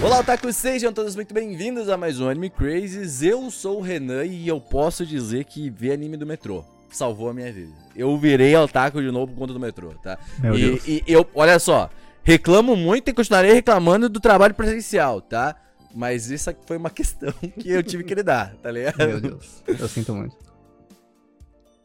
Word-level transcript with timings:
Olá, 0.00 0.20
otakus! 0.20 0.56
Sejam 0.56 0.92
todos 0.92 1.16
muito 1.16 1.34
bem-vindos 1.34 1.88
a 1.88 1.96
mais 1.96 2.20
um 2.20 2.28
Anime 2.28 2.50
Crazes. 2.50 3.22
Eu 3.22 3.50
sou 3.50 3.78
o 3.78 3.82
Renan 3.82 4.24
e 4.24 4.46
eu 4.46 4.60
posso 4.60 5.04
dizer 5.04 5.44
que 5.44 5.68
ver 5.68 5.92
anime 5.92 6.16
do 6.16 6.24
metrô 6.24 6.64
salvou 6.90 7.28
a 7.28 7.34
minha 7.34 7.52
vida. 7.52 7.72
Eu 7.94 8.16
virei 8.16 8.54
otaku 8.56 9.02
de 9.02 9.10
novo 9.10 9.32
por 9.32 9.40
conta 9.40 9.52
do 9.52 9.60
metrô, 9.60 9.90
tá? 10.02 10.18
Meu 10.38 10.56
e, 10.56 10.60
Deus. 10.60 10.88
e 10.88 11.04
eu, 11.06 11.28
olha 11.34 11.58
só, 11.58 11.90
reclamo 12.22 12.76
muito 12.76 13.10
e 13.10 13.12
continuarei 13.12 13.52
reclamando 13.52 14.08
do 14.08 14.20
trabalho 14.20 14.54
presencial, 14.54 15.20
tá? 15.20 15.56
Mas 15.94 16.30
isso 16.30 16.54
foi 16.66 16.76
uma 16.76 16.90
questão 16.90 17.32
que 17.58 17.70
eu 17.70 17.82
tive 17.82 18.04
que 18.04 18.14
lidar, 18.14 18.54
tá 18.62 18.70
ligado? 18.70 18.96
Meu 18.98 19.20
Deus. 19.20 19.62
Eu 19.66 19.88
sinto 19.88 20.14
muito. 20.14 20.47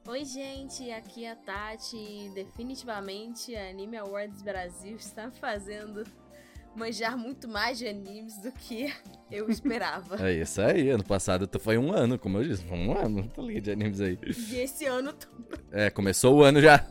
Oi, 0.06 0.26
gente, 0.26 0.92
aqui 0.92 1.24
é 1.24 1.32
a 1.32 1.36
Tati. 1.36 1.96
e 1.96 2.30
Definitivamente 2.36 3.56
a 3.56 3.70
Anime 3.70 3.98
Awards 3.98 4.42
Brasil 4.42 4.98
está 4.98 5.32
fazendo 5.32 6.04
manjar 6.76 7.18
muito 7.18 7.48
mais 7.48 7.78
de 7.78 7.88
animes 7.88 8.38
do 8.42 8.52
que 8.52 8.94
eu 9.32 9.50
esperava. 9.50 10.18
É 10.28 10.34
isso 10.34 10.62
aí, 10.62 10.90
ano 10.90 11.06
passado 11.06 11.50
foi 11.60 11.78
um 11.78 11.94
ano, 11.94 12.20
como 12.20 12.38
eu 12.38 12.44
disse, 12.44 12.64
foi 12.66 12.78
um 12.78 12.98
ano, 12.98 13.24
tá 13.30 13.42
ligado 13.42 13.64
de 13.64 13.72
animes 13.72 14.02
aí. 14.02 14.20
e 14.50 14.56
esse 14.58 14.86
ano 14.86 15.14
É, 15.72 15.90
começou 15.90 16.36
o 16.38 16.44
ano 16.44 16.60
já. 16.62 16.86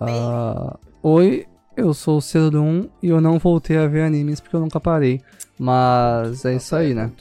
Ah, 0.00 0.78
oi, 1.02 1.46
eu 1.76 1.94
sou 1.94 2.18
o 2.18 2.22
Cedum 2.22 2.88
e 3.00 3.08
eu 3.08 3.20
não 3.20 3.38
voltei 3.38 3.76
a 3.76 3.86
ver 3.86 4.02
animes 4.02 4.40
porque 4.40 4.56
eu 4.56 4.60
nunca 4.60 4.80
parei. 4.80 5.22
Mas 5.56 6.44
é 6.44 6.56
isso 6.56 6.74
aí, 6.74 6.92
né? 6.92 7.12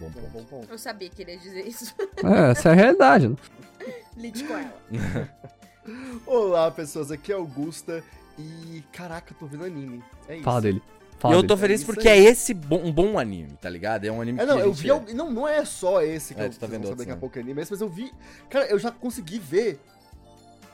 Bom, 0.00 0.08
bom, 0.32 0.44
bom. 0.50 0.64
eu 0.70 0.78
sabia 0.78 1.08
que 1.10 1.20
ele 1.22 1.32
ia 1.32 1.38
dizer 1.38 1.66
isso. 1.66 1.94
É, 2.24 2.50
essa 2.52 2.70
é 2.70 2.72
a 2.72 2.74
realidade. 2.74 3.28
né? 3.28 3.36
Lide 4.16 4.44
com 4.44 4.54
ela. 4.56 4.74
Olá, 6.26 6.70
pessoas, 6.70 7.10
aqui 7.10 7.32
é 7.32 7.34
Augusta 7.34 8.02
e 8.38 8.82
caraca, 8.92 9.32
eu 9.32 9.36
tô 9.38 9.46
vendo 9.46 9.64
anime. 9.64 10.02
É 10.28 10.36
isso. 10.36 10.44
Fala 10.44 10.60
dele. 10.62 10.82
E 10.86 11.20
Fala 11.20 11.34
eu 11.34 11.38
dele. 11.42 11.48
tô 11.48 11.56
feliz 11.56 11.82
É 11.82 11.84
porque 11.86 12.00
isso 12.00 12.08
é 12.08 12.12
aí. 12.12 12.26
esse 12.26 12.54
bom- 12.54 12.80
um 12.82 12.90
bom 12.92 13.18
anime, 13.18 13.50
tá 13.60 13.68
ligado? 13.68 14.06
É 14.06 14.10
um 14.12 14.22
anime 14.22 14.38
É, 14.38 14.42
que 14.42 14.48
não, 14.48 14.56
a 14.56 14.60
eu 14.60 14.72
vi. 14.72 14.90
al- 14.90 15.04
Não, 15.14 15.30
não 15.30 15.46
é 15.48 15.64
só 15.66 16.00
esse 16.00 16.34
que 16.34 16.40
É, 16.40 16.46
eu 16.46 16.50
tá 16.54 16.66
vendo 16.66 16.88
daqui 16.96 17.10
a 17.10 17.14
né? 17.14 17.20
pouco 17.20 17.38
é 17.38 17.42
anime, 17.42 17.64
mas 17.68 17.80
eu 17.80 17.88
vi. 17.88 18.10
Cara, 18.48 18.66
eu 18.66 18.78
já 18.78 18.90
consegui 18.90 19.38
ver. 19.38 19.78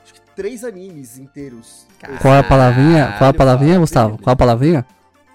Acho 0.03 0.13
que 0.13 0.21
três 0.35 0.63
animes 0.63 1.17
inteiros. 1.17 1.85
Caralho. 1.99 2.21
Qual 2.21 2.33
é 2.33 2.39
a 2.39 2.43
palavrinha? 2.43 3.15
Qual 3.17 3.27
é 3.27 3.31
a 3.31 3.33
palavrinha, 3.33 3.79
Gustavo? 3.79 4.17
Qual 4.17 4.31
é 4.31 4.33
a 4.33 4.37
palavrinha? 4.37 4.85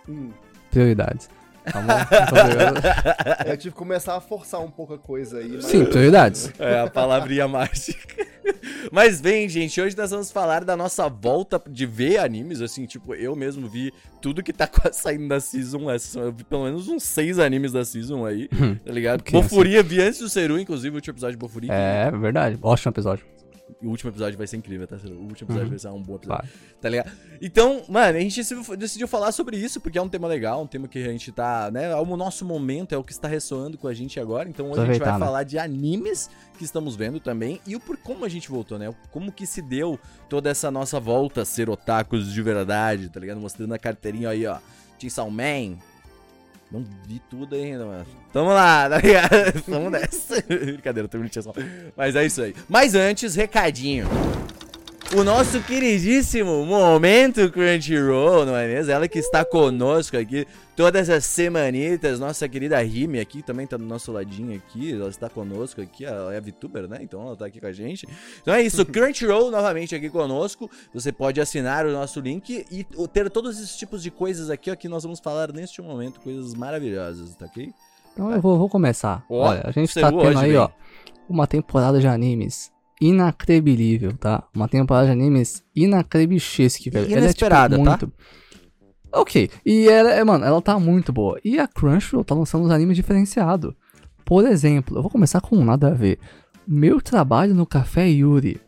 Hum, 0.09 0.31
Prioridades. 0.71 1.29
Tá 1.65 1.81
bom? 1.81 1.95
Muito 1.95 2.41
obrigado. 2.41 3.47
eu 3.47 3.57
tive 3.57 3.73
que 3.73 3.79
começar 3.79 4.17
a 4.17 4.21
forçar 4.21 4.61
um 4.61 4.71
pouco 4.71 4.95
a 4.95 4.99
coisa 4.99 5.39
aí. 5.39 5.53
Mas... 5.53 5.67
Sim, 5.67 5.85
prioridades. 5.85 6.53
É 6.59 6.81
a 6.81 6.91
palavrinha 6.91 7.47
mágica. 7.47 8.27
Mas 8.91 9.21
bem, 9.21 9.49
gente, 9.49 9.81
hoje 9.81 9.97
nós 9.97 10.11
vamos 10.11 10.31
falar 10.31 10.65
da 10.65 10.77
nossa 10.77 11.09
volta 11.09 11.63
de 11.69 11.87
ver 11.87 12.19
animes, 12.19 12.61
assim, 12.61 12.87
tipo, 12.87 13.15
eu 13.15 13.37
mesmo 13.37 13.69
vi 13.69 13.93
tudo 14.21 14.43
que 14.43 14.53
tá 14.53 14.67
quase 14.69 14.99
saindo 14.99 15.29
da 15.29 15.41
Season, 15.41 15.91
essa, 15.91 16.19
eu 16.19 16.33
vi 16.33 16.45
pelo 16.45 16.65
menos 16.65 16.89
uns 16.89 17.05
seis 17.05 17.39
animes 17.39 17.73
da 17.73 17.85
Season 17.85 18.27
aí, 18.27 18.49
tá 18.49 18.93
ligado? 18.93 19.23
Bofuria, 19.31 19.83
vi 19.83 20.01
antes 20.01 20.21
do 20.21 20.29
Seru, 20.29 20.59
inclusive, 20.59 20.95
o 20.95 20.97
último 20.97 21.13
episódio 21.13 21.37
de 21.37 21.41
Bofuria. 21.41 21.73
É 21.73 22.11
verdade. 22.11 22.59
Ótimo 22.61 22.91
episódio. 22.91 23.32
O 23.81 23.89
último 23.89 24.11
episódio 24.11 24.37
vai 24.37 24.47
ser 24.47 24.57
incrível, 24.57 24.87
tá? 24.87 24.97
O 24.97 25.09
último 25.25 25.47
episódio 25.47 25.63
Uhum. 25.65 25.69
vai 25.71 25.79
ser 25.79 25.89
um 25.89 26.03
bom 26.03 26.17
episódio. 26.17 26.43
Vai. 26.49 26.53
Tá 26.81 26.89
ligado? 26.89 27.13
Então, 27.41 27.83
mano, 27.89 28.19
a 28.19 28.21
gente 28.21 28.43
decidiu- 28.77 29.09
falar 29.09 29.33
sobre 29.33 29.57
isso 29.57 29.81
porque 29.81 29.99
é 29.99 30.03
um 30.03 30.09
tema 30.09 30.27
legal, 30.29 30.63
um 30.63 30.67
tema 30.67 30.89
que 30.89 30.99
a 30.99 31.11
gente 31.11 31.31
tá, 31.33 31.71
né? 31.71 31.91
É 31.91 31.97
o 31.97 32.17
nosso 32.17 32.45
momento, 32.45 32.95
é 32.95 32.99
o 32.99 33.05
que 33.05 33.13
está 33.13 33.29
ressoando 33.29 33.79
com 33.79 33.89
a 33.89 33.95
gente 33.95 34.19
agora. 34.21 34.49
Então 34.49 34.71
hoje 34.71 34.81
a 34.81 34.87
gente 34.87 34.99
vai 34.99 35.13
né? 35.13 35.19
falar 35.19 35.43
de 35.45 35.59
animes 35.59 36.29
que 36.59 36.65
estamos 36.65 36.97
vendo 36.97 37.19
também 37.21 37.61
e 37.67 37.75
o 37.77 37.81
por 37.81 37.97
como 37.97 38.25
a 38.25 38.29
gente 38.29 38.49
voltou, 38.51 38.79
né? 38.79 38.93
Como 39.11 39.31
que 39.33 39.47
se 39.47 39.61
deu 39.63 39.99
toda 40.29 40.51
essa 40.51 40.71
nossa 40.71 40.99
volta 41.01 41.43
a 41.43 41.45
ser 41.45 41.69
otakus 41.71 42.33
de 42.33 42.43
verdade, 42.43 43.09
tá 43.09 43.21
ligado? 43.21 43.41
Mostrando 43.41 43.73
a 43.75 43.79
carteirinha 43.79 44.29
aí, 44.31 44.47
ó. 44.47 44.59
Chainsaw 44.99 45.31
Man. 45.31 45.77
Não 46.73 46.85
vi 47.07 47.21
tudo 47.29 47.55
ainda, 47.55 47.85
mano. 47.85 48.07
Tamo 48.33 48.49
lá, 48.49 48.89
tá 48.89 48.97
ligado? 48.99 49.63
Tamo 49.69 49.91
nessa. 49.91 50.41
Brincadeira, 50.49 51.07
tô 51.07 51.19
mentindo 51.19 51.43
só. 51.43 51.53
Mas 51.95 52.17
é 52.17 52.25
isso 52.25 52.41
aí. 52.41 52.55
Mas 52.67 52.95
antes, 52.95 53.35
recadinho. 53.35 54.09
O 55.15 55.23
nosso 55.23 55.61
queridíssimo 55.61 56.65
Momento 56.65 57.53
Crunchyroll, 57.53 58.47
não 58.47 58.57
é 58.57 58.67
mesmo? 58.67 58.93
Ela 58.93 59.07
que 59.07 59.19
está 59.19 59.45
conosco 59.45 60.17
aqui 60.17 60.47
todas 60.75 61.11
as 61.11 61.27
semanitas. 61.27 62.19
Nossa 62.19 62.49
querida 62.49 62.81
Rime 62.81 63.21
aqui 63.21 63.43
também 63.43 63.67
tá 63.67 63.77
do 63.77 63.85
nosso 63.85 64.11
ladinho 64.11 64.57
aqui. 64.57 64.95
Ela 64.95 65.11
está 65.11 65.29
conosco 65.29 65.83
aqui. 65.83 66.07
Ela 66.07 66.35
é 66.35 66.41
VTuber, 66.41 66.89
né? 66.89 67.01
Então 67.03 67.21
ela 67.27 67.37
tá 67.37 67.45
aqui 67.45 67.61
com 67.61 67.67
a 67.67 67.73
gente. 67.73 68.09
Então 68.41 68.55
é 68.55 68.63
isso. 68.63 68.85
Crunchyroll 68.91 69.51
novamente 69.51 69.95
aqui 69.95 70.09
conosco. 70.09 70.71
Você 70.95 71.13
pode 71.13 71.43
assinar 71.43 71.85
o 71.85 71.93
nosso 71.93 72.19
link 72.19 72.65
e 72.71 72.83
ter 73.13 73.29
todos 73.29 73.59
esses 73.59 73.77
tipos 73.77 74.03
de 74.03 74.11
coisas 74.11 74.49
aqui, 74.49 74.71
ó, 74.71 74.75
que 74.75 74.89
nós 74.89 75.03
vamos 75.03 75.21
falar 75.21 75.53
neste 75.53 75.83
momento. 75.83 76.21
Coisas 76.21 76.55
maravilhosas, 76.55 77.35
tá 77.35 77.45
ok? 77.45 77.71
Então 78.15 78.31
eu 78.31 78.41
vou, 78.41 78.57
vou 78.57 78.69
começar. 78.69 79.23
Ó, 79.29 79.49
Olha, 79.51 79.61
a 79.63 79.73
gente 79.73 79.93
tá 79.93 80.09
viu 80.09 80.21
tendo 80.21 80.31
hoje, 80.31 80.45
aí, 80.47 80.53
bem. 80.53 80.59
ó, 80.59 80.71
uma 81.29 81.47
temporada 81.47 82.01
de 82.01 82.07
animes 82.07 82.72
inacredibilível, 83.03 84.17
tá? 84.17 84.45
Uma 84.55 84.69
temporada 84.69 85.07
de 85.07 85.13
animes 85.13 85.65
inacredibichesque, 85.75 86.89
velho. 86.89 87.07
Ela 87.07 87.13
é, 87.13 87.15
tipo, 87.15 87.25
inesperada, 87.25 87.77
tá? 87.77 87.83
muito... 87.83 88.13
Ok, 89.15 89.51
e 89.67 89.89
ela, 89.89 90.11
é, 90.11 90.25
mano, 90.25 90.45
ela 90.45 90.63
tá 90.63 90.79
muito 90.79 91.13
boa. 91.13 91.39
E 91.45 91.59
a 91.59 91.67
Crunchyroll 91.67 92.25
tá 92.25 92.35
lançando 92.35 92.65
uns 92.65 92.71
animes 92.71 92.97
diferenciados. 92.97 93.75
Por 94.25 94.47
exemplo, 94.47 94.97
eu 94.97 95.03
vou 95.03 95.11
começar 95.11 95.41
com 95.41 95.57
um 95.57 95.65
nada 95.65 95.89
a 95.89 95.95
ver. 95.95 96.19
Meu 96.67 97.01
trabalho 97.01 97.55
no 97.55 97.67
Café 97.67 98.09
Yuri. 98.09 98.61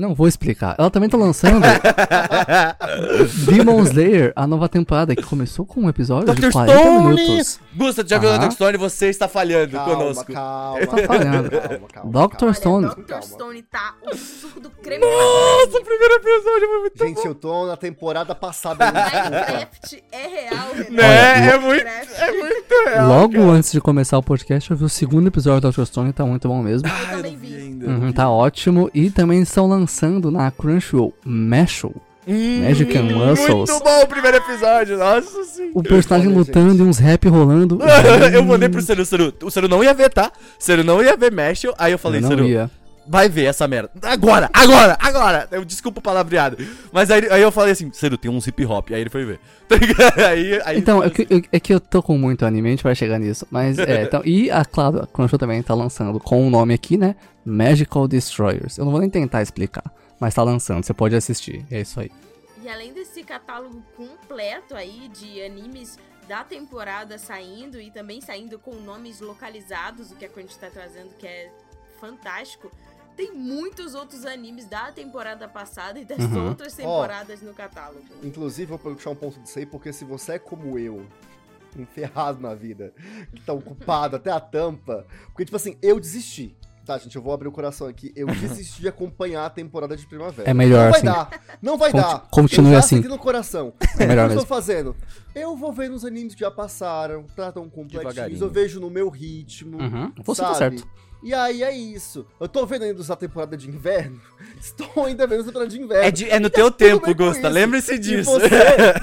Não 0.00 0.14
vou 0.14 0.26
explicar. 0.26 0.74
Ela 0.78 0.90
também 0.90 1.10
tá 1.10 1.16
lançando 1.18 1.60
Demon 3.46 3.82
Slayer, 3.82 4.32
a 4.34 4.46
nova 4.46 4.66
temporada, 4.68 5.14
que 5.14 5.22
começou 5.22 5.66
com 5.66 5.82
um 5.82 5.88
episódio 5.90 6.34
de 6.34 6.40
Dr. 6.40 6.52
40 6.52 6.72
Stone! 6.78 7.14
minutos. 7.16 7.60
Gusta, 7.76 8.04
já 8.06 8.16
viu 8.18 8.30
o. 8.30 8.38
Dr. 8.38 8.50
Stone? 8.52 8.78
Você 8.78 9.08
está 9.10 9.28
falhando 9.28 9.72
Calma, 9.72 9.94
conosco. 9.96 10.32
calma, 10.32 10.86
Tá 10.86 10.96
falhando. 11.06 11.50
calma, 11.50 11.88
calma, 11.92 12.28
Dr. 12.28 12.36
calma. 12.38 12.54
Stone. 12.54 12.86
Olha, 12.86 12.94
Dr. 12.96 13.22
Stone 13.22 13.62
tá 13.64 13.94
o 14.10 14.16
surdo 14.16 14.70
cremoso. 14.82 15.10
Nossa, 15.12 15.78
o 15.78 15.84
primeiro 15.84 16.14
episódio 16.14 16.68
foi 16.68 16.80
muito 16.80 17.04
Gente, 17.06 17.26
eu 17.26 17.34
tô 17.34 17.66
na 17.66 17.76
temporada 17.76 18.34
passada. 18.34 18.86
Minecraft 18.86 20.02
é 20.12 20.26
real, 20.26 20.68
Renan. 20.76 20.90
Né? 20.96 21.48
É 21.50 21.58
muito, 21.58 21.86
é 21.86 22.32
muito 22.32 22.74
real. 22.86 23.06
Logo 23.08 23.50
antes 23.50 23.70
de 23.70 23.80
começar 23.82 24.16
o 24.16 24.22
podcast, 24.22 24.70
eu 24.70 24.76
vi 24.76 24.84
o 24.84 24.88
segundo 24.88 25.26
episódio 25.28 25.60
do 25.60 25.70
Dr. 25.70 25.84
Stone, 25.84 26.10
tá 26.12 26.24
muito 26.24 26.48
bom 26.48 26.62
mesmo. 26.62 26.88
Eu 26.88 26.92
Ah, 26.94 27.12
eu 27.12 27.16
também 27.18 27.36
vi. 27.36 27.60
Uhum, 27.80 28.12
tá 28.12 28.28
ótimo. 28.30 28.90
E 28.92 29.10
também 29.10 29.40
estão 29.40 29.66
lançando 29.90 30.30
na 30.30 30.48
Crunchyroll 30.52 31.12
Mashal. 31.24 31.92
Hum, 32.28 32.62
Magic 32.62 32.96
and 32.96 33.02
Muscles. 33.04 33.70
Muito 33.70 33.82
bom 33.82 34.02
o 34.02 34.06
primeiro 34.06 34.36
episódio, 34.36 34.96
nossa 34.96 35.42
senhora. 35.44 35.72
O 35.74 35.82
personagem 35.82 36.28
Olha, 36.28 36.38
lutando 36.38 36.84
e 36.84 36.86
uns 36.86 36.98
rap 36.98 37.26
rolando. 37.28 37.80
eu 38.32 38.44
mandei 38.44 38.68
pro 38.68 38.80
Seru, 38.80 39.04
Seru, 39.04 39.34
o 39.42 39.50
Seru 39.50 39.68
não 39.68 39.82
ia 39.82 39.92
ver, 39.92 40.10
tá? 40.10 40.30
O 40.58 40.62
Seru 40.62 40.84
não 40.84 41.02
ia 41.02 41.16
ver 41.16 41.32
Mashal, 41.32 41.74
aí 41.76 41.90
eu 41.90 41.98
falei, 41.98 42.18
Eu 42.18 42.22
não 42.22 42.28
Seru, 42.28 42.44
ia. 42.46 42.70
Vai 43.10 43.28
ver 43.28 43.46
essa 43.46 43.66
merda. 43.66 43.90
Agora, 44.02 44.48
agora, 44.52 44.96
agora. 45.00 45.48
Eu 45.50 45.64
desculpa 45.64 45.98
o 45.98 46.02
palavreado. 46.02 46.56
Mas 46.92 47.10
aí, 47.10 47.28
aí 47.28 47.42
eu 47.42 47.50
falei 47.50 47.72
assim, 47.72 47.90
Seru, 47.92 48.16
tem 48.16 48.30
uns 48.30 48.46
hip 48.46 48.64
hop. 48.64 48.90
Aí 48.92 49.00
ele 49.00 49.10
foi 49.10 49.24
ver. 49.24 49.40
Tá 50.16 50.28
aí, 50.28 50.60
aí, 50.64 50.78
Então, 50.78 51.02
é 51.02 51.10
que, 51.10 51.26
eu- 51.28 51.42
é 51.50 51.58
que 51.60 51.74
eu 51.74 51.80
tô 51.80 52.02
com 52.02 52.16
muito 52.16 52.46
anime, 52.46 52.68
a 52.68 52.70
gente 52.70 52.84
vai 52.84 52.94
chegar 52.94 53.18
nisso. 53.18 53.46
Mas, 53.50 53.78
é, 53.80 54.02
então, 54.04 54.22
e 54.24 54.48
a, 54.50 54.64
claro, 54.64 55.02
a 55.02 55.06
Crunchyroll 55.08 55.38
também 55.38 55.60
tá 55.62 55.74
lançando 55.74 56.20
com 56.20 56.46
o 56.46 56.50
nome 56.50 56.72
aqui, 56.72 56.96
né? 56.96 57.16
Magical 57.44 58.06
Destroyers. 58.06 58.78
Eu 58.78 58.84
não 58.84 58.92
vou 58.92 59.00
nem 59.00 59.10
tentar 59.10 59.42
explicar, 59.42 59.82
mas 60.20 60.32
tá 60.34 60.42
lançando, 60.44 60.84
você 60.84 60.94
pode 60.94 61.16
assistir. 61.16 61.64
É 61.70 61.80
isso 61.80 61.98
aí. 62.00 62.10
E 62.62 62.68
além 62.68 62.92
desse 62.92 63.22
catálogo 63.24 63.82
completo 63.96 64.74
aí 64.76 65.08
de 65.08 65.42
animes 65.42 65.98
da 66.28 66.44
temporada 66.44 67.18
saindo 67.18 67.80
e 67.80 67.90
também 67.90 68.20
saindo 68.20 68.56
com 68.58 68.74
nomes 68.76 69.20
localizados, 69.20 70.12
o 70.12 70.14
que 70.16 70.24
a 70.24 70.28
Crunch 70.28 70.56
tá 70.58 70.68
trazendo, 70.72 71.10
que 71.18 71.26
é 71.26 71.50
fantástico. 72.00 72.70
Tem 73.20 73.34
muitos 73.34 73.94
outros 73.94 74.24
animes 74.24 74.64
da 74.64 74.90
temporada 74.90 75.46
passada 75.46 75.98
e 76.00 76.06
das 76.06 76.18
Uhum. 76.20 76.48
outras 76.48 76.72
temporadas 76.72 77.42
no 77.42 77.52
catálogo. 77.52 78.00
Inclusive, 78.22 78.64
vou 78.64 78.78
puxar 78.78 79.10
um 79.10 79.14
ponto 79.14 79.38
disso 79.40 79.58
aí, 79.58 79.66
porque 79.66 79.92
se 79.92 80.06
você 80.06 80.32
é 80.32 80.38
como 80.38 80.78
eu, 80.78 81.04
enferrado 81.78 82.40
na 82.40 82.54
vida, 82.54 82.94
que 83.34 83.42
tá 83.42 83.52
ocupado 83.52 84.16
até 84.16 84.30
a 84.30 84.40
tampa, 84.40 85.06
porque, 85.26 85.44
tipo 85.44 85.56
assim, 85.56 85.76
eu 85.82 86.00
desisti. 86.00 86.56
Tá, 86.86 86.96
gente, 86.96 87.14
eu 87.14 87.20
vou 87.20 87.34
abrir 87.34 87.46
o 87.46 87.52
coração 87.52 87.86
aqui. 87.86 88.10
Eu 88.16 88.26
desisti 88.28 88.80
de 88.80 88.88
acompanhar 88.88 89.44
a 89.44 89.50
temporada 89.50 89.94
de 89.94 90.06
primavera. 90.06 90.48
É 90.50 90.54
melhor 90.54 90.84
não 90.84 90.90
vai 90.90 90.96
assim. 90.98 91.06
dar. 91.06 91.58
Não 91.60 91.76
vai 91.76 91.92
Conti- 91.92 92.02
dar. 92.02 92.28
continue 92.30 92.72
eu 92.72 92.78
assim. 92.78 93.00
no 93.00 93.18
coração. 93.18 93.74
É 94.00 94.06
melhor 94.06 94.24
o 94.24 94.28
que 94.30 94.36
eu 94.36 94.40
estou 94.40 94.56
fazendo? 94.56 94.96
Eu 95.34 95.54
vou 95.54 95.74
ver 95.74 95.90
nos 95.90 96.06
animes 96.06 96.34
que 96.34 96.40
já 96.40 96.50
passaram, 96.50 97.24
tratam 97.36 97.68
completinhos, 97.68 98.14
Devagarinho. 98.14 98.42
eu 98.42 98.48
vejo 98.48 98.80
no 98.80 98.88
meu 98.88 99.10
ritmo. 99.10 99.76
Uhum. 99.78 100.10
Você 100.24 100.40
tá 100.40 100.54
sabe? 100.54 100.78
certo. 100.78 101.09
E 101.22 101.34
aí 101.34 101.62
é 101.62 101.70
isso. 101.70 102.26
Eu 102.40 102.48
tô 102.48 102.64
vendo 102.64 102.82
ainda 102.84 103.00
essa 103.00 103.14
temporada 103.14 103.56
de 103.56 103.68
inverno. 103.68 104.20
Estou 104.60 105.04
ainda 105.04 105.26
vendo 105.26 105.40
essa 105.40 105.48
temporada 105.48 105.70
de 105.70 105.78
inverno. 105.80 106.04
É, 106.04 106.10
de- 106.10 106.28
é 106.30 106.38
no 106.38 106.48
teu 106.48 106.70
tudo 106.70 106.76
tempo, 106.78 107.14
Gusta. 107.14 107.48
Lembre-se 107.48 107.94
E 107.94 107.98
disso. 107.98 108.30
você, 108.30 108.48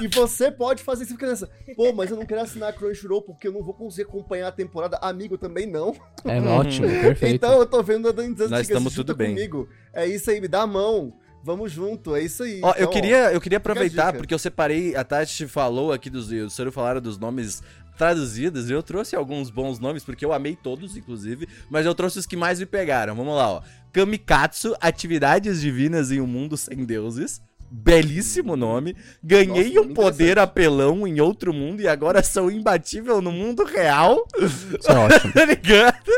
e 0.02 0.08
você 0.08 0.50
pode 0.50 0.82
fazer 0.82 1.04
isso, 1.04 1.16
nessa. 1.20 1.48
Pô, 1.76 1.92
mas 1.92 2.10
eu 2.10 2.16
não 2.16 2.26
quero 2.26 2.40
assinar 2.40 2.70
a 2.70 2.72
Crunchyroll 2.72 3.22
porque 3.22 3.46
eu 3.46 3.52
não 3.52 3.62
vou 3.62 3.72
conseguir 3.74 4.08
acompanhar 4.08 4.48
a 4.48 4.52
temporada. 4.52 4.96
Amigo 4.98 5.38
também 5.38 5.66
não. 5.66 5.94
É 6.24 6.40
ótimo, 6.40 6.88
perfeito. 6.88 7.36
Então 7.36 7.58
eu 7.58 7.66
tô 7.66 7.82
vendo 7.82 8.08
a 8.08 8.12
Danzas 8.12 8.50
Nós 8.50 8.62
estamos 8.62 8.94
tudo 8.94 9.14
bem. 9.14 9.34
comigo. 9.34 9.68
É 9.92 10.06
isso 10.06 10.30
aí, 10.30 10.40
me 10.40 10.48
dá 10.48 10.62
a 10.62 10.66
mão. 10.66 11.12
Vamos 11.44 11.70
junto, 11.70 12.16
é 12.16 12.22
isso 12.22 12.42
aí. 12.42 12.60
Ó, 12.64 12.70
eu 12.72 12.74
Então, 12.78 12.90
queria, 12.90 13.32
eu 13.32 13.40
queria 13.40 13.58
fica 13.60 13.70
a 13.70 13.72
aproveitar, 13.72 14.12
porque 14.12 14.34
eu 14.34 14.38
separei, 14.40 14.96
a 14.96 15.04
Tati 15.04 15.46
falou 15.46 15.92
aqui 15.92 16.10
dos. 16.10 16.30
O 16.32 16.50
senhor 16.50 16.70
falaram 16.72 17.00
dos 17.00 17.16
nomes 17.16 17.62
traduzidos, 17.98 18.70
e 18.70 18.72
eu 18.72 18.82
trouxe 18.82 19.16
alguns 19.16 19.50
bons 19.50 19.78
nomes, 19.78 20.04
porque 20.04 20.24
eu 20.24 20.32
amei 20.32 20.56
todos, 20.56 20.96
inclusive, 20.96 21.48
mas 21.68 21.84
eu 21.84 21.94
trouxe 21.94 22.20
os 22.20 22.26
que 22.26 22.36
mais 22.36 22.60
me 22.60 22.66
pegaram. 22.66 23.14
Vamos 23.16 23.34
lá, 23.34 23.50
ó. 23.50 23.62
Kamikatsu, 23.92 24.74
Atividades 24.80 25.60
Divinas 25.60 26.12
em 26.12 26.20
um 26.20 26.26
Mundo 26.26 26.56
Sem 26.56 26.84
Deuses. 26.84 27.42
Belíssimo 27.70 28.56
nome. 28.56 28.96
Ganhei 29.22 29.74
Nossa, 29.74 29.88
um 29.88 29.94
poder 29.94 30.38
apelão 30.38 31.06
em 31.06 31.20
outro 31.20 31.52
mundo 31.52 31.80
e 31.80 31.88
agora 31.88 32.22
sou 32.22 32.50
imbatível 32.50 33.20
no 33.20 33.32
mundo 33.32 33.64
real. 33.64 34.26
Isso 34.38 34.90
é 34.90 34.94
ótimo. 34.98 35.32
tá 35.32 35.44
ligado? 35.44 36.10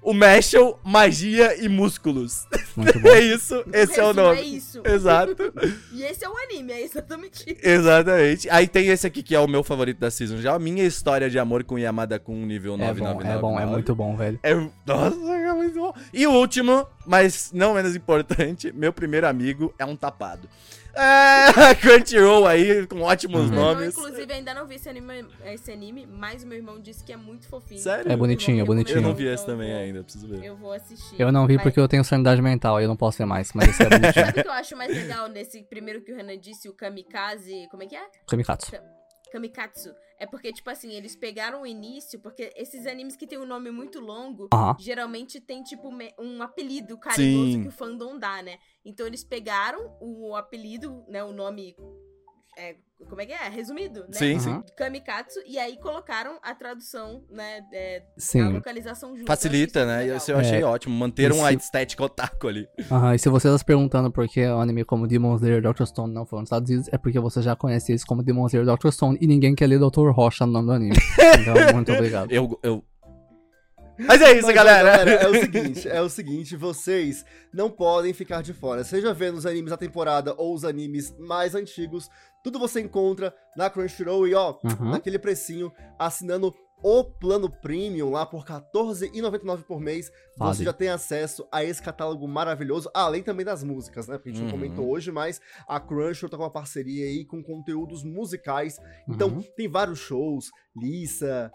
O 0.00 0.14
Mashal, 0.14 0.80
magia 0.84 1.62
e 1.62 1.68
músculos. 1.68 2.46
Muito 2.76 2.98
bom. 3.00 3.08
É 3.08 3.20
isso, 3.20 3.62
esse 3.72 3.98
é 3.98 4.02
o 4.02 4.06
resumo, 4.06 4.22
nome. 4.28 4.38
É 4.38 4.42
isso. 4.42 4.82
Exato. 4.84 5.36
E 5.92 6.02
esse 6.04 6.24
é 6.24 6.28
o 6.28 6.36
anime, 6.36 6.72
é 6.72 6.82
exatamente 6.82 7.44
isso. 7.50 7.60
Exatamente. 7.68 8.48
Aí 8.50 8.68
tem 8.68 8.86
esse 8.88 9.06
aqui 9.06 9.22
que 9.22 9.34
é 9.34 9.40
o 9.40 9.48
meu 9.48 9.64
favorito 9.64 9.98
da 9.98 10.10
season 10.10 10.36
já. 10.38 10.54
A 10.54 10.58
minha 10.58 10.84
história 10.84 11.28
de 11.28 11.38
amor 11.38 11.64
com 11.64 11.76
Yamada 11.78 12.18
Kun 12.18 12.46
nível 12.46 12.74
É 12.74 12.76
bom, 12.76 12.84
999. 12.94 13.28
é 13.36 13.40
bom, 13.40 13.60
é 13.60 13.66
muito 13.66 13.94
bom, 13.94 14.16
velho. 14.16 14.38
É, 14.42 14.54
nossa, 14.86 15.16
é 15.16 15.52
muito 15.52 15.78
bom. 15.78 15.92
E 16.14 16.26
o 16.26 16.32
último, 16.32 16.86
mas 17.04 17.50
não 17.52 17.74
menos 17.74 17.96
importante, 17.96 18.72
meu 18.72 18.92
primeiro 18.92 19.26
amigo 19.26 19.74
é 19.78 19.84
um 19.84 19.96
tapado. 19.96 20.48
É, 20.98 21.74
Crunchyroll 21.80 22.46
aí, 22.46 22.86
com 22.86 23.02
ótimos 23.02 23.48
Uhum. 23.50 23.54
Nomes. 23.56 23.96
inclusive, 23.96 24.32
ainda 24.32 24.52
não 24.52 24.66
vi 24.66 24.74
esse 24.74 24.88
anime, 24.88 25.24
esse 25.44 25.70
anime, 25.70 26.06
mas 26.06 26.42
o 26.42 26.46
meu 26.46 26.58
irmão 26.58 26.80
disse 26.80 27.04
que 27.04 27.12
é 27.12 27.16
muito 27.16 27.46
fofinho. 27.48 27.80
Sério? 27.80 28.10
É 28.10 28.16
bonitinho, 28.16 28.60
é 28.60 28.64
bonitinho. 28.64 28.98
Eu 28.98 29.02
não 29.02 29.14
vi 29.14 29.22
Então 29.24 29.34
esse 29.34 29.46
também 29.46 29.68
eu 29.68 29.74
vou- 29.76 29.84
ainda, 29.84 30.02
preciso 30.02 30.26
ver. 30.28 30.44
Eu 30.44 30.56
vou 30.56 30.72
assistir. 30.72 31.20
Eu 31.20 31.30
não 31.30 31.46
vi 31.46 31.54
Mas 31.54 31.62
porque 31.62 31.78
eu 31.78 31.86
tenho 31.88 32.02
sanidade 32.04 32.42
mental, 32.42 32.80
eu 32.80 32.88
não 32.88 32.96
posso 32.96 33.18
ver 33.18 33.26
mais, 33.26 33.52
mas 33.54 33.68
esse 33.68 33.82
é 33.82 33.88
bonitinho. 33.88 34.12
Sabe 34.26 34.40
o 34.40 34.42
que 34.42 34.48
eu 34.48 34.52
acho 34.52 34.76
mais 34.76 34.90
legal 34.94 35.28
nesse 35.28 35.62
primeiro 35.62 36.00
que 36.02 36.12
o 36.12 36.16
Renan 36.16 36.36
disse, 36.38 36.68
o 36.68 36.72
Kamikaze. 36.74 37.68
Como 37.70 37.82
é 37.82 37.86
que 37.86 37.94
é? 37.96 38.02
Kamikatsu. 38.26 38.72
Kamikatsu. 39.32 39.90
É 40.18 40.26
porque, 40.26 40.52
tipo 40.52 40.68
assim, 40.68 40.92
eles 40.92 41.14
pegaram 41.14 41.62
o 41.62 41.66
início, 41.66 42.18
porque 42.18 42.52
esses 42.56 42.86
animes 42.86 43.14
que 43.14 43.26
tem 43.26 43.38
um 43.38 43.46
nome 43.46 43.70
muito 43.70 44.00
longo, 44.00 44.48
Aham. 44.52 44.76
geralmente 44.78 45.40
tem, 45.40 45.62
tipo, 45.62 45.88
um 46.18 46.42
apelido 46.42 46.98
carinhoso 46.98 47.52
Sim. 47.52 47.62
que 47.62 47.68
o 47.68 47.72
fandom 47.72 48.18
dá, 48.18 48.42
né? 48.42 48.58
Então 48.84 49.06
eles 49.06 49.22
pegaram 49.22 49.96
o 50.00 50.34
apelido, 50.34 51.04
né? 51.08 51.22
O 51.22 51.32
nome. 51.32 51.76
É, 52.58 52.74
como 53.08 53.20
é 53.20 53.26
que 53.26 53.32
é? 53.32 53.48
Resumido, 53.48 54.00
né? 54.00 54.06
Sim, 54.12 54.32
Uhum. 54.34 54.40
sim. 54.40 54.62
Kamikatsu, 54.76 55.38
e 55.46 55.58
aí 55.58 55.76
colocaram 55.78 56.38
a 56.42 56.52
tradução, 56.54 57.22
né? 57.30 57.60
é, 57.72 57.98
a 58.16 58.20
Sim. 58.20 58.52
localização 58.52 59.16
junto. 59.16 59.26
Facilita, 59.26 59.86
né? 59.86 60.02
isso 60.04 60.10
muito 60.10 60.16
Isso 60.22 60.30
eu 60.32 60.36
legal. 60.36 60.50
achei 60.52 60.62
ótimo. 60.64 60.94
Manteram 60.96 61.36
Esse- 61.36 61.44
a 61.44 61.52
estética 61.52 62.02
otaku 62.04 62.48
ali. 62.48 62.66
Aham, 62.90 63.14
e 63.14 63.18
se 63.18 63.28
você 63.28 63.46
está 63.48 63.56
se 63.58 63.64
perguntando 63.64 64.10
por 64.10 64.26
que 64.28 64.44
o 64.44 64.58
anime 64.58 64.84
como 64.84 65.06
Demon 65.06 65.36
Slayer 65.36 65.58
e 65.58 65.72
Dr. 65.72 65.84
Stone 65.84 66.12
não 66.12 66.26
foram 66.26 66.44
traduzidos, 66.44 66.88
é 66.92 66.98
porque 66.98 67.20
você 67.20 67.40
já 67.40 67.54
conhece 67.54 67.92
eles 67.92 68.04
como 68.04 68.22
Demon 68.22 68.46
Slayer 68.46 68.68
e 68.68 68.76
Dr. 68.76 68.90
Stone 68.90 69.16
e 69.20 69.26
ninguém 69.28 69.54
quer 69.54 69.68
ler 69.68 69.78
Dr. 69.78 70.10
Rocha 70.10 70.44
no 70.44 70.52
nome 70.52 70.66
do 70.66 70.72
anime. 70.72 70.96
Então, 71.40 71.54
muito 71.74 71.92
obrigado. 71.92 72.32
Eu. 72.32 72.58
eu... 72.62 72.84
Mas 73.98 74.22
é 74.22 74.32
isso, 74.36 74.46
Mas, 74.46 74.54
galera. 74.54 75.10
é 75.10 75.28
o 75.28 75.34
seguinte, 75.40 75.88
é 75.88 76.00
o 76.00 76.08
seguinte, 76.08 76.56
vocês 76.56 77.24
não 77.52 77.68
podem 77.70 78.12
ficar 78.12 78.42
de 78.42 78.52
fora. 78.52 78.84
Seja 78.84 79.12
vendo 79.12 79.36
os 79.38 79.46
animes 79.46 79.70
da 79.70 79.76
temporada 79.76 80.34
ou 80.38 80.54
os 80.54 80.64
animes 80.64 81.12
mais 81.18 81.54
antigos, 81.54 82.08
tudo 82.42 82.58
você 82.58 82.80
encontra 82.80 83.34
na 83.56 83.68
Crunchyroll 83.68 84.28
e 84.28 84.34
ó, 84.34 84.56
Uhum. 84.62 84.90
naquele 84.92 85.18
precinho, 85.18 85.72
assinando 85.98 86.54
o 86.82 87.02
plano 87.04 87.50
premium 87.50 88.10
lá 88.10 88.24
por 88.24 88.42
R$14,99 88.44 89.62
por 89.64 89.80
mês, 89.80 90.10
Vale. 90.36 90.54
você 90.54 90.64
já 90.64 90.72
tem 90.72 90.88
acesso 90.88 91.46
a 91.50 91.64
esse 91.64 91.82
catálogo 91.82 92.26
maravilhoso, 92.28 92.88
além 92.94 93.22
também 93.22 93.44
das 93.44 93.64
músicas, 93.64 94.06
né? 94.06 94.16
Porque 94.16 94.30
a 94.30 94.32
gente 94.32 94.42
Uhum. 94.42 94.48
não 94.48 94.52
comentou 94.58 94.88
hoje, 94.88 95.10
mas 95.10 95.40
a 95.66 95.80
Crunchyroll 95.80 96.30
tá 96.30 96.36
com 96.36 96.42
uma 96.44 96.50
parceria 96.50 97.06
aí 97.06 97.24
com 97.24 97.42
conteúdos 97.42 98.04
musicais 98.04 98.78
então, 99.08 99.28
Uhum. 99.28 99.42
tem 99.56 99.68
vários 99.68 99.98
shows, 99.98 100.50
Lisa, 100.76 101.50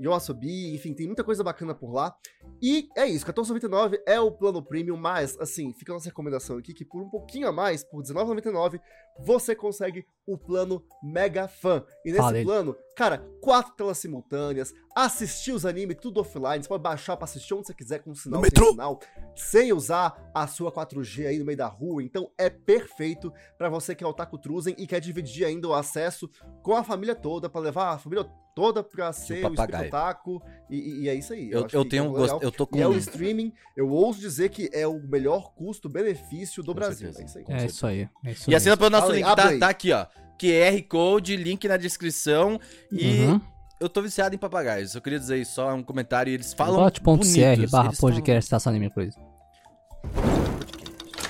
Yoasobi, 0.00 0.74
enfim, 0.74 0.94
tem 0.94 1.06
muita 1.06 1.22
coisa 1.24 1.42
bacana 1.44 1.74
por 1.74 1.92
lá. 1.92 2.14
E 2.62 2.88
é 2.96 3.06
isso, 3.06 3.26
14,99 3.26 3.98
é 4.06 4.18
o 4.20 4.30
plano 4.30 4.62
premium, 4.62 4.96
mas, 4.96 5.38
assim, 5.38 5.72
fica 5.74 5.92
a 5.92 5.94
nossa 5.94 6.08
recomendação 6.08 6.56
aqui, 6.56 6.72
que 6.72 6.84
por 6.84 7.02
um 7.02 7.10
pouquinho 7.10 7.48
a 7.48 7.52
mais, 7.52 7.84
por 7.84 7.98
R$19,99, 8.02 8.80
você 9.18 9.54
consegue 9.54 10.06
o 10.26 10.36
plano 10.36 10.84
Mega 11.02 11.48
Fan. 11.48 11.84
E 12.04 12.10
nesse 12.10 12.22
Fala 12.22 12.36
aí. 12.36 12.44
plano, 12.44 12.76
cara, 12.96 13.18
quatro 13.40 13.72
telas 13.74 13.98
simultâneas, 13.98 14.72
assistir 14.96 15.52
os 15.52 15.66
animes 15.66 15.98
tudo 16.00 16.20
offline, 16.20 16.62
você 16.62 16.68
pode 16.68 16.82
baixar 16.82 17.16
pra 17.18 17.24
assistir 17.24 17.52
onde 17.52 17.66
você 17.66 17.74
quiser, 17.74 17.98
com 17.98 18.14
sinal, 18.14 18.40
No 18.40 18.46
sem 18.48 18.70
sinal, 18.70 19.00
sem 19.34 19.72
usar 19.74 20.30
a 20.34 20.46
sua 20.46 20.72
4G 20.72 21.26
aí 21.26 21.38
no 21.38 21.44
meio 21.44 21.58
da 21.58 21.66
rua, 21.66 22.02
então 22.02 22.30
é 22.38 22.48
perfeito 22.48 23.30
pra 23.58 23.68
você 23.68 23.94
que 23.94 24.02
é 24.02 24.06
otaku 24.06 24.38
truzen 24.38 24.74
e 24.78 24.86
quer 24.86 25.00
dividir 25.00 25.44
ainda 25.44 25.68
o 25.68 25.74
acesso 25.74 26.30
com 26.62 26.74
a 26.74 26.82
família 26.82 27.14
toda, 27.14 27.50
pra 27.50 27.60
levar 27.60 27.90
a 27.92 27.98
família 27.98 28.24
toda 28.54 28.82
pra 28.82 29.12
ser 29.12 29.44
o 29.44 29.52
otaku, 29.52 30.40
e, 30.70 31.02
e- 31.02 31.08
é 31.10 31.14
isso 31.14 31.34
aí. 31.34 31.50
Eu, 31.50 31.66
acho 31.66 31.76
eu 31.76 31.82
que 31.82 31.90
tenho 31.90 32.04
é 32.04 32.08
um 32.08 32.12
gosto. 32.12 32.42
Eu 32.42 32.50
tô 32.50 32.66
com. 32.66 32.78
E 32.78 32.80
é 32.80 32.88
o 32.88 32.94
streaming, 32.96 33.52
eu 33.76 33.90
ouso 33.90 34.18
dizer 34.18 34.48
que 34.48 34.70
é 34.72 34.86
o 34.86 34.98
melhor 34.98 35.52
custo-benefício 35.54 36.62
do 36.62 36.72
Com 36.72 36.80
Brasil. 36.80 37.12
certeza. 37.12 37.38
É 37.38 37.42
isso 37.44 37.52
aí. 37.52 37.60
É 37.62 37.66
isso 37.66 37.86
aí. 37.86 38.08
É 38.24 38.30
isso 38.30 38.50
E 38.50 38.54
assina 38.54 38.76
pelo 38.78 38.88
nosso 38.88 39.12
link, 39.12 39.24
tá, 39.36 39.58
tá 39.58 39.68
aqui, 39.68 39.92
ó. 39.92 40.06
QR 40.40 40.82
Code, 40.88 41.36
link 41.36 41.68
na 41.68 41.76
descrição. 41.76 42.58
E 42.90 43.24
Uhum. 43.26 43.40
Eu 43.78 43.88
tô 43.88 44.02
viciado 44.02 44.34
em 44.34 44.38
papagaios. 44.38 44.94
Eu 44.94 45.00
queria 45.00 45.18
dizer 45.18 45.38
isso, 45.38 45.54
só 45.54 45.74
um 45.74 45.82
comentário. 45.82 46.30
E 46.30 46.34
eles 46.34 46.52
falam. 46.52 46.82
Bot.cr 46.82 47.70
barra 47.70 47.92
podcast 47.92 48.46
Estação 48.46 48.70
Anime 48.70 48.90
Cruz. 48.90 49.14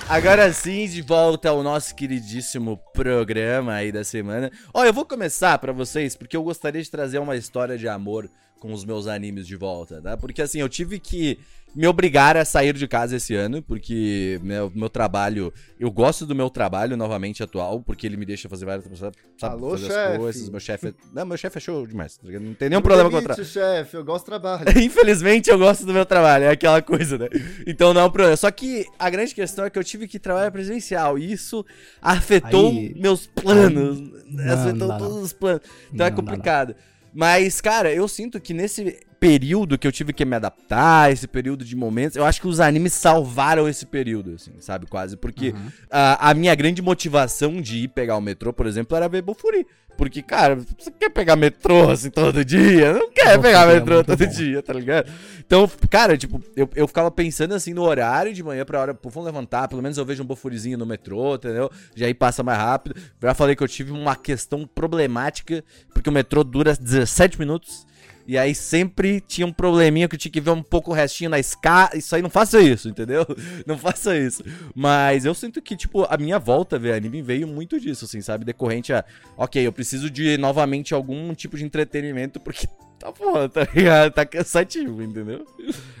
Agora 0.09 0.51
sim, 0.53 0.87
de 0.87 1.01
volta 1.01 1.49
ao 1.49 1.61
nosso 1.61 1.93
queridíssimo 1.93 2.77
programa 2.93 3.73
aí 3.73 3.91
da 3.91 4.05
semana. 4.05 4.49
Ó, 4.73 4.85
eu 4.85 4.93
vou 4.93 5.03
começar 5.03 5.57
pra 5.59 5.73
vocês, 5.73 6.15
porque 6.15 6.37
eu 6.37 6.43
gostaria 6.43 6.81
de 6.81 6.89
trazer 6.89 7.19
uma 7.19 7.35
história 7.35 7.77
de 7.77 7.89
amor 7.89 8.31
com 8.59 8.73
os 8.73 8.83
meus 8.85 9.07
animes 9.07 9.45
de 9.47 9.55
volta, 9.55 10.01
tá? 10.01 10.17
Porque 10.17 10.41
assim, 10.41 10.59
eu 10.59 10.69
tive 10.69 10.99
que 10.99 11.37
me 11.75 11.85
obrigar 11.85 12.35
a 12.37 12.43
sair 12.45 12.73
de 12.73 12.87
casa 12.87 13.17
esse 13.17 13.35
ano, 13.35 13.61
porque 13.61 14.39
meu, 14.41 14.71
meu 14.73 14.89
trabalho, 14.89 15.53
eu 15.79 15.91
gosto 15.91 16.25
do 16.25 16.33
meu 16.33 16.49
trabalho 16.49 16.97
novamente 16.97 17.43
atual, 17.43 17.81
porque 17.81 18.07
ele 18.07 18.17
me 18.17 18.25
deixa 18.25 18.49
fazer 18.49 18.65
várias, 18.65 18.85
sabe, 18.97 19.15
sabe, 19.37 19.53
Alô, 19.55 19.71
fazer 19.71 19.87
chefe. 19.87 20.11
as 20.13 20.17
coisas, 20.17 20.49
meu 20.49 20.59
chefe, 20.59 20.87
é- 20.87 20.93
não, 21.13 21.25
meu 21.25 21.37
chefe 21.37 21.57
é 21.57 21.61
show 21.61 21.85
demais, 21.85 22.17
tá 22.17 22.27
não 22.31 22.53
tem 22.55 22.69
nenhum 22.69 22.81
problema 22.81 23.11
com 23.11 23.17
o 23.17 23.21
tra- 23.21 23.35
Demite, 23.35 23.51
chefe, 23.53 23.95
eu 23.95 24.03
gosto 24.03 24.23
do 24.23 24.27
trabalho. 24.27 24.63
Infelizmente 24.81 25.51
eu 25.51 25.59
gosto 25.59 25.85
do 25.85 25.93
meu 25.93 26.05
trabalho, 26.05 26.45
é 26.45 26.49
aquela 26.51 26.81
coisa, 26.81 27.15
né? 27.17 27.27
Então 27.67 27.93
não 27.93 28.01
é 28.01 28.05
um 28.05 28.09
problema. 28.11 28.35
Só 28.37 28.49
que 28.49 28.85
a 28.97 29.09
grande 29.09 29.35
questão 29.35 29.65
é 29.65 29.69
que 29.69 29.77
eu 29.77 29.83
tive 29.83 30.07
que 30.07 30.17
trabalhar 30.17 30.49
presencial 30.51 31.19
e 31.19 31.31
isso 31.31 31.63
afetou 32.01 32.69
Aí- 32.69 32.95
meus 32.97 33.27
planos. 33.27 33.99
Não, 34.25 34.53
afetou 34.53 34.87
não 34.87 34.97
todos 34.97 35.15
não. 35.15 35.21
os 35.23 35.33
planos. 35.33 35.61
Então 35.93 36.07
é 36.07 36.09
Não, 36.09 36.15
não 36.17 36.23
dá. 36.23 36.31
complicado. 36.31 36.75
Mas, 37.17 37.59
cara, 37.59 37.91
eu 37.91 38.07
sinto 38.07 38.39
que 38.39 38.53
nesse 38.53 38.99
período 39.19 39.75
que 39.75 39.87
eu 39.87 39.91
tive 39.91 40.13
que 40.13 40.23
me 40.23 40.35
adaptar, 40.35 41.11
esse 41.11 41.27
período 41.27 41.65
de 41.65 41.75
momentos, 41.75 42.15
eu 42.15 42.23
acho 42.23 42.39
que 42.39 42.47
os 42.47 42.59
animes 42.59 42.93
salvaram 42.93 43.67
esse 43.67 43.87
período, 43.87 44.35
assim, 44.35 44.51
sabe? 44.59 44.85
Quase. 44.85 45.17
Porque 45.17 45.49
Uhum. 45.49 45.71
a, 45.89 46.29
a 46.29 46.33
minha 46.35 46.53
grande 46.53 46.79
motivação 46.79 47.59
de 47.59 47.77
ir 47.85 47.87
pegar 47.87 48.17
o 48.17 48.21
metrô, 48.21 48.53
por 48.53 48.67
exemplo, 48.67 48.95
era 48.95 49.09
ver 49.09 49.23
Bofuri. 49.23 49.65
Porque, 49.97 50.21
cara, 50.21 50.55
você 50.77 50.91
quer 50.91 51.09
pegar 51.09 51.35
metrô 51.35 51.89
assim 51.89 52.09
todo 52.09 52.45
dia? 52.45 52.93
Não 52.93 53.11
quer 53.11 53.35
Bofuri 53.35 53.41
pegar 53.41 53.63
é 53.63 53.73
metrô 53.73 53.95
muito 53.95 54.05
todo 54.05 54.25
bom. 54.25 54.31
dia, 54.31 54.61
tá 54.61 54.73
ligado? 54.73 55.11
Então, 55.39 55.69
cara, 55.89 56.15
tipo, 56.17 56.41
eu, 56.55 56.69
eu 56.75 56.87
ficava 56.87 57.09
pensando 57.09 57.55
assim 57.55 57.73
no 57.73 57.81
horário 57.81 58.33
de 58.33 58.43
manhã 58.43 58.63
pra 58.63 58.79
hora, 58.79 58.93
pô, 58.93 59.09
vamos 59.09 59.25
levantar, 59.25 59.67
pelo 59.67 59.81
menos 59.81 59.97
eu 59.97 60.05
vejo 60.05 60.21
um 60.21 60.25
bofurizinho 60.25 60.77
no 60.77 60.85
metrô, 60.85 61.35
entendeu? 61.35 61.71
Já 61.95 62.05
aí 62.05 62.13
passa 62.13 62.43
mais 62.43 62.59
rápido. 62.59 62.95
Já 63.21 63.33
falei 63.33 63.55
que 63.55 63.63
eu 63.63 63.67
tive 63.67 63.91
uma 63.91 64.15
questão 64.15 64.67
problemática, 64.67 65.63
porque 65.93 66.09
o 66.09 66.13
metrô 66.13 66.43
dura 66.43 66.75
17 66.75 67.39
minutos. 67.39 67.87
E 68.27 68.37
aí 68.37 68.53
sempre 68.53 69.21
tinha 69.21 69.47
um 69.47 69.53
probleminha 69.53 70.05
que 70.05 70.15
eu 70.15 70.19
tinha 70.19 70.31
que 70.31 70.41
ver 70.41 70.49
um 70.49 70.61
pouco 70.61 70.91
o 70.91 70.93
restinho 70.93 71.29
na 71.29 71.39
escada. 71.39 71.95
Isso 71.97 72.13
aí 72.13 72.21
não 72.21 72.29
faça 72.29 72.59
isso, 72.59 72.89
entendeu? 72.89 73.25
Não 73.65 73.77
faça 73.77 74.17
isso. 74.17 74.43
Mas 74.75 75.23
eu 75.23 75.33
sinto 75.33 75.61
que, 75.61 75.75
tipo, 75.75 76.05
a 76.09 76.17
minha 76.17 76.37
volta 76.37 76.75
a 76.75 76.79
ver 76.79 76.93
anime 76.93 77.21
veio 77.21 77.47
muito 77.47 77.79
disso, 77.79 78.05
assim, 78.05 78.19
sabe? 78.21 78.43
Decorrente 78.43 78.91
a. 78.91 79.05
Ok, 79.37 79.65
eu 79.65 79.71
preciso 79.71 80.09
de 80.09 80.37
novamente 80.37 80.93
algum 80.93 81.33
tipo 81.33 81.57
de 81.57 81.63
entretenimento, 81.63 82.39
porque 82.39 82.67
tá 82.99 83.13
foda, 83.13 83.47
tá 83.47 83.71
ligado? 83.73 84.13
Tá 84.13 84.25
cansativo, 84.25 85.01
entendeu? 85.01 85.45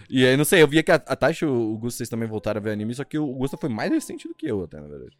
E 0.09 0.25
aí, 0.25 0.35
não 0.35 0.45
sei, 0.45 0.61
eu 0.61 0.67
via 0.67 0.83
que 0.83 0.91
a, 0.91 0.95
a 0.95 1.15
Tasha 1.15 1.45
e 1.45 1.47
o 1.47 1.77
Gusto 1.77 1.97
vocês 1.97 2.09
também 2.09 2.27
voltaram 2.27 2.59
a 2.59 2.61
ver 2.61 2.71
anime, 2.71 2.93
só 2.93 3.03
que 3.03 3.17
o 3.17 3.33
Gusto 3.33 3.57
foi 3.57 3.69
mais 3.69 3.91
recente 3.91 4.27
do 4.27 4.35
que 4.35 4.47
eu, 4.47 4.63
até, 4.63 4.79
na 4.79 4.87
verdade. 4.87 5.17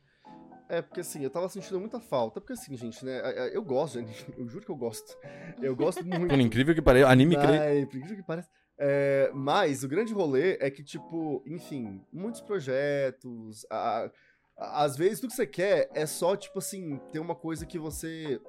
É, 0.69 0.81
porque 0.81 0.99
assim, 0.99 1.23
eu 1.23 1.29
tava 1.29 1.47
sentindo 1.49 1.79
muita 1.79 1.99
falta. 1.99 2.41
Porque 2.41 2.53
assim, 2.53 2.75
gente, 2.75 3.03
né? 3.05 3.21
é, 3.23 3.47
é, 3.47 3.55
Eu 3.57 3.63
gosto, 3.63 3.99
gente. 3.99 4.25
Eu 4.37 4.47
juro 4.49 4.65
que 4.65 4.71
eu 4.71 4.75
gosto. 4.75 5.17
Eu 5.61 5.75
gosto 5.75 6.03
muito. 6.05 6.27
Por 6.27 6.39
incrível 6.39 6.75
que 6.75 6.81
pareça, 6.81 7.09
anime 7.09 7.35
cre... 7.35 7.57
Ai, 7.57 7.85
por 7.85 7.95
incrível 7.97 8.17
que 8.17 8.23
pareça. 8.27 8.49
É, 8.79 9.31
mas 9.33 9.83
o 9.83 9.87
grande 9.87 10.13
rolê 10.13 10.57
é 10.59 10.69
que, 10.69 10.83
tipo, 10.83 11.41
enfim, 11.47 12.01
muitos 12.11 12.41
projetos. 12.41 13.65
a- 13.69 14.09
a- 14.57 14.83
às 14.83 14.95
vezes 14.97 15.19
tudo 15.19 15.29
que 15.29 15.35
você 15.35 15.47
quer 15.47 15.89
é 15.93 16.05
só, 16.05 16.35
tipo 16.35 16.57
assim, 16.59 16.99
ter 17.11 17.19
uma 17.19 17.35
coisa 17.35 17.65
que 17.65 17.77
você 17.79 18.39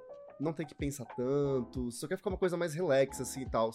não 0.40 0.52
tem 0.52 0.66
que 0.66 0.74
pensar 0.74 1.04
tanto, 1.16 1.90
só 1.90 2.06
quer 2.06 2.16
ficar 2.16 2.30
uma 2.30 2.36
coisa 2.38 2.56
mais 2.56 2.74
relax, 2.74 3.20
assim, 3.20 3.42
e 3.42 3.50
tal. 3.50 3.70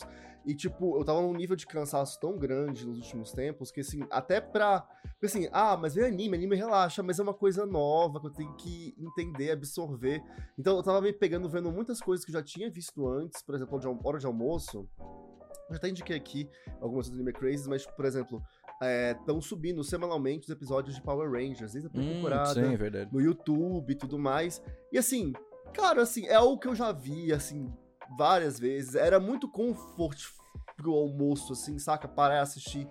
E, 0.45 0.55
tipo, 0.55 0.97
eu 0.97 1.03
tava 1.05 1.21
num 1.21 1.33
nível 1.33 1.55
de 1.55 1.65
cansaço 1.65 2.19
tão 2.19 2.37
grande 2.37 2.85
nos 2.85 2.97
últimos 2.97 3.31
tempos, 3.31 3.71
que, 3.71 3.81
assim, 3.81 4.05
até 4.09 4.39
pra... 4.41 4.81
Porque, 5.13 5.25
assim, 5.25 5.47
ah, 5.51 5.77
mas 5.77 5.95
vem 5.95 6.05
anime, 6.05 6.35
anime 6.37 6.55
relaxa, 6.55 7.01
mas 7.03 7.19
é 7.19 7.23
uma 7.23 7.33
coisa 7.33 7.65
nova 7.65 8.19
que 8.19 8.27
eu 8.27 8.31
tenho 8.33 8.53
que 8.55 8.95
entender, 8.97 9.51
absorver. 9.51 10.21
Então, 10.57 10.77
eu 10.77 10.83
tava 10.83 11.01
me 11.01 11.13
pegando, 11.13 11.49
vendo 11.49 11.71
muitas 11.71 12.01
coisas 12.01 12.25
que 12.25 12.31
eu 12.31 12.33
já 12.33 12.43
tinha 12.43 12.69
visto 12.69 13.07
antes, 13.07 13.41
por 13.41 13.55
exemplo, 13.55 13.79
de, 13.79 13.87
hora 13.87 14.19
de 14.19 14.25
almoço, 14.25 14.87
eu 14.99 15.71
já 15.71 15.77
até 15.77 15.87
indiquei 15.89 16.15
aqui 16.17 16.49
algumas 16.81 17.09
do 17.09 17.15
Anime 17.15 17.31
Crazy, 17.31 17.69
mas, 17.69 17.85
por 17.85 18.03
exemplo, 18.05 18.41
estão 19.17 19.39
subindo 19.41 19.81
semanalmente 19.83 20.43
os 20.43 20.49
episódios 20.49 20.95
de 20.95 21.01
Power 21.01 21.31
Rangers, 21.31 21.71
desde 21.71 21.87
a 21.87 21.89
primeira 21.89 22.11
Hum, 22.11 22.15
temporada, 22.15 22.53
sim, 22.53 22.73
é 22.73 22.77
verdade. 22.77 23.09
no 23.13 23.21
YouTube 23.21 23.89
e 23.91 23.95
tudo 23.95 24.19
mais. 24.19 24.61
E 24.91 24.97
assim, 24.97 25.31
cara, 25.73 26.01
assim, 26.01 26.25
é 26.27 26.35
algo 26.35 26.57
que 26.59 26.67
eu 26.67 26.75
já 26.75 26.91
vi, 26.91 27.31
assim, 27.31 27.71
várias 28.17 28.59
vezes. 28.59 28.95
Era 28.95 29.19
muito 29.19 29.47
comfort 29.49 30.19
pro 30.75 30.93
almoço, 30.93 31.53
assim, 31.53 31.77
saca? 31.79 32.07
Parar 32.07 32.35
e 32.35 32.39
assistir 32.39 32.87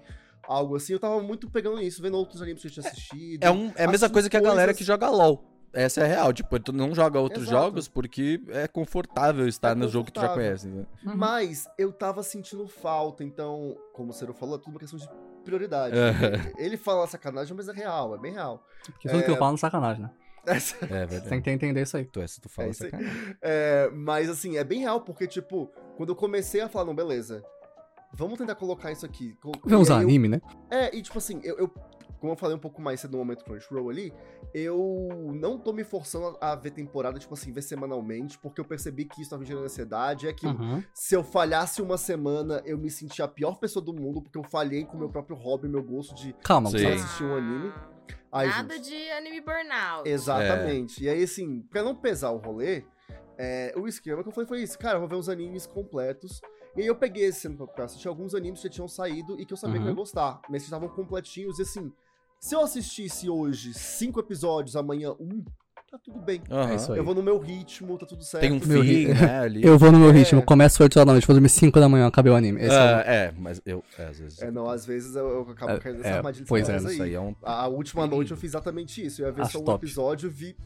algo 0.47 0.77
assim. 0.77 0.93
Eu 0.93 1.01
tava 1.01 1.21
muito 1.23 1.51
pegando 1.51 1.81
isso, 1.81 2.01
vendo 2.03 2.17
outros 2.17 2.41
animes 2.43 2.63
que 2.63 2.69
eu 2.69 2.73
tinha 2.73 2.87
assistido. 2.89 3.45
É, 3.45 3.51
um, 3.51 3.73
é 3.77 3.85
a 3.85 3.89
mesma 3.91 4.09
coisa 4.11 4.29
que 4.31 4.37
a 4.37 4.41
galera 4.41 4.67
coisas- 4.73 4.79
que 4.79 4.85
joga 4.85 5.09
LOL. 5.11 5.49
Essa 5.75 6.03
é 6.03 6.05
a 6.05 6.07
real. 6.07 6.33
Tipo, 6.35 6.61
tu 6.61 6.71
não 6.71 6.95
joga 6.95 7.19
outros 7.19 7.45
Exato. 7.45 7.65
jogos 7.65 7.89
porque 7.89 8.43
é 8.49 8.69
confortável 8.69 9.49
estar 9.49 9.71
É 9.71 9.75
no 9.75 9.89
jogo 9.89 10.05
que 10.07 10.13
tu 10.13 10.21
já 10.21 10.29
confortável. 10.29 10.59
conhece. 10.59 10.69
Né? 10.69 10.85
Mas 11.17 11.67
eu 11.79 11.91
tava 11.91 12.23
sentindo 12.23 12.69
falta, 12.69 13.25
então, 13.25 13.75
como 13.95 14.11
o 14.11 14.13
Ciro 14.13 14.35
falou, 14.35 14.57
é 14.57 14.59
tudo 14.59 14.71
uma 14.75 14.79
questão 14.81 14.99
de 14.99 15.09
prioridade. 15.45 15.97
É. 15.97 16.53
Ele 16.63 16.77
fala 16.77 17.07
sacanagem, 17.07 17.57
mas 17.57 17.69
é 17.69 17.73
real, 17.73 18.15
é 18.15 18.19
bem 18.19 18.33
real. 18.35 18.63
Porque 18.85 19.09
tudo 19.09 19.23
que 19.25 19.31
eu 19.31 19.37
falo 19.39 19.55
é 19.55 19.59
sacanagem, 19.59 20.03
né? 20.03 20.11
Essa- 20.47 20.77
É 20.85 20.89
Você 20.89 21.07
verdade. 21.07 21.29
tem 21.29 21.41
que 21.43 21.51
entender 21.51 21.83
isso 21.83 21.97
aí. 21.97 22.05
Tu, 22.05 22.21
essa 22.21 22.41
tu 22.41 22.49
fala 22.49 22.69
É 22.69 22.71
isso 22.73 22.85
aí. 22.85 22.91
sacanagem. 22.91 23.37
É, 23.41 23.91
mas 23.95 24.29
assim, 24.29 24.57
é 24.57 24.65
bem 24.65 24.81
real, 24.81 25.01
porque, 25.01 25.27
tipo, 25.27 25.71
quando 25.97 26.09
eu 26.11 26.17
comecei 26.17 26.61
a 26.61 26.69
falar, 26.69 26.85
não, 26.87 26.95
beleza, 26.95 27.43
vamos 28.13 28.39
tentar 28.39 28.55
colocar 28.57 28.91
isso 28.93 29.07
aqui. 29.07 29.37
e 29.45 29.73
aí 29.73 29.73
eu- 29.73 29.95
anime, 29.97 30.29
né? 30.29 30.41
É, 30.71 30.95
e 30.97 31.01
tipo 31.03 31.19
assim, 31.19 31.41
eu, 31.45 31.57
eu- 31.59 31.69
como 32.19 32.33
eu 32.33 32.37
falei 32.37 32.55
um 32.57 32.61
pouco 32.61 32.81
mais 32.81 33.01
cedo 33.01 33.13
no 33.13 33.19
momento 33.19 33.45
Crunchyroll 33.45 33.91
ali, 33.91 34.13
eu 34.55 35.33
não 35.35 35.59
tô 35.59 35.73
me 35.73 35.83
forçando 35.83 36.37
a, 36.41 36.53
a 36.53 36.55
ver 36.55 36.71
temporada, 36.71 37.19
tipo 37.19 37.35
assim, 37.35 37.51
ver 37.53 37.63
semanalmente, 37.63 38.39
porque 38.39 38.61
eu 38.61 38.65
percebi 38.65 39.05
que 39.07 39.21
isso 39.21 39.31
tava 39.31 39.41
me 39.43 39.47
gerando 39.49 39.65
ansiedade, 39.65 40.29
é 40.29 40.33
que 40.33 40.47
Uhum. 40.47 40.83
se 40.95 41.17
eu 41.17 41.25
falhasse 41.25 41.83
uma 41.83 41.99
semana, 41.99 42.63
eu 42.65 42.79
me 42.79 42.91
sentia 42.91 43.25
a 43.25 43.29
pior 43.29 43.57
pessoa 43.59 43.85
do 43.85 43.93
mundo, 43.93 44.23
porque 44.23 44.39
eu 44.39 44.45
falhei 44.45 44.85
com 44.85 44.97
o 44.97 45.01
meu 45.01 45.09
próprio 45.09 45.35
hobby, 45.37 45.67
meu 45.69 45.83
gosto 45.83 46.15
de 46.15 46.33
Calma, 46.45 46.69
assistir 46.69 47.25
um 47.25 47.35
anime. 47.37 47.73
Ai, 48.33 48.47
Nada 48.49 48.75
gente. 48.77 48.89
de 48.89 49.11
anime 49.11 49.41
burnout. 49.41 50.09
Exatamente. 50.09 51.05
E 51.05 51.09
aí, 51.09 51.23
assim, 51.23 51.61
pra 51.71 51.83
não 51.83 51.95
pesar 51.95 52.31
o 52.31 52.39
rolê, 52.39 52.83
é, 53.39 53.75
o 53.77 53.87
esquema 53.87 54.23
que 54.23 54.29
eu 54.29 54.33
falei 54.33 54.49
foi 54.49 54.63
isso. 54.63 54.79
Cara, 54.79 54.97
eu 54.97 55.01
vou 55.01 55.09
ver 55.09 55.17
os 55.17 55.29
animes 55.29 55.67
completos. 55.67 56.41
E 56.75 56.81
aí 56.81 56.87
eu 56.87 56.97
peguei 56.97 57.25
esse 57.25 57.47
ano 57.47 57.67
pra- 57.69 57.85
assistir 57.85 58.09
alguns 58.09 58.35
animes 58.35 58.61
que 58.61 58.69
já 58.69 58.73
tinham 58.73 58.89
saído 58.89 59.39
e 59.39 59.45
que 59.45 59.53
eu 59.53 59.57
sabia 59.59 59.77
que 59.77 59.83
eu 59.83 59.87
ia 59.87 59.91
Uhum. 59.91 59.97
gostar. 59.97 60.41
Mas 60.49 60.63
que 60.63 60.69
estavam 60.69 60.89
completinhos. 60.89 61.59
E 61.59 61.63
assim, 61.63 61.93
se 62.41 62.55
eu 62.55 62.61
assistisse 62.63 63.29
hoje 63.29 63.75
cinco 63.75 64.19
episódios, 64.21 64.75
amanhã 64.77 65.13
um, 65.21 65.45
tá 65.93 65.99
tudo 66.03 66.19
bem. 66.21 66.41
Aham. 66.51 66.73
É 66.73 66.77
isso 66.77 66.91
aí. 66.93 66.99
Eu 66.99 67.05
vou 67.05 67.15
no 67.15 67.23
meu 67.23 67.39
ritmo, 67.39 67.99
tá 67.99 68.07
tudo 68.07 68.25
certo. 68.25 68.41
Tem 68.41 68.51
um 68.53 68.59
Meu 68.67 68.83
fim, 68.83 68.89
ri- 68.89 69.09
né, 69.15 69.41
ali. 69.41 69.63
Eu 69.63 69.79
vou 69.79 69.93
no 69.93 69.99
meu 69.99 70.09
É. 70.09 70.13
ritmo, 70.13 70.43
começo 70.43 70.83
8 70.83 70.97
horas 70.99 71.07
da 71.07 71.13
noite, 71.13 71.27
vou 71.27 71.35
dormir 71.35 71.51
5 71.51 71.79
da 71.79 71.89
manhã, 71.89 72.07
acabei 72.07 72.33
o 72.33 72.35
anime. 72.37 72.59
Esse 72.61 72.75
é, 72.75 72.79
Ah, 72.79 73.03
é, 73.07 73.35
mas 73.39 73.61
eu. 73.67 73.85
É, 73.99 74.07
às 74.07 74.19
vezes. 74.19 74.41
É, 74.43 74.51
não, 74.51 74.69
às 74.71 74.87
vezes 74.87 75.15
eu, 75.15 75.29
eu 75.29 75.41
acabo 75.51 75.73
É, 75.73 75.79
caindo 75.79 75.99
nessa 75.99 76.09
é, 76.09 76.13
armadilha 76.17 76.47
pois 76.49 76.69
é, 76.69 76.77
Isso 76.79 76.89
aí. 76.89 77.03
aí 77.03 77.15
é 77.15 77.21
um. 77.21 77.35
A, 77.43 77.65
a 77.65 77.69
última 77.69 78.07
noite 78.07 78.31
eu 78.31 78.37
fiz 78.39 78.51
exatamente 78.51 79.05
isso. 79.05 79.21
Eu 79.23 79.27
ia 79.27 79.33
ver 79.33 79.43
Acho 79.43 79.53
só 79.53 79.59
um 79.61 79.65
top. 79.65 79.85
episódio, 79.85 80.31
vi 80.31 80.57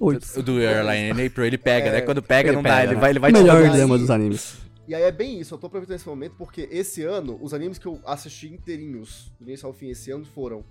o 0.00 0.06
8. 0.06 0.40
O 0.40 0.42
do 0.42 0.58
Airline 0.60 1.20
in 1.22 1.26
April, 1.26 1.46
ele 1.46 1.58
pega, 1.58 1.88
É, 1.88 1.92
né? 1.92 2.00
Quando 2.00 2.20
pega, 2.22 2.48
ele 2.48 2.56
não 2.56 2.62
dá, 2.62 2.70
pega, 2.70 2.82
ele 2.84 2.94
né? 2.96 3.00
vai, 3.00 3.10
ele 3.10 3.18
vai 3.20 3.30
Melhor 3.32 3.62
te 3.62 3.70
dilema 3.70 3.96
dos 3.96 4.10
animes. 4.10 4.58
E 4.88 4.94
aí 4.94 5.02
é 5.02 5.12
bem 5.12 5.38
isso, 5.38 5.54
eu 5.54 5.58
tô 5.58 5.66
aproveitando 5.66 5.96
esse 5.96 6.08
momento 6.08 6.34
porque 6.38 6.66
esse 6.72 7.04
ano, 7.04 7.38
os 7.42 7.52
animes 7.54 7.78
que 7.78 7.86
eu 7.86 8.00
assisti 8.06 8.48
inteirinhos, 8.48 9.30
do 9.38 9.46
início 9.46 9.66
ao 9.66 9.72
fim 9.74 9.90
esse 9.90 10.10
ano, 10.10 10.24
foram 10.24 10.64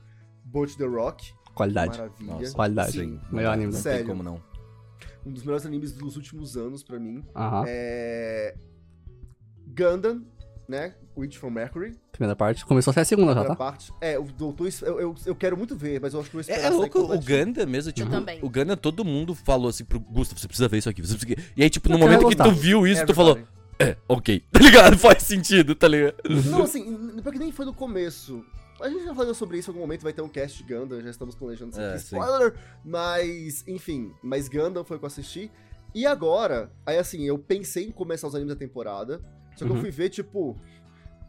Boat 0.43 0.75
the 0.75 0.85
Rock, 0.85 1.31
Qualidade. 1.57 1.97
maravilha. 1.97 2.33
Nossa, 2.33 2.53
Qualidade. 2.53 2.91
Sim, 2.91 3.19
Melhor 3.31 3.53
anime, 3.53 3.71
Não 3.71 3.77
né? 3.77 3.83
tem 3.83 3.91
Sério. 3.93 4.05
como 4.07 4.23
não. 4.23 4.41
um 5.25 5.31
dos 5.31 5.43
melhores 5.43 5.65
animes 5.65 5.91
dos 5.91 6.15
últimos 6.15 6.55
anos 6.55 6.83
pra 6.83 6.99
mim. 6.99 7.23
Aham. 7.35 7.63
É... 7.67 8.55
Gundam, 9.75 10.23
né? 10.67 10.93
Witch 11.15 11.37
from 11.37 11.49
Mercury. 11.51 11.95
Primeira 12.11 12.35
parte. 12.35 12.65
Começou 12.65 12.91
a 12.91 12.93
ser 12.93 12.99
a 13.01 13.05
segunda 13.05 13.29
já, 13.33 13.39
Primeira 13.41 13.55
tá? 13.55 13.63
parte. 13.63 13.91
É, 14.01 14.17
o 14.19 14.23
doutor, 14.23 14.67
eu, 14.83 14.99
eu, 14.99 15.15
eu 15.25 15.35
quero 15.35 15.57
muito 15.57 15.75
ver, 15.75 15.99
mas 16.01 16.13
eu 16.13 16.19
acho 16.19 16.29
que 16.29 16.37
eu 16.37 16.41
vou 16.43 16.49
É, 16.51 16.55
esperar 16.57 16.71
é 16.73 16.75
louco, 16.75 16.99
o. 17.13 17.19
Ganda 17.19 17.65
mesmo, 17.65 17.91
tipo, 17.91 18.09
também. 18.09 18.39
o 18.41 18.49
Ganda 18.49 18.75
todo 18.77 19.03
mundo 19.03 19.33
falou 19.35 19.69
assim 19.69 19.83
pro 19.85 19.99
Gustavo, 19.99 20.39
você 20.39 20.47
precisa 20.47 20.67
ver 20.67 20.77
isso 20.77 20.89
aqui, 20.89 21.01
você 21.05 21.15
precisa... 21.17 21.51
E 21.55 21.63
aí, 21.63 21.69
tipo, 21.69 21.89
no 21.89 21.95
Eu 21.95 21.99
momento 21.99 22.27
que 22.27 22.35
tu 22.35 22.51
viu 22.51 22.85
isso, 22.87 23.05
tu 23.05 23.11
Everybody. 23.11 23.45
falou, 23.45 23.47
é, 23.79 23.97
ok, 24.07 24.43
tá 24.51 24.59
ligado? 24.59 24.97
Faz 24.97 25.23
sentido, 25.23 25.73
tá 25.75 25.87
ligado? 25.87 26.15
Não, 26.45 26.63
assim, 26.63 27.19
porque 27.23 27.39
nem 27.39 27.51
foi 27.51 27.65
no 27.65 27.73
começo. 27.73 28.43
A 28.79 28.89
gente 28.89 29.03
já 29.05 29.15
falou 29.15 29.33
sobre 29.33 29.57
isso 29.57 29.69
em 29.69 29.71
algum 29.71 29.81
momento, 29.81 30.03
vai 30.03 30.13
ter 30.13 30.21
um 30.21 30.29
cast 30.29 30.63
de 30.63 30.73
Gundam, 30.73 31.01
já 31.01 31.09
estamos 31.09 31.33
planejando 31.35 31.71
isso 31.71 31.81
É, 31.81 31.89
aqui. 31.93 31.99
sim. 31.99 32.15
Spoiler! 32.17 32.53
Mas, 32.85 33.63
enfim, 33.67 34.11
mas 34.21 34.47
Gundam 34.47 34.83
foi 34.85 34.97
o 34.97 34.99
que 34.99 35.05
eu 35.05 35.07
assisti. 35.07 35.51
E 35.95 36.05
agora, 36.05 36.71
aí 36.85 36.97
assim, 36.97 37.23
eu 37.23 37.39
pensei 37.39 37.85
em 37.87 37.91
começar 37.91 38.27
os 38.27 38.35
animes 38.35 38.53
da 38.53 38.59
temporada, 38.59 39.19
só 39.55 39.65
que 39.65 39.71
eu 39.71 39.75
Uhum. 39.75 39.81
fui 39.81 39.89
ver, 39.89 40.09
tipo, 40.09 40.55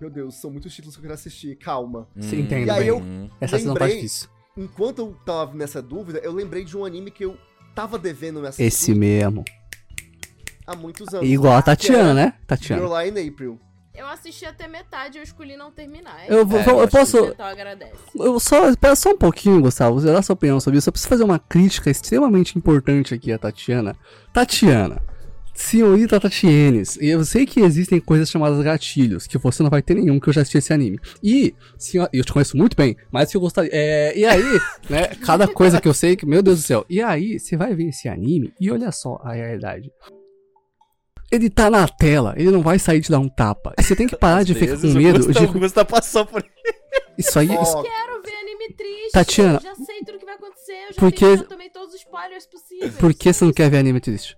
meu 0.00 0.10
Deus, 0.10 0.34
são 0.34 0.50
muitos 0.50 0.74
títulos 0.74 0.94
que 0.94 1.00
eu 1.00 1.02
quero 1.02 1.14
assistir, 1.14 1.56
calma. 1.56 2.06
Sim, 2.20 2.36
Hum, 2.36 2.40
entendo 2.40 2.66
E 2.66 2.70
aí 2.70 2.78
bem. 2.80 2.88
eu- 2.88 2.98
hum. 2.98 3.30
Essa 3.40 3.56
lembrei- 3.56 3.74
parte 3.78 3.94
difícil. 3.96 4.28
Enquanto 4.56 4.98
eu 4.98 5.16
tava 5.24 5.54
nessa 5.54 5.80
dúvida, 5.80 6.18
eu 6.18 6.32
lembrei 6.32 6.64
de 6.64 6.76
um 6.76 6.84
anime 6.84 7.10
que 7.10 7.24
eu 7.24 7.38
tava 7.74 7.98
devendo 7.98 8.40
me 8.40 8.48
assistir 8.48 8.64
Esse 8.64 8.94
mesmo. 8.94 9.42
há 10.66 10.74
muitos 10.76 11.14
anos. 11.14 11.26
Igual 11.28 11.54
a 11.56 11.62
Tatiana, 11.62 12.12
né? 12.12 12.34
Tatiana. 12.46 12.82
Girl 12.82 12.94
Lie 12.94 13.08
in 13.08 13.28
April. 13.30 13.60
Eu 13.98 14.06
assisti 14.06 14.46
até 14.46 14.68
metade 14.68 15.18
e 15.18 15.20
eu 15.20 15.24
escolhi 15.24 15.56
não 15.56 15.72
terminar. 15.72 16.24
Eu, 16.28 16.46
vou, 16.46 16.60
É, 16.60 16.84
eu 16.84 16.88
posso. 16.88 17.16
Eu 18.14 18.38
só, 18.38 18.68
espera 18.70 18.94
só 18.94 19.10
um 19.10 19.18
pouquinho, 19.18 19.60
Gustavo. 19.60 19.98
Você 19.98 20.06
dá 20.06 20.22
sua 20.22 20.34
opinião 20.34 20.60
sobre 20.60 20.78
isso. 20.78 20.88
Eu 20.88 20.92
preciso 20.92 21.08
fazer 21.08 21.24
uma 21.24 21.40
crítica 21.40 21.90
extremamente 21.90 22.56
importante 22.56 23.12
aqui 23.12 23.32
à 23.32 23.38
Tatiana. 23.38 23.96
Tatiana, 24.32 25.02
senhorita 25.52 26.20
Tatienes, 26.20 26.96
eu 27.00 27.24
sei 27.24 27.44
que 27.44 27.58
existem 27.58 27.98
coisas 27.98 28.30
chamadas 28.30 28.62
gatilhos, 28.62 29.26
que 29.26 29.36
você 29.36 29.64
não 29.64 29.70
vai 29.70 29.82
ter 29.82 29.94
nenhum, 29.94 30.20
que 30.20 30.28
eu 30.28 30.32
já 30.32 30.42
assisti 30.42 30.58
esse 30.58 30.72
anime. 30.72 31.00
E, 31.20 31.52
senhora, 31.76 32.08
eu 32.12 32.24
te 32.24 32.32
conheço 32.32 32.56
muito 32.56 32.76
bem, 32.76 32.96
mas 33.10 33.32
que 33.32 33.36
eu 33.36 33.40
gostaria. 33.40 33.70
É, 33.72 34.16
e 34.16 34.24
aí, 34.24 34.60
né, 34.88 35.08
cada 35.26 35.48
coisa 35.48 35.80
que 35.80 35.88
eu 35.88 35.94
sei, 35.94 36.14
que, 36.14 36.24
meu 36.24 36.40
Deus 36.40 36.60
do 36.60 36.62
céu. 36.62 36.86
E 36.88 37.02
aí, 37.02 37.40
você 37.40 37.56
vai 37.56 37.74
ver 37.74 37.88
esse 37.88 38.08
anime 38.08 38.52
e 38.60 38.70
olha 38.70 38.92
só 38.92 39.20
a 39.24 39.32
realidade. 39.32 39.90
Ele 41.30 41.50
tá 41.50 41.68
na 41.68 41.87
tela, 41.87 42.32
ele 42.37 42.50
não 42.50 42.62
vai 42.62 42.78
sair 42.78 43.00
te 43.02 43.11
dar 43.11 43.18
um 43.18 43.28
tapa. 43.28 43.75
E 43.78 43.82
você 43.82 43.94
tem 43.94 44.06
que 44.06 44.16
parar 44.18 44.44
de 44.44 44.52
Às 44.52 44.58
ficar 44.58 44.70
vezes 44.76 44.92
com 44.92 44.99
o 44.99 45.02
medo 45.02 45.26
Gustavo, 45.26 45.47
de. 45.47 45.56
O 45.56 45.61
Gustavo 45.61 45.88
passou 45.90 46.25
por 46.26 46.42
Isso 47.18 47.38
aí. 47.38 47.47
isso- 47.49 47.82
Quero 47.82 48.23
ver 48.23 48.35
anime 48.40 48.73
triste. 48.75 49.12
Tatiana, 49.12 49.61
Já 49.62 49.75
sei 49.75 50.02
tudo 50.04 50.18
que 50.18 50.25
vai 50.25 50.35
acontecer. 50.37 50.73
Eu 50.73 50.92
já, 50.94 51.00
por 51.00 51.12
que- 51.12 51.18
tenho, 51.26 51.37
já 51.37 51.44
tomei 51.44 51.68
todos 51.70 51.94
os 51.94 52.00
spoilers 52.00 52.47
possíveis. 52.47 52.94
Por 52.94 53.12
que 53.12 53.30
você 53.32 53.44
não 53.44 53.52
quer 53.52 53.70
ver 53.70 53.78
anime 53.78 54.00
triste? 54.00 54.38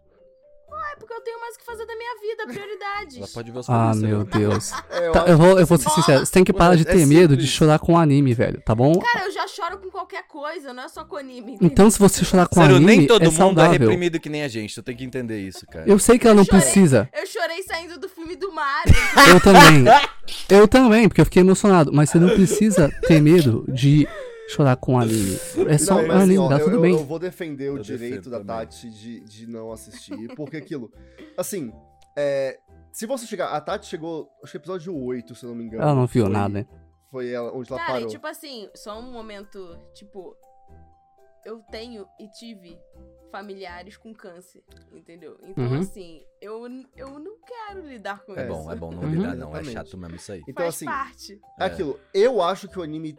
Fazer 1.70 1.86
da 1.86 1.94
minha 1.96 2.14
vida, 2.20 2.46
prioridades. 2.46 3.16
Ela 3.16 3.28
pode 3.32 3.50
ver 3.50 3.58
os 3.58 3.68
Ah, 3.70 3.92
meu 3.94 4.18
né? 4.20 4.26
Deus. 4.32 4.72
é, 4.90 5.06
eu 5.08 5.12
Tá, 5.12 5.24
eu 5.26 5.36
vou, 5.38 5.58
eu 5.58 5.66
vou 5.66 5.78
ser 5.78 5.90
sincero, 5.90 6.24
você 6.26 6.32
tem 6.32 6.44
que 6.44 6.52
parar 6.52 6.74
de 6.76 6.82
É 6.82 6.84
ter 6.92 7.06
medo 7.06 7.36
de 7.36 7.42
simples. 7.42 7.50
chorar 7.50 7.78
com 7.78 7.98
anime, 7.98 8.34
velho, 8.34 8.60
tá 8.62 8.74
bom? 8.74 8.92
Cara, 8.98 9.26
eu 9.26 9.32
já 9.32 9.46
choro 9.48 9.78
com 9.78 9.90
qualquer 9.90 10.24
coisa, 10.26 10.72
não 10.72 10.84
é 10.84 10.88
só 10.88 11.04
com 11.04 11.16
anime. 11.16 11.52
entendeu? 11.52 11.58
Então 11.72 11.90
se 11.90 11.98
você 11.98 12.24
chorar 12.24 12.46
com 12.48 12.60
Sério, 12.60 12.76
anime, 12.76 12.96
nem 12.98 13.06
todo 13.06 13.22
é 13.22 13.24
mundo 13.26 13.34
é 13.34 13.36
saudável. 13.38 13.72
reprimido 13.72 14.18
que 14.20 14.28
nem 14.28 14.42
a 14.42 14.48
gente, 14.48 14.74
tu 14.74 14.82
tem 14.82 14.96
que 14.96 15.04
entender 15.04 15.38
isso, 15.40 15.66
cara. 15.66 15.84
Eu 15.88 15.98
sei 15.98 16.18
que 16.18 16.26
ela 16.26 16.34
não 16.36 16.44
Chorei. 16.44 16.60
precisa. 16.60 17.08
Eu 17.12 17.26
chorei 17.26 17.62
saindo 17.62 17.98
do 17.98 18.08
filme 18.08 18.36
do 18.36 18.52
Mario. 18.52 18.94
Eu 19.28 19.40
também. 19.40 19.84
Eu 20.48 20.68
também, 20.68 21.08
porque 21.08 21.20
eu 21.20 21.24
fiquei 21.24 21.42
emocionado. 21.42 21.92
Mas 21.92 22.10
você 22.10 22.18
não 22.18 22.28
precisa 22.28 22.88
ter 23.08 23.20
medo 23.20 23.64
de 23.68 24.06
chorar 24.50 24.76
com 24.76 24.99
anime. 24.99 25.37
É 25.69 25.78
só 25.78 25.95
Não, 25.97 26.04
um 26.04 26.07
mas 26.09 26.16
assim, 26.16 26.23
anime, 26.25 26.38
ó, 26.38 26.49
tá 26.49 26.59
tudo 26.59 26.76
eu- 26.76 26.80
bem. 26.80 26.92
eu 26.92 27.04
vou 27.04 27.19
defender 27.19 27.71
o 27.71 27.76
Eu 27.78 27.83
direito 27.83 28.28
da. 28.30 28.42
Tati 28.45 28.90
de, 28.90 29.21
de 29.21 29.47
não 29.47 29.73
assistir, 29.73 30.35
porque 30.35 30.57
aquilo. 30.57 30.92
Assim, 31.37 31.73
é, 32.16 32.59
se 32.92 33.07
você 33.07 33.26
chegar. 33.26 33.50
A 33.52 33.61
Tati 33.61 33.87
chegou, 33.87 34.28
acho 34.42 34.50
que 34.52 34.57
episódio 34.59 34.95
8, 34.97 35.35
se 35.35 35.45
eu 35.45 35.50
não 35.50 35.57
me 35.57 35.64
engano. 35.64 35.83
Ela 35.83 35.95
não 35.95 36.07
viu 36.07 36.25
Foi- 36.25 36.33
nada, 36.33 36.49
né? 36.54 36.66
Foi 37.11 37.28
ela, 37.30 37.52
onde 37.52 37.71
ela 37.73 37.80
Cara, 37.80 37.92
e 37.92 37.95
parou. 38.02 38.09
tipo 38.09 38.26
assim, 38.26 38.69
só 38.75 38.99
um 38.99 39.11
momento, 39.11 39.76
tipo, 39.95 40.37
eu 41.45 41.59
tenho 41.71 42.07
e 42.21 42.28
tive 42.28 42.78
familiares 43.33 43.97
com 43.97 44.12
câncer, 44.14 44.62
entendeu? 44.92 45.37
Então, 45.42 45.64
Uhum. 45.64 45.78
assim, 45.80 46.21
eu, 46.40 46.62
eu 46.97 47.19
não 47.19 47.37
quero 47.47 47.87
lidar 47.87 48.25
com 48.25 48.35
É 48.37 48.45
isso. 48.47 48.52
bom, 48.52 48.71
é 48.73 48.76
bom 48.76 48.90
não 48.92 49.02
Uhum. 49.02 49.11
lidar, 49.11 49.35
não. 49.37 49.49
É 49.57 49.61
Exatamente. 49.61 49.73
chato 49.73 49.99
mesmo 49.99 50.16
isso 50.16 50.33
aí. 50.33 50.40
Então, 50.49 50.54
Faz 50.64 50.75
assim, 50.75 50.85
parte. 50.85 51.40
é 51.59 51.64
aquilo. 51.64 51.99
Eu 52.12 52.42
acho 52.42 52.69
que 52.69 52.78
o 52.78 52.83
anime 52.83 53.16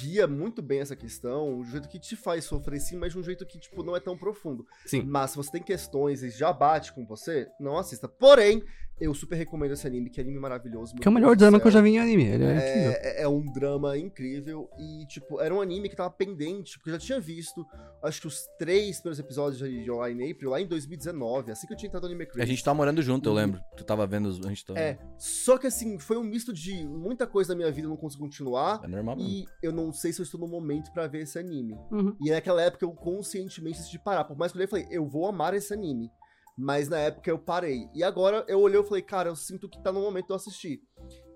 guia 0.00 0.26
muito 0.26 0.62
bem 0.62 0.80
essa 0.80 0.96
questão, 0.96 1.58
um 1.58 1.64
jeito 1.64 1.88
que 1.88 1.98
te 1.98 2.16
faz 2.16 2.44
sofrer 2.44 2.80
sim, 2.80 2.96
mas 2.96 3.12
de 3.12 3.18
um 3.18 3.22
jeito 3.22 3.46
que, 3.46 3.58
tipo, 3.58 3.82
não 3.82 3.96
é 3.96 4.00
tão 4.00 4.16
profundo. 4.16 4.66
Sim. 4.86 5.02
Mas 5.02 5.30
se 5.30 5.36
você 5.36 5.52
tem 5.52 5.62
questões 5.62 6.22
e 6.22 6.30
já 6.30 6.52
bate 6.52 6.92
com 6.92 7.04
você, 7.06 7.48
não 7.58 7.78
assista. 7.78 8.08
Porém, 8.08 8.62
eu 9.00 9.12
super 9.14 9.36
recomendo 9.36 9.72
esse 9.72 9.86
anime, 9.86 10.08
que 10.10 10.20
é 10.20 10.22
anime 10.22 10.38
maravilhoso. 10.38 10.94
Que 10.94 11.06
é 11.06 11.10
o 11.10 11.14
melhor 11.14 11.34
drama 11.36 11.58
que 11.60 11.66
eu 11.66 11.70
já 11.70 11.80
vi 11.80 11.90
em 11.90 11.98
anime. 11.98 12.24
Ele 12.26 12.44
é. 12.44 12.48
É, 12.56 13.20
é- 13.20 13.22
é 13.22 13.28
um 13.28 13.44
drama 13.52 13.96
incrível 13.98 14.68
e, 14.78 15.06
tipo, 15.06 15.40
era 15.40 15.54
um 15.54 15.60
anime 15.60 15.88
que 15.88 15.96
tava 15.96 16.10
pendente, 16.10 16.78
porque 16.78 16.90
eu 16.90 16.94
já 16.94 16.98
tinha 17.00 17.20
visto, 17.20 17.66
acho 18.02 18.20
que 18.20 18.26
os 18.26 18.46
três 18.58 19.00
primeiros 19.00 19.18
episódios 19.18 19.58
de 19.58 19.90
Online 19.90 20.30
April 20.32 20.50
lá 20.50 20.60
em 20.60 20.66
2019, 20.66 21.50
assim 21.52 21.66
que 21.66 21.72
eu 21.72 21.76
tinha 21.76 21.88
entrado 21.88 22.02
no 22.04 22.08
Anime 22.08 22.24
A 22.24 22.26
Crazy. 22.26 22.50
gente 22.50 22.64
tá 22.64 22.72
morando 22.74 23.02
junto, 23.02 23.28
eu 23.28 23.32
Uhum. 23.32 23.38
lembro. 23.38 23.60
Tu 23.76 23.84
tava 23.84 24.06
vendo, 24.06 24.26
os- 24.26 24.44
a 24.44 24.48
gente 24.48 24.64
tá... 24.64 24.78
É, 24.78 24.98
só 25.18 25.58
que 25.58 25.66
assim, 25.66 25.98
foi 25.98 26.16
um 26.16 26.22
misto 26.24 26.52
de 26.52 26.86
muita 26.86 27.26
coisa 27.26 27.48
da 27.50 27.56
minha 27.56 27.70
vida 27.72 27.86
eu 27.86 27.90
não 27.90 27.96
consigo 27.96 28.22
continuar, 28.24 28.80
É 28.84 28.88
normal 28.88 29.16
mesmo. 29.16 29.28
e 29.30 29.44
eu 29.62 29.72
não 29.72 29.92
sei 29.92 30.12
se 30.12 30.20
eu 30.20 30.24
estou 30.24 30.40
no 30.40 30.46
momento 30.46 30.92
pra 30.92 31.06
ver 31.06 31.22
esse 31.22 31.38
anime. 31.38 31.74
Uhum. 31.90 32.14
E 32.20 32.30
naquela 32.30 32.62
época 32.62 32.84
eu 32.84 32.92
conscientemente 32.92 33.78
decidi 33.78 33.98
parar. 33.98 34.24
Por 34.24 34.36
mais 34.36 34.52
que 34.52 34.58
eu 34.58 34.62
e 34.62 34.66
falei, 34.66 34.86
eu 34.90 35.06
vou 35.06 35.26
amar 35.26 35.54
esse 35.54 35.72
anime. 35.72 36.10
Mas 36.56 36.88
na 36.88 36.98
época 36.98 37.30
eu 37.30 37.38
parei. 37.38 37.88
E 37.94 38.02
agora 38.04 38.44
eu 38.48 38.60
olhei 38.60 38.80
e 38.80 38.84
falei, 38.84 39.02
cara, 39.02 39.28
eu 39.28 39.36
sinto 39.36 39.68
que 39.68 39.82
tá 39.82 39.90
no 39.92 40.00
momento 40.00 40.26
de 40.26 40.32
eu 40.32 40.36
assistir. 40.36 40.80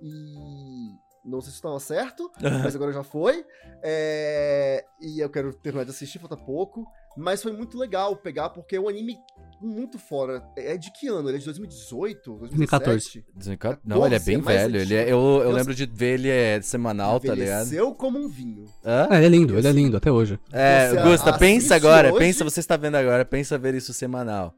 E. 0.03 1.09
Não 1.25 1.43
sei 1.43 1.51
se 1.51 1.57
estava 1.57 1.79
certo, 1.81 2.31
mas 2.41 2.75
agora 2.75 2.91
já 2.93 3.03
foi. 3.03 3.45
É, 3.83 4.83
E 5.01 5.21
eu 5.23 5.29
quero 5.29 5.53
terminar 5.53 5.85
de 5.85 5.91
assistir, 5.91 6.19
falta 6.19 6.37
pouco. 6.37 6.87
Mas 7.17 7.43
foi 7.43 7.53
muito 7.53 7.77
legal 7.77 8.15
pegar, 8.17 8.49
porque 8.51 8.77
é 8.77 8.81
um 8.81 8.89
anime 8.89 9.17
muito 9.61 9.99
fora. 9.99 10.43
É 10.57 10.77
de 10.79 10.91
que 10.93 11.09
ano? 11.09 11.29
Ele 11.29 11.37
é 11.37 11.41
de 11.41 11.45
2018? 11.47 12.33
2017? 12.39 13.25
2014? 13.35 13.81
Não, 13.85 14.07
ele 14.07 14.15
é 14.15 14.19
bem 14.21 14.39
14, 14.41 14.57
é 14.57 14.69
velho. 14.69 14.81
Ele 14.81 14.95
é- 14.95 15.03
eu, 15.13 15.19
eu 15.19 15.43
Eu- 15.43 15.51
lembro 15.53 15.75
de 15.75 15.85
ver 15.85 16.15
ele 16.21 16.29
é 16.31 16.63
semanal, 16.63 17.19
tá 17.19 17.35
ligado? 17.35 17.67
Envelheceu 17.67 17.93
como 17.95 18.19
um 18.19 18.29
vinho. 18.29 18.65
Hã? 18.85 19.09
Ah, 19.11 19.17
ele 19.17 19.27
é 19.27 19.29
lindo, 19.29 19.59
ele 19.59 19.67
é 19.69 19.73
lindo 19.73 19.97
até 19.97 20.11
hoje. 20.13 20.39
É, 20.53 20.91
Você 20.91 21.03
Gusta, 21.03 21.37
pensa 21.37 21.75
agora, 21.75 22.09
hoje? 22.11 22.19
pensa, 22.19 22.45
você 22.45 22.61
está 22.61 22.77
vendo 22.77 22.95
agora, 22.95 23.25
pensa 23.25 23.59
ver 23.59 23.75
isso 23.75 23.93
semanal. 23.93 24.55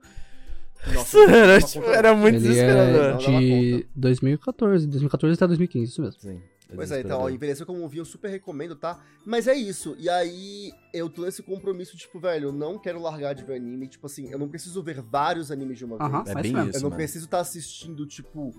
Nossa, 0.95 1.19
Era, 1.19 1.61
tipo, 1.61 1.85
era 1.87 2.15
muito 2.15 2.37
ele 2.37 2.49
desesperador. 2.49 3.05
é 3.05 3.11
Não 3.13 3.19
dava 3.19 3.41
de 3.41 3.87
2014, 3.95 4.87
2014 4.87 5.35
até 5.35 5.47
2015, 5.47 5.91
isso 5.91 6.01
mesmo. 6.03 6.21
Sim, 6.21 6.41
Pois 6.75 6.91
é, 6.93 7.01
então, 7.01 7.21
ó, 7.23 7.29
envelheceu 7.29 7.67
como 7.67 7.83
um 7.85 7.89
vinho, 7.89 8.03
eu 8.03 8.05
super 8.05 8.29
recomendo, 8.31 8.77
tá? 8.77 9.03
Mas 9.27 9.49
é 9.49 9.55
isso. 9.55 9.97
E 9.99 10.09
aí, 10.09 10.71
eu 10.95 11.09
tô 11.11 11.23
nesse 11.23 11.43
compromisso, 11.43 11.97
tipo, 11.97 12.21
velho, 12.21 12.49
eu 12.49 12.53
não 12.53 12.79
quero 12.79 13.01
largar 13.03 13.35
de 13.35 13.43
ver 13.45 13.57
anime. 13.57 13.89
Tipo 13.89 14.07
assim, 14.07 14.31
eu 14.31 14.39
não 14.39 14.49
preciso 14.49 14.81
ver 14.83 15.01
vários 15.01 15.51
animes 15.51 15.79
de 15.79 15.85
uma 15.85 15.97
Aham, 15.97 16.23
vez. 16.23 16.37
É 16.37 16.41
bem 16.43 16.53
mesmo. 16.53 16.69
isso. 16.71 16.79
eu 16.79 16.83
não 16.83 16.91
mano. 16.91 16.97
preciso 16.97 17.25
estar 17.25 17.41
assistindo, 17.41 18.07
tipo, 18.07 18.55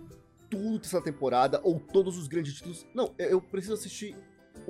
tudo 0.50 0.80
dessa 0.80 1.02
temporada 1.02 1.62
ou 1.64 1.80
todos 1.80 2.18
os 2.18 2.28
grandes 2.28 2.54
títulos. 2.56 2.86
Não, 2.94 3.14
eu, 3.18 3.30
eu 3.30 3.42
preciso 3.42 3.74
assistir 3.76 4.14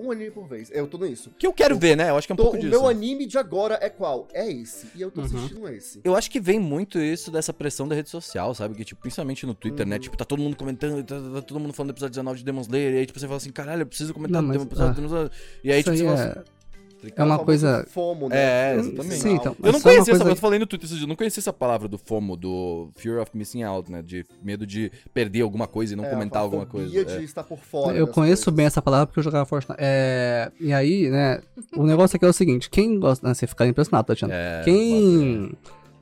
um 0.02 0.12
anime 0.12 0.32
por 0.32 0.48
vez. 0.48 0.70
Eu 0.74 0.88
tô 0.88 0.98
nisso. 0.98 1.32
Que 1.38 1.46
eu 1.48 1.54
quero 1.54 1.78
ver, 1.78 1.96
né? 1.96 2.10
Eu 2.10 2.18
acho 2.18 2.28
que 2.28 2.32
é 2.32 2.36
um 2.36 2.38
Tô- 2.38 2.44
pouco 2.44 2.58
o 2.58 2.60
disso. 2.60 2.72
meu 2.72 2.88
anime 2.88 3.26
de 3.26 3.38
agora 3.38 3.78
é 3.82 3.90
qual? 3.90 4.28
É 4.34 4.50
esse. 4.52 4.88
E 4.96 5.02
eu 5.02 5.12
tô 5.12 5.22
Uhum. 5.22 5.28
assistindo 5.28 5.70
esse. 5.70 6.02
Eu 6.04 6.16
acho 6.16 6.30
que 6.32 6.40
vem 6.40 6.60
muito 6.60 7.00
isso 7.00 7.30
dessa 7.32 7.54
pressão 7.54 7.88
da 7.88 7.96
rede 7.96 8.10
social, 8.10 8.54
sabe? 8.56 8.76
Que, 8.76 8.84
tipo, 8.86 9.02
principalmente 9.02 9.46
no 9.46 9.54
Twitter, 9.54 9.86
né? 9.86 9.96
Uhum. 9.96 10.02
Tipo, 10.02 10.18
tá 10.18 10.26
todo 10.26 10.42
mundo 10.42 10.56
comentando, 10.56 11.04
tá, 11.04 11.16
tá 11.16 11.42
todo 11.42 11.60
mundo 11.60 11.74
falando 11.74 11.90
do 11.90 11.94
episódio 11.94 12.12
19 12.12 12.40
de 12.40 12.46
Demon 12.46 12.62
Slayer, 12.62 12.94
e 12.94 12.98
aí, 13.00 13.06
tipo, 13.06 13.20
você 13.20 13.26
fala 13.28 13.38
assim, 13.38 13.52
caralho, 13.52 13.82
eu 13.84 13.88
preciso 13.88 14.14
comentar 14.14 14.42
Não, 14.42 14.50
do 14.50 14.54
mas, 14.58 14.64
episódio 14.66 14.92
ah, 14.92 14.96
Demon 14.96 15.08
Slayer. 15.08 15.32
E 15.64 15.72
aí, 15.72 15.84
tipo, 15.84 15.96
você 15.96 16.04
aí 16.04 16.18
fala 16.18 16.44
é- 16.48 16.61
assim... 17.08 17.14
É 17.16 17.24
uma 17.24 17.40
coisa- 17.40 17.86
FOMO, 17.90 18.30
né? 18.30 18.36
É, 18.38 18.76
exatamente. 18.80 19.16
Sim, 19.16 19.34
então. 19.36 19.56
Eu 19.64 19.72
não 19.72 19.80
só 19.80 19.90
uma 19.90 19.94
conhecia 19.96 20.12
essa 20.14 20.20
palavra, 20.20 20.32
eu 20.32 20.36
falei 20.36 20.60
no 20.60 20.66
Twitter 20.68 20.86
esses 20.86 20.98
dias, 20.98 21.04
eu 21.04 21.08
não 21.10 21.16
conhecia 21.16 21.42
essa 21.42 21.54
palavra 21.54 21.88
do 21.88 21.98
FOMO, 21.98 22.36
do 22.38 22.90
Fear 22.96 23.22
of 23.22 23.32
Missing 23.34 23.64
Out, 23.64 23.92
né? 23.92 24.02
De 24.02 24.26
medo 24.44 24.66
de 24.66 24.92
perder 25.14 25.42
alguma 25.42 25.68
coisa 25.68 25.94
e 25.94 25.96
não 25.96 26.06
É, 26.06 26.10
comentar 26.10 26.40
a 26.42 26.44
alguma 26.44 26.66
coisa. 26.66 26.90
de 26.90 26.98
é. 27.00 27.24
estar 27.24 27.44
por 27.44 27.58
fora. 27.60 27.96
Eu 27.98 28.08
conheço 28.08 28.44
coisas. 28.46 28.56
bem 28.56 28.66
essa 28.66 28.82
palavra 28.82 29.08
porque 29.08 29.20
eu 29.20 29.24
jogava 29.24 29.46
Fortnite. 29.46 29.78
É, 29.82 30.52
e 30.60 30.72
aí, 30.74 31.10
né, 31.10 31.42
o 31.76 31.84
negócio 31.86 32.16
aqui 32.16 32.26
é 32.26 32.30
o 32.30 32.34
seguinte, 32.34 32.70
quem 32.70 33.00
gosta... 33.00 33.28
né, 33.28 33.34
você 33.34 33.48
fica 33.48 33.66
impressionado, 33.66 34.08
Tatiana. 34.08 34.34
É, 34.34 34.62
Quem... 34.64 35.52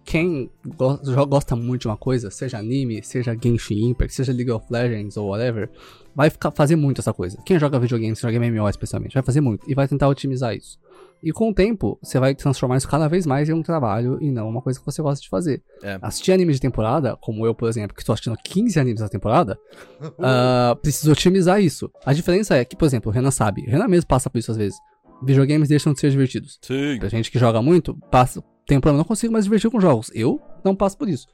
Quem 0.06 0.50
go- 0.66 1.00
jo- 1.04 1.26
gosta 1.28 1.56
muito 1.56 1.82
de 1.82 1.88
uma 1.88 1.98
coisa, 1.98 2.32
seja 2.32 2.58
anime, 2.58 3.04
seja 3.04 3.38
Genshin 3.40 3.90
Impact, 3.90 4.12
seja 4.16 4.34
League 4.34 4.50
of 4.50 4.66
Legends 4.68 5.16
ou 5.18 5.28
whatever, 5.30 5.70
vai 6.16 6.32
ficar, 6.32 6.50
fazer 6.50 6.76
muito 6.76 7.00
essa 7.00 7.14
coisa. 7.14 7.38
Quem 7.46 7.60
joga 7.60 7.78
videogame, 7.80 8.16
joga 8.16 8.40
MMO 8.40 8.68
especialmente, 8.68 9.14
vai 9.14 9.22
fazer 9.22 9.40
muito 9.40 9.70
e 9.70 9.76
vai 9.76 9.88
tentar 9.88 10.08
otimizar 10.08 10.56
isso. 10.56 10.80
E 11.22 11.32
com 11.32 11.50
o 11.50 11.54
tempo, 11.54 12.00
você 12.02 12.20
vai 12.20 12.34
transformar 12.34 12.78
isso 12.78 12.88
cada 12.88 13.08
vez 13.08 13.26
mais 13.26 13.50
em 13.50 13.54
um 13.54 13.62
trabalho 13.62 14.18
e 14.22 14.32
não 14.32 14.48
uma 14.48 14.62
coisa 14.62 14.80
que 14.80 14.86
você 14.86 15.02
gosta 15.02 15.22
de 15.22 15.30
fazer. 15.30 15.62
É. 15.84 16.00
Assistir 16.02 16.32
animes 16.32 16.56
de 16.56 16.62
temporada, 16.62 17.18
como 17.18 17.46
eu, 17.46 17.54
por 17.54 17.68
exemplo, 17.68 17.94
que 17.96 18.02
estou 18.02 18.14
assistindo 18.14 18.38
15 18.38 18.80
animes 18.80 19.02
na 19.02 19.10
temporada, 19.10 19.60
ah, 20.20 20.78
preciso 20.82 21.12
otimizar 21.12 21.62
isso. 21.62 21.92
A 22.06 22.14
diferença 22.14 22.56
é 22.56 22.64
que, 22.64 22.76
por 22.76 22.86
exemplo, 22.86 23.12
o 23.12 23.14
Renan 23.14 23.32
sabe, 23.32 23.64
o 23.68 23.70
Renan 23.70 23.88
mesmo 23.88 24.08
passa 24.08 24.30
por 24.30 24.38
isso 24.38 24.52
às 24.52 24.58
vezes. 24.58 24.78
Videogames 25.22 25.68
deixam 25.68 25.92
de 25.94 26.00
ser 26.00 26.12
divertidos. 26.12 26.58
Sim. 26.62 26.98
Pra 26.98 27.10
gente 27.10 27.30
que 27.30 27.38
joga 27.38 27.62
muito, 27.62 27.98
passa, 28.10 28.42
tem 28.66 28.78
um 28.78 28.82
problema, 28.82 29.00
não 29.00 29.06
consigo 29.06 29.34
mais 29.34 29.46
divertir 29.46 29.70
com 29.70 29.82
jogos. 29.82 30.10
Eu 30.14 30.40
não 30.64 30.76
passo 30.76 30.98
por 30.98 31.10
isso. 31.10 31.28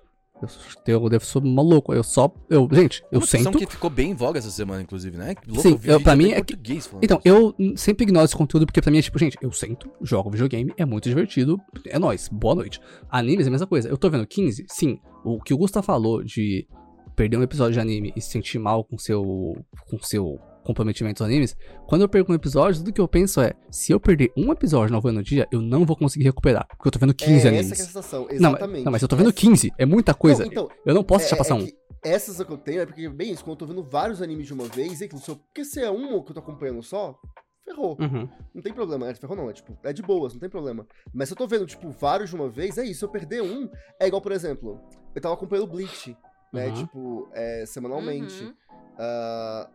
Eu, 0.85 1.01
eu 1.03 1.09
devo 1.09 1.25
ser 1.25 1.41
maluco. 1.41 1.93
Eu 1.93 2.03
só. 2.03 2.29
Eu, 2.49 2.67
gente, 2.71 3.03
eu 3.11 3.19
Uma 3.19 3.25
sento. 3.27 3.57
que 3.57 3.65
ficou 3.65 3.89
bem 3.89 4.11
em 4.11 4.13
voga 4.13 4.37
essa 4.37 4.51
semana, 4.51 4.81
inclusive, 4.81 5.17
né? 5.17 5.33
Que 5.35 5.61
Sim, 5.61 5.79
eu- 5.83 5.99
pra 6.01 6.15
mim 6.15 6.31
é 6.31 6.41
que- 6.41 6.57
Então, 7.01 7.19
isso. 7.23 7.55
eu 7.59 7.77
sempre 7.77 8.03
ignoro 8.03 8.25
esse 8.25 8.35
conteúdo 8.35 8.65
porque 8.65 8.81
pra 8.81 8.91
mim 8.91 8.97
é 8.97 9.01
tipo, 9.01 9.17
gente, 9.17 9.37
eu 9.41 9.51
sento, 9.51 9.89
jogo 10.01 10.29
videogame, 10.29 10.73
é 10.77 10.85
muito 10.85 11.07
divertido, 11.07 11.59
é 11.87 11.97
nóis, 11.97 12.27
boa 12.29 12.53
noite. 12.55 12.79
Animes 13.09 13.45
é 13.45 13.49
a 13.49 13.51
mesma 13.51 13.67
coisa. 13.67 13.87
Eu 13.89 13.97
tô 13.97 14.09
vendo 14.09 14.27
15, 14.27 14.65
sim, 14.67 14.99
o 15.23 15.41
que 15.41 15.53
o 15.53 15.57
Gusta 15.57 15.81
falou 15.81 16.21
de 16.23 16.67
perder 17.15 17.37
um 17.37 17.43
episódio 17.43 17.73
de 17.73 17.79
anime 17.79 18.11
e 18.15 18.21
se 18.21 18.29
sentir 18.29 18.59
mal 18.59 18.83
com 18.83 18.97
seu 18.97 19.55
com 19.89 19.97
seu 20.01 20.37
comprometimento 20.65 21.23
aos 21.23 21.29
animes, 21.31 21.55
quando 21.87 22.01
eu 22.01 22.09
perco 22.09 22.31
um 22.31 22.35
episódio, 22.35 22.79
tudo 22.81 22.91
que 22.93 22.99
eu 22.99 23.07
penso 23.07 23.39
é, 23.39 23.53
se 23.71 23.91
eu 23.93 23.99
perder 23.99 24.31
um 24.35 24.51
episódio 24.51 24.91
não 24.91 24.99
vendo 24.99 25.15
no 25.15 25.23
dia, 25.23 25.47
eu 25.51 25.61
não 25.61 25.85
vou 25.85 25.95
conseguir 25.95 26.25
recuperar, 26.25 26.67
porque 26.67 26.87
eu 26.87 26.91
tô 26.91 26.99
vendo 26.99 27.13
15 27.13 27.45
é, 27.45 27.49
animes. 27.49 27.67
Essa 27.71 27.75
que 27.75 27.81
é 27.81 27.83
a 27.83 27.87
sensação, 27.87 28.19
não, 28.21 28.27
mas- 28.27 28.39
exatamente. 28.41 28.83
não, 28.85 28.91
mas 28.91 29.01
eu 29.01 29.07
tô 29.07 29.15
vendo 29.15 29.29
Essa- 29.29 29.37
15, 29.37 29.71
é 29.77 29.85
muita 29.85 30.13
coisa. 30.13 30.43
Não, 30.43 30.51
então, 30.51 30.69
eu 30.85 30.93
não 30.93 31.03
posso 31.03 31.21
é- 31.21 31.23
deixar 31.29 31.37
passar 31.37 31.55
é 31.55 31.57
um. 31.57 31.65
que 31.65 31.75
Essa 32.03 32.25
sensação 32.27 32.45
que 32.45 32.53
eu 32.53 32.57
tenho 32.57 32.81
é 32.81 32.85
porque, 32.85 33.07
bem 33.09 33.31
isso, 33.31 33.43
quando 33.43 33.53
eu 33.53 33.67
tô 33.67 33.73
vendo 33.73 33.83
vários 33.83 34.21
animes 34.21 34.45
de 34.47 34.53
uma 34.53 34.65
vez, 34.65 35.01
e 35.01 35.05
aquilo, 35.05 35.21
se 35.21 35.29
eu, 35.29 35.35
porque 35.37 35.63
se 35.65 35.81
é 35.81 35.89
um 35.89 36.21
que 36.23 36.31
eu 36.31 36.35
tô 36.35 36.39
acompanhando 36.39 36.83
só, 36.83 37.17
ferrou. 37.63 37.97
Uhum. 37.99 38.29
Não 38.53 38.61
tem 38.61 38.71
problema, 38.71 39.09
é, 39.09 39.15
ferrou 39.15 39.35
não, 39.35 39.49
é 39.49 39.53
tipo, 39.53 39.75
é 39.83 39.91
de 39.91 40.03
boas, 40.03 40.33
não 40.33 40.39
tem 40.39 40.49
problema. 40.49 40.85
Mas 41.11 41.29
se 41.29 41.33
eu 41.33 41.37
tô 41.37 41.47
vendo, 41.47 41.65
tipo, 41.65 41.89
vários 41.89 42.29
de 42.29 42.35
uma 42.35 42.47
vez, 42.47 42.77
é 42.77 42.83
isso, 42.85 42.99
se 42.99 43.05
eu 43.05 43.09
perder 43.09 43.41
um, 43.41 43.67
é 43.99 44.05
igual, 44.07 44.21
por 44.21 44.31
exemplo, 44.31 44.79
eu 45.15 45.21
tava 45.21 45.33
acompanhando 45.33 45.65
o 45.65 45.71
Bleach, 45.71 46.15
né, 46.53 46.67
Uhum. 46.67 46.73
tipo, 46.75 47.29
é, 47.33 47.65
semanalmente, 47.65 48.43
Uhum. 48.43 48.53
ah, 48.99 49.67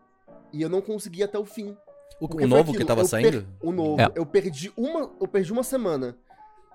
e 0.53 0.63
eu 0.63 0.69
não 0.69 0.81
consegui 0.81 1.23
até 1.23 1.39
o 1.39 1.45
fim. 1.45 1.77
O, 2.21 2.27
o 2.27 2.47
novo 2.47 2.63
aquilo, 2.63 2.79
que 2.79 2.85
tava 2.85 3.01
eu 3.03 3.07
saindo? 3.07 3.31
per- 3.43 3.47
O 3.63 3.73
novo. 3.73 4.01
É. 4.01 4.09
Eu 4.15 4.27
perdi 4.27 4.73
uma. 4.77 5.11
Eu 5.21 5.27
perdi 5.29 5.53
uma 5.53 5.63
semana. 5.63 6.17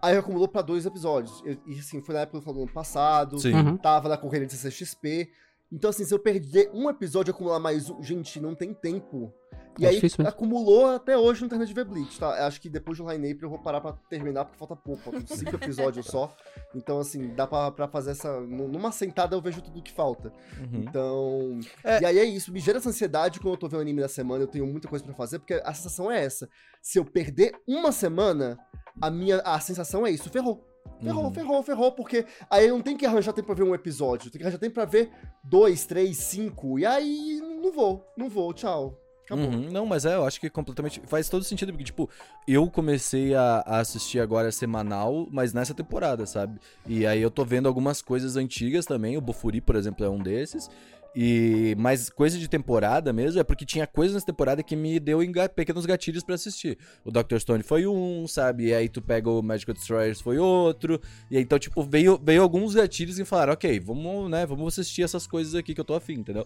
Aí 0.02 0.16
acumulou 0.18 0.48
pra 0.48 0.62
dois 0.62 0.86
episódios. 0.86 1.42
Eu- 1.46 1.58
e 1.68 1.78
assim, 1.80 2.02
foi 2.02 2.16
na 2.16 2.22
época 2.22 2.40
do 2.54 2.62
ano 2.64 2.72
passado. 2.74 3.40
Sim. 3.40 3.54
Uhum. 3.54 3.78
Tava 3.78 4.10
na 4.10 4.18
corrida 4.18 4.46
de 4.46 4.54
CCXP. 4.54 5.30
Então, 5.76 5.90
assim, 5.90 6.06
se 6.06 6.14
eu 6.14 6.20
perder 6.20 6.72
um 6.74 6.90
episódio 6.90 7.32
e 7.32 7.34
acumular 7.34 7.60
mais 7.60 7.90
um. 7.90 8.02
Gente, 8.02 8.40
não 8.40 8.56
tem 8.56 8.74
tempo. 8.74 9.34
E 9.78 9.86
É 9.86 9.90
aí 9.90 10.02
mesmo. 10.02 10.26
acumulou 10.26 10.86
até 10.96 11.18
hoje 11.18 11.42
no 11.42 11.48
internet 11.48 11.68
de 11.68 11.74
ver 11.74 11.84
Bleach, 11.84 12.18
tá? 12.18 12.48
Acho 12.48 12.62
que 12.62 12.70
depois 12.70 12.98
do 12.98 13.04
Line 13.12 13.30
April 13.34 13.48
eu 13.48 13.50
vou 13.50 13.60
parar 13.60 13.82
pra 13.82 13.92
terminar, 14.10 14.46
porque 14.46 14.58
falta 14.58 14.74
pouco, 14.74 15.12
cinco 15.28 15.54
episódios 15.62 16.06
só. 16.06 16.34
Então, 16.74 16.98
assim, 16.98 17.36
dá 17.36 17.46
pra, 17.46 17.70
pra 17.72 17.90
fazer 17.90 18.12
essa. 18.12 18.40
Numa 18.40 18.90
sentada 18.94 19.36
eu 19.36 19.42
vejo 19.42 19.62
tudo 19.62 19.82
que 19.82 19.92
falta. 19.92 20.32
Uhum. 20.62 20.80
Então. 20.80 21.60
É. 21.84 22.04
E 22.04 22.06
aí 22.06 22.20
é 22.20 22.24
isso, 22.24 22.54
me 22.54 22.62
gera 22.62 22.78
essa 22.78 22.88
ansiedade 22.88 23.42
quando 23.42 23.56
eu 23.56 23.60
tô 23.60 23.68
vendo 23.68 23.82
anime 23.82 24.00
na 24.00 24.08
semana, 24.08 24.46
eu 24.46 24.48
tenho 24.48 24.66
muita 24.66 24.88
coisa 24.88 25.04
pra 25.04 25.14
fazer, 25.14 25.40
porque 25.40 25.56
a 25.62 25.74
sensação 25.74 26.10
é 26.10 26.24
essa. 26.24 26.48
Se 26.82 26.98
eu 26.98 27.04
perder 27.04 27.52
uma 27.68 27.92
semana, 27.92 28.58
a 29.02 29.12
minha 29.12 29.40
a 29.42 29.60
sensação 29.60 30.08
é 30.08 30.10
isso, 30.10 30.30
ferrou. 30.30 30.66
Ferrou, 31.02 31.24
Uhum. 31.26 31.32
ferrou, 31.34 31.64
ferrou, 31.64 31.92
porque 31.92 32.26
aí 32.50 32.68
eu 32.68 32.76
não 32.76 32.82
tenho 32.82 32.98
que 32.98 33.06
arranjar 33.06 33.34
tempo 33.34 33.48
pra 33.48 33.56
ver 33.56 33.64
um 33.64 33.76
episódio, 33.76 34.32
tenho 34.32 34.40
que 34.40 34.44
arranjar 34.44 34.60
tempo 34.60 34.74
pra 34.74 34.86
ver 34.86 35.12
dois, 35.44 35.86
três, 35.86 36.18
cinco, 36.18 36.80
e 36.80 36.86
aí 36.86 37.40
não 37.62 37.72
vou, 37.72 38.06
não 38.18 38.30
vou, 38.30 38.54
tchau. 38.54 39.00
Uhum, 39.32 39.72
Não, 39.72 39.88
mas 39.88 40.06
é, 40.06 40.14
eu 40.14 40.24
acho 40.24 40.40
que 40.40 40.52
completamente. 40.52 41.02
Faz 41.08 41.28
todo 41.28 41.44
sentido, 41.44 41.72
porque, 41.72 41.84
tipo, 41.84 42.08
eu 42.48 42.70
comecei 42.70 43.34
a, 43.34 43.64
a 43.66 43.80
assistir 43.80 44.20
agora 44.20 44.52
semanal, 44.52 45.28
mas 45.32 45.52
nessa 45.52 45.74
temporada, 45.74 46.28
sabe? 46.28 46.60
E 46.86 47.08
aí 47.08 47.24
eu 47.24 47.32
tô 47.32 47.44
vendo 47.44 47.68
algumas 47.68 48.04
coisas 48.04 48.36
antigas 48.38 48.86
também. 48.86 49.18
O 49.18 49.22
Bofuri, 49.22 49.62
por 49.62 49.76
exemplo, 49.76 50.06
é 50.06 50.10
um 50.10 50.20
desses. 50.20 50.70
E 51.16 51.74
mas 51.78 52.10
coisa 52.10 52.38
de 52.38 52.46
temporada 52.48 53.14
mesmo 53.14 53.40
é 53.40 53.44
porque 53.44 53.66
tinha 53.66 53.88
coisas 53.88 54.14
nessa 54.16 54.26
temporada 54.26 54.62
que 54.62 54.76
me 54.76 55.00
deu 55.00 55.24
enga- 55.24 55.48
pequenos 55.48 55.86
gatilhos 55.86 56.24
pra 56.24 56.36
assistir. 56.36 56.78
O 57.06 57.12
Dr. 57.12 57.38
Stone 57.40 57.64
foi 57.64 57.88
um, 57.88 58.28
sabe? 58.28 58.66
E 58.66 58.74
aí 58.74 58.90
tu 58.90 59.02
pega 59.02 59.30
o 59.30 59.42
Magical 59.42 59.74
Destroyers 59.74 60.20
foi 60.20 60.38
outro. 60.38 61.00
E 61.32 61.38
aí 61.38 61.44
então 61.44 61.58
tipo 61.58 61.82
veio 61.84 62.20
veio 62.22 62.42
alguns 62.42 62.76
gatilhos 62.76 63.18
e 63.18 63.24
falaram, 63.24 63.54
OK, 63.54 63.80
vamos, 63.80 64.30
né, 64.30 64.46
vamos 64.46 64.74
assistir 64.78 65.04
essas 65.04 65.26
coisas 65.26 65.56
aqui 65.56 65.74
que 65.74 65.80
eu 65.80 65.86
tô 65.86 65.94
afim, 65.94 66.16
entendeu? 66.16 66.46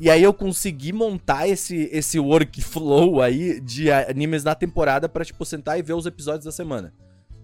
E 0.00 0.08
aí 0.10 0.22
eu 0.22 0.32
consegui 0.32 0.92
montar 0.92 1.46
esse, 1.46 1.88
esse 1.92 2.18
workflow 2.18 3.20
aí 3.20 3.60
de 3.60 3.92
animes 3.92 4.42
na 4.42 4.54
temporada 4.54 5.08
pra, 5.10 5.24
tipo, 5.24 5.44
sentar 5.44 5.78
e 5.78 5.82
ver 5.82 5.92
os 5.92 6.06
episódios 6.06 6.46
da 6.46 6.52
semana. 6.52 6.92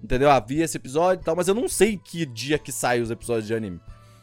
Entendeu? 0.03 0.31
Ah, 0.31 0.45
esse 0.51 0.79
episódio 0.79 1.23
e 1.23 1.25
tal, 1.25 1.37
mas 1.37 1.49
eu 1.49 1.55
não 1.55 1.69
sei 1.69 1.99
que 1.99 2.25
dia 2.25 2.59
que 2.59 2.73
saem 2.73 3.03
os 3.03 3.11
episódios 3.11 3.47
de 3.47 3.55
anime. 3.55 3.79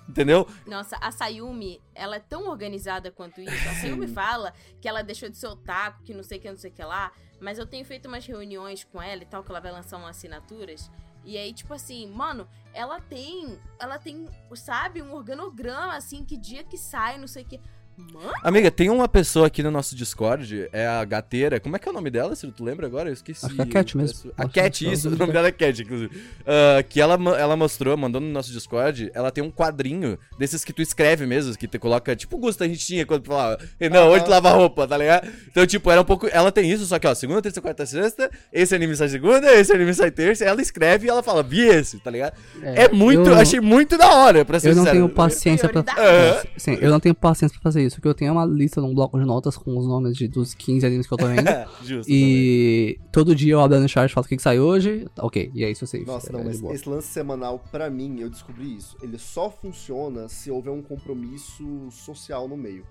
Entendeu? 0.07 0.47
Nossa, 0.67 0.97
a 0.97 1.11
Sayumi, 1.11 1.81
ela 1.95 2.17
é 2.17 2.19
tão 2.19 2.49
organizada 2.49 3.11
quanto 3.11 3.41
isso. 3.41 3.69
A 3.69 3.73
Sayumi 3.75 4.07
fala 4.07 4.53
que 4.81 4.87
ela 4.87 5.01
deixou 5.01 5.29
de 5.29 5.37
ser 5.37 5.47
otaku, 5.47 6.03
que 6.03 6.13
não 6.13 6.23
sei 6.23 6.37
o 6.37 6.41
que, 6.41 6.49
não 6.49 6.57
sei 6.57 6.71
o 6.71 6.73
que 6.73 6.83
lá. 6.83 7.11
Mas 7.39 7.57
eu 7.57 7.65
tenho 7.65 7.85
feito 7.85 8.07
umas 8.07 8.25
reuniões 8.25 8.83
com 8.83 9.01
ela 9.01 9.23
e 9.23 9.25
tal, 9.25 9.43
que 9.43 9.51
ela 9.51 9.59
vai 9.59 9.71
lançar 9.71 9.97
umas 9.97 10.17
assinaturas. 10.17 10.91
E 11.25 11.37
aí, 11.37 11.53
tipo 11.53 11.73
assim, 11.73 12.09
mano, 12.11 12.47
ela 12.73 12.99
tem. 12.99 13.57
Ela 13.79 13.97
tem, 13.97 14.27
sabe, 14.55 15.01
um 15.01 15.13
organograma, 15.13 15.95
assim, 15.95 16.25
que 16.25 16.35
dia 16.35 16.63
que 16.63 16.77
sai, 16.77 17.17
não 17.17 17.27
sei 17.27 17.43
o 17.43 17.45
que. 17.45 17.61
Mano, 17.97 18.31
Amiga, 18.43 18.71
tem 18.71 18.89
uma 18.89 19.07
pessoa 19.07 19.47
aqui 19.47 19.61
no 19.61 19.69
nosso 19.69 19.95
Discord, 19.95 20.67
é 20.73 20.87
a 20.87 21.03
gateira. 21.05 21.59
Como 21.59 21.75
é 21.75 21.79
que 21.79 21.87
é 21.87 21.91
o 21.91 21.93
nome 21.93 22.09
dela, 22.09 22.35
se 22.35 22.47
tu 22.51 22.63
lembra 22.63 22.87
agora? 22.87 23.09
Eu 23.09 23.13
esqueci. 23.13 23.45
Acho 23.45 23.55
que 23.55 23.61
é 23.61 23.63
a 23.63 23.67
Cat 23.67 23.97
mesmo. 23.97 24.31
A 24.37 24.47
Cat, 24.49 24.87
é 24.87 24.91
isso. 24.93 25.09
O 25.09 25.15
nome 25.15 25.31
dela 25.31 25.47
é 25.47 25.51
Cat, 25.51 25.81
inclusive. 25.81 26.09
Ah, 26.45 26.81
que 26.83 26.99
ela, 26.99 27.13
ela 27.37 27.55
mostrou, 27.55 27.95
mandou 27.95 28.19
no 28.19 28.27
nosso 28.29 28.51
Discord, 28.51 29.11
ela 29.13 29.31
tem 29.31 29.43
um 29.43 29.51
quadrinho 29.51 30.17
desses 30.39 30.63
que 30.65 30.73
tu 30.73 30.81
escreve 30.81 31.25
mesmo, 31.25 31.55
que 31.57 31.67
tu 31.67 31.79
coloca, 31.79 32.15
tipo 32.15 32.35
o 32.35 32.39
Gusto 32.39 32.63
a 32.63 32.67
gente 32.67 32.85
tinha 32.85 33.05
quando 33.05 33.21
tu 33.23 33.27
falava, 33.27 33.59
"E 33.79 33.87
não, 33.89 34.07
hoje 34.09 34.25
tu 34.25 34.31
lava 34.31 34.49
roupa, 34.51 34.87
tá 34.87 34.97
ligado? 34.97 35.27
Então, 35.49 35.65
tipo, 35.67 35.89
era 35.91 36.01
um 36.01 36.05
pouco. 36.05 36.27
Ela 36.31 36.51
tem 36.51 36.69
isso, 36.71 36.85
só 36.85 36.97
que, 36.97 37.05
ó, 37.07 37.13
segunda, 37.13 37.41
terça, 37.41 37.61
quarta, 37.61 37.85
sexta, 37.85 38.29
esse 38.51 38.73
anime 38.73 38.95
sai 38.95 39.09
segunda, 39.09 39.53
esse 39.53 39.71
anime 39.71 39.93
sai 39.93 40.09
terça, 40.11 40.43
ela 40.43 40.61
escreve 40.61 41.07
e 41.07 41.09
ela 41.09 41.21
fala, 41.21 41.43
vi 41.43 41.61
esse, 41.61 41.99
tá 41.99 42.09
ligado? 42.09 42.33
É, 42.61 42.89
muito, 42.89 43.29
eu- 43.29 43.35
achei 43.35 43.59
muito 43.59 43.97
da 43.97 44.13
hora, 44.15 44.43
pra 44.45 44.59
ser 44.59 44.69
Eu 44.69 44.75
não 44.75 44.83
sincero. 44.83 44.97
tenho 44.97 45.09
paciência 45.09 45.69
pra. 45.69 45.83
É, 45.97 46.43
Sim, 46.57 46.77
eu 46.81 46.89
não 46.89 46.99
tenho 46.99 47.13
paciência 47.15 47.53
pra 47.59 47.63
fazer 47.71 47.82
isso. 47.85 47.95
Porque 47.97 48.07
eu 48.07 48.13
tenho 48.13 48.31
uma 48.31 48.45
lista 48.45 48.81
num 48.81 48.93
bloco 48.93 49.19
de 49.19 49.25
notas 49.25 49.57
com 49.57 49.77
os 49.77 49.87
nomes 49.87 50.15
de, 50.15 50.27
dos 50.27 50.53
15 50.53 50.85
animes 50.85 51.07
que 51.07 51.13
eu 51.13 51.17
tô 51.17 51.27
vendo. 51.27 51.43
Justo. 51.83 52.11
e 52.11 52.99
todo 53.11 53.35
dia 53.35 53.53
eu 53.53 53.59
abro 53.59 53.79
no 53.79 53.87
chat 53.87 54.09
e 54.09 54.13
falo 54.13 54.25
o 54.25 54.27
que, 54.29 54.35
que 54.35 54.41
sai 54.41 54.59
hoje. 54.59 55.07
Ok, 55.19 55.51
e 55.53 55.63
é 55.63 55.71
isso, 55.71 55.83
eu 55.83 55.87
sei. 55.87 56.05
Nossa, 56.05 56.29
é, 56.29 56.33
não, 56.33 56.39
é 56.41 56.43
mas 56.45 56.61
esse 56.61 56.87
lance 56.87 57.07
semanal, 57.07 57.63
pra 57.71 57.89
mim, 57.89 58.19
eu 58.19 58.29
descobri 58.29 58.75
isso. 58.75 58.97
Ele 59.01 59.17
só 59.17 59.49
funciona 59.49 60.27
se 60.27 60.49
houver 60.49 60.71
um 60.71 60.81
compromisso 60.81 61.89
social 61.91 62.47
no 62.47 62.57
meio. 62.57 62.85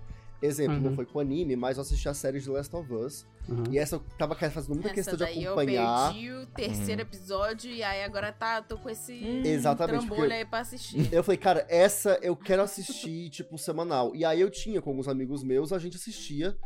Exemplo, 0.45 0.77
não 0.79 0.89
Uhum. 0.89 0.95
foi 0.95 1.05
com 1.05 1.19
anime, 1.21 1.55
mas 1.55 1.77
eu 1.77 1.81
assisti 1.83 2.09
a 2.09 2.13
série 2.13 2.39
de 2.41 2.49
Last 2.49 2.75
of 2.75 2.93
Us. 2.93 3.25
Uhum. 3.47 3.63
E 3.71 3.77
essa 3.79 3.95
eu 3.95 3.99
tava 4.17 4.35
fazendo 4.35 4.73
muita 4.73 4.89
essa 4.89 4.93
questão 4.95 5.15
de 5.15 5.23
acompanhar. 5.23 6.07
eu 6.09 6.13
perdi 6.13 6.31
o 6.33 6.45
terceiro 6.47 7.01
episódio 7.01 7.71
e 7.71 7.81
aí 7.81 8.03
agora 8.03 8.31
tá, 8.33 8.61
tô 8.61 8.77
com 8.77 8.89
esse 8.89 9.13
Exatamente, 9.45 10.05
trambolho 10.05 10.33
aí 10.33 10.43
pra 10.43 10.59
assistir. 10.59 11.07
Eu 11.13 11.23
falei, 11.23 11.37
cara, 11.37 11.65
essa 11.69 12.19
eu 12.21 12.35
quero 12.35 12.61
assistir, 12.61 13.29
tipo, 13.31 13.57
semanal. 13.57 14.13
E 14.15 14.25
aí 14.25 14.41
eu 14.41 14.49
tinha 14.49 14.81
com 14.81 14.89
alguns 14.89 15.07
amigos 15.07 15.43
meus, 15.43 15.71
a 15.71 15.79
gente 15.79 15.95
assistia. 15.95 16.57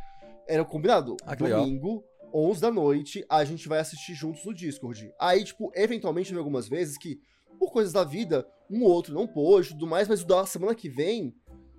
Era 0.48 0.66
combinado. 0.66 1.16
Ah, 1.26 1.36
domingo, 1.36 2.04
11 2.34 2.60
da 2.62 2.72
noite, 2.72 3.24
a 3.30 3.44
gente 3.44 3.68
vai 3.68 3.80
assistir 3.80 4.14
juntos 4.16 4.44
no 4.44 4.54
Discord. 4.54 5.12
Aí, 5.20 5.44
tipo, 5.44 5.72
eventualmente, 5.76 6.30
teve 6.30 6.40
algumas 6.40 6.68
vezes 6.68 6.98
que, 6.98 7.20
por 7.60 7.72
coisas 7.72 7.94
da 7.94 8.04
vida, 8.04 8.48
um 8.70 8.82
ou 8.84 8.90
outro 8.90 9.14
não 9.14 9.28
pôde 9.28 9.68
e 9.70 9.72
tudo 9.74 9.86
mais, 9.88 10.08
mas 10.08 10.22
o 10.22 10.26
da 10.28 10.46
semana 10.46 10.74
que 10.74 10.90
vem 10.90 11.34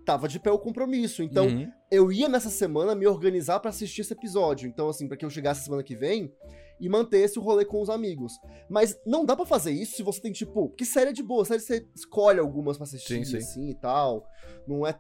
tava 0.09 0.27
de 0.27 0.41
pé 0.41 0.51
o 0.51 0.59
compromisso. 0.59 1.23
Então, 1.23 1.47
Uhum. 1.47 1.71
eu 1.91 2.11
ia 2.11 2.31
nessa 2.31 2.49
semana 2.49 2.95
me 2.95 3.07
organizar 3.07 3.61
pra 3.61 3.69
assistir 3.69 4.01
esse 4.01 4.13
episódio. 4.15 4.67
Então, 4.67 4.89
assim, 4.89 5.07
pra 5.07 5.19
que 5.19 5.25
eu 5.25 5.29
chegasse 5.29 5.65
semana 5.65 5.83
que 5.83 5.95
vem 5.95 6.33
e 6.81 6.89
manter 6.89 7.19
esse 7.19 7.39
rolê 7.39 7.67
com 7.67 7.83
os 7.83 7.91
amigos. 7.91 8.33
Mas 8.71 8.99
não 9.05 9.23
dá 9.23 9.37
pra 9.37 9.45
fazer 9.45 9.71
isso 9.71 9.97
se 9.97 10.03
você 10.03 10.19
tem, 10.19 10.33
tipo, 10.33 10.71
que 10.71 10.87
série 10.87 11.11
é 11.11 11.13
de 11.13 11.23
boa, 11.23 11.45
série 11.45 11.61
você 11.61 11.87
escolhe 11.95 12.41
algumas 12.41 12.79
pra 12.79 12.85
assistir, 12.85 13.17
Sim, 13.19 13.25
sim. 13.25 13.37
assim 13.37 13.69
e 13.71 13.75
tal. 13.75 14.27
Não 14.67 14.87
é. 14.87 14.99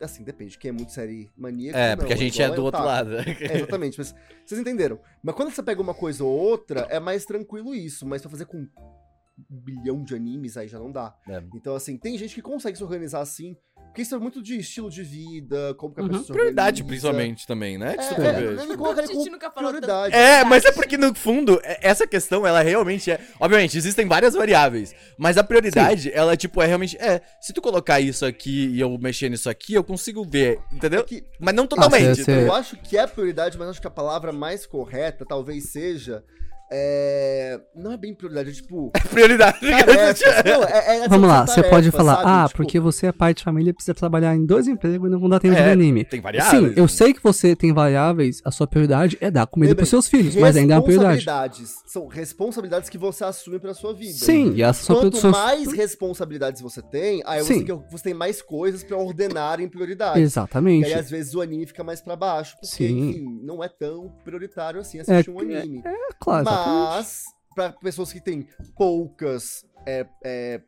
Assim, 0.00 0.24
depende, 0.24 0.58
quem 0.58 0.70
é 0.70 0.72
muito 0.72 0.90
série 0.90 1.30
maníaco. 1.36 1.78
É, 1.78 1.90
não, 1.90 1.98
porque 1.98 2.12
a 2.12 2.16
gente 2.16 2.42
é 2.42 2.50
do 2.50 2.64
outro 2.64 2.80
tá. 2.80 2.84
lado. 2.84 3.14
É, 3.18 3.58
exatamente, 3.58 3.96
mas 3.96 4.12
vocês 4.44 4.60
entenderam. 4.60 4.98
Mas 5.22 5.36
quando 5.36 5.52
você 5.52 5.62
pega 5.62 5.80
uma 5.80 5.94
coisa 5.94 6.24
ou 6.24 6.30
outra, 6.36 6.80
é 6.90 6.98
mais 6.98 7.24
tranquilo 7.24 7.72
isso. 7.72 8.04
Mas 8.04 8.20
pra 8.22 8.28
fazer 8.30 8.46
com 8.46 8.66
bilhão 9.48 10.02
de 10.02 10.14
animes, 10.14 10.56
aí 10.56 10.68
já 10.68 10.78
não 10.78 10.90
dá. 10.90 11.14
É. 11.28 11.42
Então, 11.54 11.74
assim, 11.74 11.96
tem 11.96 12.16
gente 12.18 12.34
que 12.34 12.42
consegue 12.42 12.76
se 12.76 12.84
organizar 12.84 13.20
assim, 13.20 13.56
porque 13.86 14.02
isso 14.02 14.14
é 14.14 14.18
muito 14.18 14.42
de 14.42 14.56
estilo 14.58 14.88
de 14.90 15.02
vida, 15.02 15.74
como 15.74 15.94
que 15.94 16.00
a 16.00 16.04
Uhum. 16.04 16.08
pessoa 16.10 16.34
Prioridade, 16.36 16.82
principalmente, 16.84 17.46
também, 17.46 17.76
né? 17.76 17.94
É, 17.98 18.14
tu 18.14 18.22
é, 18.22 18.40
não 18.54 18.66
me 18.66 19.00
A 19.02 19.06
gente 19.06 19.30
nunca 19.30 19.50
falou 19.50 19.70
prioridade. 19.70 20.14
É, 20.14 20.44
mas 20.44 20.64
é 20.64 20.72
porque 20.72 20.96
no 20.96 21.14
fundo, 21.14 21.60
é- 21.62 21.78
essa 21.82 22.06
questão, 22.06 22.46
ela 22.46 22.62
realmente 22.62 23.10
é. 23.10 23.20
Obviamente, 23.38 23.76
existem 23.76 24.06
várias 24.06 24.34
variáveis. 24.34 24.94
Mas 25.18 25.36
a 25.36 25.44
prioridade, 25.44 26.10
ela, 26.12 26.36
tipo, 26.36 26.62
é 26.62 26.66
realmente. 26.66 26.96
É, 26.98 27.20
se 27.40 27.52
tu 27.52 27.60
colocar 27.60 28.00
isso 28.00 28.24
aqui 28.24 28.68
e 28.68 28.80
eu 28.80 28.96
mexer 28.98 29.28
nisso 29.28 29.50
aqui, 29.50 29.74
eu 29.74 29.84
consigo 29.84 30.24
ver, 30.24 30.58
entendeu? 30.72 31.00
É 31.00 31.04
que 31.04 31.24
Mas 31.38 31.54
não 31.54 31.66
totalmente. 31.66 32.16
cê- 32.16 32.24
cê- 32.24 32.46
eu 32.46 32.52
acho 32.54 32.76
que 32.76 32.96
é 32.96 33.06
prioridade, 33.06 33.58
mas 33.58 33.68
acho 33.68 33.80
que 33.80 33.86
a 33.86 33.90
palavra 33.90 34.32
mais 34.32 34.64
correta 34.64 35.26
talvez 35.26 35.70
seja. 35.70 36.24
É... 36.74 37.60
Não 37.76 37.92
é 37.92 37.96
bem 37.96 38.14
prioridade, 38.14 38.50
é 38.50 38.52
tipo. 38.52 38.90
Prioridade. 39.10 39.58
Tarefa. 39.60 40.42
Não, 40.44 40.64
é- 40.64 40.96
é 41.04 41.08
Vamos 41.08 41.28
lá, 41.28 41.42
essa 41.44 41.54
você 41.54 41.62
pode 41.64 41.90
falar, 41.90 42.16
sabe? 42.16 42.28
ah, 42.28 42.44
Tipo, 42.48 42.56
porque 42.56 42.80
você 42.80 43.06
é 43.08 43.12
pai 43.12 43.34
de 43.34 43.44
família 43.44 43.70
e 43.70 43.72
precisa 43.72 43.94
trabalhar 43.94 44.34
em 44.34 44.44
dois 44.46 44.66
empregos 44.66 45.06
e 45.08 45.10
não 45.12 45.28
dá 45.28 45.38
tempo 45.38 45.54
de 45.54 45.60
É, 45.60 45.64
ver 45.64 45.70
anime. 45.72 46.04
Tem 46.04 46.20
variáveis. 46.20 46.72
Sim, 46.74 46.80
eu 46.80 46.88
sei 46.88 47.12
que 47.12 47.22
você 47.22 47.54
tem 47.54 47.72
variáveis, 47.72 48.40
a 48.44 48.50
sua 48.50 48.66
prioridade 48.66 49.18
é 49.20 49.30
dar 49.30 49.46
comida 49.46 49.74
pros 49.74 49.88
seus 49.88 50.08
filhos, 50.08 50.34
mas 50.36 50.56
ainda 50.56 50.74
é 50.74 50.76
uma 50.78 50.82
prioridade. 50.82 51.16
Responsabilidades. 51.16 51.74
São 51.86 52.06
responsabilidades 52.06 52.88
que 52.88 52.98
você 52.98 53.24
assume 53.24 53.58
pra 53.58 53.74
sua 53.74 53.92
vida. 53.92 54.12
Sim, 54.14 54.52
e 54.54 54.62
essas 54.62 54.84
são 54.86 54.96
Quanto 55.00 55.16
suas... 55.18 55.32
mais 55.32 55.72
responsabilidades 55.72 56.62
você 56.62 56.80
tem, 56.80 57.22
aí 57.26 57.42
você, 57.42 57.62
que- 57.62 57.72
você 57.90 58.04
tem 58.04 58.14
mais 58.14 58.40
coisas 58.40 58.82
pra 58.82 58.96
ordenar 58.96 59.60
em 59.60 59.68
prioridades. 59.68 60.18
E 60.20 60.22
Exatamente. 60.22 60.86
aí, 60.86 60.94
às 60.94 61.10
vezes, 61.10 61.34
o 61.34 61.40
anime 61.40 61.66
fica 61.66 61.84
mais 61.84 62.00
pra 62.00 62.16
baixo. 62.16 62.54
Porque, 62.60 62.66
Sim. 62.88 63.08
enfim, 63.10 63.40
não 63.42 63.62
é 63.62 63.68
tão 63.68 64.10
prioritário 64.24 64.80
assim 64.80 65.00
assistir 65.00 65.30
um 65.30 65.38
É- 65.50 65.60
anime. 65.60 65.82
É 65.84 65.92
claro, 66.18 66.42
exatamente. 66.42 66.61
Mas, 66.66 67.24
pra 67.54 67.72
pessoas 67.72 68.12
que 68.12 68.20
têm 68.20 68.46
poucas 68.76 69.64
é, 69.86 70.06
é, 70.24 70.60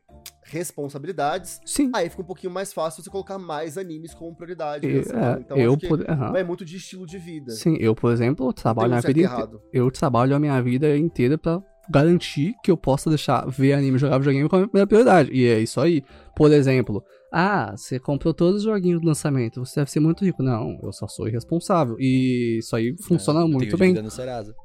responsabilidades, 0.45 1.61
Sim. 1.65 1.91
aí 1.95 2.09
fica 2.11 2.23
um 2.23 2.27
pouquinho 2.27 2.53
mais 2.53 2.73
fácil 2.73 3.03
você 3.03 3.11
colocar 3.11 3.39
mais 3.39 3.79
animes 3.79 4.13
como 4.15 4.35
prioridade. 4.35 4.87
Na 4.87 5.03
semana. 5.03 5.37
é, 5.37 5.41
então, 5.41 5.57
eu 5.57 5.77
por... 5.77 6.05
vai 6.05 6.45
muito 6.45 6.65
de 6.65 6.77
estilo 6.77 7.07
de 7.07 7.19
vida. 7.19 7.53
Sim, 7.53 7.77
eu, 7.79 7.95
por 7.95 8.13
exemplo, 8.13 8.53
trabalho 8.53 8.91
Tem 8.91 8.97
um 8.97 8.99
a 8.99 9.03
certo 9.03 9.15
vida 9.15 9.21
e 9.21 9.31
errado. 9.31 9.63
eu 9.73 9.91
trabalho 9.91 10.35
a 10.35 10.39
minha 10.39 10.61
vida 10.63 10.97
inteira 10.97 11.39
pra 11.39 11.63
garantir 11.89 12.55
que 12.63 12.71
eu 12.71 12.77
possa 12.77 13.09
deixar 13.09 13.47
ver 13.47 13.75
anime 13.75 13.97
e 13.97 14.01
jogar 14.01 14.19
videogame 14.19 14.49
como 14.49 14.57
a 14.57 14.61
minha 14.61 14.69
primeira 14.69 14.87
prioridade. 14.87 15.31
E 15.33 15.47
é 15.47 15.61
isso 15.61 15.81
aí. 15.81 16.03
Por 16.37 16.53
exemplo, 16.53 17.05
ah, 17.33 17.75
você 17.77 17.99
comprou 17.99 18.33
todos 18.33 18.59
os 18.59 18.63
joguinhos 18.63 19.01
do 19.01 19.07
lançamento, 19.07 19.65
você 19.65 19.81
deve 19.81 19.91
ser 19.91 20.01
muito 20.01 20.25
rico. 20.25 20.43
Não, 20.43 20.79
eu 20.83 20.93
só 20.93 21.09
sou 21.09 21.27
irresponsável. 21.27 21.97
E 21.99 22.59
isso 22.59 22.77
aí 22.77 22.95
funciona 23.03 23.41
Tenho 23.41 23.53
muito 23.53 23.77
bem. 23.77 23.95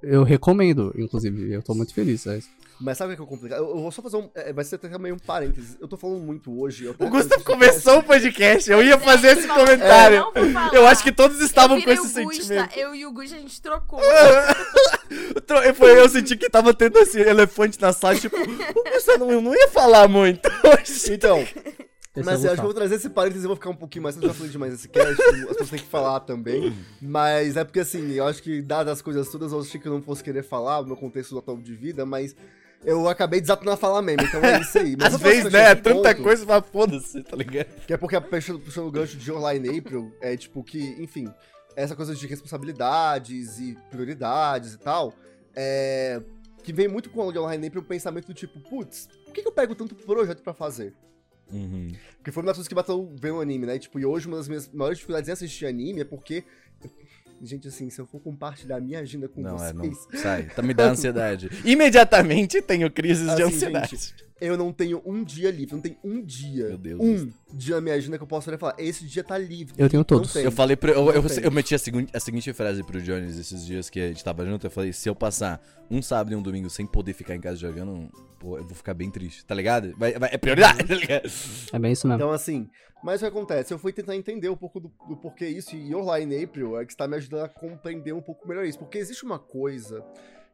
Eu 0.03 0.23
recomendo, 0.23 0.93
inclusive, 0.97 1.51
eu 1.51 1.63
tô 1.63 1.73
muito 1.73 1.93
feliz. 1.93 2.27
É 2.27 2.38
isso. 2.38 2.49
Mas 2.79 2.97
sabe 2.97 3.13
o 3.13 3.17
que 3.17 3.21
é 3.21 3.25
complicado? 3.25 3.60
Eu, 3.60 3.69
eu 3.71 3.82
vou 3.82 3.91
só 3.91 4.01
fazer 4.01 4.15
um. 4.15 4.29
é, 4.34 4.53
vai 4.53 4.63
ser 4.63 4.75
até 4.75 4.97
meio 4.97 5.15
um 5.15 5.19
parênteses. 5.19 5.77
Eu 5.82 5.88
tô 5.88 5.97
falando 5.97 6.21
muito 6.21 6.58
hoje. 6.58 6.88
O 6.88 7.10
Gustavo 7.10 7.43
começou 7.43 7.99
o 7.99 8.03
podcast, 8.03 8.71
eu 8.71 8.82
ia 8.82 8.93
é, 8.93 8.99
fazer 8.99 9.38
esse 9.38 9.47
comentário. 9.47 10.23
Eu 10.71 10.88
acho 10.88 11.03
que 11.03 11.12
todos 11.12 11.41
estavam 11.41 11.77
eu 11.77 11.84
com 11.84 11.91
esse 11.91 12.21
o 12.21 12.23
Gusta, 12.23 12.43
sentimento. 12.43 12.77
Eu 12.77 12.95
e 12.95 13.05
o 13.05 13.12
Gusta, 13.12 13.36
a 13.36 13.39
gente 13.39 13.62
trocou. 13.62 13.99
Eu 15.57 15.73
foi- 15.75 15.99
eu 15.99 16.09
senti 16.09 16.35
que 16.38 16.49
tava 16.49 16.73
tendo 16.73 16.97
esse 16.99 17.19
elefante 17.19 17.79
na 17.81 17.91
sala, 17.93 18.15
tipo, 18.15 18.35
o 18.38 18.83
Gustavo 18.93 19.25
não, 19.25 19.31
eu 19.31 19.41
não 19.41 19.53
ia 19.53 19.67
falar 19.69 20.07
muito 20.07 20.47
hoje. 20.63 21.13
Então, 21.13 21.39
Esse 22.15 22.25
mas 22.25 22.43
é 22.43 22.47
eu 22.47 22.51
acho 22.51 22.55
que 22.62 22.65
eu 22.65 22.71
vou 22.71 22.73
trazer 22.73 22.95
esse 22.95 23.09
parênteses 23.09 23.43
e 23.43 23.47
vou 23.47 23.55
ficar 23.55 23.69
um 23.69 23.75
pouquinho 23.75 24.03
mais. 24.03 24.15
Eu 24.17 24.23
já 24.23 24.33
falei 24.33 24.51
demais 24.51 24.71
nesse 24.73 24.89
cast, 24.89 25.09
as 25.21 25.47
pessoas 25.47 25.69
têm 25.69 25.79
que 25.79 25.85
falar 25.85 26.19
também. 26.21 26.75
Mas 27.01 27.55
é 27.55 27.63
porque, 27.63 27.79
assim, 27.79 28.13
eu 28.13 28.25
acho 28.27 28.41
que, 28.41 28.62
dadas 28.62 28.93
as 28.93 29.01
coisas 29.01 29.29
todas, 29.29 29.51
eu 29.51 29.59
achei 29.59 29.79
que 29.79 29.88
eu 29.88 29.93
não 29.93 30.01
fosse 30.01 30.23
querer 30.23 30.43
falar 30.43 30.81
no 30.81 30.88
meu 30.88 30.97
contexto 30.97 31.38
atual 31.38 31.57
de 31.57 31.75
vida, 31.75 32.05
mas 32.05 32.35
eu 32.83 33.07
acabei 33.07 33.39
desatando 33.39 33.71
a 33.71 33.77
falar 33.77 34.01
mesmo, 34.01 34.23
então 34.23 34.43
é 34.43 34.59
isso 34.59 34.77
aí. 34.79 34.95
Mas 34.99 35.13
Às 35.13 35.21
vezes, 35.21 35.51
né, 35.51 35.62
esse 35.63 35.71
é 35.71 35.75
tanta 35.75 36.09
ponto, 36.15 36.23
coisa, 36.23 36.45
mas 36.45 36.63
foda-se, 36.71 37.21
tá 37.23 37.35
ligado? 37.35 37.67
Que 37.85 37.93
é 37.93 37.97
porque, 37.97 38.19
puxando, 38.21 38.59
puxando 38.59 38.88
o 38.88 38.91
gancho 38.91 39.17
de 39.17 39.31
Online 39.31 39.77
April, 39.79 40.15
é 40.21 40.35
tipo 40.38 40.63
que, 40.63 40.79
enfim, 40.97 41.31
essa 41.75 41.93
coisa 41.95 42.15
de 42.15 42.25
responsabilidades 42.25 43.59
e 43.59 43.77
prioridades 43.91 44.73
e 44.73 44.77
tal, 44.79 45.13
é. 45.55 46.21
Que 46.63 46.73
vem 46.73 46.88
muito 46.88 47.09
com 47.09 47.21
o 47.21 47.27
Online 47.29 47.67
April 47.67 47.81
o 47.81 47.85
pensamento 47.85 48.27
do 48.27 48.33
tipo, 48.33 48.59
putz, 48.59 49.07
por 49.25 49.33
que, 49.33 49.41
que 49.41 49.47
eu 49.47 49.51
pego 49.51 49.73
tanto 49.73 49.95
projeto 49.95 50.43
pra 50.43 50.53
fazer? 50.53 50.93
Uhum. 51.51 51.91
Porque 52.17 52.31
foi 52.31 52.43
uma 52.43 52.47
das 52.47 52.57
coisas 52.57 52.67
que 52.67 52.75
bateu 52.75 53.12
vendo 53.15 53.41
anime, 53.41 53.65
né? 53.65 53.79
Tipo, 53.79 53.99
e 53.99 54.05
hoje 54.05 54.27
uma 54.27 54.38
das 54.38 54.47
minhas 54.47 54.69
maiores 54.69 54.97
dificuldades 54.97 55.29
em 55.29 55.31
assistir 55.31 55.65
anime 55.65 56.01
é 56.01 56.05
porque. 56.05 56.43
Gente, 57.41 57.69
assim, 57.69 57.89
se 57.89 58.01
eu 58.01 58.05
for 58.05 58.19
compartilhar 58.19 58.75
a 58.75 58.81
minha 58.81 58.99
agenda 58.99 59.29
com 59.29 59.41
Não, 59.41 59.55
é, 59.55 59.73
vocês, 59.73 60.07
não. 60.12 60.19
Sai, 60.19 60.43
tá 60.47 60.62
me 60.62 60.73
dando 60.75 60.91
ansiedade. 60.91 61.49
Imediatamente 61.63 62.62
tenho 62.62 62.91
crises 62.91 63.33
de 63.33 63.43
Assim, 63.43 63.55
ansiedade. 63.55 64.15
Eu 64.41 64.58
não 64.58 64.71
tenho 64.73 65.02
um 65.06 65.23
dia 65.23 65.52
livre, 65.52 65.73
não 65.75 65.82
tem 65.82 65.97
um 66.04 66.21
dia. 66.21 66.67
Meu 66.69 66.78
Deus. 66.78 66.99
Um 66.99 67.32
dia 67.54 67.75
na 67.75 67.82
minha 67.82 67.95
agenda 67.95 68.17
que 68.17 68.23
eu 68.23 68.28
posso 68.28 68.49
olhar 68.49 68.58
e 68.58 68.60
falar, 68.60 68.75
esse 68.78 69.06
dia 69.06 69.23
tá 69.23 69.38
livre. 69.38 69.73
Eu 69.78 69.89
tenho 69.89 70.04
todos. 70.04 70.36
Eu 70.36 70.52
falei 70.52 70.75
pro, 70.75 70.91
eu, 70.91 71.12
eu, 71.12 71.23
eu 71.43 71.52
meti 71.52 71.73
a, 71.75 71.80
segun- 71.80 72.08
a 72.13 72.19
seguinte 72.19 72.52
frase 72.54 72.84
pro 72.84 73.02
Jones 73.02 73.38
esses 73.38 73.65
dias 73.65 73.89
que 73.89 73.99
a 73.99 74.08
gente 74.08 74.23
tava 74.23 74.45
junto. 74.45 74.65
Eu 74.67 74.71
falei: 74.71 74.93
se 74.93 75.10
eu 75.10 75.15
passar 75.15 75.62
um 75.89 76.02
sábado 76.02 76.34
e 76.34 76.36
um 76.36 76.41
domingo 76.41 76.69
sem 76.69 76.86
poder 76.86 77.13
ficar 77.13 77.36
em 77.36 77.41
casa 77.41 77.58
jogando, 77.58 78.10
pô, 78.39 78.58
eu 78.58 78.63
vou 78.63 78.75
ficar 78.75 78.93
bem 78.93 79.10
triste, 79.10 79.43
tá 79.45 79.56
ligado? 79.56 79.93
Vai, 79.97 80.13
vai- 80.13 80.30
é 80.32 80.38
prioridade, 80.38 80.84
tá 80.88 80.95
ligado? 80.95 81.30
É 81.73 81.80
bem 81.80 81.91
isso 81.91 82.08
mesmo. 82.08 82.17
Então, 82.21 82.32
assim, 82.32 82.69
mas 83.04 83.21
o 83.21 83.25
que 83.25 83.30
acontece? 83.30 83.73
Eu 83.73 83.80
fui 83.80 83.91
tentar 83.91 84.15
entender 84.15 84.49
um 84.49 84.56
pouco 84.58 84.80
do, 84.80 84.91
do 85.08 85.15
porquê 85.17 85.47
isso, 85.47 85.75
e 85.75 85.89
Your 85.91 86.15
Line 86.15 86.43
April 86.43 86.80
é 86.80 86.86
que 86.86 86.91
está 86.91 87.08
me 87.08 87.15
ajudando 87.15 87.43
a 87.45 87.49
compreender 87.49 88.13
um 88.13 88.21
pouco 88.21 88.47
melhor 88.47 88.65
isso. 88.65 88.78
Porque 88.78 88.97
existe 88.97 89.23
uma 89.23 89.39
coisa 89.39 90.04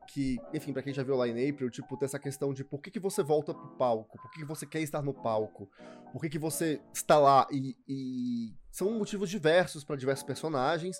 que, 0.06 0.40
enfim, 0.54 0.74
pra 0.74 0.82
quem 0.82 0.94
já 0.94 1.04
viu 1.04 1.24
Line 1.24 1.50
April, 1.50 1.70
tipo, 1.70 1.98
tem 1.98 2.06
essa 2.06 2.20
questão 2.20 2.54
de 2.54 2.64
por 2.64 2.82
que, 2.82 2.92
que 2.92 3.00
você 3.00 3.24
volta 3.24 3.54
pro 3.54 3.76
palco, 3.78 4.18
por 4.22 4.32
que, 4.32 4.40
que 4.40 4.46
você 4.46 4.66
quer 4.66 4.82
estar 4.82 5.02
no 5.02 5.14
palco, 5.14 5.70
por 6.12 6.22
que, 6.22 6.30
que 6.30 6.40
você 6.40 6.82
está 6.94 7.18
lá, 7.18 7.48
e, 7.52 7.76
e 7.88 8.54
são 8.72 8.92
motivos 8.92 9.30
diversos 9.30 9.84
para 9.84 9.96
diversos 9.96 10.24
personagens. 10.24 10.98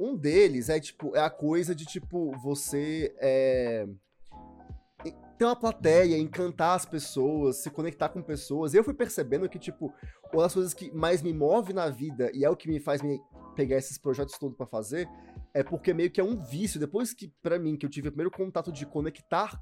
Um 0.00 0.16
deles 0.16 0.68
é, 0.68 0.78
tipo, 0.78 1.16
é 1.16 1.20
a 1.20 1.30
coisa 1.30 1.74
de, 1.74 1.84
tipo, 1.84 2.30
você 2.38 3.14
é, 3.18 3.86
ter 5.38 5.44
uma 5.44 5.56
plateia, 5.56 6.18
encantar 6.18 6.74
as 6.74 6.84
pessoas, 6.84 7.58
se 7.58 7.70
conectar 7.70 8.08
com 8.08 8.20
pessoas. 8.20 8.74
Eu 8.74 8.82
fui 8.82 8.92
percebendo 8.92 9.48
que, 9.48 9.58
tipo, 9.58 9.92
uma 10.32 10.42
das 10.42 10.52
coisas 10.52 10.74
que 10.74 10.90
mais 10.92 11.22
me 11.22 11.32
move 11.32 11.72
na 11.72 11.88
vida 11.88 12.30
e 12.34 12.44
é 12.44 12.50
o 12.50 12.56
que 12.56 12.68
me 12.68 12.80
faz 12.80 13.00
me 13.00 13.20
pegar 13.54 13.76
esses 13.76 13.96
projetos 13.96 14.36
todos 14.38 14.56
pra 14.56 14.66
fazer 14.66 15.08
é 15.54 15.62
porque 15.62 15.92
meio 15.94 16.10
que 16.10 16.20
é 16.20 16.24
um 16.24 16.36
vício. 16.40 16.78
Depois 16.80 17.12
que, 17.12 17.28
pra 17.42 17.58
mim, 17.58 17.76
que 17.76 17.84
eu 17.86 17.90
tive 17.90 18.08
o 18.08 18.12
primeiro 18.12 18.30
contato 18.30 18.70
de 18.72 18.84
conectar, 18.86 19.60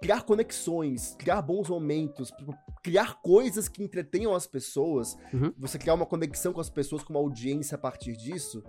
criar 0.00 0.22
conexões, 0.22 1.14
criar 1.18 1.42
bons 1.42 1.68
momentos, 1.68 2.30
tipo, 2.30 2.54
criar 2.82 3.20
coisas 3.20 3.68
que 3.68 3.82
entretenham 3.82 4.34
as 4.34 4.46
pessoas, 4.46 5.16
Uhum. 5.32 5.52
você 5.58 5.78
criar 5.78 5.94
uma 5.94 6.06
conexão 6.06 6.52
com 6.52 6.60
as 6.60 6.70
pessoas, 6.70 7.02
com 7.02 7.12
uma 7.12 7.20
audiência 7.20 7.74
a 7.74 7.78
partir 7.78 8.16
disso, 8.16 8.62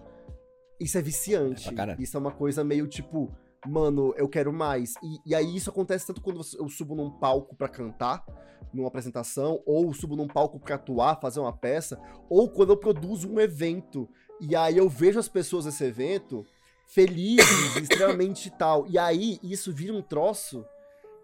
isso 0.79 0.97
é 0.97 1.01
viciante. 1.01 1.69
É 1.69 1.71
isso 2.01 2.17
é 2.17 2.19
uma 2.19 2.31
coisa 2.31 2.63
meio 2.63 2.87
tipo, 2.87 3.31
mano, 3.67 4.13
eu 4.17 4.27
quero 4.27 4.51
mais. 4.51 4.93
E, 5.01 5.29
e 5.31 5.35
aí 5.35 5.55
isso 5.55 5.69
acontece 5.69 6.07
tanto 6.07 6.21
quando 6.21 6.41
eu 6.57 6.67
subo 6.67 6.95
num 6.95 7.09
palco 7.11 7.55
pra 7.55 7.69
cantar, 7.69 8.25
numa 8.73 8.87
apresentação, 8.87 9.61
ou 9.65 9.93
subo 9.93 10.15
num 10.15 10.27
palco 10.27 10.59
pra 10.59 10.75
atuar, 10.75 11.19
fazer 11.21 11.39
uma 11.39 11.55
peça, 11.55 11.99
ou 12.29 12.49
quando 12.49 12.71
eu 12.71 12.77
produzo 12.77 13.29
um 13.31 13.39
evento. 13.39 14.09
E 14.41 14.55
aí 14.55 14.77
eu 14.77 14.89
vejo 14.89 15.19
as 15.19 15.29
pessoas 15.29 15.65
nesse 15.65 15.83
evento 15.83 16.45
felizes, 16.87 17.45
extremamente 17.81 18.49
tal. 18.49 18.85
E 18.89 18.97
aí 18.97 19.39
isso 19.43 19.71
vira 19.71 19.93
um 19.93 20.01
troço 20.01 20.65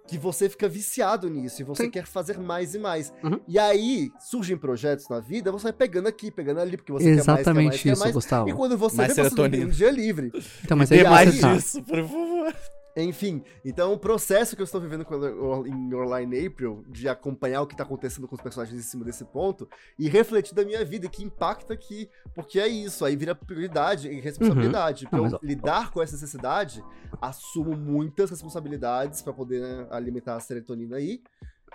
que 0.07 0.17
você 0.17 0.47
fica 0.47 0.69
viciado 0.69 1.29
nisso 1.29 1.61
e 1.61 1.65
você 1.65 1.83
Sim. 1.83 1.89
quer 1.91 2.05
fazer 2.05 2.37
mais 2.39 2.73
e 2.73 2.79
mais. 2.79 3.11
Uhum. 3.21 3.41
E 3.45 3.59
aí 3.59 4.09
surgem 4.21 4.55
projetos 4.55 5.09
na 5.09 5.19
vida, 5.19 5.51
você 5.51 5.63
vai 5.63 5.73
pegando 5.73 6.07
aqui, 6.07 6.31
pegando 6.31 6.61
ali, 6.61 6.77
porque 6.77 6.93
você 6.93 7.03
quer 7.03 7.09
mais, 7.15 7.25
quer 7.25 7.27
mais, 7.27 7.39
Exatamente 7.41 7.83
quer 7.83 7.91
isso, 7.91 8.01
mais. 8.01 8.13
Gustavo. 8.13 8.49
E 8.49 8.53
quando 8.53 8.77
você 8.77 8.95
Mais 8.95 9.13
vê, 9.15 9.23
você 9.29 9.49
tem 9.49 9.65
um 9.65 9.69
dia 9.69 9.91
livre. 9.91 10.31
Então, 10.63 10.77
mas 10.77 10.89
E 10.91 10.93
aí 10.93 10.99
aí- 11.01 11.05
mais 11.09 11.33
você 11.35 11.41
tá. 11.41 11.55
disso, 11.55 11.83
por 11.83 11.97
favor. 12.07 12.55
Enfim, 12.99 13.43
então 13.63 13.93
o 13.93 13.97
processo 13.99 14.55
que 14.55 14.61
eu 14.61 14.65
estou 14.65 14.81
vivendo 14.81 15.05
eu- 15.11 15.67
em 15.67 15.93
Online 15.93 16.47
April, 16.47 16.83
de 16.87 17.07
acompanhar 17.07 17.61
o 17.61 17.67
que 17.67 17.75
tá 17.75 17.83
acontecendo 17.83 18.27
com 18.27 18.33
os 18.35 18.41
personagens 18.41 18.79
em 18.79 18.81
cima 18.83 19.05
desse 19.05 19.23
ponto, 19.23 19.69
e 19.99 20.09
refletir 20.09 20.55
da 20.55 20.65
minha 20.65 20.83
vida, 20.83 21.07
que 21.07 21.23
impacta 21.23 21.73
aqui, 21.73 22.09
porque 22.33 22.59
é 22.59 22.67
isso, 22.67 23.05
aí 23.05 23.15
vira 23.15 23.35
prioridade 23.35 24.07
e 24.09 24.19
responsabilidade. 24.19 25.07
Pra 25.07 25.21
mas- 25.21 25.33
eu 25.33 25.39
lidar 25.43 25.91
com 25.91 26.01
essa 26.01 26.13
necessidade, 26.13 26.83
assumo 27.21 27.77
muitas 27.77 28.31
responsabilidades 28.31 29.21
pra 29.21 29.31
poder 29.31 29.61
né, 29.61 29.87
alimentar 29.91 30.35
a 30.35 30.39
serotonina 30.39 30.97
aí, 30.97 31.21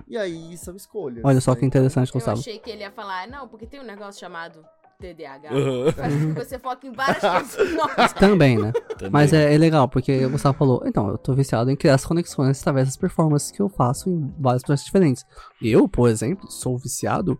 e 0.09 0.19
aí 0.19 0.57
são 0.59 0.75
escolhas. 0.75 1.25
Olha 1.25 1.41
só 1.41 1.53
né? 1.53 1.61
que 1.61 1.67
interessante, 1.67 2.09
Eu 2.09 2.15
Gustavo. 2.15 2.41
achei 2.41 2.59
que 2.59 2.69
ele 2.69 2.81
ia 2.81 2.91
falar, 2.91 3.29
não, 3.29 3.47
porque 3.47 3.67
tem 3.67 3.79
um 3.81 3.85
negócio 3.85 4.19
chamado 4.19 4.65
TDAH. 5.03 5.53
Uhum. 5.55 5.93
Faz 5.93 6.15
com 6.15 6.35
que 6.35 6.45
você 6.45 6.59
foca 6.59 6.87
em 6.87 6.93
várias 6.93 7.21
coisas. 7.23 8.12
Também, 8.19 8.57
né? 8.59 8.73
Também. 8.97 9.11
Mas 9.11 9.33
é, 9.33 9.53
é 9.55 9.59
legal, 9.59 9.88
porque 9.88 10.25
o 10.25 10.31
Gustavo 10.31 10.57
falou, 10.57 10.83
então, 10.87 11.09
eu 11.09 11.19
tô 11.19 11.35
viciado 11.35 11.71
em 11.71 11.77
criar 11.77 11.95
as 11.97 12.05
conexões 12.05 12.61
através 12.61 12.87
das 12.88 12.97
performances 12.97 13.51
que 13.51 13.61
eu 13.61 13.69
faço 13.69 14.09
em 14.09 14.33
vários 14.38 14.62
projetos 14.62 14.85
diferentes. 14.85 15.25
Eu, 15.61 15.88
por 15.88 16.09
exemplo, 16.09 16.51
sou 16.51 16.79
viciado 16.79 17.38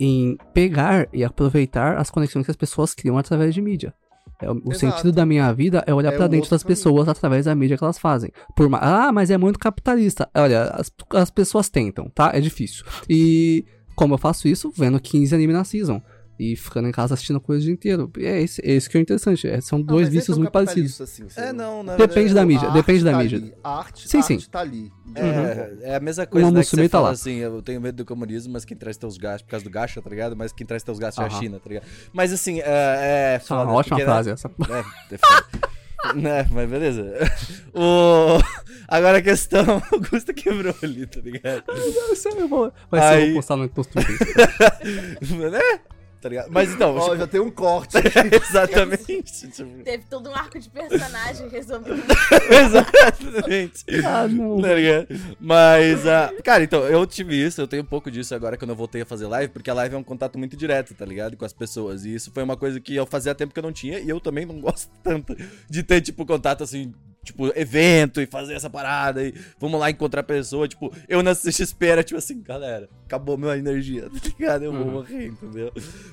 em 0.00 0.36
pegar 0.54 1.08
e 1.12 1.24
aproveitar 1.24 1.96
as 1.96 2.10
conexões 2.10 2.44
que 2.44 2.50
as 2.50 2.56
pessoas 2.56 2.94
criam 2.94 3.18
através 3.18 3.52
de 3.54 3.60
mídia. 3.60 3.92
É, 4.40 4.48
o 4.48 4.54
Exato. 4.70 4.78
sentido 4.78 5.10
da 5.12 5.26
minha 5.26 5.52
vida 5.52 5.82
é 5.84 5.92
olhar 5.92 6.12
É 6.12 6.16
pra 6.16 6.26
um 6.26 6.28
dentro 6.28 6.48
das 6.48 6.62
caminho. 6.62 6.76
pessoas 6.76 7.08
através 7.08 7.46
da 7.46 7.54
mídia 7.56 7.76
que 7.76 7.82
elas 7.82 7.98
fazem. 7.98 8.30
Por 8.54 8.68
ma- 8.68 8.78
ah, 8.80 9.10
mas 9.10 9.30
é 9.32 9.36
muito 9.36 9.58
capitalista. 9.58 10.28
Olha, 10.32 10.62
as, 10.74 10.92
as 11.14 11.28
pessoas 11.32 11.68
tentam, 11.68 12.08
tá? 12.10 12.30
É 12.32 12.40
difícil. 12.40 12.84
E 13.10 13.64
como 13.96 14.14
eu 14.14 14.18
faço 14.18 14.46
isso? 14.46 14.70
Vendo 14.76 15.00
15 15.00 15.34
anime 15.34 15.52
na 15.52 15.64
season. 15.64 16.00
E 16.38 16.54
ficando 16.54 16.86
em 16.88 16.92
casa 16.92 17.14
assistindo 17.14 17.40
coisa 17.40 17.60
o 17.62 17.64
dia 17.64 17.72
inteiro. 17.74 18.10
E 18.16 18.24
é 18.24 18.40
esse, 18.40 18.60
é 18.64 18.70
esse 18.72 18.88
que 18.88 18.96
é 18.96 19.00
o 19.00 19.02
interessante. 19.02 19.46
é- 19.48 19.60
são 19.60 19.78
Não, 19.80 19.86
dois 19.86 20.06
mas 20.06 20.14
é 20.14 20.18
vícios 20.18 20.36
tão 20.36 20.42
muito 20.42 20.52
parecidos. 20.52 21.00
assim, 21.00 21.26
É, 21.36 21.52
não, 21.52 21.82
na 21.82 21.96
Depende 21.96 22.14
verdade, 22.32 22.34
da 22.34 22.46
mídia, 22.46 22.70
depende 22.70 23.04
da 23.04 23.10
tá 23.12 23.18
mídia. 23.18 23.38
ali, 23.38 23.54
A 23.64 23.78
arte, 23.78 24.08
Sim, 24.08 24.18
a 24.18 24.22
sim. 24.22 24.34
arte 24.34 24.48
tá 24.50 24.60
ali. 24.60 24.92
É, 25.16 25.90
é 25.92 25.96
a 25.96 26.00
mesma 26.00 26.26
coisa, 26.26 26.46
Uma 26.46 26.58
né, 26.58 26.64
que 26.64 26.70
você 26.70 26.82
tá 26.88 26.98
fala 26.98 27.08
lá. 27.08 27.12
assim, 27.14 27.34
eu 27.38 27.60
tenho 27.60 27.80
medo 27.80 27.96
do 27.96 28.04
comunismo, 28.04 28.52
mas 28.52 28.64
quem 28.64 28.76
traz 28.76 28.96
teus 28.96 29.16
gastos, 29.18 29.42
por 29.42 29.50
causa 29.50 29.64
do 29.64 29.70
gacha, 29.70 30.00
tá 30.00 30.08
ligado? 30.10 30.36
Mas 30.36 30.52
quem 30.52 30.64
traz 30.66 30.82
teus 30.84 30.98
gastos 30.98 31.24
é 31.24 31.26
a. 31.26 31.30
China, 31.30 31.58
tá 31.58 31.68
ligado? 31.68 31.86
Mas 32.12 32.32
assim, 32.32 32.60
é... 32.60 32.64
é 32.66 33.40
é 33.48 33.52
uma 33.54 33.72
ótima 33.72 33.96
porque, 33.96 34.04
né, 34.04 34.04
frase 34.04 34.30
essa. 34.30 34.48
É, 34.48 35.14
é 35.14 35.18
foda. 35.18 35.68
né, 36.14 36.46
mas 36.52 36.70
beleza. 36.70 37.04
O... 37.74 38.38
Agora 38.86 39.18
a 39.18 39.22
questão, 39.22 39.82
o 39.92 40.00
Gusta 40.00 40.32
quebrou 40.32 40.74
ali, 40.82 41.06
tá 41.06 41.20
ligado? 41.20 41.64
Isso 42.12 42.28
é 42.28 42.46
bom. 42.46 42.70
Vai 42.90 43.00
ser, 43.00 43.06
eu 43.06 43.10
Aí- 43.22 43.26
vou 43.26 43.34
postar 43.34 43.56
no 43.56 43.68
post 43.68 43.92
né? 43.96 45.80
Tá 46.20 46.28
ligado? 46.28 46.50
Mas 46.50 46.72
então, 46.72 46.96
Ó, 46.96 47.04
tipo, 47.04 47.16
já 47.16 47.26
tem 47.28 47.40
um 47.40 47.50
corte. 47.50 47.94
exatamente. 48.50 49.22
tipo, 49.52 49.82
Teve 49.84 50.04
todo 50.10 50.28
um 50.28 50.34
arco 50.34 50.58
de 50.58 50.68
personagem 50.68 51.48
resolvido. 51.48 52.02
exatamente. 52.50 53.84
Ah, 54.04 54.26
não. 54.26 54.60
Tá 54.60 54.74
ligado? 54.74 55.06
Mas, 55.40 56.06
ah, 56.06 56.32
cara, 56.42 56.64
então, 56.64 56.82
eu 56.84 57.06
tive 57.06 57.36
isso, 57.36 57.60
eu 57.60 57.68
tenho 57.68 57.82
um 57.82 57.86
pouco 57.86 58.10
disso 58.10 58.34
agora 58.34 58.56
quando 58.56 58.70
eu 58.70 58.76
voltei 58.76 59.02
a 59.02 59.06
fazer 59.06 59.28
live, 59.28 59.52
porque 59.52 59.70
a 59.70 59.74
live 59.74 59.94
é 59.94 59.98
um 59.98 60.02
contato 60.02 60.36
muito 60.38 60.56
direto, 60.56 60.92
tá 60.92 61.04
ligado? 61.04 61.36
Com 61.36 61.44
as 61.44 61.52
pessoas. 61.52 62.04
E 62.04 62.14
isso 62.14 62.32
foi 62.32 62.42
uma 62.42 62.56
coisa 62.56 62.80
que 62.80 62.96
eu 62.96 63.06
fazia 63.06 63.34
tempo 63.34 63.54
que 63.54 63.60
eu 63.60 63.64
não 63.64 63.72
tinha, 63.72 64.00
e 64.00 64.08
eu 64.08 64.18
também 64.18 64.44
não 64.44 64.60
gosto 64.60 64.90
tanto 65.04 65.36
de 65.70 65.82
ter, 65.84 66.00
tipo, 66.00 66.26
contato 66.26 66.64
assim. 66.64 66.92
Tipo, 67.28 67.46
evento 67.58 68.20
e 68.20 68.26
fazer 68.26 68.54
essa 68.54 68.68
parada 68.70 69.22
e 69.24 69.32
vamos 69.58 69.78
lá 69.78 69.90
encontrar 69.90 70.22
pessoa. 70.22 70.66
Tipo, 70.66 70.92
eu 71.08 71.22
na 71.22 71.34
CXP 71.34 71.86
era 71.86 72.02
tipo 72.02 72.18
assim, 72.18 72.42
galera, 72.42 72.88
acabou 73.04 73.36
minha 73.36 73.56
energia, 73.56 74.08
tá 74.10 74.28
ligado? 74.38 74.64
Eu 74.64 74.72
vou 74.72 74.82
Uhum. 74.82 74.90
morrer, 74.92 75.26
entendeu? 75.26 75.72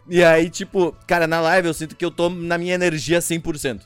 E 0.10 0.24
aí, 0.24 0.50
tipo, 0.50 0.92
cara, 1.08 1.26
na 1.28 1.40
live 1.42 1.68
eu 1.68 1.74
sinto 1.74 1.96
que 1.96 2.04
eu 2.06 2.12
tô 2.12 2.30
na 2.30 2.58
minha 2.58 2.74
energia 2.76 3.20
100%. 3.20 3.82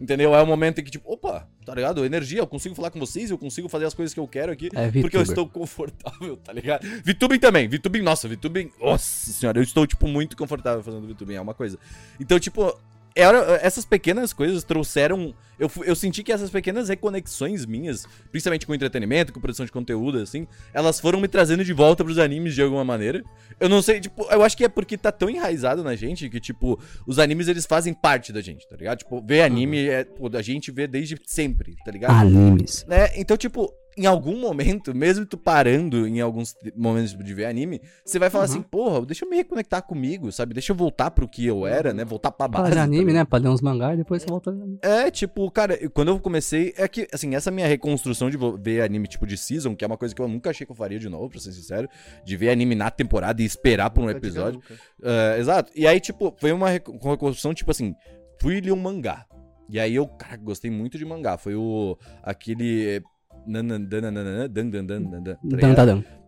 Entendeu? 0.00 0.34
É 0.34 0.42
o 0.42 0.46
momento 0.46 0.80
em 0.80 0.84
que, 0.84 0.90
tipo, 0.90 1.10
opa, 1.12 1.46
tá 1.64 1.72
ligado? 1.72 2.04
Energia, 2.04 2.40
eu 2.40 2.46
consigo 2.48 2.74
falar 2.74 2.90
com 2.90 2.98
vocês, 2.98 3.30
eu 3.30 3.38
consigo 3.38 3.68
fazer 3.68 3.84
as 3.84 3.94
coisas 3.94 4.12
que 4.12 4.18
eu 4.18 4.26
quero 4.26 4.50
aqui. 4.50 4.68
É 4.74 4.90
porque 4.90 5.16
eu 5.16 5.22
estou 5.22 5.48
confortável, 5.48 6.36
tá 6.42 6.52
ligado? 6.52 6.84
VTubing 7.04 7.38
também, 7.38 7.68
VTubing, 7.68 8.02
nossa, 8.02 8.26
VTubing, 8.28 8.72
nossa 8.80 9.30
senhora, 9.30 9.58
eu 9.58 9.62
estou, 9.62 9.86
tipo, 9.86 10.08
muito 10.08 10.36
confortável 10.36 10.82
fazendo 10.82 11.06
VTubing, 11.06 11.34
é 11.34 11.40
uma 11.40 11.54
coisa. 11.54 11.78
Então, 12.18 12.40
tipo, 12.40 12.76
era, 13.14 13.60
essas 13.62 13.84
pequenas 13.84 14.32
coisas 14.32 14.64
trouxeram. 14.64 15.34
Eu, 15.56 15.70
eu 15.84 15.94
senti 15.94 16.24
que 16.24 16.32
essas 16.32 16.50
pequenas 16.50 16.88
reconexões 16.88 17.64
minhas, 17.64 18.06
principalmente 18.32 18.66
com 18.66 18.74
entretenimento, 18.74 19.32
com 19.32 19.40
produção 19.40 19.64
de 19.64 19.70
conteúdo, 19.70 20.18
assim, 20.18 20.48
elas 20.72 20.98
foram 20.98 21.20
me 21.20 21.28
trazendo 21.28 21.64
de 21.64 21.72
volta 21.72 22.02
pros 22.02 22.18
animes 22.18 22.54
de 22.54 22.62
alguma 22.62 22.84
maneira. 22.84 23.22
Eu 23.60 23.68
não 23.68 23.80
sei, 23.80 24.00
tipo, 24.00 24.26
eu 24.32 24.42
acho 24.42 24.56
que 24.56 24.64
é 24.64 24.68
porque 24.68 24.98
tá 24.98 25.12
tão 25.12 25.30
enraizado 25.30 25.84
na 25.84 25.94
gente 25.94 26.28
que, 26.28 26.40
tipo, 26.40 26.80
os 27.06 27.20
animes 27.20 27.46
eles 27.46 27.66
fazem 27.66 27.94
parte 27.94 28.32
da 28.32 28.40
gente, 28.40 28.66
tá 28.68 28.76
ligado? 28.76 28.98
Tipo, 28.98 29.22
ver 29.24 29.42
anime 29.42 29.88
é. 29.88 30.04
Pô, 30.04 30.28
a 30.36 30.42
gente 30.42 30.72
vê 30.72 30.88
desde 30.88 31.16
sempre, 31.24 31.76
tá 31.84 31.92
ligado? 31.92 32.10
Animes. 32.10 32.84
né? 32.88 33.10
Então, 33.14 33.36
tipo, 33.36 33.72
em 33.96 34.06
algum 34.06 34.38
momento, 34.40 34.94
mesmo 34.94 35.24
tu 35.24 35.36
parando 35.38 36.06
em 36.06 36.20
alguns 36.20 36.54
momentos 36.76 37.16
de 37.16 37.34
ver 37.34 37.46
anime, 37.46 37.80
você 38.04 38.18
vai 38.18 38.28
falar 38.30 38.44
Uhum. 38.44 38.50
assim, 38.50 38.62
porra, 38.62 39.06
deixa 39.06 39.24
eu 39.24 39.30
me 39.30 39.36
reconectar 39.36 39.82
comigo, 39.82 40.30
sabe? 40.32 40.52
Deixa 40.54 40.72
eu 40.72 40.76
voltar 40.76 41.10
pro 41.10 41.28
que 41.28 41.46
eu 41.46 41.66
era, 41.66 41.92
né? 41.92 42.04
Voltar 42.04 42.30
pra 42.32 42.48
base. 42.48 42.72
tá 42.74 42.82
anime, 42.82 42.98
ligado? 43.04 43.14
né? 43.14 43.24
Pra 43.24 43.38
ler 43.38 43.48
uns 43.48 43.60
mangá 43.60 43.94
e 43.94 43.96
depois 43.98 44.22
você 44.22 44.28
volta. 44.28 44.54
É, 44.82 45.10
tipo, 45.10 45.50
cara, 45.50 45.76
quando 45.90 46.08
eu 46.08 46.18
comecei, 46.18 46.74
é 46.76 46.88
que, 46.88 47.06
assim, 47.12 47.34
essa 47.34 47.50
minha 47.50 47.66
reconstrução 47.66 48.28
de 48.30 48.36
ver 48.60 48.82
anime 48.82 49.06
tipo 49.06 49.26
de 49.26 49.36
season, 49.36 49.74
que 49.76 49.84
é 49.84 49.86
uma 49.86 49.96
coisa 49.98 50.14
que 50.14 50.20
eu 50.20 50.28
nunca 50.28 50.50
achei 50.50 50.66
que 50.66 50.72
eu 50.72 50.76
faria 50.76 50.98
de 50.98 51.08
novo, 51.08 51.28
pra 51.30 51.40
ser 51.40 51.52
sincero, 51.52 51.88
de 52.24 52.36
ver 52.36 52.50
anime 52.50 52.74
na 52.74 52.90
temporada 52.90 53.40
e 53.40 53.44
esperar 53.44 53.90
por 53.90 54.02
um 54.04 54.10
episódio. 54.10 54.60
É, 55.02 55.38
exato. 55.38 55.70
E 55.74 55.86
aí, 55.86 56.00
tipo, 56.00 56.34
foi 56.38 56.52
uma 56.52 56.68
reco- 56.70 56.92
reconstrução, 56.92 57.54
tipo 57.54 57.70
assim, 57.70 57.94
fui 58.40 58.60
ler 58.60 58.72
um 58.72 58.76
mangá. 58.76 59.24
E 59.70 59.80
aí 59.80 59.94
eu, 59.94 60.06
cara, 60.06 60.36
gostei 60.36 60.70
muito 60.70 60.98
de 60.98 61.04
mangá. 61.06 61.38
Foi 61.38 61.54
o. 61.54 61.96
aquele. 62.22 63.02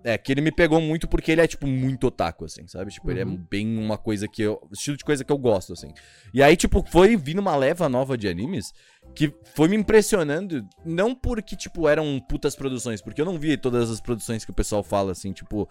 É, 0.05 0.16
que 0.16 0.31
ele 0.31 0.40
me 0.40 0.52
pegou 0.52 0.81
muito 0.81 1.09
porque 1.09 1.33
ele 1.33 1.40
é, 1.40 1.48
tipo, 1.48 1.66
muito 1.66 2.07
otaku, 2.07 2.44
assim, 2.44 2.66
sabe? 2.68 2.92
Tipo, 2.92 3.11
ele 3.11 3.20
é 3.20 3.24
Uhum. 3.24 3.44
bem 3.50 3.76
uma 3.76 3.98
coisa 3.98 4.29
que 4.29 4.40
eu. 4.40 4.61
estilo 4.72 4.96
de 4.96 5.05
coisa 5.05 5.24
que 5.24 5.33
eu 5.33 5.38
gosto, 5.38 5.72
assim. 5.72 5.92
E 6.33 6.40
aí, 6.42 6.57
tipo, 6.57 6.85
foi 6.92 7.16
vindo 7.16 7.40
uma 7.40 7.57
leva 7.57 7.88
nova 7.88 8.16
de 8.16 8.29
animes 8.29 8.72
que 9.16 9.33
foi 9.55 9.66
me 9.68 9.76
impressionando, 9.76 10.64
não 10.85 11.14
porque, 11.14 11.57
tipo, 11.57 11.88
eram 11.88 12.20
putas 12.29 12.55
produções, 12.55 13.00
porque 13.02 13.20
eu 13.20 13.24
não 13.24 13.38
vi 13.38 13.57
todas 13.57 13.90
as 13.90 14.00
produções 14.00 14.44
que 14.44 14.50
o 14.50 14.55
pessoal 14.55 14.83
fala, 14.83 15.11
assim, 15.12 15.33
tipo, 15.33 15.68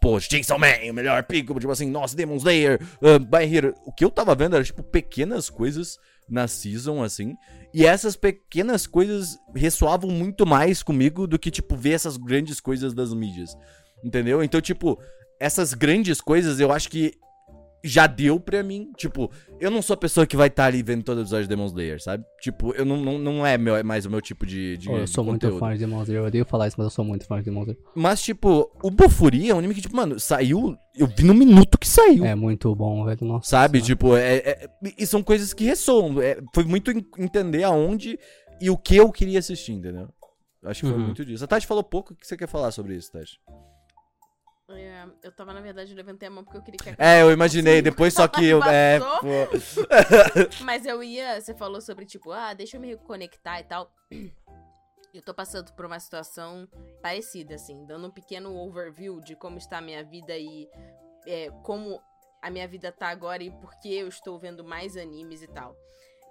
pô, 0.00 0.18
Chainsaw 0.20 0.58
Man, 0.58 0.68
o 0.90 0.94
melhor 0.94 1.24
pico, 1.24 1.58
tipo 1.58 1.70
assim, 1.72 1.90
nossa, 1.90 2.16
Demon 2.16 2.36
Slayer, 2.36 2.80
uh, 3.02 3.18
By 3.18 3.44
Hero. 3.54 3.74
O 3.84 3.92
que 3.92 4.04
eu 4.04 4.10
tava 4.10 4.34
vendo 4.34 4.54
era, 4.56 4.64
tipo, 4.64 4.82
pequenas 4.82 5.50
coisas 5.50 5.98
na 6.28 6.48
season, 6.48 7.02
assim, 7.02 7.34
e 7.72 7.84
essas 7.84 8.16
pequenas 8.16 8.86
coisas 8.86 9.38
ressoavam 9.54 10.10
muito 10.10 10.46
mais 10.46 10.82
comigo 10.82 11.26
do 11.26 11.38
que, 11.38 11.50
tipo, 11.50 11.76
ver 11.76 11.92
essas 11.92 12.16
grandes 12.16 12.60
coisas 12.60 12.94
das 12.94 13.12
mídias. 13.12 13.56
Entendeu? 14.04 14.42
Então, 14.42 14.60
tipo, 14.60 14.98
essas 15.38 15.74
grandes 15.74 16.20
coisas 16.20 16.60
eu 16.60 16.72
acho 16.72 16.88
que 16.88 17.14
já 17.86 18.06
deu 18.06 18.38
pra 18.40 18.62
mim. 18.62 18.90
Tipo, 18.96 19.30
eu 19.60 19.70
não 19.70 19.80
sou 19.80 19.94
a 19.94 19.96
pessoa 19.96 20.26
que 20.26 20.36
vai 20.36 20.48
estar 20.48 20.66
ali 20.66 20.82
vendo 20.82 21.02
todo 21.04 21.20
episódio 21.20 21.44
de 21.44 21.48
Demon 21.48 21.66
Slayer, 21.66 22.02
sabe? 22.02 22.24
Tipo, 22.40 22.72
eu 22.74 22.84
não, 22.84 22.96
não, 22.96 23.18
não 23.18 23.46
é 23.46 23.56
meu, 23.56 23.76
é 23.76 23.82
mais 23.82 24.04
o 24.06 24.10
meu 24.10 24.20
tipo 24.20 24.44
de, 24.44 24.76
de, 24.76 24.88
Pô, 24.88 24.96
eu 24.96 25.04
de 25.04 25.10
sou 25.10 25.24
muito 25.24 25.42
conteúdo. 25.42 25.60
fã 25.60 25.72
de 25.72 25.78
Demon 25.78 26.02
Slayer. 26.02 26.22
Eu 26.22 26.26
odeio 26.26 26.44
falar 26.44 26.68
isso, 26.68 26.76
mas 26.78 26.84
eu 26.86 26.90
sou 26.90 27.04
muito 27.04 27.24
fã 27.26 27.38
de 27.38 27.44
Demon 27.44 27.60
Slayer. 27.62 27.80
Mas, 27.94 28.20
tipo, 28.22 28.70
o 28.82 28.90
Bofuri 28.90 29.48
é 29.50 29.54
um 29.54 29.58
anime 29.58 29.74
que, 29.74 29.80
tipo, 29.82 29.96
mano, 29.96 30.18
saiu. 30.20 30.76
Eu 30.94 31.06
vi 31.06 31.24
no 31.24 31.34
minuto 31.34 31.78
que 31.78 31.86
saiu. 31.88 32.24
É 32.24 32.34
muito 32.34 32.74
bom, 32.74 33.04
velho. 33.04 33.18
Nossa. 33.22 33.48
Sabe? 33.50 33.80
Tipo, 33.82 34.16
é, 34.16 34.36
é- 34.36 34.68
e 34.98 35.06
são 35.06 35.22
coisas 35.22 35.52
que 35.54 35.64
ressoam. 35.64 36.20
É, 36.22 36.38
foi 36.54 36.64
muito 36.64 36.90
en- 36.90 37.04
entender 37.18 37.62
aonde 37.64 38.18
e 38.60 38.70
o 38.70 38.76
que 38.76 38.96
eu 38.96 39.10
queria 39.12 39.38
assistir, 39.38 39.72
entendeu? 39.72 40.08
Acho 40.64 40.80
que 40.80 40.88
foi 40.88 40.96
Uhum. 40.98 41.04
muito 41.04 41.24
disso. 41.24 41.44
A 41.44 41.46
Tati 41.46 41.66
falou 41.66 41.84
pouco. 41.84 42.12
O 42.12 42.16
que 42.16 42.26
você 42.26 42.36
quer 42.36 42.48
falar 42.48 42.72
sobre 42.72 42.96
isso, 42.96 43.12
Tati? 43.12 43.38
É, 44.68 45.06
eu 45.22 45.30
tava, 45.30 45.52
na 45.52 45.60
verdade, 45.60 45.94
levantei 45.94 46.26
a 46.26 46.30
mão 46.30 46.42
porque 46.42 46.58
eu 46.58 46.62
queria 46.62 46.78
que 46.78 46.90
a 46.90 46.94
É, 46.98 47.22
eu 47.22 47.30
imaginei. 47.30 47.80
Depois 47.80 48.14
só 48.14 48.26
que 48.26 48.44
eu. 48.44 48.62
É, 48.64 48.98
pô. 48.98 50.64
Mas 50.64 50.84
eu 50.84 51.02
ia, 51.02 51.40
você 51.40 51.54
falou 51.54 51.80
sobre 51.80 52.04
tipo, 52.04 52.32
ah, 52.32 52.52
deixa 52.52 52.76
eu 52.76 52.80
me 52.80 52.88
reconectar 52.88 53.60
e 53.60 53.64
tal. 53.64 53.92
Eu 55.14 55.22
tô 55.22 55.32
passando 55.32 55.72
por 55.72 55.86
uma 55.86 55.98
situação 56.00 56.68
parecida, 57.00 57.54
assim, 57.54 57.86
dando 57.86 58.08
um 58.08 58.10
pequeno 58.10 58.54
overview 58.54 59.20
de 59.20 59.36
como 59.36 59.56
está 59.56 59.78
a 59.78 59.80
minha 59.80 60.04
vida 60.04 60.36
e 60.36 60.68
é, 61.26 61.48
como 61.62 62.00
a 62.42 62.50
minha 62.50 62.68
vida 62.68 62.92
tá 62.92 63.08
agora 63.08 63.42
e 63.42 63.50
por 63.50 63.78
que 63.80 63.94
eu 63.94 64.08
estou 64.08 64.38
vendo 64.38 64.64
mais 64.64 64.96
animes 64.96 65.42
e 65.42 65.46
tal. 65.46 65.76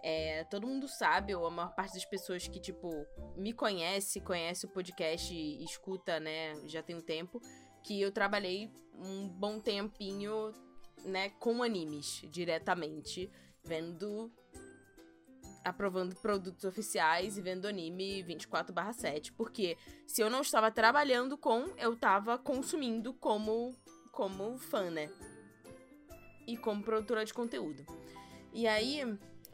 É, 0.03 0.43
todo 0.43 0.67
mundo 0.67 0.87
sabe, 0.87 1.33
ou 1.33 1.47
a 1.47 1.49
maior 1.49 1.73
parte 1.73 1.95
das 1.95 2.05
pessoas 2.05 2.47
que, 2.47 2.59
tipo, 2.59 2.91
me 3.35 3.51
conhece, 3.51 4.21
conhece 4.21 4.67
o 4.67 4.69
podcast 4.69 5.33
e 5.33 5.63
escuta, 5.63 6.19
né, 6.19 6.53
já 6.67 6.83
tem 6.83 6.95
um 6.95 7.01
tempo, 7.01 7.41
que 7.85 8.01
eu 8.01 8.11
trabalhei 8.11 8.71
um 8.97 9.27
bom 9.29 9.59
tempinho, 9.59 10.51
né, 11.05 11.29
com 11.39 11.61
animes 11.61 12.23
diretamente, 12.31 13.31
vendo 13.63 14.31
aprovando 15.63 16.15
produtos 16.15 16.63
oficiais 16.63 17.37
e 17.37 17.41
vendo 17.41 17.67
anime 17.67 18.23
24/7, 18.23 19.31
porque 19.33 19.77
se 20.07 20.21
eu 20.21 20.31
não 20.31 20.41
estava 20.41 20.71
trabalhando 20.71 21.37
com, 21.37 21.65
eu 21.77 21.93
estava 21.93 22.39
consumindo 22.39 23.13
como 23.13 23.75
como 24.11 24.57
fã, 24.57 24.89
né? 24.89 25.11
E 26.47 26.57
como 26.57 26.81
produtora 26.81 27.23
de 27.23 27.33
conteúdo. 27.33 27.85
E 28.53 28.65
aí, 28.65 29.01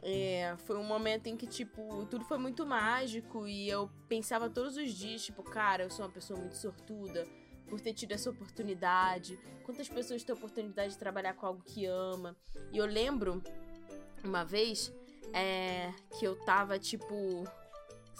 é, 0.00 0.54
foi 0.64 0.78
um 0.78 0.84
momento 0.84 1.26
em 1.26 1.36
que, 1.36 1.46
tipo, 1.46 2.06
tudo 2.06 2.24
foi 2.24 2.38
muito 2.38 2.64
mágico 2.64 3.46
e 3.48 3.68
eu 3.68 3.90
pensava 4.08 4.48
todos 4.48 4.76
os 4.76 4.92
dias, 4.94 5.24
tipo, 5.24 5.42
cara, 5.42 5.82
eu 5.82 5.90
sou 5.90 6.04
uma 6.04 6.12
pessoa 6.12 6.38
muito 6.38 6.56
sortuda 6.56 7.26
por 7.72 7.80
ter 7.80 7.94
tido 7.94 8.12
essa 8.12 8.28
oportunidade. 8.28 9.38
Quantas 9.64 9.88
pessoas 9.88 10.22
têm 10.22 10.34
a 10.34 10.36
oportunidade 10.36 10.92
de 10.92 10.98
trabalhar 10.98 11.32
com 11.32 11.46
algo 11.46 11.62
que 11.64 11.86
ama? 11.86 12.36
E 12.70 12.76
eu 12.76 12.84
lembro 12.84 13.42
uma 14.22 14.44
vez 14.44 14.92
é, 15.32 15.90
que 16.18 16.26
eu 16.26 16.36
tava, 16.44 16.78
tipo, 16.78 17.44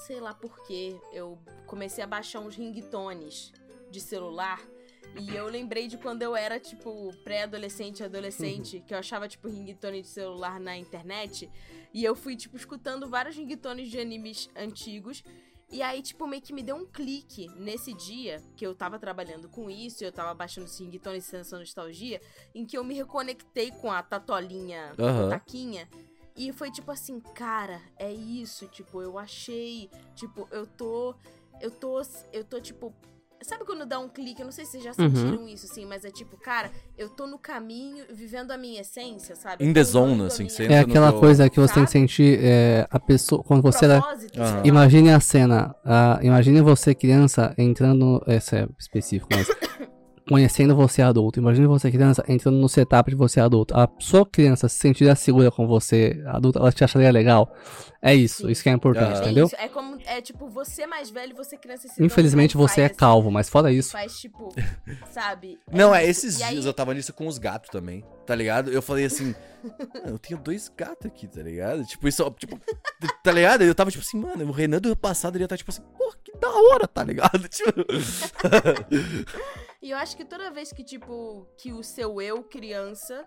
sei 0.07 0.21
lá 0.21 0.33
por 0.33 0.65
quê, 0.67 0.99
eu 1.13 1.39
comecei 1.67 2.03
a 2.03 2.07
baixar 2.07 2.41
uns 2.41 2.57
ringtones 2.57 3.53
de 3.91 4.01
celular. 4.01 4.59
E 5.21 5.37
eu 5.37 5.47
lembrei 5.49 5.87
de 5.87 5.99
quando 5.99 6.23
eu 6.23 6.35
era, 6.35 6.59
tipo, 6.59 7.15
pré-adolescente, 7.23 8.03
adolescente, 8.03 8.81
que 8.81 8.95
eu 8.95 8.99
achava, 8.99 9.29
tipo, 9.29 9.51
ringtone 9.51 10.01
de 10.01 10.09
celular 10.09 10.59
na 10.59 10.79
internet. 10.79 11.51
E 11.93 12.03
eu 12.03 12.17
fui, 12.17 12.37
tipo, 12.37 12.57
escutando 12.57 13.07
vários 13.07 13.37
ringtones 13.37 13.91
de 13.91 14.01
animes 14.01 14.49
antigos. 14.57 15.23
E 15.73 15.81
aí, 15.81 16.03
tipo, 16.03 16.27
meio 16.27 16.43
que 16.43 16.53
me 16.53 16.63
deu 16.63 16.77
um 16.77 16.85
clique 16.85 17.49
nesse 17.57 17.95
dia 17.95 18.43
que 18.55 18.67
eu 18.67 18.75
tava 18.75 18.99
trabalhando 18.99 19.49
com 19.49 19.71
isso, 19.71 20.05
eu 20.05 20.13
tava 20.13 20.35
baixando 20.35 20.67
esse 20.67 20.85
ringtone 20.85 21.19
de 21.19 21.25
sensação 21.25 21.61
nostalgia, 21.61 22.21
em 22.55 22.67
que 22.67 22.77
eu 22.77 22.85
me 22.85 22.95
reconectei 22.95 23.71
com 23.71 23.91
a 23.91 24.03
tatolinha, 24.03 24.93
Aham. 24.99 25.31
taquinha. 25.31 25.89
E 26.37 26.53
foi 26.53 26.71
tipo 26.71 26.91
assim, 26.91 27.19
cara, 27.21 27.81
é 27.99 28.13
isso, 28.13 28.69
tipo, 28.69 29.01
eu 29.01 29.19
achei, 29.19 29.89
tipo, 30.15 30.47
eu 30.51 30.67
tô, 30.67 31.15
eu 31.59 31.71
tô, 31.71 32.03
eu 32.31 32.45
tô, 32.45 32.61
tipo, 32.61 32.95
sabe 33.45 33.65
quando 33.65 33.85
dá 33.87 33.99
um 33.99 34.09
clique? 34.09 34.41
Eu 34.41 34.47
não 34.47 34.53
sei 34.53 34.65
se 34.65 34.73
vocês 34.73 34.85
já 34.85 34.91
Uhum. 34.99 35.15
sentiram 35.15 35.49
isso, 35.49 35.67
assim, 35.67 35.85
mas 35.87 36.05
é 36.05 36.11
tipo, 36.11 36.37
cara, 36.37 36.71
eu 36.97 37.09
tô 37.09 37.27
no 37.27 37.39
caminho, 37.39 38.05
vivendo 38.13 38.51
a 38.51 38.57
minha 38.59 38.81
essência, 38.81 39.35
sabe? 39.37 39.65
In 39.65 39.73
the 39.73 39.83
zone, 39.85 40.23
a 40.23 40.27
assim, 40.27 40.49
você 40.49 40.65
É 40.65 40.81
no 40.85 40.91
aquela 40.91 41.11
teu- 41.11 41.21
coisa 41.21 41.49
que 41.51 41.59
você 41.61 41.75
tem 41.75 41.85
que 41.85 41.91
Sabe? 41.91 42.39
é, 42.43 42.87
a 42.91 43.01
pessoa. 43.01 43.43
Quando 43.43 43.63
você 43.63 43.85
era. 43.85 43.99
lá. 43.99 44.63
Imagine 44.65 45.11
a 45.13 45.21
cena. 45.21 45.75
ah, 45.85 46.19
imagine 46.23 46.61
você, 46.61 46.95
criança, 46.95 47.55
entrando. 47.59 48.23
Esse 48.27 48.57
é 48.57 48.69
específico, 48.79 49.29
mas. 49.35 49.49
Conhecendo 50.33 50.75
você 50.75 51.03
adulto. 51.03 51.39
Imagine 51.39 51.67
você, 51.67 51.91
criança, 51.91 52.25
entrando 52.27 52.57
no 52.57 52.67
setup 52.69 53.11
de 53.11 53.17
você 53.17 53.39
adulto. 53.39 53.75
A 53.77 53.87
sua 53.99 54.25
criança 54.25 54.67
se 54.67 54.77
sentiria 54.77 55.15
segura 55.15 55.51
com 55.51 55.67
você 55.67 56.23
adulto, 56.27 56.59
ela 56.59 56.73
te 56.73 56.83
acharia 56.83 57.11
legal. 57.11 57.55
É 58.01 58.15
isso, 58.15 58.43
Sim. 58.47 58.51
isso 58.51 58.63
que 58.63 58.69
é 58.71 58.73
importante. 58.73 59.19
É 59.19 59.23
entendeu? 59.25 59.45
isso, 59.47 59.55
é 59.57 59.69
como, 59.69 59.99
é 60.07 60.21
tipo, 60.23 60.49
você 60.49 60.87
mais 60.87 61.11
velho, 61.11 61.37
você 61.37 61.57
criança 61.59 61.87
se 61.87 62.03
Infelizmente 62.03 62.57
você 62.57 62.81
é 62.81 62.85
pai, 62.85 62.91
assim, 62.93 62.97
calvo, 62.97 63.31
mas 63.31 63.49
fora 63.51 63.71
isso. 63.71 63.93
Faz 63.93 64.19
tipo, 64.19 64.49
sabe? 65.13 65.61
Não, 65.71 65.95
é 65.95 66.05
esses 66.05 66.41
E 66.41 66.43
aí- 66.43 66.53
dias 66.55 66.65
eu 66.65 66.73
tava 66.73 66.95
nisso 66.95 67.13
com 67.13 67.27
os 67.27 67.37
gatos 67.39 67.69
também, 67.71 68.03
tá 68.27 68.35
ligado? 68.35 68.71
Eu 68.73 68.81
falei 68.83 69.05
assim, 69.05 69.27
"Mano, 69.27 69.37
eu 70.15 70.19
tenho 70.19 70.41
dois 70.41 70.69
gatos 70.75 71.07
aqui, 71.07 71.29
tá 71.29 71.43
ligado? 71.43 71.85
Tipo, 71.85 72.09
isso, 72.09 72.29
tipo, 72.39 72.59
tá 73.23 73.31
ligado? 73.31 73.63
Eu 73.63 73.75
tava 73.75 73.91
tipo 73.91 74.03
assim, 74.03 74.19
mano, 74.19 74.47
o 74.49 74.51
Renan 74.51 74.81
do 74.81 74.87
ano 74.87 74.97
passado 74.97 75.37
ele 75.37 75.43
ia 75.43 75.47
estar 75.47 75.59
tipo 75.59 75.71
assim, 75.71 75.83
pô, 75.97 76.13
que 76.25 76.33
da 76.39 76.49
hora, 76.51 76.89
tá 76.89 77.05
ligado? 77.05 77.47
Tipo, 77.49 77.85
E 79.83 79.91
eu 79.91 79.97
acho 79.99 80.17
que 80.17 80.25
toda 80.25 80.51
vez 80.51 80.73
que, 80.73 80.85
tipo, 80.85 81.47
que 81.59 81.73
o 81.73 81.83
seu 81.83 82.21
eu 82.21 82.43
criança, 82.45 83.25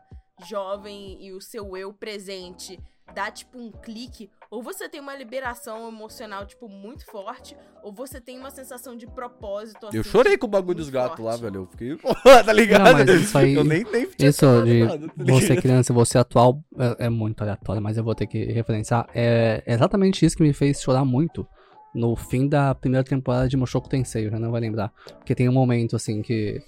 jovem 0.48 1.18
e 1.22 1.34
o 1.34 1.42
seu 1.42 1.76
eu 1.76 1.94
presente 1.94 2.80
dá, 3.14 3.30
tipo, 3.30 3.58
um 3.60 3.72
clique, 3.72 4.30
ou 4.50 4.64
você 4.64 4.90
tem 4.90 5.00
uma 5.00 5.16
liberação 5.16 5.88
emocional, 5.88 6.46
tipo, 6.46 6.68
muito 6.68 7.06
forte, 7.06 7.56
ou 7.84 7.94
você 7.94 8.20
tem 8.20 8.38
uma 8.38 8.50
sensação 8.50 8.98
de 8.98 9.06
propósito, 9.06 9.88
assim, 9.88 9.98
eu 9.98 10.04
chorei 10.04 10.38
com 10.38 10.48
o 10.48 10.50
bagulho 10.50 10.76
dos 10.78 10.90
gatos 10.90 11.24
lá, 11.24 11.36
velho. 11.38 11.62
Eu 11.62 11.68
fiquei, 11.68 11.96
tá 12.44 12.52
ligado? 12.52 12.84
Não, 12.84 12.94
mas 12.94 13.10
isso 13.22 13.38
aí- 13.38 13.54
Eu 13.54 13.64
nem, 13.64 13.84
nem 13.84 14.08
Isso 14.18 14.40
falado 14.40 14.66
de 14.66 14.84
nada, 14.84 15.08
tá 15.08 15.14
você 15.24 15.56
criança 15.56 15.92
e 15.92 15.96
você 15.96 16.18
atual 16.18 16.64
é, 16.78 17.06
é 17.06 17.10
muito 17.10 17.42
aleatório, 17.42 17.82
mas 17.82 17.96
eu 17.96 18.04
vou 18.04 18.16
ter 18.16 18.26
que 18.28 18.44
referenciar. 18.46 19.08
É 19.14 19.64
exatamente 19.68 20.26
isso 20.26 20.36
que 20.36 20.44
me 20.44 20.52
fez 20.52 20.82
chorar 20.82 21.06
muito 21.06 21.48
no 21.96 22.16
fim 22.16 22.48
da 22.48 22.76
primeira 22.76 23.04
temporada 23.04 23.48
de 23.48 23.58
Mushoku 23.58 23.90
Tensei, 23.90 24.28
eu 24.28 24.32
já 24.32 24.38
não 24.40 24.52
vai 24.52 24.62
lembrar. 24.62 24.92
Porque 25.18 25.34
tem 25.34 25.48
um 25.50 25.54
momento 25.54 25.96
assim 25.96 26.22
que 26.22 26.62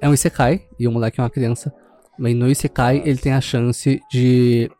é 0.00 0.08
um 0.08 0.14
Isekai 0.14 0.62
e 0.78 0.86
o 0.88 0.92
moleque 0.92 1.20
é 1.20 1.22
uma 1.22 1.28
criança, 1.30 1.74
mas 2.18 2.34
no 2.34 2.48
Isekai 2.48 3.02
ele 3.04 3.18
tem 3.18 3.32
a 3.32 3.40
chance 3.40 4.00
de 4.10 4.70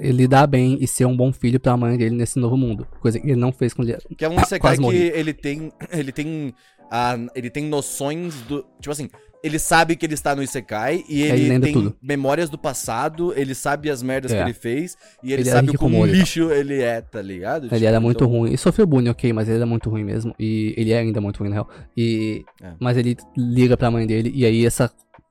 lidar 0.00 0.46
bem 0.48 0.76
e 0.80 0.86
ser 0.88 1.04
um 1.04 1.16
bom 1.16 1.32
filho 1.32 1.60
pra 1.60 1.76
mãe 1.76 1.96
dele 1.96 2.16
nesse 2.16 2.38
novo 2.38 2.56
mundo, 2.56 2.86
coisa 3.00 3.18
que 3.20 3.26
ele 3.26 3.36
não 3.40 3.52
fez 3.52 3.72
com 3.72 3.82
ele. 3.82 3.96
Que 4.16 4.24
é 4.24 4.28
um 4.28 4.38
Ah, 4.38 4.42
Isekai 4.42 4.74
que 4.76 4.80
morri. 4.80 4.96
ele 4.98 5.32
tem. 5.32 5.72
Ele 5.90 6.10
tem. 6.12 6.54
A, 6.90 7.16
ele 7.34 7.50
tem 7.50 7.64
noções 7.64 8.40
do. 8.42 8.62
Tipo 8.80 8.90
assim, 8.92 9.08
ele 9.42 9.58
sabe 9.58 9.94
que 9.96 10.06
ele 10.06 10.14
está 10.14 10.34
no 10.34 10.42
Isekai 10.42 11.04
e 11.08 11.22
ele 11.22 11.42
ele 11.50 11.60
tem 11.60 11.72
tudo. 11.74 11.96
memórias 12.02 12.48
do 12.48 12.56
passado, 12.56 13.32
ele 13.36 13.54
sabe 13.54 13.90
as 13.90 14.02
merdas 14.02 14.32
É. 14.32 14.36
que 14.36 14.42
ele 14.42 14.54
fez 14.54 14.96
e 15.22 15.32
ele, 15.32 15.42
Ele 15.42 15.48
era 15.50 15.58
sabe 15.58 15.70
o 15.70 15.78
como 15.78 15.96
hikikomori, 15.96 16.18
lixo 16.18 16.50
ele 16.50 16.80
é, 16.80 17.00
tá 17.02 17.20
ligado? 17.20 17.64
Ele 17.66 17.74
Tipo, 17.74 17.84
era 17.84 18.00
muito 18.00 18.24
então- 18.24 18.28
ruim. 18.38 18.52
E 18.54 18.56
sofreu 18.56 18.86
bullying, 18.86 19.10
ok, 19.10 19.32
mas 19.34 19.46
ele 19.48 19.58
era 19.58 19.66
muito 19.66 19.90
ruim 19.90 20.04
mesmo. 20.04 20.34
E 20.38 20.72
ele 20.78 20.92
é 20.92 20.98
ainda 20.98 21.20
muito 21.20 21.38
ruim, 21.40 21.50
na 21.50 21.56
real. 21.56 21.68
E... 21.96 22.42
É. 22.62 22.72
Mas 22.80 22.96
ele 22.96 23.16
liga 23.36 23.76
pra 23.76 23.90
mãe 23.90 24.06
dele, 24.06 24.32
e 24.34 24.46
aí 24.46 24.64
essa... 24.64 24.90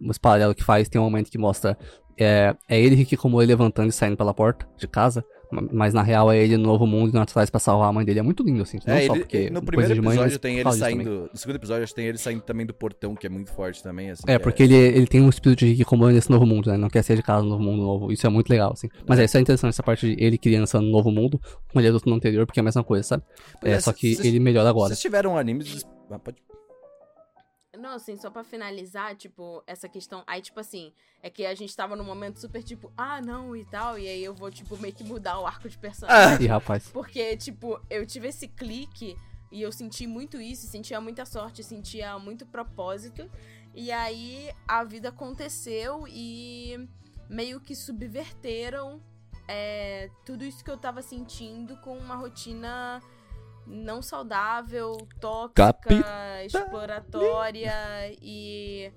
Esse 0.09 0.19
paralelo 0.19 0.53
que 0.53 0.63
faz, 0.63 0.87
tem 0.89 0.99
um 1.01 1.05
momento 1.05 1.31
que 1.31 1.37
mostra... 1.37 1.77
É, 2.19 2.55
é 2.69 2.79
ele 2.79 3.05
que 3.05 3.17
como 3.17 3.41
ele 3.41 3.47
levantando 3.51 3.89
e 3.89 3.91
saindo 3.91 4.15
pela 4.15 4.33
porta 4.35 4.67
de 4.77 4.87
casa. 4.87 5.25
Ma- 5.53 5.69
Mas 5.71 5.93
na 5.93 6.01
real 6.01 6.31
é 6.31 6.37
ele 6.37 6.57
no 6.57 6.63
novo 6.63 6.85
mundo 6.85 7.09
indo 7.09 7.19
atrás 7.19 7.49
pra 7.49 7.59
salvar 7.59 7.89
a 7.89 7.93
mãe 7.93 8.03
dele. 8.03 8.19
É 8.19 8.21
muito 8.23 8.43
lindo, 8.43 8.63
assim. 8.63 8.79
Não 8.85 8.93
É, 8.93 9.05
só 9.05 9.13
ele, 9.13 9.19
porque 9.23 9.49
no 9.49 9.61
primeiro 9.61 9.95
mãe, 9.97 10.13
episódio 10.13 10.31
mas 10.31 10.37
tem 10.39 10.55
ele 10.55 10.63
também. 10.63 10.79
saindo. 10.79 11.29
No 11.31 11.37
segundo 11.39 11.55
episódio 11.55 11.87
que 11.87 11.93
tem 11.95 12.05
ele 12.07 12.17
saindo 12.17 12.41
também 12.41 12.65
do 12.65 12.73
portão, 12.73 13.15
que 13.15 13.25
é 13.27 13.29
muito 13.29 13.51
forte 13.51 13.81
também, 13.83 14.09
assim. 14.11 14.23
É, 14.27 14.37
que 14.37 14.43
porque 14.43 14.63
ele, 14.63 14.75
ele 14.75 15.07
tem 15.07 15.21
um 15.21 15.29
espírito 15.29 15.59
de 15.59 15.67
Hikikomori 15.73 16.13
nesse 16.13 16.29
novo 16.29 16.45
mundo, 16.45 16.69
né? 16.71 16.77
Não 16.77 16.89
quer 16.89 17.03
ser 17.03 17.15
de 17.15 17.23
casa 17.23 17.43
no 17.43 17.49
novo 17.49 17.63
mundo 17.63 17.81
novo. 17.83 18.11
Isso 18.11 18.25
é 18.25 18.29
muito 18.29 18.49
legal, 18.49 18.73
assim. 18.73 18.89
Mas 19.07 19.19
é, 19.19 19.25
isso 19.25 19.37
é 19.37 19.41
interessante, 19.41 19.69
essa 19.69 19.83
parte 19.83 20.15
de 20.15 20.23
ele 20.23 20.37
criança 20.37 20.81
no 20.81 20.87
novo 20.89 21.11
mundo, 21.11 21.39
com 21.71 21.79
ele 21.79 21.87
adulto 21.87 22.09
no 22.09 22.15
anterior, 22.15 22.45
porque 22.45 22.59
é 22.59 22.61
a 22.61 22.63
mesma 22.63 22.83
coisa, 22.83 23.03
sabe? 23.03 23.23
Pois 23.61 23.71
É, 23.73 23.75
é, 23.77 23.79
só 23.79 23.93
que 23.93 24.17
ele 24.23 24.39
melhora 24.39 24.69
agora. 24.69 24.89
Vocês 24.89 24.99
tiveram 24.99 25.37
animes. 25.37 25.85
Ah, 26.11 26.19
pode... 26.19 26.37
Não, 27.83 27.95
assim, 27.95 28.15
só 28.15 28.29
pra 28.29 28.45
finalizar, 28.45 29.13
tipo, 29.13 29.61
essa 29.67 29.89
questão. 29.89 30.23
Aí, 30.25 30.41
tipo 30.41 30.57
assim, 30.57 30.93
é 31.21 31.29
que 31.29 31.45
a 31.45 31.53
gente 31.53 31.75
tava 31.75 31.97
num 31.97 32.03
momento 32.05 32.39
super 32.39 32.63
tipo, 32.63 32.93
ah, 32.95 33.19
não, 33.19 33.53
e 33.53 33.65
tal. 33.65 33.99
E 33.99 34.07
aí 34.07 34.23
eu 34.23 34.33
vou, 34.33 34.49
tipo, 34.49 34.77
meio 34.77 34.93
que 34.93 35.03
mudar 35.03 35.37
o 35.37 35.45
arco 35.45 35.67
de 35.67 35.77
personagem. 35.77 36.45
Ih, 36.45 36.47
rapaz. 36.47 36.87
Porque, 36.93 37.35
tipo, 37.35 37.77
eu 37.89 38.05
tive 38.05 38.29
esse 38.29 38.47
clique 38.47 39.17
e 39.51 39.61
eu 39.61 39.69
senti 39.69 40.07
muito 40.07 40.39
isso, 40.39 40.65
sentia 40.65 41.01
muita 41.01 41.25
sorte, 41.25 41.61
sentia 41.61 42.17
muito 42.17 42.45
propósito. 42.45 43.29
E 43.75 43.91
aí 43.91 44.49
a 44.65 44.85
vida 44.85 45.09
aconteceu 45.09 46.05
e 46.07 46.87
meio 47.29 47.59
que 47.59 47.75
subverteram 47.75 49.03
é, 49.45 50.09
tudo 50.25 50.45
isso 50.45 50.63
que 50.63 50.71
eu 50.71 50.77
tava 50.77 51.01
sentindo 51.01 51.75
com 51.81 51.97
uma 51.97 52.15
rotina 52.15 53.01
não 53.65 54.01
saudável, 54.01 54.95
tóxica, 55.19 55.53
exploratória 56.45 57.73
e 58.21 58.91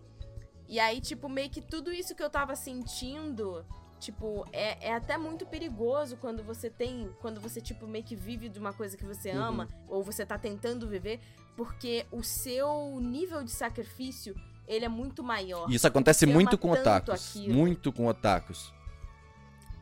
E 0.68 0.81
aí, 0.81 1.00
tipo, 1.00 1.29
meio 1.29 1.48
que 1.48 1.61
tudo 1.61 1.92
isso 1.92 2.12
que 2.14 2.22
eu 2.22 2.29
tava 2.29 2.57
sentindo, 2.57 3.64
tipo, 4.00 4.44
é, 4.52 4.88
é 4.88 4.94
até 4.94 5.16
muito 5.16 5.46
perigoso 5.46 6.16
quando 6.16 6.42
você 6.42 6.68
tem. 6.68 7.09
Quando 7.20 7.40
você, 7.40 7.61
tipo, 7.61 7.87
meio 7.87 8.05
que 8.05 8.17
vive 8.17 8.48
de 8.48 8.58
uma 8.58 8.73
coisa 8.73 8.96
que 8.96 9.04
você 9.04 9.31
Uhum. 9.31 9.42
ama, 9.44 9.69
ou 9.88 10.02
você 10.02 10.27
tá 10.27 10.37
tentando 10.37 10.88
viver, 10.88 11.21
porque 11.56 12.04
o 12.10 12.21
seu 12.25 12.98
nível 13.00 13.44
de 13.44 13.52
sacrifício, 13.52 14.35
ele 14.67 14.85
é 14.85 14.88
muito 14.88 15.23
maior. 15.23 15.71
Isso 15.71 15.87
acontece 15.87 16.27
muito 16.27 16.58
com 16.58 16.71
otakus. 16.73 17.14
aquilo. 17.37 17.54
Muito 17.54 17.92
com 17.92 18.06
otakus. 18.08 18.75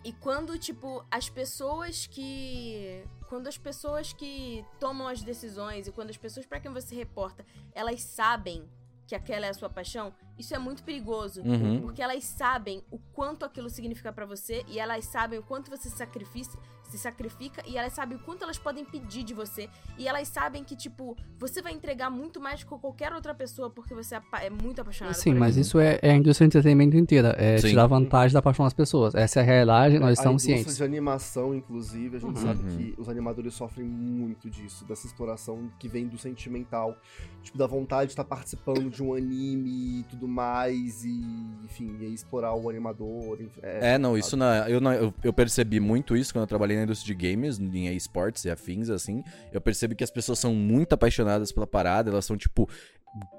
E 0.05 0.13
quando, 0.13 0.59
tipo, 0.59 1.03
as 1.11 1.31
pessoas 1.31 2.07
que. 2.07 3.03
Quando 3.29 3.47
as 3.47 3.59
pessoas 3.59 4.13
que 4.13 4.65
tomam 4.79 5.09
as 5.09 5.23
decisões 5.23 5.87
e 5.87 5.93
quando 5.93 6.11
as 6.11 6.17
pessoas 6.17 6.47
pra 6.47 6.61
quem 6.61 6.73
você 6.73 6.95
reporta, 6.95 7.45
elas 7.73 8.03
sabem 8.03 8.69
que 9.07 9.15
aquela 9.15 9.47
é 9.47 9.51
a 9.51 9.55
sua 9.55 9.69
paixão, 9.69 10.15
isso 10.39 10.55
é 10.55 10.59
muito 10.59 10.83
perigoso. 10.83 11.43
Uhum. 11.43 11.81
Porque 11.81 12.03
elas 12.03 12.25
sabem 12.25 12.83
o 12.91 12.99
quanto 12.99 13.45
aquilo 13.45 13.69
significa 13.69 14.13
pra 14.13 14.25
você 14.25 14.65
e 14.67 14.79
elas 14.79 15.05
sabem 15.07 15.39
o 15.39 15.43
quanto 15.43 15.71
você 15.71 15.91
se 15.91 15.97
sacrifica, 15.97 16.59
se 16.97 17.03
sacrifica 17.03 17.63
e 17.67 17.77
elas 17.77 17.93
sabem 17.93 18.17
o 18.17 18.21
quanto 18.21 18.45
elas 18.45 18.57
podem 18.59 18.85
pedir 18.85 19.25
de 19.25 19.35
você 19.35 19.69
e 19.99 20.07
elas 20.07 20.29
sabem 20.29 20.63
que 20.63 20.77
tipo 20.77 21.17
você 21.39 21.61
vai 21.61 21.73
entregar 21.73 22.09
muito 22.11 22.41
mais 22.41 22.63
que 22.63 22.71
qualquer 22.71 23.13
outra 23.13 23.35
pessoa 23.35 23.69
porque 23.69 23.93
você 23.95 24.15
é 24.17 24.23
é 24.43 24.51
muito 24.51 24.81
apaixonado. 24.81 25.15
Sim, 25.15 25.33
por 25.33 25.41
mas 25.41 25.57
isso 25.57 25.79
é, 25.79 25.99
é 26.03 26.11
a 26.11 26.15
indústria 26.15 26.47
de 26.49 26.57
entretenimento 26.57 26.97
inteira. 26.97 27.35
É 27.39 27.59
Sim. 27.59 27.69
tirar 27.71 27.87
vantagem 27.87 28.33
da 28.35 28.41
paixão 28.43 28.65
das 28.65 28.73
pessoas. 28.73 29.15
Essa 29.15 29.41
é 29.41 29.43
a 29.43 29.45
realidade, 29.47 29.99
nós 29.99 30.11
a 30.11 30.13
estamos 30.13 30.43
indústria 30.45 30.57
cientes. 30.65 30.77
de 30.77 30.85
animação, 30.85 31.55
inclusive, 31.55 32.17
a 32.17 32.21
gente 32.21 32.37
Uhum. 32.37 32.43
sabe 32.43 32.63
que 32.77 32.95
os 32.99 33.09
animadores 33.09 33.55
sofrem 33.55 33.87
muito 33.87 34.49
disso, 34.51 34.85
dessa 34.85 35.07
exploração 35.07 35.71
que 35.79 35.89
vem 35.89 36.07
do 36.07 36.17
sentimental, 36.19 36.97
tipo, 37.43 37.57
da 37.59 37.67
vontade 37.67 38.07
de 38.09 38.13
estar 38.13 38.25
participando 38.25 38.91
de 38.91 39.03
um 39.03 39.15
anime 39.15 40.01
e 40.01 40.05
tudo 40.11 40.27
mais, 40.29 41.05
e, 41.05 41.23
enfim, 41.65 41.97
e 42.01 42.07
aí 42.07 42.15
explorar 42.15 42.55
o 42.55 42.69
animador. 42.69 43.41
enfim, 43.41 43.61
É, 43.63 43.97
não, 43.99 44.17
isso 44.17 44.37
na, 44.37 44.69
eu, 44.69 44.81
não- 44.81 44.93
eu, 44.93 45.15
eu 45.23 45.33
percebi 45.33 45.81
muito 45.81 46.17
isso 46.17 46.33
quando 46.33 46.43
eu 46.43 46.49
trabalhei 46.49 46.77
na 46.77 46.84
indústria 46.85 47.15
de 47.15 47.29
games, 47.29 47.59
em 47.59 47.95
esportes 47.95 48.45
e 48.45 48.51
afins, 48.51 48.89
assim. 48.89 49.23
Eu 49.53 49.61
percebi 49.61 49.95
que 49.95 50.05
as 50.05 50.11
pessoas 50.11 50.39
são 50.39 50.55
muito 50.55 50.93
apaixonadas 50.93 51.53
pela 51.53 51.67
parada, 51.67 52.11
elas 52.11 52.25
são, 52.25 52.37
tipo, 52.37 52.69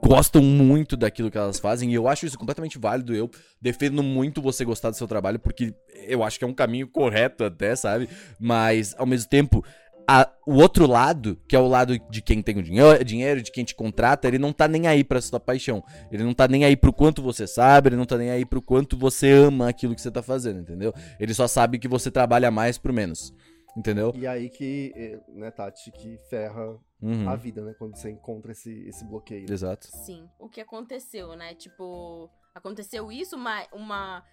gostam 0.04 0.42
muito 0.42 0.96
daquilo 0.96 1.30
que 1.30 1.38
elas 1.38 1.60
fazem, 1.60 1.92
e 1.92 1.94
eu 1.94 2.08
acho 2.08 2.26
isso 2.26 2.38
completamente 2.38 2.78
válido. 2.78 3.14
Eu 3.14 3.30
defendo 3.62 4.02
muito 4.02 4.42
você 4.42 4.64
gostar 4.64 4.90
do 4.90 4.96
seu 4.96 5.08
trabalho, 5.08 5.40
porque 5.40 5.74
eu 6.08 6.24
acho 6.24 6.38
que 6.40 6.46
é 6.46 6.48
um 6.48 6.54
caminho 6.54 6.88
correto 6.88 7.44
até, 7.44 7.76
sabe? 7.76 8.10
Mas, 8.40 8.96
ao 8.98 9.06
mesmo 9.06 9.30
tempo. 9.30 9.64
A- 10.08 10.32
o 10.46 10.56
outro 10.56 10.86
lado, 10.88 11.38
que 11.48 11.56
é 11.56 11.60
o 11.60 11.68
lado 11.68 11.98
de 12.10 12.22
quem 12.22 12.42
tem 12.42 12.58
o 12.58 12.64
dinheiro, 12.64 13.04
dinheiro, 13.04 13.42
de 13.42 13.52
quem 13.52 13.64
te 13.66 13.74
contrata, 13.76 14.28
ele 14.28 14.38
não 14.38 14.54
tá 14.54 14.68
nem 14.68 14.88
aí 14.88 15.04
pra 15.04 15.22
sua 15.22 15.40
paixão. 15.40 15.84
Ele 16.12 16.24
não 16.24 16.34
tá 16.34 16.48
nem 16.48 16.64
aí 16.66 16.76
pro 16.76 16.94
quanto 16.94 17.22
você 17.22 17.48
sabe, 17.48 17.90
ele 17.90 17.96
não 17.96 18.06
tá 18.06 18.18
nem 18.18 18.30
aí 18.30 18.46
pro 18.46 18.62
quanto 18.62 18.98
você 18.98 19.32
ama 19.32 19.70
aquilo 19.70 19.96
que 19.96 20.02
você 20.02 20.12
tá 20.12 20.22
fazendo, 20.22 20.60
entendeu? 20.60 20.94
Ele 21.20 21.34
só 21.34 21.48
sabe 21.48 21.80
que 21.80 21.88
você 21.88 22.12
trabalha 22.12 22.52
mais 22.52 22.78
pro 22.78 22.94
menos. 22.94 23.34
Entendeu? 23.78 24.14
E 24.16 24.26
aí 24.26 24.50
que, 24.50 24.94
eh, 24.96 25.20
né, 25.34 25.52
Tati, 25.52 25.92
que 25.92 26.18
ferra 26.30 26.78
Uhum. 27.02 27.28
a 27.28 27.36
vida, 27.36 27.62
né, 27.62 27.74
quando 27.78 27.98
você 27.98 28.10
encontra 28.10 28.54
esse, 28.54 28.72
esse 28.88 29.04
bloqueio. 29.04 29.52
Exato. 29.52 29.88
Sim, 30.06 30.30
o 30.40 30.48
que 30.48 30.62
aconteceu, 30.62 31.36
né? 31.36 31.54
Tipo, 31.56 32.30
aconteceu 32.56 33.12
isso, 33.12 33.36
uma, 33.36 33.66
uma, 33.74 34.24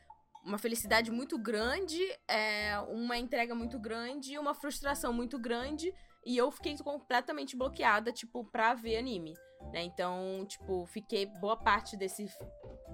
uma 0.45 0.59
felicidade 0.59 1.11
muito 1.11 1.39
grande, 1.39 1.99
é, 2.29 2.79
uma 2.89 3.17
entrega 3.17 3.55
muito 3.55 3.79
grande, 3.79 4.39
uma 4.39 4.55
frustração 4.55 5.13
muito 5.13 5.39
grande, 5.39 5.93
e 6.25 6.37
eu 6.37 6.51
fiquei 6.51 6.77
completamente 6.79 7.57
bloqueada, 7.57 8.13
tipo, 8.13 8.45
pra 8.45 8.75
ver 8.75 8.97
anime, 8.97 9.35
né? 9.73 9.83
Então, 9.83 10.45
tipo, 10.47 10.87
fiquei 10.87 11.27
boa 11.27 11.57
parte 11.57 11.97
desse 11.97 12.27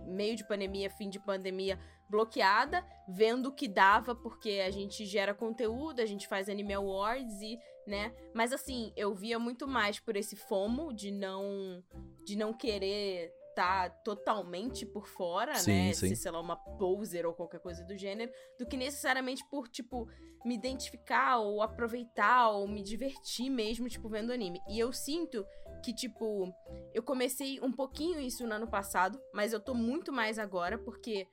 meio 0.06 0.34
de 0.36 0.46
pandemia, 0.46 0.90
fim 0.90 1.10
de 1.10 1.18
pandemia, 1.18 1.78
bloqueada, 2.08 2.84
vendo 3.06 3.46
o 3.46 3.54
que 3.54 3.68
dava, 3.68 4.14
porque 4.14 4.62
a 4.66 4.70
gente 4.70 5.04
gera 5.04 5.34
conteúdo, 5.34 6.00
a 6.00 6.06
gente 6.06 6.26
faz 6.26 6.48
Anime 6.48 6.74
Awards 6.74 7.40
e, 7.42 7.58
né? 7.86 8.14
Mas 8.34 8.52
assim, 8.52 8.92
eu 8.96 9.14
via 9.14 9.38
muito 9.38 9.68
mais 9.68 10.00
por 10.00 10.16
esse 10.16 10.34
fomo 10.34 10.92
de 10.92 11.10
não 11.10 11.82
de 12.24 12.36
não 12.36 12.52
querer 12.52 13.32
estar 13.58 13.90
totalmente 14.04 14.86
por 14.86 15.08
fora, 15.08 15.56
Sim, 15.56 15.88
né? 15.88 15.92
sim. 15.92 16.08
Ser, 16.08 16.16
sei 16.16 16.30
lá, 16.30 16.40
uma 16.40 16.56
poser 16.56 17.26
ou 17.26 17.34
qualquer 17.34 17.60
coisa 17.60 17.84
do 17.84 17.96
gênero, 17.96 18.30
do 18.58 18.66
que 18.66 18.76
necessariamente 18.76 19.44
por, 19.50 19.68
tipo, 19.68 20.08
me 20.44 20.54
identificar 20.54 21.38
ou 21.38 21.60
aproveitar 21.60 22.50
ou 22.50 22.68
me 22.68 22.82
divertir 22.82 23.50
mesmo, 23.50 23.88
tipo, 23.88 24.08
vendo 24.08 24.32
anime. 24.32 24.60
E 24.68 24.78
eu 24.78 24.92
sinto 24.92 25.44
que, 25.84 25.92
tipo, 25.92 26.52
eu 26.94 27.02
comecei 27.02 27.60
um 27.60 27.72
pouquinho 27.72 28.20
isso 28.20 28.46
no 28.46 28.54
ano 28.54 28.68
passado, 28.68 29.20
mas 29.34 29.52
eu 29.52 29.58
tô 29.58 29.74
muito 29.74 30.12
mais 30.12 30.38
agora, 30.38 30.78
porque 30.78 31.26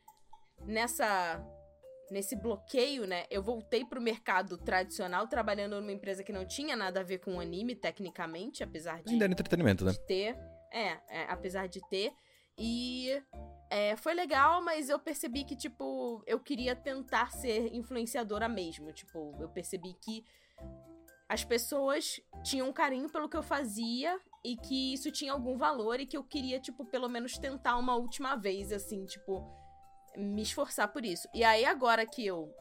nessa. 0.66 1.44
Nesse 2.12 2.36
bloqueio, 2.36 3.08
né? 3.08 3.26
Eu 3.32 3.42
voltei 3.42 3.84
pro 3.84 4.00
mercado 4.00 4.60
tradicional, 4.60 5.28
trabalhando 5.28 5.82
numa 5.82 5.92
empresa 5.92 6.24
que 6.24 6.32
não 6.32 6.46
tinha 6.46 6.76
nada 6.76 7.00
a 7.00 7.04
ver 7.04 7.18
com 7.18 7.40
anime, 7.40 7.74
tecnicamente, 7.74 8.64
apesar 8.64 9.02
de 9.02 9.12
Ainda 9.14 9.26
é 9.26 9.28
entretenimento, 9.28 9.84
né? 9.84 9.92
de 9.92 10.06
ter. 10.06 10.38
É, 10.76 11.00
é, 11.08 11.26
apesar 11.30 11.70
de 11.70 11.80
ter. 11.88 12.14
E 12.58 13.10
é, 13.70 13.96
foi 13.96 14.14
legal, 14.14 14.62
mas 14.62 14.90
eu 14.90 15.00
percebi 15.00 15.46
que, 15.46 15.56
tipo, 15.56 16.22
eu 16.28 16.38
queria 16.38 16.76
tentar 16.76 17.32
ser 17.32 17.74
influenciadora 17.74 18.50
mesmo. 18.50 18.92
Tipo, 18.92 19.34
eu 19.40 19.48
percebi 19.48 19.94
que 19.94 20.26
as 21.30 21.46
pessoas 21.46 22.20
tinham 22.44 22.74
carinho 22.74 23.10
pelo 23.10 23.30
que 23.30 23.38
eu 23.38 23.42
fazia 23.42 24.20
e 24.44 24.58
que 24.58 24.94
isso 24.94 25.10
tinha 25.12 25.32
algum 25.32 25.58
valor 25.58 25.98
e 26.02 26.06
que 26.06 26.18
eu 26.18 26.24
queria, 26.26 26.60
tipo, 26.60 26.84
pelo 26.84 27.08
menos 27.08 27.38
tentar 27.38 27.78
uma 27.78 27.96
última 27.96 28.36
vez, 28.36 28.74
assim, 28.74 29.06
tipo, 29.06 29.42
me 30.18 30.42
esforçar 30.42 30.90
por 30.92 31.06
isso. 31.06 31.26
E 31.34 31.42
aí, 31.42 31.64
agora 31.64 32.06
que 32.06 32.26
eu 32.26 32.54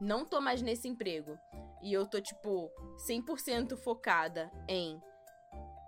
não 0.00 0.24
tô 0.24 0.40
mais 0.40 0.62
nesse 0.62 0.86
emprego 0.86 1.36
e 1.82 1.92
eu 1.92 2.06
tô, 2.06 2.20
tipo, 2.20 2.70
100% 3.08 3.76
focada 3.78 4.48
em 4.68 5.00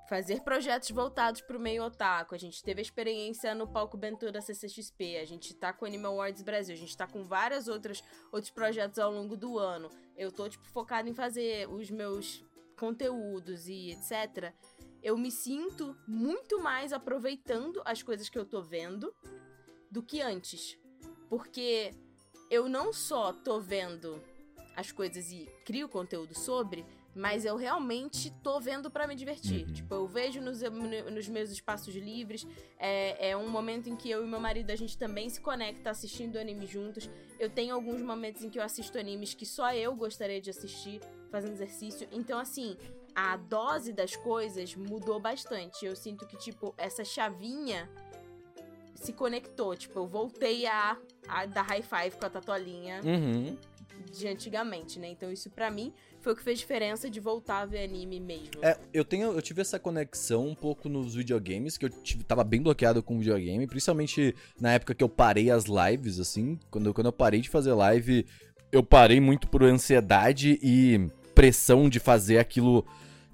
fazer 0.09 0.43
projetos 0.43 0.91
voltados 0.91 1.41
pro 1.41 1.59
meio 1.59 1.85
otaku. 1.85 2.35
A 2.35 2.39
gente 2.39 2.63
teve 2.63 2.81
a 2.81 2.83
experiência 2.83 3.55
no 3.55 3.67
palco 3.67 3.97
Bento 3.97 4.31
da 4.31 4.41
CCXP, 4.41 5.19
a 5.19 5.25
gente 5.25 5.55
tá 5.55 5.73
com 5.73 5.85
o 5.85 5.89
Anime 5.89 6.07
Awards 6.07 6.43
Brasil, 6.43 6.75
a 6.75 6.79
gente 6.79 6.97
tá 6.97 7.07
com 7.07 7.25
várias 7.25 7.69
outras 7.69 8.03
outros 8.33 8.51
projetos 8.51 8.99
ao 8.99 9.13
longo 9.13 9.37
do 9.37 9.59
ano. 9.59 9.91
Eu 10.17 10.31
tô 10.31 10.49
tipo 10.49 10.67
focada 10.67 11.09
em 11.09 11.15
fazer 11.15 11.69
os 11.69 11.91
meus 11.91 12.45
conteúdos 12.79 13.69
e 13.69 13.91
etc. 13.93 14.53
Eu 15.03 15.17
me 15.17 15.31
sinto 15.31 15.97
muito 16.07 16.61
mais 16.61 16.93
aproveitando 16.93 17.83
as 17.85 18.03
coisas 18.03 18.29
que 18.29 18.39
eu 18.39 18.45
tô 18.45 18.63
vendo 18.63 19.15
do 19.91 20.03
que 20.03 20.21
antes. 20.21 20.79
Porque 21.29 21.93
eu 22.51 22.69
não 22.69 22.93
só 22.93 23.33
tô 23.33 23.61
vendo 23.61 24.23
as 24.77 24.93
coisas 24.93 25.33
e 25.33 25.49
crio 25.65 25.89
conteúdo 25.89 26.37
sobre, 26.37 26.85
mas 27.17 27.47
eu 27.47 27.57
realmente 27.57 28.31
tô 28.43 28.61
vendo 28.61 28.91
pra 28.91 29.07
me 29.07 29.15
divertir. 29.15 29.67
Uhum. 29.67 29.73
Tipo, 29.73 29.95
eu 29.95 30.07
vejo 30.07 30.41
nos, 30.41 30.61
nos 30.61 31.29
meus 31.29 31.51
espaços 31.51 31.95
livres. 31.95 32.47
É, 32.79 33.31
é 33.31 33.37
um 33.37 33.49
momento 33.49 33.89
em 33.89 33.97
que 33.97 34.11
eu 34.11 34.23
e 34.23 34.29
meu 34.29 34.39
marido 34.39 34.71
a 34.71 34.77
gente 34.77 34.99
também 34.99 35.31
se 35.31 35.41
conecta 35.41 35.89
assistindo 35.89 36.37
anime 36.37 36.67
juntos. 36.67 37.09
Eu 37.41 37.49
tenho 37.49 37.75
alguns 37.75 38.03
momentos 38.03 38.45
em 38.45 38.51
que 38.51 38.59
eu 38.59 38.63
assisto 38.63 38.99
animes 38.99 39.33
que 39.33 39.47
só 39.47 39.73
eu 39.73 39.97
gostaria 39.97 40.41
de 40.43 40.51
assistir, 40.51 41.01
fazendo 41.31 41.55
exercício. 41.55 42.07
Então, 42.13 42.39
assim, 42.39 42.77
a 43.15 43.39
dose 43.39 43.95
das 43.95 44.15
coisas 44.15 44.77
mudou 44.77 45.19
bastante. 45.19 45.87
Eu 45.87 45.97
sinto 45.97 46.27
que, 46.27 46.37
tipo, 46.37 46.75
essa 46.77 47.03
chavinha 47.03 47.89
se 48.95 49.15
conectou. 49.15 49.75
Tipo, 49.75 50.01
eu 50.01 50.07
voltei 50.07 50.67
a, 50.67 50.99
a 51.27 51.47
dar 51.47 51.63
high 51.63 51.83
five 51.83 52.17
com 52.19 52.27
a 52.27 52.31
tatolinha 52.31 53.01
Uhum. 53.03 53.57
De 54.13 54.29
antigamente, 54.29 54.99
né? 54.99 55.09
Então 55.09 55.31
isso 55.31 55.51
pra 55.51 55.71
mim 55.71 55.93
foi 56.21 56.33
o 56.33 56.37
que 56.37 56.43
fez 56.43 56.59
diferença 56.59 57.09
de 57.09 57.21
voltar 57.21 57.61
a 57.61 57.67
ver 57.67 57.85
anime 57.85 58.19
mesmo. 58.19 58.63
É, 58.63 58.79
eu 58.93 59.05
tenho, 59.05 59.33
eu 59.33 59.43
tive 59.43 59.61
essa 59.61 59.79
conexão 59.79 60.49
um 60.49 60.55
pouco 60.55 60.89
nos 60.89 61.15
videogames, 61.15 61.77
que 61.77 61.85
eu 61.85 61.91
tive, 61.91 62.25
tava 62.25 62.43
bem 62.43 62.63
bloqueado 62.63 63.03
com 63.03 63.19
videogame, 63.19 63.67
principalmente 63.67 64.35
na 64.61 64.73
época 64.73 64.95
que 64.95 65.05
eu 65.05 65.09
parei 65.09 65.51
as 65.51 65.65
lives, 65.67 66.19
assim, 66.19 66.59
quando, 66.71 66.93
quando 66.93 67.07
eu 67.07 67.13
parei 67.13 67.41
de 67.41 67.49
fazer 67.49 67.73
live, 67.75 68.27
eu 68.73 68.83
parei 68.83 69.21
muito 69.21 69.49
por 69.49 69.63
ansiedade 69.63 70.59
e 70.63 71.09
pressão 71.35 71.89
de 71.89 72.01
fazer 72.01 72.39
aquilo, 72.39 72.87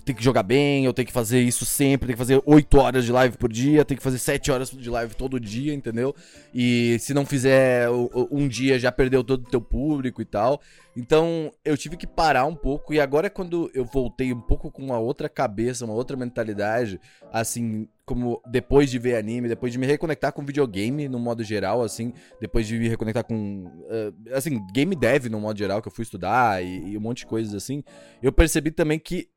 tem 0.04 0.14
que 0.14 0.22
jogar 0.22 0.42
bem, 0.42 0.84
eu 0.84 0.92
tenho 0.92 1.06
que 1.06 1.12
fazer 1.12 1.40
isso 1.40 1.64
sempre, 1.64 2.08
tem 2.08 2.14
que 2.14 2.18
fazer 2.18 2.42
8 2.44 2.78
horas 2.78 3.04
de 3.04 3.12
live 3.12 3.36
por 3.36 3.52
dia, 3.52 3.84
tem 3.84 3.96
que 3.96 4.02
fazer 4.02 4.18
7 4.18 4.50
horas 4.50 4.70
de 4.70 4.90
live 4.90 5.14
todo 5.14 5.38
dia, 5.38 5.72
entendeu? 5.72 6.14
E 6.54 6.96
se 7.00 7.14
não 7.14 7.24
fizer 7.24 7.88
um 8.30 8.48
dia, 8.48 8.78
já 8.78 8.90
perdeu 8.90 9.22
todo 9.22 9.46
o 9.46 9.50
teu 9.50 9.60
público 9.60 10.20
e 10.20 10.24
tal. 10.24 10.60
Então, 10.96 11.50
eu 11.64 11.76
tive 11.76 11.96
que 11.96 12.06
parar 12.06 12.44
um 12.44 12.54
pouco. 12.54 12.92
E 12.92 13.00
agora, 13.00 13.30
quando 13.30 13.70
eu 13.72 13.84
voltei 13.84 14.32
um 14.32 14.40
pouco 14.40 14.70
com 14.70 14.82
uma 14.82 14.98
outra 14.98 15.28
cabeça, 15.28 15.84
uma 15.84 15.94
outra 15.94 16.16
mentalidade, 16.16 17.00
assim, 17.32 17.88
como 18.04 18.42
depois 18.46 18.90
de 18.90 18.98
ver 18.98 19.16
anime, 19.16 19.48
depois 19.48 19.72
de 19.72 19.78
me 19.78 19.86
reconectar 19.86 20.32
com 20.32 20.44
videogame 20.44 21.08
no 21.08 21.18
modo 21.18 21.42
geral, 21.42 21.82
assim, 21.82 22.12
depois 22.40 22.66
de 22.66 22.78
me 22.78 22.88
reconectar 22.88 23.24
com. 23.24 23.70
eh, 23.88 24.12
assim, 24.34 24.60
game 24.74 24.94
dev 24.94 25.26
no 25.26 25.40
modo 25.40 25.58
geral, 25.58 25.80
que 25.80 25.88
eu 25.88 25.92
fui 25.92 26.02
estudar 26.02 26.62
e, 26.62 26.90
e 26.90 26.98
um 26.98 27.00
monte 27.00 27.18
de 27.18 27.26
coisas 27.26 27.54
assim, 27.54 27.82
eu 28.22 28.32
percebi 28.32 28.70
também 28.70 28.98
que. 28.98 29.28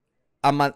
Ma- 0.52 0.74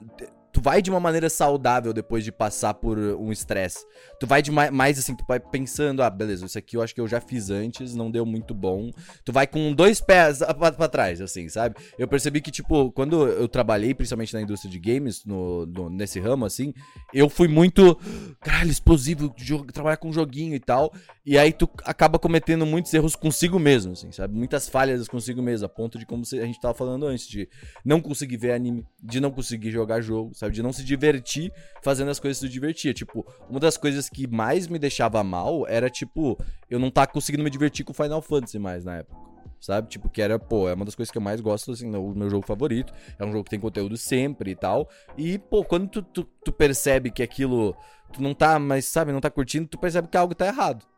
tu 0.51 0.61
vai 0.61 0.81
de 0.81 0.89
uma 0.89 0.99
maneira 0.99 1.29
saudável 1.29 1.93
depois 1.93 2.23
de 2.23 2.31
passar 2.31 2.73
por 2.73 2.97
um 2.97 3.31
estresse. 3.31 3.85
Tu 4.19 4.25
vai 4.25 4.41
de 4.41 4.51
mais, 4.51 4.71
mais, 4.71 4.97
assim, 4.97 5.15
tu 5.15 5.23
vai 5.27 5.39
pensando, 5.39 6.01
ah, 6.01 6.09
beleza, 6.09 6.45
isso 6.45 6.57
aqui 6.57 6.75
eu 6.75 6.81
acho 6.81 6.93
que 6.93 6.99
eu 6.99 7.07
já 7.07 7.21
fiz 7.21 7.49
antes, 7.51 7.93
não 7.95 8.09
deu 8.09 8.25
muito 8.25 8.53
bom. 8.53 8.89
Tu 9.23 9.31
vai 9.31 9.45
com 9.45 9.71
dois 9.73 10.01
pés 10.01 10.39
pra 10.75 10.87
trás, 10.87 11.21
assim, 11.21 11.47
sabe? 11.49 11.75
Eu 11.99 12.07
percebi 12.07 12.41
que, 12.41 12.49
tipo, 12.51 12.91
quando 12.91 13.27
eu 13.27 13.47
trabalhei, 13.47 13.93
principalmente 13.93 14.33
na 14.33 14.41
indústria 14.41 14.71
de 14.71 14.79
games, 14.79 15.23
no, 15.23 15.65
no- 15.67 15.89
nesse 15.89 16.19
ramo, 16.19 16.45
assim, 16.45 16.73
eu 17.13 17.29
fui 17.29 17.47
muito, 17.47 17.95
caralho, 18.41 18.71
explosivo, 18.71 19.31
jogo, 19.37 19.71
trabalhar 19.71 19.97
com 19.97 20.11
joguinho 20.11 20.55
e 20.55 20.59
tal. 20.59 20.91
E 21.29 21.37
aí 21.37 21.53
tu 21.53 21.69
acaba 21.85 22.17
cometendo 22.17 22.65
muitos 22.65 22.91
erros 22.91 23.15
consigo 23.15 23.59
mesmo, 23.59 23.91
assim, 23.91 24.11
sabe? 24.11 24.35
Muitas 24.35 24.67
falhas 24.67 25.07
consigo 25.07 25.43
mesmo, 25.43 25.63
a 25.67 25.69
ponto 25.69 25.99
de 25.99 26.03
como 26.03 26.23
a 26.23 26.45
gente 26.47 26.59
tava 26.59 26.73
falando 26.73 27.05
antes, 27.05 27.27
de 27.27 27.47
não 27.85 28.01
conseguir 28.01 28.35
ver 28.37 28.51
anime, 28.51 28.83
de 28.99 29.19
não 29.19 29.29
conseguir 29.29 29.69
jogar 29.69 30.01
jogo, 30.01 30.33
sabe? 30.33 30.55
De 30.55 30.63
não 30.63 30.73
se 30.73 30.83
divertir 30.83 31.53
fazendo 31.83 32.09
as 32.09 32.19
coisas 32.19 32.39
que 32.39 32.47
tu 32.47 32.51
divertia. 32.51 32.95
Tipo, 32.95 33.23
uma 33.47 33.59
das 33.59 33.77
coisas 33.77 34.09
que 34.09 34.25
mais 34.25 34.67
me 34.67 34.79
deixava 34.79 35.23
mal 35.23 35.67
era, 35.67 35.87
tipo, 35.87 36.35
eu 36.67 36.79
não 36.79 36.89
tá 36.89 37.05
conseguindo 37.05 37.43
me 37.43 37.51
divertir 37.51 37.85
com 37.85 37.93
Final 37.93 38.23
Fantasy 38.23 38.57
mais 38.57 38.83
na 38.83 38.97
época. 38.97 39.21
Sabe? 39.61 39.87
Tipo, 39.87 40.09
que 40.09 40.23
era, 40.23 40.39
pô, 40.39 40.67
é 40.67 40.73
uma 40.73 40.85
das 40.85 40.95
coisas 40.95 41.11
que 41.11 41.17
eu 41.19 41.21
mais 41.21 41.39
gosto, 41.41 41.73
assim, 41.73 41.95
o 41.95 42.15
meu 42.15 42.31
jogo 42.31 42.47
favorito. 42.47 42.91
É 43.19 43.23
um 43.23 43.31
jogo 43.31 43.43
que 43.43 43.51
tem 43.51 43.59
conteúdo 43.59 43.97
sempre 43.97 44.49
e 44.49 44.55
tal. 44.55 44.89
E, 45.15 45.37
pô, 45.37 45.63
quando 45.63 45.89
tu, 45.89 46.01
tu, 46.01 46.23
tu 46.43 46.51
percebe 46.51 47.11
que 47.11 47.21
aquilo. 47.21 47.77
Tu 48.11 48.19
não 48.19 48.33
tá, 48.33 48.57
mas, 48.57 48.85
sabe, 48.85 49.11
não 49.11 49.21
tá 49.21 49.29
curtindo, 49.29 49.67
tu 49.67 49.77
percebe 49.77 50.07
que 50.07 50.17
algo 50.17 50.33
tá 50.33 50.47
errado. 50.47 50.89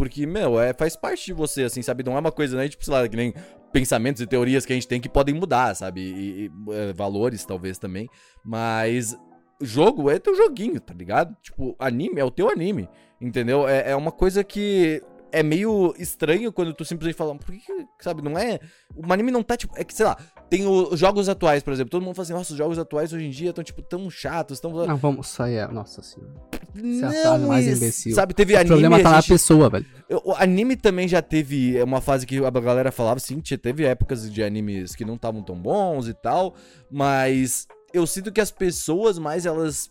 Porque, 0.00 0.24
meu, 0.24 0.58
é, 0.58 0.72
faz 0.72 0.96
parte 0.96 1.26
de 1.26 1.34
você, 1.34 1.64
assim, 1.64 1.82
sabe? 1.82 2.02
Não 2.02 2.16
é 2.16 2.18
uma 2.18 2.32
coisa, 2.32 2.56
né? 2.56 2.66
Tipo, 2.66 2.82
sei 2.82 2.94
lá, 2.94 3.06
que 3.06 3.14
nem 3.14 3.34
pensamentos 3.70 4.22
e 4.22 4.26
teorias 4.26 4.64
que 4.64 4.72
a 4.72 4.74
gente 4.74 4.88
tem 4.88 4.98
que 4.98 5.10
podem 5.10 5.34
mudar, 5.34 5.74
sabe? 5.76 6.00
E, 6.00 6.46
e, 6.46 6.50
é, 6.72 6.92
valores, 6.94 7.44
talvez, 7.44 7.76
também. 7.76 8.08
Mas 8.42 9.14
jogo 9.60 10.08
é 10.08 10.18
teu 10.18 10.34
joguinho, 10.34 10.80
tá 10.80 10.94
ligado? 10.94 11.36
Tipo, 11.42 11.76
anime 11.78 12.18
é 12.18 12.24
o 12.24 12.30
teu 12.30 12.48
anime, 12.48 12.88
entendeu? 13.20 13.68
É, 13.68 13.90
é 13.90 13.94
uma 13.94 14.10
coisa 14.10 14.42
que 14.42 15.02
é 15.32 15.42
meio 15.42 15.94
estranho 15.98 16.52
quando 16.52 16.72
tu 16.74 16.84
simplesmente 16.84 17.16
fala, 17.16 17.34
por 17.34 17.54
que, 17.54 17.60
sabe, 18.00 18.22
não 18.22 18.38
é... 18.38 18.58
O 18.94 19.12
anime 19.12 19.30
não 19.30 19.42
tá, 19.42 19.56
tipo, 19.56 19.74
é 19.76 19.84
que, 19.84 19.94
sei 19.94 20.06
lá, 20.06 20.16
tem 20.48 20.66
o- 20.66 20.92
os 20.92 20.98
jogos 21.00 21.28
atuais, 21.28 21.62
por 21.62 21.72
exemplo, 21.72 21.90
todo 21.90 22.02
mundo 22.02 22.14
fala 22.14 22.24
assim, 22.24 22.32
nossa, 22.32 22.52
os 22.52 22.58
jogos 22.58 22.78
atuais 22.78 23.12
hoje 23.12 23.26
em 23.26 23.30
dia 23.30 23.50
estão, 23.50 23.62
tipo, 23.64 23.82
tão 23.82 24.08
chatos, 24.10 24.58
tão... 24.60 24.72
Não, 24.72 24.96
vamos, 24.96 25.38
aí 25.40 25.54
é. 25.54 25.66
Nossa 25.68 26.02
senhora. 26.02 26.32
Não, 26.74 27.10
é 27.12 27.18
a 27.18 27.22
frase 27.22 27.46
mais 27.46 27.66
imbecil. 27.66 28.14
Sabe, 28.14 28.34
teve 28.34 28.54
O 28.54 28.56
anime... 28.56 28.68
problema 28.68 29.00
tá 29.02 29.08
a 29.08 29.12
na 29.12 29.20
gente- 29.20 29.28
pessoa, 29.30 29.68
velho. 29.70 29.86
O 30.24 30.32
anime 30.34 30.76
também 30.76 31.06
já 31.08 31.20
teve 31.22 31.80
uma 31.82 32.00
fase 32.00 32.26
que 32.26 32.44
a 32.44 32.50
galera 32.50 32.90
falava, 32.92 33.20
sim, 33.20 33.40
tinha- 33.40 33.58
teve 33.58 33.84
épocas 33.84 34.30
de 34.32 34.42
animes 34.42 34.94
que 34.94 35.04
não 35.04 35.14
estavam 35.14 35.42
tão 35.42 35.56
bons 35.56 36.08
e 36.08 36.14
tal, 36.14 36.54
mas 36.90 37.66
eu 37.94 38.06
sinto 38.06 38.32
que 38.32 38.40
as 38.40 38.50
pessoas 38.50 39.18
mais, 39.18 39.46
elas... 39.46 39.88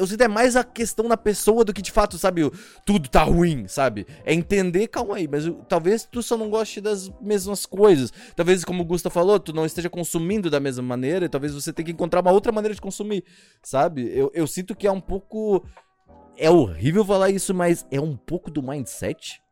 Eu 0.00 0.06
sinto 0.06 0.22
é 0.22 0.28
mais 0.28 0.56
a 0.56 0.64
questão 0.64 1.06
da 1.06 1.16
pessoa 1.16 1.62
do 1.62 1.74
que 1.74 1.82
de 1.82 1.92
fato, 1.92 2.16
sabe, 2.16 2.50
tudo 2.86 3.06
tá 3.06 3.22
ruim, 3.22 3.68
sabe? 3.68 4.06
É 4.24 4.32
entender, 4.32 4.88
calma 4.88 5.16
aí, 5.16 5.28
mas 5.28 5.44
talvez 5.68 6.08
tu 6.10 6.22
só 6.22 6.38
não 6.38 6.48
goste 6.48 6.80
das 6.80 7.10
mesmas 7.20 7.66
coisas. 7.66 8.10
Talvez, 8.34 8.64
como 8.64 8.82
o 8.82 8.86
Gusta 8.86 9.10
falou, 9.10 9.38
tu 9.38 9.52
não 9.52 9.66
esteja 9.66 9.90
consumindo 9.90 10.48
da 10.48 10.58
mesma 10.58 10.82
maneira, 10.82 11.26
e 11.26 11.28
talvez 11.28 11.52
você 11.52 11.70
tenha 11.70 11.84
que 11.84 11.92
encontrar 11.92 12.22
uma 12.22 12.32
outra 12.32 12.50
maneira 12.50 12.74
de 12.74 12.80
consumir, 12.80 13.22
sabe? 13.62 14.10
Eu, 14.16 14.30
eu 14.32 14.46
sinto 14.46 14.74
que 14.74 14.86
é 14.86 14.92
um 14.92 15.02
pouco. 15.02 15.62
É 16.34 16.50
horrível 16.50 17.04
falar 17.04 17.28
isso, 17.28 17.52
mas 17.52 17.86
é 17.90 18.00
um 18.00 18.16
pouco 18.16 18.50
do 18.50 18.62
mindset. 18.62 19.42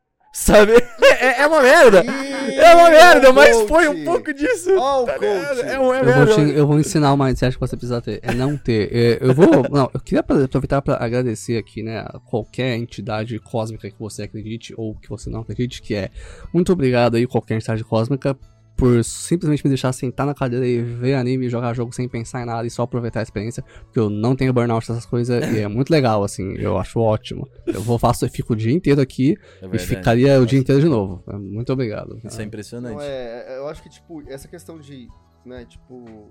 Sabe? 0.40 0.72
É, 1.20 1.42
é 1.42 1.46
uma 1.46 1.60
merda! 1.62 2.04
É 2.06 2.74
uma 2.74 2.90
merda, 2.90 3.32
mas 3.32 3.60
foi 3.62 3.88
um 3.88 4.04
pouco 4.04 4.32
disso. 4.32 4.70
Ó, 4.78 5.02
o 5.02 5.04
tá 5.06 5.14
coach. 5.14 5.60
É 5.62 5.78
uma 5.78 5.96
Eu 5.98 6.04
vou, 6.04 6.14
merda. 6.16 6.34
te- 6.34 6.56
eu 6.58 6.66
vou 6.66 6.78
ensinar 6.80 7.12
o 7.12 7.16
mindset 7.16 7.54
que 7.54 7.60
você 7.60 7.76
precisa 7.76 8.00
ter. 8.00 8.20
É 8.22 8.32
não 8.32 8.56
ter. 8.56 8.88
É, 8.94 9.18
eu 9.20 9.34
vou. 9.34 9.46
Não, 9.70 9.90
eu 9.92 10.00
queria 10.00 10.20
apro- 10.20 10.42
aproveitar 10.42 10.80
pra 10.80 10.96
agradecer 11.00 11.56
aqui, 11.58 11.82
né? 11.82 11.98
A 12.00 12.18
qualquer 12.24 12.76
entidade 12.76 13.38
cósmica 13.40 13.90
que 13.90 13.98
você 13.98 14.22
acredite 14.22 14.72
ou 14.76 14.94
que 14.94 15.08
você 15.08 15.28
não 15.28 15.40
acredite, 15.40 15.82
que 15.82 15.94
é. 15.94 16.08
Muito 16.54 16.72
obrigado 16.72 17.16
aí, 17.16 17.26
qualquer 17.26 17.56
entidade 17.56 17.82
cósmica, 17.84 18.36
por 18.78 19.02
simplesmente 19.02 19.64
me 19.64 19.70
deixar 19.70 19.92
sentar 19.92 20.24
na 20.24 20.32
cadeira 20.32 20.64
e 20.64 20.80
ver 20.80 21.14
anime 21.14 21.46
e 21.46 21.48
jogar 21.48 21.74
jogo 21.74 21.92
sem 21.92 22.08
pensar 22.08 22.42
em 22.42 22.46
nada 22.46 22.64
e 22.64 22.70
só 22.70 22.82
aproveitar 22.82 23.18
a 23.18 23.22
experiência. 23.24 23.64
Porque 23.82 23.98
eu 23.98 24.08
não 24.08 24.36
tenho 24.36 24.52
burnout 24.52 24.86
dessas 24.86 25.04
coisas 25.04 25.52
e 25.52 25.58
é 25.58 25.66
muito 25.66 25.90
legal, 25.90 26.22
assim. 26.22 26.54
Eu 26.54 26.78
acho 26.78 27.00
ótimo. 27.00 27.50
Eu 27.66 27.82
vou, 27.82 27.98
faço, 27.98 28.24
eu 28.24 28.30
fico 28.30 28.52
o 28.52 28.56
dia 28.56 28.72
inteiro 28.72 29.00
aqui 29.00 29.36
É 29.60 29.66
e 29.74 29.78
ficaria 29.80 30.40
o 30.40 30.46
dia 30.46 30.60
inteiro 30.60 30.80
de 30.80 30.88
novo. 30.88 31.24
Muito 31.26 31.72
obrigado. 31.72 32.20
Isso 32.24 32.40
é 32.40 32.44
impressionante. 32.44 32.94
Não, 32.94 33.02
é, 33.02 33.58
eu 33.58 33.66
acho 33.66 33.82
que, 33.82 33.88
tipo, 33.88 34.22
essa 34.28 34.46
questão 34.46 34.78
de, 34.78 35.08
né, 35.44 35.64
tipo... 35.64 36.30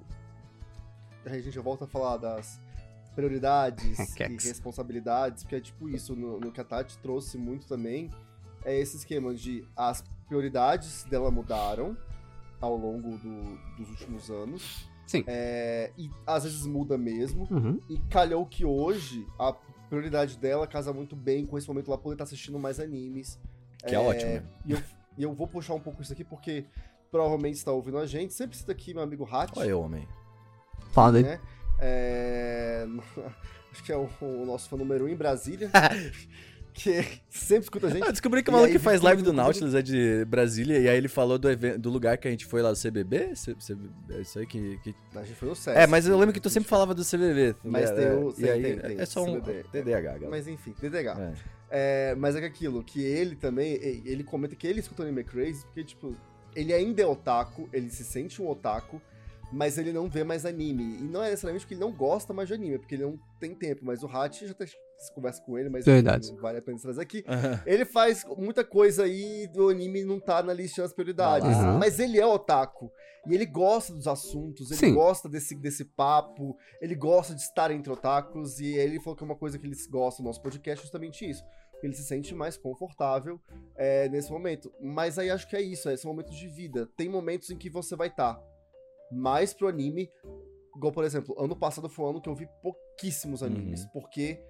A 1.25 1.37
gente 1.39 1.59
volta 1.59 1.83
a 1.83 1.87
falar 1.87 2.15
das 2.15 2.61
prioridades 3.13 3.99
e 4.17 4.47
responsabilidades, 4.47 5.43
porque 5.43 5.55
é 5.57 5.59
tipo 5.59 5.89
isso, 5.89 6.15
no, 6.15 6.39
no 6.39 6.49
que 6.49 6.61
a 6.61 6.63
Tati 6.63 6.97
trouxe 6.99 7.37
muito 7.37 7.67
também, 7.67 8.09
é 8.63 8.79
esse 8.79 8.95
esquema 8.95 9.33
de 9.33 9.67
as 9.75 10.01
prioridades 10.29 11.03
dela 11.09 11.29
mudaram 11.29 11.97
ao 12.61 12.75
longo 12.75 13.17
do- 13.17 13.57
dos 13.77 13.89
últimos 13.89 14.29
anos, 14.29 14.89
Sim. 15.05 15.23
é, 15.27 15.91
e 15.97 16.09
às 16.25 16.43
vezes 16.43 16.65
muda 16.65 16.97
mesmo, 16.97 17.47
Uhum. 17.51 17.79
e 17.89 17.97
calhou 18.09 18.45
que 18.45 18.65
hoje 18.65 19.25
a 19.39 19.53
prioridade 19.89 20.37
dela 20.37 20.67
casa 20.67 20.91
muito 20.91 21.15
bem 21.15 21.45
com 21.45 21.57
esse 21.57 21.67
momento 21.67 21.89
lá 21.89 21.97
poder 21.97 22.15
estar 22.15 22.23
assistindo 22.25 22.59
mais 22.59 22.79
animes. 22.79 23.39
Que 23.87 23.95
é 23.95 23.99
ótimo, 23.99 24.31
né? 24.31 24.43
E 24.65 24.71
eu, 24.73 24.83
e 25.17 25.23
eu 25.23 25.33
vou 25.33 25.47
puxar 25.47 25.73
um 25.75 25.79
pouco 25.79 26.01
isso 26.01 26.11
aqui 26.11 26.23
porque 26.23 26.65
provavelmente 27.11 27.55
está 27.55 27.71
ouvindo 27.71 27.97
a 27.97 28.05
gente. 28.05 28.33
Sempre 28.33 28.57
cita 28.57 28.71
aqui 28.71 28.93
meu 28.93 29.03
amigo 29.03 29.27
Hat. 29.31 29.51
Olha 29.55 29.69
eu, 29.69 29.79
homem. 29.81 30.05
Fala 30.91 31.21
né? 31.21 31.39
É, 31.79 32.85
Acho 33.71 33.83
que 33.83 33.91
é 33.91 33.95
o, 33.97 34.09
o 34.21 34.45
nosso 34.45 34.67
fã 34.67 34.75
número 34.75 35.05
um 35.05 35.07
em 35.07 35.15
Brasília. 35.15 35.69
que 36.77 37.21
sempre 37.29 37.63
escuta 37.63 37.87
a 37.87 37.89
gente. 37.89 38.03
Ah, 38.03 38.11
descobri 38.11 38.41
que 38.43 38.49
o 38.49 38.51
E 38.51 38.53
maluco 38.53 38.71
que 38.71 38.79
faz 38.79 39.01
live 39.01 39.21
do 39.21 39.33
Nautilus 39.33 39.73
é 39.73 39.81
de 39.81 40.23
Brasília, 40.25 40.77
e 40.79 40.87
aí 40.87 40.97
ele 40.97 41.07
falou 41.07 41.37
do, 41.37 41.49
evento, 41.49 41.79
do 41.79 41.89
lugar 41.89 42.17
que 42.17 42.27
a 42.27 42.31
gente 42.31 42.45
foi 42.45 42.61
lá, 42.61 42.71
do 42.71 42.77
CBB? 42.79 43.35
C- 43.35 43.55
C- 43.59 43.75
é 44.11 44.21
isso 44.21 44.39
aí 44.39 44.45
que... 44.45 44.77
que- 44.83 44.95
A 45.15 45.23
gente 45.23 45.35
foi 45.35 45.49
no 45.49 45.55
SESC. 45.55 45.77
É, 45.77 45.87
mas 45.87 46.07
eu 46.07 46.17
lembro 46.17 46.33
que 46.33 46.39
tu 46.39 46.49
sempre 46.49 46.69
falava 46.69 46.93
do 46.93 47.03
CBB. 47.03 47.55
Mas 47.63 47.89
né? 47.91 47.95
tem 47.97 48.11
o- 48.17 48.29
E 48.29 48.33
tem- 48.33 48.49
aí, 48.51 48.61
tem- 48.63 48.79
tem, 48.79 48.99
é 48.99 49.05
só 49.05 49.23
um 49.23 49.41
CBB. 49.41 49.63
TDAH, 49.71 50.01
galera. 50.01 50.29
Mas 50.29 50.47
enfim, 50.47 50.73
DDH. 50.79 51.17
É. 51.19 51.33
É, 51.69 52.15
mas 52.15 52.35
é 52.35 52.39
que 52.39 52.45
aquilo, 52.45 52.81
que 52.83 53.01
ele 53.01 53.35
também, 53.35 53.73
e- 53.73 54.03
ele 54.05 54.23
comenta 54.23 54.55
que 54.55 54.65
ele 54.65 54.79
escuta 54.79 55.03
Anime 55.03 55.23
Crazy, 55.23 55.65
porque, 55.65 55.83
tipo, 55.83 56.15
ele 56.55 56.73
ainda 56.73 57.01
é 57.01 57.05
otaku, 57.05 57.67
ele 57.73 57.89
se 57.89 58.03
sente 58.05 58.41
um 58.41 58.47
otaku, 58.47 59.01
mas 59.51 59.77
ele 59.77 59.91
não 59.93 60.09
vê 60.09 60.23
mais 60.23 60.45
anime. 60.45 60.97
E 60.99 61.03
não 61.03 61.21
é 61.23 61.29
necessariamente 61.29 61.65
porque 61.65 61.73
ele 61.73 61.81
não 61.81 61.91
gosta 61.91 62.33
mais 62.33 62.47
de 62.47 62.53
anime, 62.53 62.75
é 62.75 62.77
porque 62.77 62.95
ele 62.95 63.03
não 63.03 63.19
tem 63.39 63.53
tempo. 63.53 63.81
Mas 63.83 64.01
o 64.03 64.07
Hachi 64.07 64.47
já 64.47 64.53
tá, 64.53 64.65
se 64.97 65.13
conversa 65.13 65.41
com 65.43 65.57
ele, 65.57 65.69
mas 65.69 65.85
Verdade. 65.85 66.31
não 66.31 66.41
vale 66.41 66.57
a 66.57 66.61
pena 66.61 66.79
trazer 66.79 67.01
aqui. 67.01 67.23
Aham. 67.27 67.61
Ele 67.65 67.85
faz 67.85 68.25
muita 68.37 68.63
coisa 68.63 69.03
aí 69.03 69.47
do 69.47 69.69
anime 69.69 70.03
não 70.03 70.19
tá 70.19 70.41
na 70.41 70.53
lista 70.53 70.81
das 70.81 70.93
prioridades. 70.93 71.47
Aham. 71.47 71.77
Mas 71.77 71.99
ele 71.99 72.19
é 72.19 72.25
otaku. 72.25 72.91
E 73.27 73.35
ele 73.35 73.45
gosta 73.45 73.93
dos 73.93 74.07
assuntos, 74.07 74.71
ele 74.71 74.79
Sim. 74.79 74.93
gosta 74.93 75.27
desse, 75.27 75.53
desse 75.55 75.83
papo, 75.83 76.57
ele 76.81 76.95
gosta 76.95 77.35
de 77.35 77.41
estar 77.41 77.69
entre 77.71 77.91
otakus. 77.91 78.59
E 78.59 78.73
ele 78.73 78.99
falou 78.99 79.15
que 79.15 79.23
é 79.23 79.25
uma 79.25 79.35
coisa 79.35 79.59
que 79.59 79.67
eles 79.67 79.85
gostam 79.85 80.23
do 80.23 80.27
nosso 80.27 80.41
podcast 80.41 80.79
é 80.79 80.83
justamente 80.83 81.29
isso. 81.29 81.43
Ele 81.83 81.93
se 81.93 82.03
sente 82.03 82.33
mais 82.33 82.57
confortável 82.57 83.39
é, 83.75 84.09
nesse 84.09 84.31
momento. 84.31 84.73
Mas 84.81 85.19
aí 85.19 85.29
acho 85.29 85.47
que 85.47 85.55
é 85.55 85.61
isso, 85.61 85.89
é 85.89 85.93
esse 85.93 86.07
momento 86.07 86.31
de 86.31 86.47
vida. 86.47 86.87
Tem 86.97 87.07
momentos 87.07 87.49
em 87.51 87.57
que 87.57 87.69
você 87.69 87.95
vai 87.95 88.07
estar 88.07 88.39
mais 89.11 89.53
pro 89.53 89.67
anime. 89.67 90.09
Igual, 90.75 90.91
por 90.91 91.03
exemplo, 91.03 91.35
ano 91.39 91.55
passado 91.55 91.89
foi 91.89 92.05
um 92.05 92.09
ano 92.09 92.21
que 92.21 92.29
eu 92.29 92.35
vi 92.35 92.47
pouquíssimos 92.61 93.43
animes. 93.43 93.83
Uhum. 93.83 93.89
Porque 93.93 94.41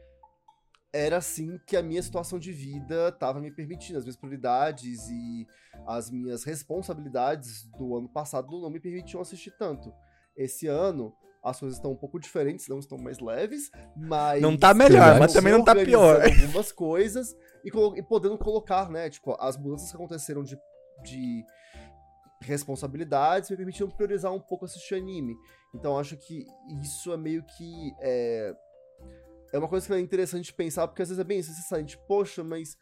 era 0.98 1.18
assim 1.18 1.60
que 1.66 1.78
a 1.78 1.84
minha 1.84 2.02
situação 2.02 2.40
de 2.40 2.52
vida 2.52 3.12
tava 3.12 3.40
me 3.40 3.52
permitindo. 3.52 4.00
As 4.00 4.04
minhas 4.04 4.16
prioridades 4.16 5.10
e 5.10 5.48
as 5.86 6.10
minhas 6.10 6.44
responsabilidades 6.44 7.64
do 7.78 7.96
ano 7.96 8.10
passado 8.10 8.60
não 8.60 8.70
me 8.70 8.80
permitiam 8.80 9.22
assistir 9.22 9.52
tanto. 9.52 9.94
Esse 10.36 10.68
ano, 10.68 11.14
as 11.44 11.60
coisas 11.60 11.78
estão 11.78 11.92
um 11.92 11.96
pouco 11.96 12.20
diferentes, 12.20 12.68
não 12.68 12.80
estão 12.80 12.98
mais 12.98 13.20
leves, 13.20 13.70
mas. 13.96 14.42
Não 14.42 14.58
tá 14.58 14.74
melhor, 14.74 15.20
mas 15.20 15.34
também 15.34 15.54
não 15.54 15.64
tá 15.64 15.76
pior. 15.76 16.22
algumas 16.26 16.72
coisas 16.72 17.36
e, 17.64 17.70
e 17.96 18.04
podendo 18.04 18.38
colocar, 18.38 18.90
né? 18.90 19.10
Tipo, 19.10 19.36
as 19.40 19.56
mudanças 19.56 19.90
que 19.90 19.96
aconteceram 19.96 20.44
de. 20.44 20.58
de 21.04 21.46
responsabilidades 22.42 23.50
me 23.50 23.58
permitiram 23.58 23.90
priorizar 23.90 24.32
um 24.32 24.40
pouco 24.40 24.66
assistir 24.66 24.96
anime. 24.96 25.36
Então 25.74 25.98
acho 25.98 26.16
que 26.18 26.46
isso 26.82 27.12
é 27.12 27.18
meio 27.18 27.44
que 27.44 27.92
é, 28.00 28.54
é 29.54 29.58
uma 29.58 29.68
coisa 29.68 29.86
que 29.88 29.94
é 29.94 30.00
interessante 30.00 30.54
pensar, 30.54 30.88
porque 30.88 31.02
às 31.02 31.10
vezes 31.10 31.20
é 31.20 31.24
bem 31.24 31.40
isso, 31.40 31.54
você 31.54 31.62
sai 31.62 31.84
de, 31.84 31.98
poxa, 32.08 32.44
mas 32.44 32.76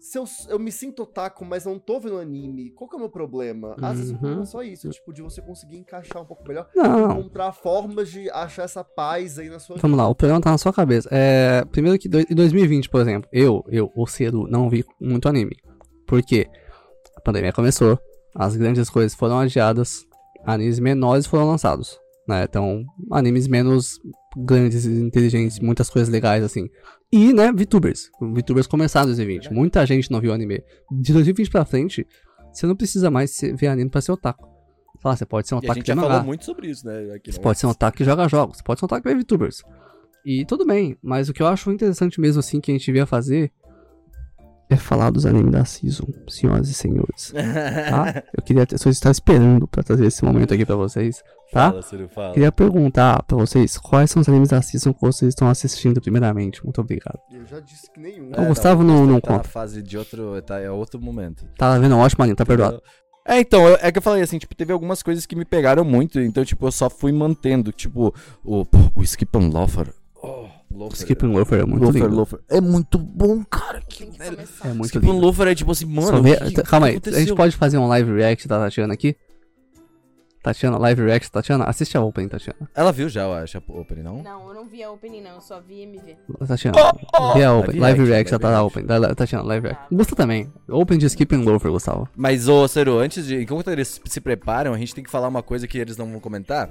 se 0.00 0.18
eu, 0.18 0.24
eu 0.48 0.58
me 0.58 0.72
sinto 0.72 1.04
otaku, 1.04 1.44
mas 1.44 1.64
não 1.64 1.78
tô 1.78 2.00
vendo 2.00 2.18
anime, 2.18 2.70
qual 2.72 2.90
que 2.90 2.96
é 2.96 2.98
o 2.98 3.00
meu 3.00 3.08
problema? 3.08 3.76
Às 3.80 3.98
vezes 3.98 4.10
o 4.10 4.14
Uhum. 4.14 4.18
problema 4.18 4.42
é 4.42 4.46
só 4.46 4.62
isso, 4.62 4.90
tipo, 4.90 5.12
de 5.12 5.22
você 5.22 5.40
conseguir 5.40 5.76
encaixar 5.78 6.20
um 6.20 6.26
pouco 6.26 6.46
melhor, 6.46 6.68
Não, 6.74 7.12
encontrar 7.20 7.52
formas 7.52 8.10
de 8.10 8.28
achar 8.30 8.64
essa 8.64 8.82
paz 8.82 9.38
aí 9.38 9.48
na 9.48 9.60
sua 9.60 9.76
Vamos 9.76 9.96
lá, 9.96 10.08
o 10.08 10.14
problema 10.14 10.40
tá 10.40 10.50
na 10.50 10.58
sua 10.58 10.72
cabeça. 10.72 11.08
É, 11.12 11.64
primeiro 11.66 11.96
que 11.98 12.08
em 12.08 12.34
2020, 12.34 12.88
por 12.90 13.00
exemplo, 13.00 13.28
eu, 13.32 13.64
eu, 13.68 13.92
o 13.94 14.06
Cedo, 14.06 14.46
não 14.48 14.68
vi 14.68 14.84
muito 15.00 15.28
anime. 15.28 15.56
Por 16.06 16.20
quê? 16.22 16.48
A 17.16 17.20
pandemia 17.20 17.52
começou, 17.52 17.96
as 18.34 18.56
grandes 18.56 18.90
coisas 18.90 19.14
foram 19.14 19.38
adiadas, 19.38 20.04
animes 20.44 20.80
menores 20.80 21.26
foram 21.26 21.46
lançados. 21.46 21.96
Né? 22.26 22.42
Então, 22.42 22.84
animes 23.12 23.46
menos 23.46 24.00
grandes, 24.36 24.86
inteligentes, 24.86 25.58
muitas 25.58 25.90
coisas 25.90 26.08
legais, 26.08 26.42
assim. 26.42 26.68
E, 27.12 27.32
né, 27.32 27.52
VTubers. 27.52 28.10
VTubers 28.20 28.66
começaram 28.66 29.06
em 29.06 29.14
2020. 29.14 29.52
Muita 29.52 29.84
gente 29.84 30.10
não 30.10 30.20
viu 30.20 30.32
anime. 30.32 30.62
De 30.90 31.12
2020 31.12 31.50
pra 31.50 31.64
frente, 31.64 32.06
você 32.52 32.66
não 32.66 32.76
precisa 32.76 33.10
mais 33.10 33.38
ver 33.54 33.66
anime 33.68 33.90
pra 33.90 34.00
ser 34.00 34.12
otaku. 34.12 34.48
Fala, 35.00 35.16
você 35.16 35.26
pode 35.26 35.48
ser 35.48 35.54
um 35.54 35.58
a 35.58 35.60
otaku 35.60 35.74
gente 35.74 35.84
de 35.84 35.88
já 35.88 35.96
mangá. 35.96 36.08
falou 36.08 36.24
muito 36.24 36.44
sobre 36.44 36.70
isso, 36.70 36.86
né? 36.86 37.14
Aqui, 37.14 37.32
Você 37.32 37.40
pode 37.40 37.58
ser 37.58 37.66
um 37.66 37.70
otaku 37.70 37.96
que 37.98 38.04
joga 38.04 38.28
jogos, 38.28 38.58
você 38.58 38.62
pode 38.62 38.78
ser 38.78 38.84
um 38.84 38.86
otaku 38.86 39.02
que 39.02 39.08
vê 39.14 39.20
VTubers. 39.20 39.62
E 40.24 40.44
tudo 40.46 40.64
bem, 40.64 40.96
mas 41.02 41.28
o 41.28 41.32
que 41.32 41.42
eu 41.42 41.46
acho 41.48 41.72
interessante 41.72 42.20
mesmo 42.20 42.38
assim 42.38 42.60
que 42.60 42.70
a 42.70 42.74
gente 42.74 42.86
devia 42.86 43.04
fazer 43.04 43.50
é 44.72 44.76
falar 44.76 45.10
dos 45.10 45.24
animes 45.26 45.52
da 45.52 45.64
Season, 45.64 46.06
senhoras 46.28 46.68
e 46.68 46.74
senhores. 46.74 47.32
Tá? 47.32 48.22
Eu 48.36 48.42
queria 48.42 48.66
ter, 48.66 48.78
só 48.78 48.88
estar 48.90 49.10
esperando 49.10 49.66
pra 49.68 49.82
trazer 49.82 50.06
esse 50.06 50.24
momento 50.24 50.52
aqui 50.54 50.64
pra 50.66 50.76
vocês, 50.76 51.22
tá? 51.52 51.70
Fala, 51.70 51.82
Ciro, 51.82 52.08
fala. 52.08 52.32
Queria 52.34 52.50
perguntar 52.52 53.22
pra 53.24 53.36
vocês 53.36 53.76
quais 53.78 54.10
são 54.10 54.20
os 54.22 54.28
animes 54.28 54.48
da 54.50 54.60
Season 54.62 54.92
que 54.92 55.00
vocês 55.00 55.30
estão 55.30 55.48
assistindo 55.48 56.00
primeiramente. 56.00 56.62
Muito 56.64 56.80
obrigado. 56.80 57.18
Eu 57.32 57.44
já 57.46 57.60
disse 57.60 57.90
que 57.92 58.00
nenhum. 58.00 58.30
O 58.36 58.46
Gustavo 58.46 58.82
não- 58.82 59.06
não 59.06 59.20
tá 59.20 59.30
na 59.32 59.36
conta. 59.38 59.48
fase 59.48 59.82
de 59.82 59.96
outro. 59.98 60.40
Tá, 60.42 60.58
é 60.60 60.70
outro 60.70 61.00
momento. 61.00 61.44
Tá 61.56 61.78
vendo? 61.78 61.96
Ótimo 61.96 62.24
anime, 62.24 62.36
tá 62.36 62.44
perdoado. 62.46 62.82
É, 63.24 63.38
então, 63.38 63.68
eu- 63.68 63.78
é 63.80 63.92
que 63.92 63.98
eu 63.98 64.02
falei 64.02 64.20
assim, 64.20 64.36
tipo, 64.38 64.52
teve 64.54 64.72
algumas 64.72 65.00
coisas 65.02 65.24
que 65.26 65.36
me 65.36 65.44
pegaram 65.44 65.84
muito, 65.84 66.18
então, 66.18 66.44
tipo, 66.44 66.66
eu 66.66 66.72
só 66.72 66.90
fui 66.90 67.12
mantendo, 67.12 67.70
tipo, 67.70 68.12
o, 68.44 68.66
o 68.96 69.02
Skip 69.04 69.38
and 69.38 69.50
Loafer. 69.52 69.86
Oh, 70.22 70.46
Loafer. 70.70 70.96
Skip 70.98 71.24
and 71.26 71.30
Loafer 71.32 71.60
é 71.60 71.64
muito 71.64 71.82
Loafer, 71.82 72.02
lindo. 72.02 72.14
Loafer. 72.16 72.40
É 72.48 72.60
muito 72.60 72.96
bom, 72.96 73.42
cara. 73.44 73.80
Que 73.88 74.06
que. 74.06 74.22
É 74.22 74.30
muito 74.72 74.84
Skip 74.86 75.04
and 75.04 75.10
lindo. 75.12 75.20
Loafer 75.24 75.48
é 75.48 75.54
tipo 75.54 75.70
assim, 75.72 75.84
mano. 75.84 76.22
Vê- 76.22 76.36
que- 76.36 76.62
Calma 76.62 76.86
o 76.86 76.90
aí, 76.90 77.00
que 77.00 77.08
a 77.08 77.12
gente 77.12 77.16
aconteceu? 77.18 77.36
pode 77.36 77.56
fazer 77.56 77.78
um 77.78 77.88
live 77.88 78.12
react 78.12 78.46
da 78.46 78.58
Tatiana 78.60 78.94
aqui? 78.94 79.16
Tatiana, 80.42 80.76
live 80.76 81.02
react, 81.04 81.30
Tatiana, 81.30 81.64
assiste 81.66 81.96
a 81.96 82.00
opening, 82.02 82.26
Tatiana. 82.28 82.68
Ela 82.74 82.90
viu 82.90 83.08
já, 83.08 83.22
eu 83.22 83.32
acho, 83.32 83.58
a 83.58 83.62
opening, 83.68 84.02
não? 84.02 84.22
Não, 84.24 84.48
eu 84.48 84.54
não 84.54 84.64
vi 84.66 84.82
a 84.82 84.90
opening, 84.90 85.20
não. 85.22 85.36
Eu 85.36 85.40
só 85.40 85.60
vi 85.60 85.82
MV. 85.82 86.16
Tatiana, 86.48 86.76
vê 87.34 87.44
a 87.44 87.52
open, 87.54 87.78
Live 87.78 87.80
live 87.80 88.04
react, 88.10 88.30
react, 88.30 88.38
tá 88.40 88.62
open. 88.64 88.84
Da- 88.84 89.14
Tatiana, 89.14 89.44
live 89.44 89.68
react. 89.68 89.94
Gusta 89.94 90.16
também. 90.16 90.52
Open 90.68 90.98
de 90.98 91.06
Skip 91.06 91.32
and 91.36 91.42
Loafer, 91.44 91.70
Gustavo. 91.70 92.08
Mas, 92.16 92.48
ô, 92.48 92.66
Ciro, 92.66 92.98
antes 92.98 93.24
de. 93.24 93.40
Enquanto 93.40 93.70
eles 93.70 94.00
se 94.04 94.20
preparam, 94.20 94.74
a 94.74 94.78
gente 94.78 94.92
tem 94.92 95.04
que 95.04 95.10
falar 95.10 95.28
uma 95.28 95.44
coisa 95.44 95.68
que 95.68 95.78
eles 95.78 95.96
não 95.96 96.10
vão 96.10 96.18
comentar. 96.18 96.68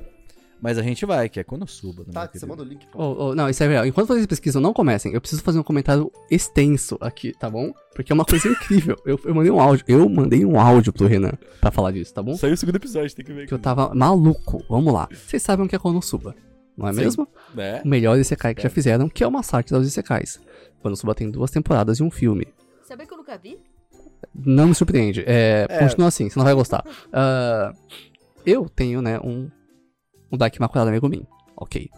Mas 0.62 0.78
a 0.78 0.84
gente 0.84 1.05
vai, 1.07 1.28
que 1.28 1.39
é 1.39 1.43
quando 1.43 1.68
suba. 1.68 2.03
Né, 2.05 2.14
Tá, 2.14 2.30
você 2.32 2.45
manda 2.45 2.62
o 2.62 2.66
link. 2.66 2.86
Oh, 2.93 3.30
oh, 3.30 3.36
não, 3.36 3.49
isso 3.49 3.64
é 3.64 3.68
real. 3.68 3.86
Enquanto 3.86 4.09
vocês 4.09 4.28
pesquisam, 4.28 4.62
não 4.62 4.74
comecem. 4.74 5.12
Eu 5.12 5.20
preciso 5.20 5.41
fazer 5.41 5.57
um 5.57 5.64
comentário 5.64 6.12
extenso 6.30 6.97
aqui, 7.01 7.34
tá 7.34 7.49
bom? 7.49 7.74
Porque 7.95 8.12
é 8.12 8.16
uma 8.16 8.24
coisa 8.24 8.47
incrível. 8.49 8.95
Eu, 9.03 9.20
eu 9.26 9.34
mandei 9.34 9.51
um 9.51 9.59
áudio. 9.59 9.84
Eu 9.88 10.07
mandei 10.07 10.45
um 10.45 10.59
áudio 10.59 10.93
pro 10.93 11.07
Renan 11.07 11.32
pra 11.59 11.72
falar 11.72 11.91
disso, 11.91 12.14
tá 12.14 12.22
bom? 12.22 12.36
Saiu 12.38 12.53
o 12.53 12.57
segundo 12.57 12.76
episódio, 12.76 13.16
tem 13.16 13.26
que 13.26 13.34
ver. 13.34 13.47
Que 13.47 13.53
eu 13.53 13.59
tava 13.59 13.93
maluco. 13.95 14.64
Vamos 14.70 14.93
lá. 14.93 15.09
Vocês 15.12 15.41
sabem 15.41 15.66
o 15.66 15.70
que 15.70 15.76
é 15.76 15.80
Konosuba, 15.80 16.36
não 16.78 16.88
é 16.88 16.93
Sim. 16.93 16.99
mesmo? 17.01 17.28
Né? 17.55 17.82
O 17.84 17.88
melhor 17.88 18.18
Isekai 18.20 18.53
que 18.53 18.62
já 18.62 18.70
fizeram, 18.70 19.09
que 19.09 19.24
é 19.24 19.28
uma 19.28 19.41
sátira 19.41 19.80
aos 19.80 19.88
Isekais. 19.88 20.39
Konosuba 20.84 21.16
tem 21.16 21.30
duas 21.32 21.49
temporadas 21.49 21.97
e 21.97 22.03
um 22.03 22.12
filme. 22.12 22.47
Sabia 22.84 23.07
que 23.07 23.14
eu 23.14 23.18
nunca 23.18 23.36
vi? 23.36 23.57
Não 24.36 24.68
me 24.68 24.76
surpreende. 24.76 25.24
É, 25.26 25.66
É. 25.68 25.80
Continua 25.80 26.07
assim, 26.09 26.30
você 26.30 26.38
não 26.38 26.45
vai 26.45 26.53
gostar. 26.53 26.86
Ah, 27.12 27.74
eu 28.45 28.70
tenho, 28.70 29.01
né, 29.01 29.20
um, 29.20 29.49
um 30.32 30.38
Dakimakura 30.38 30.86
da 30.86 30.91
Megumin. 30.91 31.25
Ok. 31.55 31.89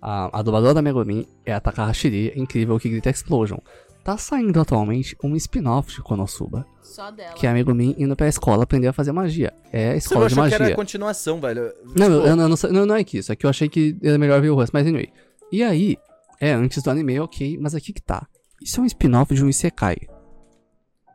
A, 0.00 0.38
a 0.38 0.42
dubladora 0.42 0.74
da 0.74 0.82
Megumin 0.82 1.26
é 1.44 1.52
a 1.52 1.60
Takahashiri, 1.60 2.32
incrível 2.36 2.78
que 2.78 2.88
grita 2.88 3.10
Explosion. 3.10 3.58
Tá 4.04 4.16
saindo 4.16 4.60
atualmente 4.60 5.16
um 5.22 5.36
spin-off 5.36 5.92
de 5.94 6.02
Konosuba, 6.02 6.66
Só 6.82 7.08
dela. 7.12 7.34
que 7.34 7.46
é 7.46 7.50
a 7.50 7.52
Megumin 7.54 7.94
indo 7.96 8.16
pra 8.16 8.26
escola 8.26 8.64
aprender 8.64 8.88
a 8.88 8.92
fazer 8.92 9.12
magia. 9.12 9.52
É 9.72 9.90
a 9.90 9.92
Você 9.92 9.98
escola 9.98 10.26
de 10.26 10.34
achou 10.34 10.48
que 10.48 10.54
era 10.54 10.64
magia. 10.64 10.74
a 10.74 10.76
continuação, 10.76 11.40
velho? 11.40 11.72
Não, 11.96 12.06
eu, 12.06 12.16
Tipo, 12.18 12.26
eu 12.28 12.36
não, 12.36 12.48
não, 12.48 12.56
sei- 12.56 12.70
não, 12.72 12.84
não 12.84 12.94
é 12.96 13.04
que 13.04 13.18
isso. 13.18 13.30
É 13.30 13.36
que 13.36 13.46
eu 13.46 13.50
achei 13.50 13.68
que 13.68 13.96
era 14.02 14.18
melhor 14.18 14.40
ver 14.40 14.50
o 14.50 14.56
rosto, 14.56 14.72
mas 14.72 14.84
anyway. 14.86 15.08
E 15.52 15.62
aí, 15.62 15.96
é 16.40 16.52
antes 16.52 16.82
do 16.82 16.90
anime, 16.90 17.20
ok, 17.20 17.56
mas 17.60 17.76
aqui 17.76 17.92
que 17.92 18.02
tá. 18.02 18.26
Isso 18.60 18.80
é 18.80 18.82
um 18.82 18.86
spin-off 18.86 19.32
de 19.32 19.44
um 19.44 19.48
Isekai. 19.48 19.96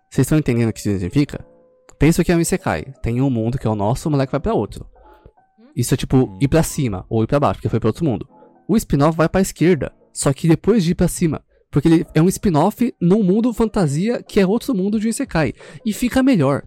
Vocês 0.09 0.26
estão 0.26 0.38
entendendo 0.38 0.70
o 0.70 0.74
que 0.74 0.80
isso 0.80 0.89
significa? 0.89 1.45
Pensa 1.99 2.24
que 2.24 2.32
é 2.32 2.36
um 2.38 2.39
Isekai. 2.39 2.93
Tem 3.01 3.20
um 3.22 3.30
mundo 3.30 3.57
que 3.57 3.68
é 3.68 3.70
o 3.70 3.76
nosso, 3.76 4.07
o 4.07 4.11
moleque 4.11 4.32
vai 4.32 4.39
pra 4.39 4.53
outro. 4.53 4.86
Isso 5.78 5.93
é 5.93 5.97
tipo 5.97 6.36
ir 6.41 6.47
pra 6.47 6.63
cima 6.63 7.05
ou 7.07 7.23
ir 7.23 7.28
pra 7.28 7.39
baixo, 7.39 7.59
porque 7.59 7.69
foi 7.69 7.80
pra 7.80 7.89
outro 7.89 8.03
mundo. 8.03 8.28
O 8.67 8.75
spin-off 8.75 9.15
vai 9.15 9.30
pra 9.30 9.41
esquerda, 9.41 9.93
só 10.11 10.34
que 10.34 10.47
depois 10.47 10.84
de 10.84 10.91
ir 10.91 10.95
pra 10.95 11.07
cima. 11.07 11.43
Porque 11.69 11.88
ele 11.88 12.05
é 12.15 12.21
um 12.21 12.28
spin-off 12.28 12.91
num 12.99 13.21
mundo 13.21 13.53
fantasia 13.53 14.23
que 14.23 14.39
é 14.39 14.47
outro 14.47 14.73
mundo 14.73 14.99
de 14.99 15.05
um 15.05 15.09
Isekai. 15.11 15.53
E 15.86 15.93
fica 15.93 16.23
melhor. 16.23 16.63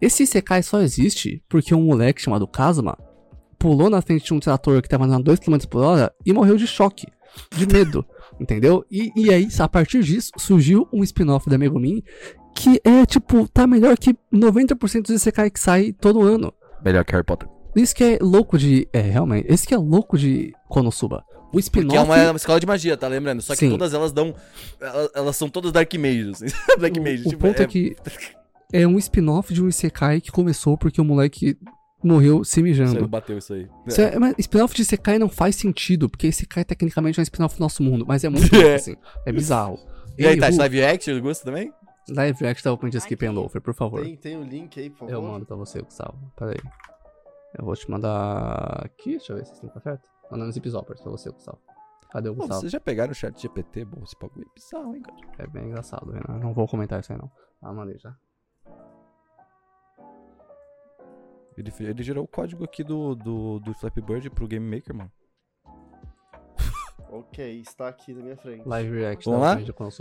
Esse 0.00 0.24
Isekai 0.24 0.64
só 0.64 0.80
existe 0.80 1.40
porque 1.48 1.72
um 1.72 1.82
moleque 1.82 2.20
chamado 2.20 2.48
Kazuma 2.48 2.98
pulou 3.56 3.88
na 3.88 4.02
frente 4.02 4.24
de 4.24 4.34
um 4.34 4.40
trator 4.40 4.82
que 4.82 4.88
tava 4.88 5.04
andando 5.04 5.30
2km 5.30 5.68
por 5.68 5.84
hora 5.84 6.12
e 6.26 6.32
morreu 6.32 6.56
de 6.56 6.66
choque, 6.66 7.06
de 7.54 7.66
medo, 7.72 8.04
entendeu? 8.40 8.84
E, 8.90 9.12
e 9.14 9.32
aí, 9.32 9.46
a 9.60 9.68
partir 9.68 10.02
disso, 10.02 10.32
surgiu 10.36 10.88
um 10.92 11.04
spin-off 11.04 11.48
da 11.48 11.56
Megumin 11.56 12.02
que 12.56 12.80
é, 12.82 13.06
tipo, 13.06 13.46
tá 13.46 13.64
melhor 13.64 13.96
que 13.96 14.16
90% 14.34 15.02
dos 15.02 15.10
Isekai 15.10 15.50
que 15.50 15.60
sai 15.60 15.92
todo 15.92 16.22
ano. 16.22 16.52
Melhor 16.82 17.04
que 17.04 17.12
Harry 17.12 17.24
Potter. 17.24 17.48
Isso 17.76 17.94
que 17.94 18.04
é 18.04 18.18
louco 18.20 18.58
de... 18.58 18.88
É, 18.92 19.00
realmente, 19.00 19.46
esse 19.52 19.66
que 19.66 19.74
é 19.74 19.76
louco 19.78 20.18
de 20.18 20.52
Konosuba. 20.68 21.24
O 21.52 21.58
spin-off... 21.58 21.90
Que 21.90 21.96
é 21.96 22.00
uma, 22.00 22.36
escola 22.36 22.60
de 22.60 22.66
magia, 22.66 22.96
tá 22.96 23.08
lembrando? 23.08 23.42
Só 23.42 23.54
que 23.54 23.60
Sim. 23.60 23.70
todas 23.70 23.92
elas 23.92 24.12
dão. 24.12 24.34
Elas, 24.80 25.10
elas 25.14 25.36
são 25.36 25.48
todas 25.48 25.72
Dark 25.72 25.92
Mages. 25.94 26.42
assim. 26.42 26.54
Black 26.78 27.00
Mage. 27.00 27.24
O, 27.24 27.26
o 27.26 27.30
tipo, 27.30 27.46
ponto 27.46 27.60
é, 27.60 27.66
que 27.66 27.96
é 28.72 28.86
um 28.86 28.96
spin-off 28.98 29.52
de 29.52 29.62
um 29.62 29.68
Isekai 29.68 30.20
que 30.20 30.30
começou 30.30 30.78
porque 30.78 31.00
o 31.00 31.04
moleque 31.04 31.58
morreu 32.02 32.44
se 32.44 32.50
Isso 32.52 32.58
aí, 32.60 32.62
mijando. 32.62 33.08
bateu 33.08 33.36
isso 33.36 33.52
aí. 33.52 33.68
Isso 33.86 34.00
é, 34.00 34.16
mas 34.18 34.34
spin-off 34.38 34.74
de 34.74 34.82
Isekai 34.82 35.18
não 35.18 35.28
faz 35.28 35.56
sentido, 35.56 36.08
porque 36.08 36.28
Isekai 36.28 36.64
tecnicamente 36.64 37.18
é 37.18 37.20
um 37.20 37.24
spin-off 37.24 37.56
do 37.56 37.60
nosso 37.60 37.82
mundo, 37.82 38.04
mas 38.06 38.22
é 38.22 38.28
muito 38.28 38.50
louco, 38.54 38.68
É. 38.68 38.76
assim. 38.76 38.96
É 39.26 39.32
bizarro. 39.32 39.78
E 40.16 40.26
aí, 40.26 40.38
tá, 40.38 40.48
live 40.50 40.84
action, 40.84 41.20
gosta 41.20 41.44
também? 41.44 41.72
Live 42.08 42.38
react 42.40 42.62
da 42.64 42.72
Open 42.72 42.90
de 42.90 42.96
Skip 42.98 43.24
and 43.26 43.32
Loafer, 43.32 43.60
por 43.60 43.74
favor. 43.74 44.02
Tem, 44.02 44.16
tem 44.16 44.36
o 44.36 44.42
link 44.42 44.78
aí, 44.78 44.90
por 44.90 45.00
favor. 45.00 45.12
Eu 45.12 45.22
mando 45.22 45.46
pra 45.46 45.56
você, 45.56 45.80
Gustavo. 45.80 46.14
Pera 46.36 46.52
aí. 46.52 46.58
Eu 47.58 47.64
vou 47.64 47.74
te 47.74 47.90
mandar 47.90 48.84
aqui, 48.84 49.12
deixa 49.12 49.32
eu 49.32 49.36
ver 49.36 49.46
se 49.46 49.62
link 49.62 49.72
tá 49.72 49.80
certo. 49.80 50.08
Mandando 50.30 50.50
os 50.50 50.54
Zippzoppers 50.54 51.00
pra 51.00 51.10
você, 51.10 51.30
Gustavo. 51.30 51.58
Cadê 52.10 52.28
o 52.28 52.34
Pô, 52.34 52.40
Gustavo? 52.40 52.60
vocês 52.60 52.72
já 52.72 52.80
pegaram 52.80 53.12
o 53.12 53.14
chat 53.14 53.40
GPT? 53.40 53.84
Bom, 53.84 54.02
esse 54.04 54.16
bagulho 54.20 54.46
é 54.48 54.54
bizarro, 54.54 54.94
hein, 54.94 55.02
cara? 55.02 55.18
É 55.38 55.46
bem 55.46 55.66
engraçado, 55.66 56.10
Renan. 56.10 56.38
Não 56.38 56.54
vou 56.54 56.68
comentar 56.68 57.00
isso 57.00 57.12
aí, 57.12 57.18
não. 57.18 57.30
Ah, 57.60 57.72
mandei 57.72 57.98
já. 57.98 58.16
Ele, 61.56 61.72
ele 61.80 62.02
gerou 62.02 62.24
o 62.24 62.28
código 62.28 62.64
aqui 62.64 62.82
do, 62.82 63.14
do, 63.14 63.58
do 63.60 63.74
Flappy 63.74 64.00
Bird 64.00 64.30
pro 64.30 64.48
Game 64.48 64.76
Maker, 64.76 64.94
mano. 64.94 65.12
Ok, 67.12 67.60
está 67.60 67.88
aqui 67.88 68.14
na 68.14 68.22
minha 68.22 68.36
frente. 68.36 68.66
Live 68.66 68.96
react 68.96 69.24
Vamos 69.24 69.40
lá? 69.40 69.58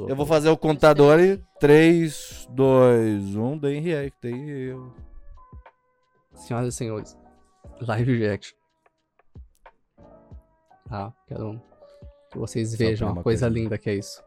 Eu 0.07 0.15
vou 0.15 0.27
fazer 0.27 0.49
o 0.49 0.57
contador 0.57 1.19
e 1.19 1.37
3, 1.59 2.47
2, 2.51 3.35
1, 3.35 3.57
daí 3.57 3.79
react. 3.79 4.17
Daí 4.21 4.69
eu. 4.69 4.93
Senhoras 6.35 6.73
e 6.73 6.77
senhores, 6.77 7.17
live 7.81 8.17
react. 8.17 8.55
Tá, 10.87 11.13
quero 11.27 11.61
que 12.31 12.37
vocês 12.37 12.75
vejam 12.75 13.09
a 13.09 13.11
uma 13.11 13.23
coisa 13.23 13.45
coisa. 13.47 13.59
linda 13.59 13.77
que 13.77 13.89
é 13.89 13.95
isso. 13.95 14.23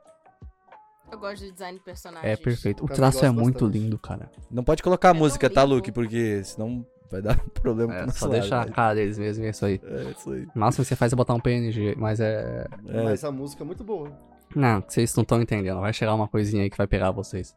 Eu 1.11 1.19
gosto 1.19 1.45
de 1.45 1.53
design 1.53 1.77
de 1.79 1.85
personagens. 1.85 2.33
É 2.33 2.37
perfeito. 2.37 2.85
O 2.85 2.89
traço 2.89 3.25
é 3.25 3.31
muito 3.31 3.67
bastante. 3.67 3.79
lindo, 3.79 3.99
cara. 3.99 4.31
Não 4.51 4.65
pode 4.65 4.83
colocar 4.83 5.11
a 5.11 5.15
É 5.15 5.19
música, 5.19 5.51
tá. 5.51 5.63
Luke? 5.63 5.93
Porque 5.93 6.43
senão 6.43 6.87
vai 7.11 7.21
dar 7.21 7.35
um 7.39 7.49
problema 7.61 7.95
É, 7.95 8.03
pro 8.05 8.13
só 8.13 8.29
deixar 8.29 8.63
a 8.63 8.71
cara 8.71 8.95
deles 8.95 9.19
mesmo 9.19 9.45
é 9.45 9.51
isso 9.51 9.65
aí. 9.67 9.79
É, 9.85 10.11
isso 10.11 10.31
aí. 10.31 10.47
Que 10.47 10.59
você 10.85 10.97
faz 10.97 11.13
é 11.13 11.17
botar 11.17 11.35
um 11.35 11.41
PNG, 11.41 11.95
mas 11.97 12.19
é. 12.19 12.67
É, 12.87 13.03
Mas 13.05 13.23
a 13.25 13.31
música 13.31 13.63
é 13.63 13.67
muito 13.67 13.85
boa. 13.85 14.11
Não, 14.57 14.83
vocês 14.87 15.15
não 15.15 15.23
estão 15.23 15.43
entendendo. 15.43 15.81
Vai 15.81 15.93
chegar 15.93 16.15
uma 16.15 16.29
coisinha 16.29 16.63
aí 16.63 16.71
que 16.71 16.79
vai 16.79 16.87
pegar 16.87 17.11
vocês. 17.11 17.55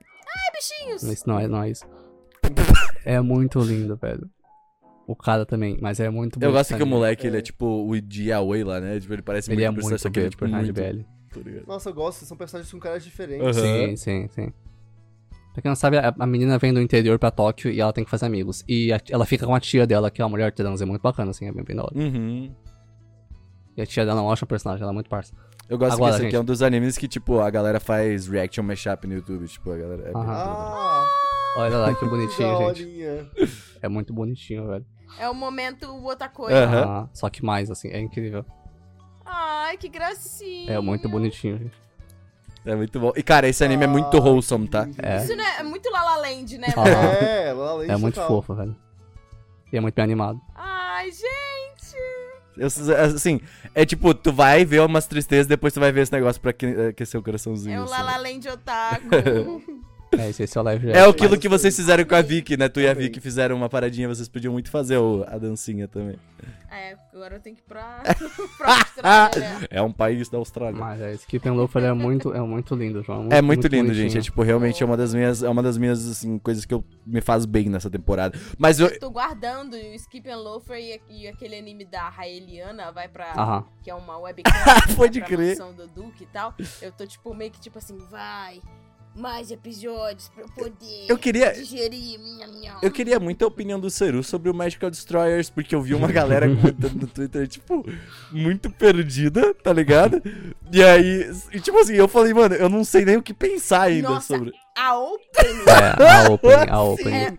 Bichinhos! 0.53 1.03
Isso 1.03 1.27
não 1.27 1.39
é, 1.39 1.47
não 1.47 1.63
é 1.63 1.69
isso. 1.69 1.85
É 3.05 3.19
muito 3.21 3.59
lindo, 3.59 3.95
velho. 3.95 4.29
O 5.07 5.15
cara 5.15 5.45
também, 5.45 5.77
mas 5.81 5.99
é 5.99 6.09
muito 6.09 6.37
eu 6.37 6.39
bonito, 6.39 6.53
gosto 6.53 6.75
que 6.75 6.81
o 6.83 6.87
moleque, 6.87 7.27
ele 7.27 7.35
é 7.35 7.39
É. 7.39 7.41
tipo 7.43 7.65
o 7.87 8.01
de 8.01 8.31
Away 8.31 8.63
lá, 8.63 8.79
né? 8.79 8.99
Tipo, 8.99 9.13
ele 9.13 9.21
parece 9.21 9.51
Ele 9.51 9.63
é 9.63 9.69
muito 9.69 9.83
muito 9.83 9.99
só 10.01 10.09
que 10.09 10.19
ele 10.19 10.27
é, 10.27 10.29
tipo, 10.29 10.39
personagem 10.41 10.73
muito, 10.73 10.93
BL. 10.95 11.03
tá? 11.03 11.61
Nossa, 11.67 11.89
eu 11.89 11.93
gosto, 11.93 12.25
são 12.25 12.35
personagens 12.35 12.71
com 12.71 12.79
caras 12.79 13.03
diferentes. 13.03 13.57
Aham. 13.57 13.87
Sim, 13.89 13.95
sim, 13.97 14.27
sim. 14.29 14.53
Pra 15.53 15.61
quem 15.61 15.69
não 15.69 15.75
sabe, 15.75 15.97
a, 15.97 16.13
a 16.17 16.25
menina 16.25 16.57
vem 16.57 16.73
do 16.73 16.81
interior 16.81 17.19
pra 17.19 17.29
Tóquio 17.31 17.71
e 17.71 17.79
ela 17.79 17.93
tem 17.93 18.03
que 18.03 18.09
fazer 18.09 18.25
amigos. 18.25 18.63
E 18.67 18.91
a- 18.91 18.99
ela 19.09 19.25
fica 19.25 19.45
com 19.45 19.53
a 19.55 19.59
tia 19.59 19.85
dela, 19.85 20.09
que 20.09 20.21
é 20.21 20.25
uma 20.25 20.29
mulher 20.31 20.51
trans, 20.51 20.81
é 20.81 20.85
muito 20.85 21.01
bacana, 21.01 21.31
assim, 21.31 21.45
é 21.47 21.51
bem, 21.51 21.63
bem 21.63 21.75
da 21.75 21.83
hora. 21.83 21.97
Uhum. 21.97 22.51
E 23.77 23.81
a 23.81 23.85
tia 23.85 24.05
dela 24.05 24.19
não 24.21 24.31
acha 24.31 24.43
o 24.43 24.47
personagem, 24.47 24.81
ela 24.81 24.91
é 24.91 24.93
muito 24.93 25.09
parça. 25.09 25.33
Eu 25.69 25.77
gosto 25.77 25.93
Agora, 25.93 26.11
que 26.11 26.15
esse 26.17 26.21
aqui 26.25 26.31
gente. 26.31 26.35
é 26.35 26.41
um 26.41 26.45
dos 26.45 26.61
animes 26.61 26.97
que, 26.97 27.07
tipo, 27.07 27.39
a 27.39 27.49
galera 27.49 27.79
faz 27.79 28.27
reaction 28.27 28.63
mashup 28.63 29.07
no 29.07 29.13
YouTube. 29.15 29.47
Tipo, 29.47 29.71
a 29.71 29.77
galera. 29.77 30.09
É. 30.09 30.11
Ah, 30.15 31.05
Olha 31.57 31.77
lá 31.77 31.95
que 31.95 32.05
bonitinho, 32.05 32.73
gente. 32.75 33.29
É 33.81 33.87
muito 33.87 34.13
bonitinho, 34.13 34.67
velho. 34.67 34.85
É 35.19 35.29
o 35.29 35.33
momento 35.33 35.87
Otakoi. 36.05 36.53
Aham. 36.53 36.83
Ah, 37.05 37.09
só 37.13 37.29
que 37.29 37.43
mais, 37.43 37.71
assim, 37.71 37.89
é 37.89 37.99
incrível. 37.99 38.45
Ai, 39.25 39.77
que 39.77 39.89
gracinha. 39.89 40.71
É 40.73 40.79
muito 40.79 41.07
bonitinho, 41.09 41.57
gente. 41.57 41.85
É 42.65 42.75
muito 42.75 42.99
bom. 42.99 43.13
E, 43.15 43.21
cara, 43.21 43.47
esse 43.47 43.63
anime 43.63 43.83
é 43.83 43.87
muito 43.87 44.17
Ah, 44.17 44.19
wholesome, 44.19 44.67
tá? 44.67 44.87
É. 45.01 45.17
Isso 45.17 45.35
né, 45.35 45.43
é 45.59 45.63
muito 45.63 45.89
Lala 45.91 46.17
Land, 46.17 46.57
né? 46.57 46.67
Ah. 46.75 46.79
mano? 46.81 46.97
É, 47.21 47.53
lá 47.53 47.69
além 47.71 47.91
É 47.91 47.97
muito 47.97 48.19
fofo, 48.21 48.53
velho. 48.55 48.75
E 49.71 49.77
é 49.77 49.81
muito 49.81 49.93
bem 49.93 50.03
animado. 50.03 50.41
Ai, 50.55 51.11
gente. 51.11 51.95
Eu, 52.57 52.67
assim, 52.67 53.39
é 53.73 53.85
tipo, 53.85 54.13
tu 54.13 54.31
vai 54.31 54.63
ver 54.65 54.81
umas 54.81 55.05
tristezas, 55.05 55.45
depois 55.45 55.73
tu 55.73 55.79
vai 55.79 55.91
ver 55.91 56.01
esse 56.01 56.11
negócio 56.13 56.41
pra 56.41 56.51
aque- 56.51 56.87
aquecer 56.89 57.19
o 57.19 57.23
coraçãozinho. 57.23 57.75
É 57.75 57.79
o 57.81 57.83
assim. 57.83 57.91
Lala 57.93 58.17
Land 58.17 58.49
Otaku. 58.49 59.84
É, 60.19 60.29
esse, 60.29 60.43
esse 60.43 60.57
é 60.57 60.61
o 60.61 60.63
live 60.63 60.89
É 60.91 61.01
aquilo 61.05 61.37
que 61.39 61.47
vocês 61.49 61.75
fizeram 61.75 62.05
com 62.05 62.15
a 62.15 62.21
Vicky, 62.21 62.57
né? 62.57 62.69
Tu 62.69 62.79
e 62.81 62.87
a. 62.87 62.93
Vicky 62.93 63.19
fizeram 63.19 63.55
uma 63.55 63.69
paradinha, 63.69 64.07
vocês 64.07 64.27
podiam 64.27 64.53
muito 64.53 64.69
fazer 64.69 64.97
o- 64.97 65.23
a 65.27 65.37
dancinha 65.37 65.87
também. 65.87 66.17
é, 66.71 66.95
agora 67.13 67.35
eu 67.35 67.39
tenho 67.39 67.55
que 67.55 67.61
ir 67.61 67.65
pra, 67.65 68.01
pra 68.57 68.73
Austrália. 68.75 69.39
né? 69.59 69.67
É 69.69 69.81
um 69.81 69.91
país 69.91 70.27
da 70.29 70.37
Austrália. 70.37 70.77
Mas 70.79 70.99
é, 71.01 71.13
esse 71.13 71.25
Keep 71.25 71.47
and 71.47 71.53
Loafer 71.53 71.83
é 71.83 71.93
muito, 71.93 72.33
é 72.33 72.41
muito 72.41 72.75
lindo, 72.75 73.01
João. 73.03 73.29
É 73.31 73.41
muito 73.41 73.67
lindo, 73.67 73.85
bonitinho. 73.85 74.09
gente. 74.09 74.17
É 74.17 74.21
tipo, 74.21 74.41
realmente 74.43 74.81
é 74.83 74.85
uma 74.85 74.97
das 74.97 75.13
minhas, 75.13 75.41
é 75.43 75.49
uma 75.49 75.63
das 75.63 75.77
minhas 75.77 76.05
assim, 76.07 76.37
coisas 76.39 76.65
que 76.65 76.73
eu, 76.73 76.83
me 77.05 77.21
faz 77.21 77.45
bem 77.45 77.69
nessa 77.69 77.89
temporada. 77.89 78.37
Mas 78.57 78.79
eu, 78.79 78.87
Eu 78.87 78.99
tô 78.99 79.09
guardando 79.09 79.73
o 79.75 79.93
Skip 79.95 80.29
and 80.29 80.37
Loafer 80.37 80.77
e, 80.77 81.01
e 81.09 81.27
aquele 81.27 81.55
anime 81.57 81.85
da 81.85 82.09
Raeliana 82.09 82.91
vai 82.91 83.07
pra. 83.07 83.31
Aham. 83.37 83.65
Que 83.83 83.89
é 83.89 83.95
uma 83.95 84.17
webcam. 84.17 84.51
Pode 84.95 85.19
pra 85.19 85.27
crer. 85.29 85.57
do 85.57 85.87
Duke 85.87 86.23
e 86.23 86.27
tal. 86.27 86.53
Eu 86.81 86.91
tô 86.91 87.05
tipo 87.05 87.33
meio 87.33 87.51
que 87.51 87.59
tipo 87.59 87.77
assim, 87.77 87.97
vai. 88.09 88.61
Mais 89.15 89.49
episódios 89.49 90.27
pra 90.29 90.43
eu 90.43 90.49
poder 90.49 91.05
Eu 91.07 91.17
queria- 91.17 91.53
digerir. 91.53 92.19
Eu 92.81 92.91
queria 92.91 93.19
muito 93.19 93.45
a 93.45 93.47
opinião 93.47 93.79
do 93.79 93.89
Seru 93.89 94.21
sobre 94.23 94.49
o 94.49 94.53
Magical 94.53 94.89
Destroyers, 94.89 95.49
porque 95.49 95.73
eu 95.73 95.81
vi 95.81 95.93
uma 95.93 96.11
galera 96.11 96.47
comentando 96.53 96.95
no 97.01 97.07
Twitter, 97.07 97.47
tipo, 97.47 97.85
muito 98.31 98.69
perdida, 98.69 99.53
tá 99.53 99.71
ligado? 99.71 100.21
E 100.71 100.83
aí, 100.83 101.31
e, 101.53 101.59
tipo 101.61 101.77
assim, 101.79 101.93
eu 101.93 102.07
falei, 102.07 102.33
mano, 102.33 102.55
eu 102.55 102.67
não 102.67 102.83
sei 102.83 103.05
nem 103.05 103.15
o 103.17 103.23
que 103.23 103.33
pensar 103.33 103.83
ainda 103.83 104.09
Nossa, 104.09 104.35
sobre. 104.35 104.51
A 104.77 104.97
opening. 104.97 105.63
É, 105.67 106.03
a 106.11 106.29
opening, 106.31 106.69
a 106.69 106.81
opening. 106.81 107.15
É. 107.15 107.37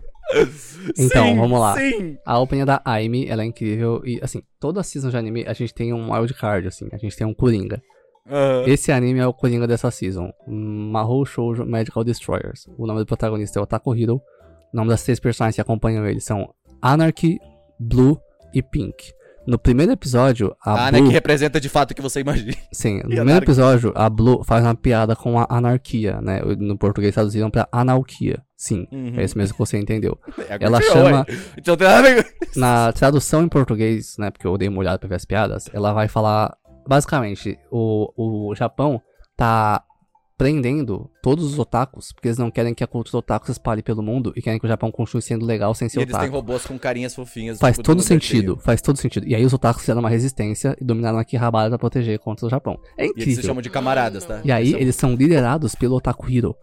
Então, 0.97 1.25
Sim, 1.25 1.37
vamos 1.37 1.59
lá. 1.59 1.75
Sim. 1.75 2.17
A 2.25 2.39
opening 2.39 2.65
da 2.65 2.81
Aime, 2.83 3.27
ela 3.27 3.43
é 3.43 3.45
incrível. 3.45 4.01
E, 4.03 4.19
assim, 4.21 4.41
toda 4.59 4.81
a 4.81 4.83
season 4.83 5.09
de 5.09 5.17
anime, 5.17 5.45
a 5.47 5.53
gente 5.53 5.73
tem 5.73 5.93
um 5.93 6.11
wildcard, 6.11 6.67
assim. 6.67 6.87
A 6.91 6.97
gente 6.97 7.15
tem 7.15 7.25
um 7.25 7.33
Coringa. 7.33 7.81
Aham. 8.29 8.63
Esse 8.67 8.91
anime 8.91 9.19
é 9.19 9.27
o 9.27 9.33
Coringa 9.33 9.67
dessa 9.67 9.89
season. 9.91 10.31
Mahou 10.47 11.25
Shoujo 11.25 11.65
Magical 11.65 12.03
Destroyers. 12.03 12.67
O 12.77 12.85
nome 12.85 12.99
do 13.01 13.05
protagonista 13.05 13.59
é 13.59 13.61
Otaku 13.61 13.95
Hiro. 13.95 14.15
O 14.73 14.77
nome 14.77 14.89
das 14.89 15.03
três 15.03 15.19
personagens 15.19 15.55
que 15.55 15.61
acompanham 15.61 16.05
ele 16.05 16.19
são 16.19 16.53
Anarchy, 16.81 17.39
Blue 17.79 18.19
e 18.53 18.61
Pink. 18.61 19.13
No 19.47 19.57
primeiro 19.57 19.93
episódio, 19.93 20.53
a 20.61 20.73
A 20.73 20.87
Ana 20.89 20.97
Blue... 20.97 21.07
que 21.07 21.13
representa 21.13 21.57
de 21.57 21.69
fato 21.69 21.91
o 21.91 21.95
que 21.95 22.01
você 22.01 22.19
imagina. 22.19 22.51
Sim, 22.73 22.97
no 22.97 23.09
primeiro 23.15 23.45
episódio, 23.45 23.93
a 23.95 24.09
Blue 24.09 24.43
faz 24.43 24.61
uma 24.61 24.75
piada 24.75 25.15
com 25.15 25.39
a 25.39 25.47
anarquia, 25.49 26.19
né? 26.21 26.41
No 26.59 26.77
português 26.77 27.13
traduziram 27.13 27.49
pra 27.49 27.65
anarquia. 27.71 28.43
Sim, 28.57 28.85
Uhum. 28.91 29.13
é 29.15 29.23
isso 29.23 29.37
mesmo 29.37 29.53
que 29.53 29.59
você 29.59 29.77
entendeu. 29.77 30.19
É 30.49 30.57
Ela 30.59 30.81
chama- 30.81 31.19
ué. 31.19 31.25
Então 31.57 31.77
tem 31.77 31.87
nada 31.87 32.25
Na 32.57 32.91
tradução 32.91 33.41
em 33.41 33.47
português, 33.47 34.17
né? 34.19 34.29
Porque 34.31 34.45
eu 34.45 34.57
dei 34.57 34.67
uma 34.67 34.79
olhada 34.79 34.99
pra 34.99 35.07
ver 35.07 35.15
as 35.15 35.23
piadas, 35.23 35.69
ela 35.71 35.93
vai 35.93 36.09
falar. 36.09 36.53
Basicamente, 36.87 37.57
o, 37.71 38.49
o 38.49 38.55
Japão 38.55 39.01
tá 39.35 39.83
prendendo 40.37 41.09
todos 41.23 41.43
os 41.45 41.57
otakus, 41.57 42.11
porque 42.11 42.27
eles 42.27 42.37
não 42.37 42.51
querem 42.51 42.71
que 42.73 42.83
a 42.83 42.87
cultura 42.87 43.17
otaku 43.17 43.47
se 43.47 43.53
espalhe 43.53 43.81
pelo 43.81 44.03
mundo 44.03 44.31
e 44.35 44.41
querem 44.41 44.59
que 44.59 44.65
o 44.65 44.69
Japão 44.69 44.91
continue 44.91 45.21
sendo 45.21 45.43
legal 45.43 45.73
sem 45.73 45.87
E 45.87 45.89
ser 45.89 45.99
eles 46.01 46.11
têm 46.11 46.19
otaku. 46.19 46.35
robôs 46.35 46.63
com 46.65 46.77
carinhas 46.77 47.15
fofinhas. 47.15 47.57
Faz 47.57 47.75
tipo, 47.75 47.83
todo 47.83 47.97
do 47.97 48.03
sentido, 48.03 48.55
faz 48.57 48.79
todo 48.79 48.97
sentido. 48.97 49.27
E 49.27 49.33
aí 49.33 49.43
os 49.43 49.51
otakus 49.51 49.81
fizeram 49.81 49.99
uma 49.99 50.09
resistência 50.09 50.77
e 50.79 50.85
dominaram 50.85 51.17
aqui 51.17 51.35
Rabada 51.35 51.69
pra 51.69 51.79
proteger 51.79 52.19
contra 52.19 52.45
o 52.45 52.49
Japão. 52.51 52.79
É 52.95 53.05
E 53.05 53.07
eles 53.07 53.15
se 53.15 53.21
incrível. 53.31 53.43
chamam 53.45 53.61
de 53.63 53.69
camaradas, 53.71 54.25
tá? 54.25 54.41
E 54.43 54.51
aí 54.51 54.73
eles 54.75 54.95
são 54.95 55.15
liderados 55.15 55.73
pelo 55.73 55.95
Otaku 55.95 56.29
Hiro. 56.29 56.55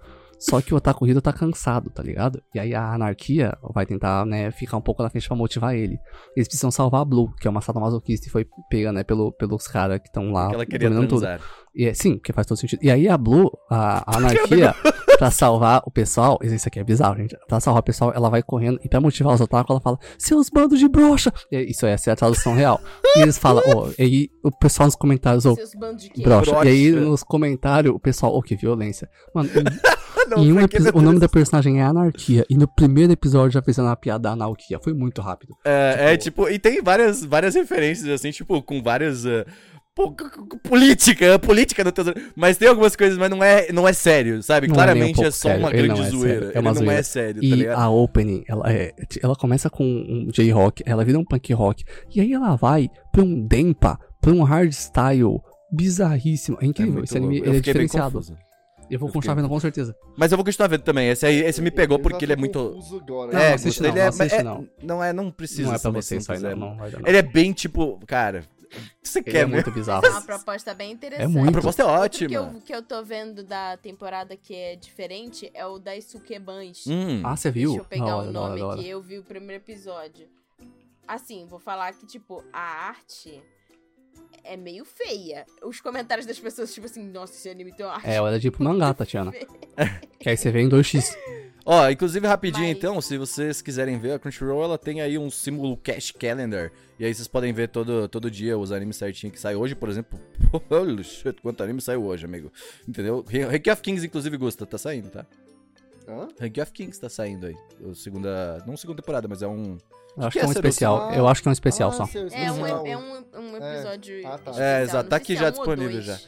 Só 0.49 0.61
que 0.61 0.74
o 0.74 0.76
Otaku 0.76 1.07
Hiro 1.07 1.22
tá 1.22 1.32
cansado, 1.32 1.88
tá 1.88 2.03
ligado? 2.03 2.42
E 2.55 2.59
aí 2.59 2.74
a 2.74 2.92
anarquia 2.92 3.57
vai 3.72 3.86
tentar, 3.86 4.26
né, 4.26 4.51
ficar 4.51 4.76
um 4.76 4.80
pouco 4.82 5.03
na 5.03 5.09
frente 5.09 5.26
pra 5.26 5.34
motivar 5.34 5.74
ele. 5.74 5.99
Eles 6.36 6.47
precisam 6.47 6.70
salvar 6.70 7.01
a 7.01 7.05
Blue, 7.05 7.34
que 7.40 7.49
é 7.49 7.51
uma 7.51 7.62
sadomasoquista 7.62 8.26
e 8.26 8.30
foi 8.30 8.47
pega, 8.68 8.92
né, 8.92 9.03
pelo, 9.03 9.32
pelos 9.32 9.66
caras 9.66 10.01
que 10.01 10.09
estão 10.09 10.32
lá 10.32 10.49
que 10.49 10.55
ela 10.55 10.66
queria 10.66 10.90
dominando 10.90 11.09
tudo. 11.09 11.26
E, 11.74 11.86
é- 11.86 11.94
sim, 11.94 12.18
que 12.18 12.32
faz 12.32 12.46
todo 12.46 12.56
sentido. 12.58 12.80
E 12.82 12.90
aí 12.90 13.08
a 13.08 13.16
Blue, 13.18 13.50
a, 13.70 14.10
a 14.12 14.16
anarquia, 14.18 14.74
pra 15.18 15.30
salvar 15.30 15.82
o 15.86 15.90
pessoal, 15.90 16.38
isso 16.42 16.68
aqui 16.68 16.78
é 16.78 16.84
bizarro, 16.84 17.16
gente. 17.16 17.36
Pra 17.48 17.60
salvar 17.60 17.80
o 17.80 17.84
pessoal, 17.84 18.12
ela 18.14 18.28
vai 18.30 18.42
correndo 18.42 18.78
e 18.84 18.88
pra 18.88 19.00
motivar 19.00 19.34
os 19.34 19.40
otaku, 19.40 19.72
ela 19.72 19.80
fala, 19.80 19.98
seus 20.18 20.48
bandos 20.48 20.78
de 20.78 20.88
brocha. 20.88 21.32
E 21.50 21.58
isso 21.70 21.86
essa 21.86 22.10
é 22.10 22.12
a 22.12 22.16
tradução 22.16 22.54
real. 22.54 22.80
E 23.16 23.20
eles 23.20 23.38
falam, 23.38 23.62
ó, 23.74 23.88
e 23.98 24.02
aí 24.02 24.28
o 24.42 24.50
pessoal 24.50 24.86
nos 24.86 24.96
comentários, 24.96 25.44
ô, 25.46 25.54
Seus 25.54 25.74
bandos 25.74 26.02
de 26.04 26.10
quê? 26.10 26.22
brocha. 26.22 26.50
Brocha. 26.50 26.68
E 26.68 26.72
aí 26.72 26.90
nos 26.92 27.22
comentários, 27.22 27.94
o 27.94 27.98
pessoal, 27.98 28.34
ô, 28.36 28.42
que 28.42 28.54
violência. 28.56 29.08
Mano, 29.34 29.48
em- 29.50 29.94
Não, 30.26 30.38
em 30.42 30.52
um 30.52 30.56
o 30.94 31.02
nome 31.02 31.18
da 31.18 31.28
personagem 31.28 31.80
é 31.80 31.84
Anarquia. 31.84 32.46
E 32.48 32.56
no 32.56 32.66
primeiro 32.66 33.12
episódio 33.12 33.50
já 33.50 33.60
fizeram 33.62 33.88
uma 33.90 33.96
piada 33.96 34.20
da 34.22 34.30
anarquia. 34.30 34.78
Foi 34.82 34.94
muito 34.94 35.20
rápido. 35.20 35.54
É, 35.64 36.12
é, 36.12 36.16
tipo, 36.16 36.48
e 36.48 36.58
tem 36.58 36.80
várias, 36.82 37.22
várias 37.22 37.54
referências, 37.54 38.08
assim, 38.08 38.30
tipo, 38.30 38.62
com 38.62 38.82
várias. 38.82 39.26
eh, 39.26 39.44
política, 40.62 41.38
política 41.40 41.84
do 41.84 41.92
tesouro. 41.92 42.20
Mas 42.36 42.57
tem 42.57 42.68
algumas 42.68 42.97
coisas, 42.97 43.18
mas 43.18 43.30
não 43.30 43.42
é, 43.42 43.70
não 43.72 43.86
é 43.86 43.92
sério, 43.92 44.42
sabe? 44.42 44.66
Não 44.66 44.74
é 44.74 44.76
um 44.76 44.78
Claramente 44.78 45.14
pouco 45.14 45.28
é 45.28 45.30
só 45.30 45.49
sério, 45.49 45.61
uma 45.61 45.70
ele 45.70 45.82
grande 45.88 46.01
não 46.01 46.07
é 46.07 46.11
zoeira. 46.11 46.47
é 46.47 46.49
Ele 46.51 46.59
uma 46.59 46.70
não 46.70 46.74
zoeira. 46.74 46.92
é 46.95 47.03
sério, 47.03 47.40
tá 47.40 47.47
E 47.47 47.51
ligado? 47.51 47.78
a 47.80 47.90
opening, 47.90 48.45
ela, 48.49 48.72
é, 48.72 48.92
ela 49.22 49.36
começa 49.36 49.70
com 49.70 49.84
um 49.84 50.28
J-Rock, 50.32 50.82
ela 50.86 51.05
vira 51.05 51.18
um 51.18 51.24
punk 51.24 51.53
rock. 51.53 51.84
E 52.14 52.20
aí 52.20 52.32
ela 52.32 52.57
vai 52.57 52.88
pra 53.12 53.22
um 53.22 53.47
Dempa, 53.47 53.99
pra 54.20 54.32
um 54.32 54.42
hardstyle 54.42 55.40
bizarríssimo. 55.70 56.59
É 56.61 56.64
É 56.64 56.68
incrível. 56.68 56.95
muito 56.95 57.05
Esse 57.07 57.16
anime 57.16 57.38
ele 57.38 57.51
é 57.51 57.55
fiquei 57.55 57.74
bem 57.74 57.84
diferenciado. 57.86 58.12
confuso. 58.18 58.36
Eu 58.90 58.99
vou 58.99 59.09
continuar 59.11 59.34
vendo 59.36 59.49
com 59.49 59.59
certeza. 59.59 59.97
Mas 60.16 60.30
eu 60.30 60.36
vou 60.36 60.45
continuar 60.45 60.68
vendo 60.68 60.82
também. 60.82 61.09
Esse 61.09 61.24
aí, 61.24 61.40
esse 61.40 61.62
me 61.62 61.70
pegou 61.70 61.99
porque 61.99 62.22
ele 62.26 62.34
é 62.34 62.36
muito. 62.36 62.78
agora. 63.03 63.32
Não, 63.32 63.38
é, 63.40 63.49
não 63.49 63.55
assiste 63.55 63.80
ele 63.80 63.88
não, 63.88 63.97
é, 63.97 64.01
não 64.03 64.09
assiste 64.09 64.34
é- 64.34 64.42
não. 64.42 64.68
não 64.82 65.05
é, 65.05 65.12
não 65.12 65.30
precisa. 65.30 65.62
não 65.68 65.74
é 65.74 65.78
pra 65.78 65.90
aí, 65.90 66.01
quiser. 66.03 66.55
não, 66.55 66.57
não 66.57 66.76
não. 66.76 67.07
Ele 67.07 67.16
é 67.16 67.22
bem 67.22 67.53
tipo, 67.55 67.99
cara. 68.07 68.45
Você 69.02 69.18
Ele 69.20 69.30
quer 69.30 69.38
é 69.38 69.46
muito. 69.46 69.70
bizarro. 69.70 70.04
É 70.06 70.10
uma 70.10 70.22
proposta 70.22 70.74
bem 70.74 70.92
interessante. 70.92 71.24
É 71.24 71.28
muito. 71.28 71.48
A 71.48 71.52
proposta 71.52 71.82
é 71.82 71.84
Outro 71.84 72.18
que 72.28 72.36
ótima. 72.36 72.52
eu, 72.56 72.60
que 72.60 72.74
eu 72.74 72.82
tô 72.82 73.02
vendo 73.04 73.42
da 73.44 73.76
temporada 73.76 74.36
que 74.36 74.54
é 74.54 74.76
diferente 74.76 75.50
é 75.54 75.64
o 75.66 75.78
das 75.78 76.04
Sukebans. 76.04 76.86
Hum. 76.86 77.22
Ah, 77.24 77.36
você 77.36 77.50
viu? 77.50 77.70
Deixa 77.70 77.82
eu 77.82 77.88
pegar 77.88 78.16
hora, 78.16 78.28
o 78.28 78.32
nome 78.32 78.62
hora. 78.62 78.80
aqui. 78.80 78.88
Eu 78.88 79.00
vi 79.02 79.18
o 79.18 79.22
primeiro 79.22 79.62
episódio. 79.62 80.26
Assim, 81.06 81.46
vou 81.46 81.58
falar 81.58 81.92
que, 81.92 82.06
tipo, 82.06 82.42
a 82.52 82.60
arte 82.88 83.42
é 84.42 84.56
meio 84.56 84.84
feia. 84.84 85.44
Os 85.62 85.80
comentários 85.80 86.26
das 86.26 86.38
pessoas, 86.38 86.72
tipo 86.72 86.86
assim, 86.86 87.02
nossa, 87.02 87.34
esse 87.34 87.48
anime 87.48 87.72
tem 87.72 87.84
uma 87.84 87.94
arte. 87.94 88.08
É, 88.08 88.20
olha 88.20 88.38
tipo 88.40 88.62
mangá, 88.62 88.92
Tatiana. 88.94 89.32
Que 90.18 90.28
aí 90.30 90.36
você 90.36 90.50
vê 90.50 90.60
em 90.62 90.68
2x. 90.68 91.14
Ó, 91.66 91.88
inclusive 91.88 92.26
rapidinho 92.26 92.68
Mas- 92.68 92.76
então, 92.76 93.00
se 93.00 93.16
vocês 93.16 93.62
quiserem 93.62 93.98
ver, 93.98 94.12
a 94.12 94.18
Crunchyroll 94.18 94.62
ela 94.62 94.76
tem 94.76 95.00
aí 95.00 95.16
um 95.16 95.30
símbolo 95.30 95.76
Cash 95.78 96.10
Calendar. 96.10 96.70
E 96.98 97.04
aí 97.04 97.14
vocês 97.14 97.26
podem 97.26 97.52
ver 97.52 97.68
todo, 97.68 98.06
todo 98.08 98.30
dia 98.30 98.58
os 98.58 98.70
animes 98.70 98.96
certinho 98.96 99.32
que 99.32 99.40
saem. 99.40 99.56
Hoje, 99.56 99.74
por 99.74 99.88
exemplo, 99.88 100.20
holy 100.68 101.02
shit, 101.02 101.40
quanto 101.40 101.62
anime 101.62 101.80
saiu 101.80 102.04
hoje, 102.04 102.26
amigo. 102.26 102.52
Entendeu? 102.86 103.24
Rank 103.50 103.66
of 103.72 103.82
Kings, 103.82 104.04
inclusive, 104.04 104.36
Gusta, 104.36 104.66
tá 104.66 104.76
saindo, 104.76 105.08
tá? 105.08 105.24
Hã? 106.06 106.28
Rank 106.38 106.58
of 106.58 106.72
Kings 106.72 107.00
tá 107.00 107.08
saindo 107.08 107.46
aí. 107.46 107.56
O 107.80 107.94
segunda. 107.94 108.62
Não 108.66 108.76
segunda 108.76 109.00
temporada, 109.00 109.26
mas 109.26 109.40
é 109.40 109.46
um. 109.48 109.78
Eu 110.16 110.26
acho 110.26 110.32
que 110.32 110.38
que 110.38 110.44
é 110.44 110.46
um 110.46 110.50
é, 110.50 110.52
especial. 110.52 111.12
Eu 111.12 111.26
acho 111.26 111.42
que 111.42 111.48
é 111.48 111.50
um 111.50 111.52
especial 111.52 111.92
só. 111.92 112.06
sim, 112.06 112.28
É 112.32 112.52
um, 112.52 112.66
é 112.66 112.96
um, 112.96 113.24
um 113.36 113.56
episódio. 113.56 114.26
Ah, 114.26 114.38
tá. 114.38 114.52
É, 114.62 114.82
exato, 114.82 115.02
não 115.04 115.10
tá 115.10 115.16
aqui 115.16 115.34
se 115.34 115.40
já 115.40 115.46
é 115.46 115.48
um 115.48 115.52
disponível 115.52 116.00
já. 116.02 116.20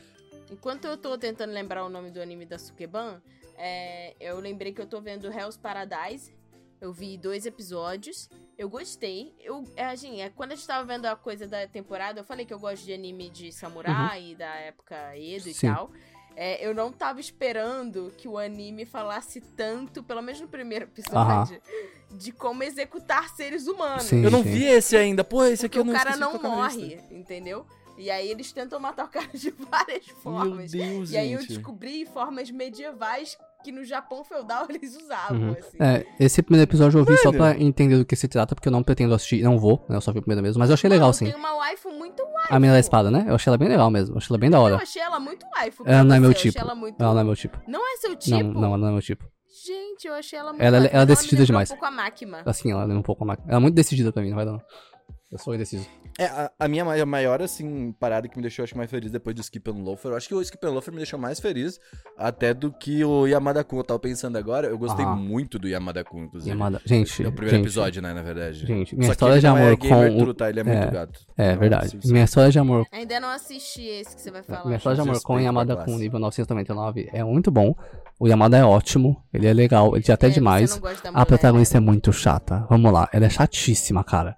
Enquanto 0.51 0.87
eu 0.87 0.97
tô 0.97 1.17
tentando 1.19 1.53
lembrar 1.53 1.85
o 1.85 1.89
nome 1.89 2.11
do 2.11 2.21
anime 2.21 2.47
da 2.47 2.59
Sukeban, 2.59 3.21
é, 3.59 4.15
eu 4.21 4.39
lembrei 4.39 4.73
que 4.73 4.81
eu 4.81 4.87
tô 4.87 5.01
vendo 5.01 5.31
Hell's 5.33 5.57
Paradise. 5.57 6.35
Eu 6.81 6.93
vi 6.93 7.17
dois 7.17 7.47
episódios. 7.47 8.29
Eu 8.57 8.69
gostei. 8.69 9.35
Eu, 9.41 9.65
é, 9.77 9.87
assim, 9.87 10.21
é, 10.21 10.31
quando 10.31 10.53
a 10.53 10.55
gente 10.55 10.67
tava 10.67 10.85
vendo 10.87 11.07
a 11.07 11.17
coisa 11.17 11.47
da 11.47 11.67
temporada, 11.67 12.21
eu 12.21 12.25
falei 12.25 12.45
que 12.45 12.53
eu 12.53 12.59
gosto 12.59 12.85
de 12.85 12.93
anime 12.93 13.31
de 13.31 13.51
samurai, 13.51 14.35
da 14.35 14.55
época 14.57 15.17
Edo 15.17 15.49
e 15.49 15.55
Sim. 15.55 15.73
tal. 15.73 15.91
É, 16.37 16.65
eu 16.65 16.75
não 16.75 16.93
tava 16.93 17.19
esperando 17.19 18.13
que 18.19 18.29
o 18.29 18.37
anime 18.37 18.85
falasse 18.85 19.41
tanto, 19.41 20.03
pelo 20.03 20.21
menos 20.21 20.39
no 20.39 20.49
primeiro 20.49 20.85
episódio, 20.85 21.59
de 22.11 22.31
como 22.31 22.63
executar 22.63 23.31
seres 23.31 23.67
humanos. 23.67 24.05
Sim. 24.05 24.23
Eu 24.23 24.31
não 24.31 24.43
vi 24.43 24.65
esse 24.65 24.99
ainda. 24.99 25.25
Pô, 25.25 25.45
esse 25.45 25.65
aqui 25.65 25.79
Porque 25.79 25.89
eu 25.89 25.93
não 25.93 25.95
o 25.95 25.97
cara 25.97 26.17
não 26.17 26.39
morre, 26.39 27.01
entendeu? 27.11 27.67
E 27.99 28.11
aí 28.11 28.31
eles 28.31 28.53
tentam 28.53 28.79
matar 28.79 29.07
o 29.07 29.09
cara 29.09 29.29
de 29.33 29.51
várias 29.71 30.07
Meu 30.07 30.17
formas. 30.17 30.71
Deus, 30.71 31.11
E 31.11 31.17
aí 31.17 31.33
eu 31.33 31.41
gente. 31.41 31.49
descobri 31.55 32.05
formas 32.07 32.51
medievais 32.51 33.37
que 33.65 33.73
no 33.73 33.85
Japão 33.85 34.23
feudal 34.23 34.67
eles 34.71 34.97
usavam, 34.97 35.41
Uhum. 35.49 35.57
assim. 35.59 35.77
É, 35.81 36.07
esse 36.21 36.43
primeiro 36.43 36.69
episódio 36.69 36.99
eu 37.01 37.05
vi 37.05 37.17
só 37.19 37.31
Velho. 37.33 37.43
pra 37.43 37.59
entender 37.61 37.97
do 37.99 38.05
que 38.05 38.15
se 38.15 38.29
trata, 38.29 38.55
porque 38.55 38.69
eu 38.69 38.73
não 38.73 38.83
pretendo 38.83 39.15
assistir, 39.15 39.43
não 39.43 39.59
vou, 39.59 39.85
né? 39.89 39.97
Eu 39.97 40.01
só 40.01 40.13
vi 40.13 40.19
o 40.19 40.23
primeiro 40.23 40.43
mesmo, 40.43 40.61
mas 40.61 40.71
eu 40.71 40.75
achei 40.75 40.89
legal 40.91 41.07
Mano, 41.09 41.15
sim. 41.15 41.25
Tem 41.27 41.35
uma 41.35 41.55
waifu 41.55 41.91
muito 41.91 42.23
waifu. 42.23 42.55
A 42.55 42.61
mina 42.61 42.75
da 42.75 42.79
espada, 42.81 43.11
né? 43.11 43.25
Eu 43.29 43.35
achei 43.35 43.51
ela 43.51 43.59
bem 43.59 43.69
legal 43.69 43.91
mesmo, 43.91 44.15
eu 44.15 44.19
achei 44.19 44.29
ela 44.31 44.39
bem 44.39 44.51
da 44.51 44.59
Eu 44.59 44.63
hora. 44.63 44.77
achei 44.77 45.03
ela 45.03 45.19
muito 45.19 45.47
waifu. 45.57 45.83
Ela 45.87 46.05
não 46.05 46.15
é 46.15 46.21
meu 46.21 46.31
eu 46.31 46.35
tipo. 46.35 46.59
Ela, 46.61 46.75
muito... 46.75 47.03
Ela 47.03 47.15
não 47.15 47.21
é 47.21 47.25
meu 47.25 47.35
tipo. 47.37 47.59
Não 47.67 47.81
é 47.93 47.97
seu 47.97 48.15
tipo? 48.17 48.37
Não, 48.37 48.53
não, 48.53 48.69
ela 48.69 48.79
não 48.79 48.89
é 48.89 48.93
meu 48.93 49.03
tipo. 49.03 49.25
Gente, 49.65 50.07
eu 50.07 50.15
achei 50.15 50.39
ela 50.39 50.53
muito 50.53 50.63
Ela- 50.63 50.79
waifu, 50.79 50.95
ela 50.95 51.03
é 51.03 51.07
decidida 51.07 51.45
demais. 51.45 51.71
um 51.71 51.75
pouco 51.75 51.87
a 51.87 51.91
Makima. 51.91 52.43
Assim, 52.45 52.71
ela 52.71 52.83
lembra 52.83 52.99
um 52.99 53.03
pouco 53.03 53.25
a 53.25 53.27
máquina. 53.27 53.49
Ela 53.49 53.59
é 53.59 53.61
muito 53.63 53.75
decidida 53.75 54.13
pra 54.13 54.23
mim, 54.23 54.29
não 54.29 54.37
vai 54.37 54.45
dar 54.45 54.53
não. 54.53 54.63
Eu 55.37 55.45
sou 55.45 55.55
indeciso. 55.55 55.87
É, 56.19 56.25
a, 56.25 56.51
a 56.61 56.67
minha 56.69 56.83
mai- 56.85 57.05
maior, 57.05 57.43
assim, 57.43 57.93
parada 58.01 58.27
que 58.27 58.37
me 58.37 58.43
deixou, 58.43 58.63
acho 58.63 58.73
que 58.73 58.79
mais 58.79 58.91
feliz 58.91 59.11
depois 59.13 59.37
do 59.37 59.43
Skip 59.43 59.71
and 59.71 59.83
Loafer, 59.85 60.13
eu 60.13 60.17
acho 60.17 60.27
que 60.27 60.35
o 60.35 60.41
Skip 60.41 60.67
and 60.67 60.71
Loafer 60.71 60.91
me 60.93 60.97
deixou 60.99 61.19
mais 61.19 61.39
feliz 61.39 61.79
até 62.17 62.55
do 62.55 62.73
que 62.73 63.05
o 63.05 63.27
Yamada-kun. 63.27 63.77
Eu 63.77 63.85
tava 63.85 64.01
pensando 64.01 64.37
agora, 64.39 64.67
eu 64.67 64.79
gostei 64.79 65.05
Aham. 65.05 65.15
muito 65.17 65.59
do 65.59 65.69
Yamada-kun, 65.69 66.25
inclusive. 66.25 66.51
Yamada- 66.51 66.81
Gente, 66.87 67.23
É 67.23 67.29
o 67.29 67.33
primeiro 67.33 67.57
gente, 67.59 67.65
episódio, 67.67 68.01
né, 68.01 68.15
na 68.15 68.23
verdade. 68.23 68.67
Gente, 68.67 68.97
minha 68.97 69.07
Só 69.09 69.13
história 69.13 69.39
de 69.39 69.47
não 69.47 69.59
é 69.59 69.63
amor 69.67 69.77
gamer 69.77 70.11
com 70.11 70.17
o- 70.17 70.21
true, 70.23 70.35
tá? 70.35 70.49
Ele 70.49 70.61
é 70.61 70.65
muito 70.65 70.79
é, 70.79 70.91
gato. 70.91 71.21
É 71.37 71.53
Não, 71.53 71.59
verdade. 71.61 71.91
sim, 71.91 72.01
sim. 72.01 72.13
Minha 72.13 72.25
história 72.25 72.51
de 72.51 72.59
amor 72.59 72.87
Ainda 72.91 73.21
não 73.21 73.29
assisti 73.29 73.83
esse 73.83 74.17
que 74.17 74.23
você 74.23 74.31
vai 74.31 74.43
falar. 74.43 74.65
Minha 74.65 74.79
história 74.79 74.97
de 75.03 75.09
amor 75.09 75.21
com 75.23 75.39
Yamada 75.39 75.77
Kun 75.77 75.99
nível 75.99 76.19
999 76.19 77.11
é 77.13 77.23
muito 77.23 77.51
bom. 77.51 77.75
O 78.19 78.27
Yamada 78.27 78.57
é 78.57 78.65
ótimo, 78.65 79.23
ele 79.35 79.47
é 79.47 79.53
legal, 79.53 79.95
ele 79.95 80.03
já 80.03 80.15
até 80.15 80.29
É, 80.29 80.31
demais. 80.31 80.81
não 80.81 80.89
A 81.13 81.27
protagonista 81.27 81.77
é 81.77 81.81
muito 81.81 82.11
chata. 82.11 82.67
Vamos 82.71 82.91
lá, 82.91 83.07
ela 83.13 83.27
é 83.27 83.29
chatíssima, 83.29 84.03
cara. 84.03 84.35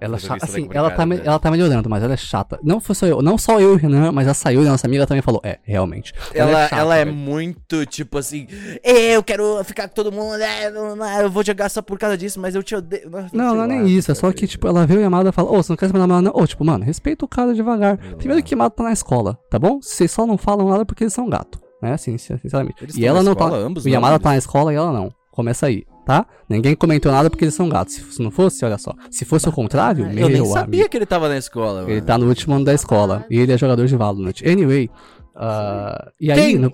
Ela, 0.00 0.16
é 0.16 0.18
chata, 0.18 0.44
assim, 0.44 0.68
ela 0.72 0.90
tá, 0.90 0.96
complicada, 0.96 1.28
ela 1.28 1.38
tá 1.38 1.50
melhorando, 1.50 1.90
mas 1.90 2.02
ela 2.02 2.14
é 2.14 2.16
chata. 2.16 2.58
Não, 2.62 2.80
foi 2.80 2.94
só 2.94 3.06
eu, 3.06 3.20
não 3.20 3.36
só 3.36 3.60
eu 3.60 3.72
e 3.72 3.74
o 3.74 3.76
Renan, 3.76 4.10
mas 4.12 4.26
a 4.26 4.34
Sayuri, 4.34 4.66
nossa 4.66 4.86
amiga, 4.86 5.06
também 5.06 5.22
falou: 5.22 5.40
É, 5.44 5.58
realmente. 5.62 6.14
Ela, 6.34 6.62
é 6.62 6.68
chata, 6.68 6.80
ela 6.80 6.96
é 6.96 7.04
muito, 7.04 7.84
tipo 7.84 8.18
assim, 8.18 8.46
"É, 8.82 9.16
eu 9.16 9.22
quero 9.22 9.62
ficar 9.64 9.88
com 9.88 9.94
todo 9.94 10.10
mundo, 10.10 10.40
é, 10.40 10.70
não, 10.70 10.96
não, 10.96 11.20
eu 11.20 11.30
vou 11.30 11.44
jogar 11.44 11.68
só 11.68 11.82
por 11.82 11.98
causa 11.98 12.16
disso, 12.16 12.40
mas 12.40 12.54
eu 12.54 12.62
te 12.62 12.74
odeio. 12.74 13.10
Não, 13.10 13.28
sei 13.28 13.38
não 13.38 13.64
é 13.64 13.66
nem 13.66 13.88
isso, 13.88 14.10
é 14.10 14.14
só 14.14 14.32
que, 14.32 14.46
tipo, 14.46 14.66
ela 14.66 14.86
vê 14.86 14.94
o 14.96 15.00
Yamada 15.00 15.28
e 15.28 15.32
fala, 15.32 15.50
ô, 15.50 15.62
você 15.62 15.70
não 15.70 15.76
quer 15.76 15.86
ser 15.86 15.92
meu 15.92 16.00
namorado, 16.00 16.24
não? 16.24 16.42
Ô, 16.42 16.46
tipo, 16.46 16.64
mano, 16.64 16.84
respeita 16.84 17.24
o 17.24 17.28
cara 17.28 17.52
devagar. 17.52 17.98
Primeiro 18.16 18.42
que 18.42 18.54
Yamada 18.54 18.70
tá 18.70 18.84
na 18.84 18.92
escola, 18.92 19.38
tá 19.50 19.58
bom? 19.58 19.80
Vocês 19.82 20.10
só 20.10 20.26
não 20.26 20.38
falam 20.38 20.68
nada 20.68 20.86
porque 20.86 21.04
eles 21.04 21.12
são 21.12 21.28
gato, 21.28 21.60
né? 21.82 21.92
Assim, 21.92 22.16
sinceramente. 22.16 22.82
Eles 22.82 22.96
e 22.96 23.04
ela 23.04 23.22
não 23.22 23.32
escola, 23.32 23.50
tá. 23.50 23.56
ambos, 23.56 23.84
o 23.84 23.88
não, 23.88 23.94
Yamada 23.94 24.18
tá 24.18 24.30
na 24.30 24.38
escola 24.38 24.72
e 24.72 24.76
ela 24.76 24.92
não. 24.92 25.12
Começa 25.40 25.66
aí, 25.66 25.84
tá? 26.04 26.26
Ninguém 26.48 26.74
comentou 26.74 27.10
nada 27.10 27.30
porque 27.30 27.44
eles 27.44 27.54
são 27.54 27.68
gatos. 27.68 27.94
Se 27.94 28.20
não 28.22 28.30
fosse, 28.30 28.62
olha 28.64 28.76
só. 28.76 28.92
Se 29.10 29.24
fosse 29.24 29.48
o 29.48 29.52
contrário, 29.52 30.04
meu 30.06 30.26
Eu 30.26 30.28
nem 30.28 30.44
sabia 30.44 30.80
amigo. 30.80 30.88
que 30.90 30.96
ele 30.98 31.06
tava 31.06 31.28
na 31.28 31.38
escola, 31.38 31.80
mano. 31.80 31.90
Ele 31.90 32.02
tá 32.02 32.18
no 32.18 32.26
último 32.28 32.54
ano 32.54 32.64
da 32.64 32.74
escola. 32.74 33.24
E 33.30 33.38
ele 33.38 33.52
é 33.52 33.56
jogador 33.58 33.86
de 33.86 33.96
Valorant. 33.96 34.34
Anyway. 34.44 34.90
ah, 35.34 36.10
e 36.20 36.30
aí, 36.30 36.58
no, 36.58 36.70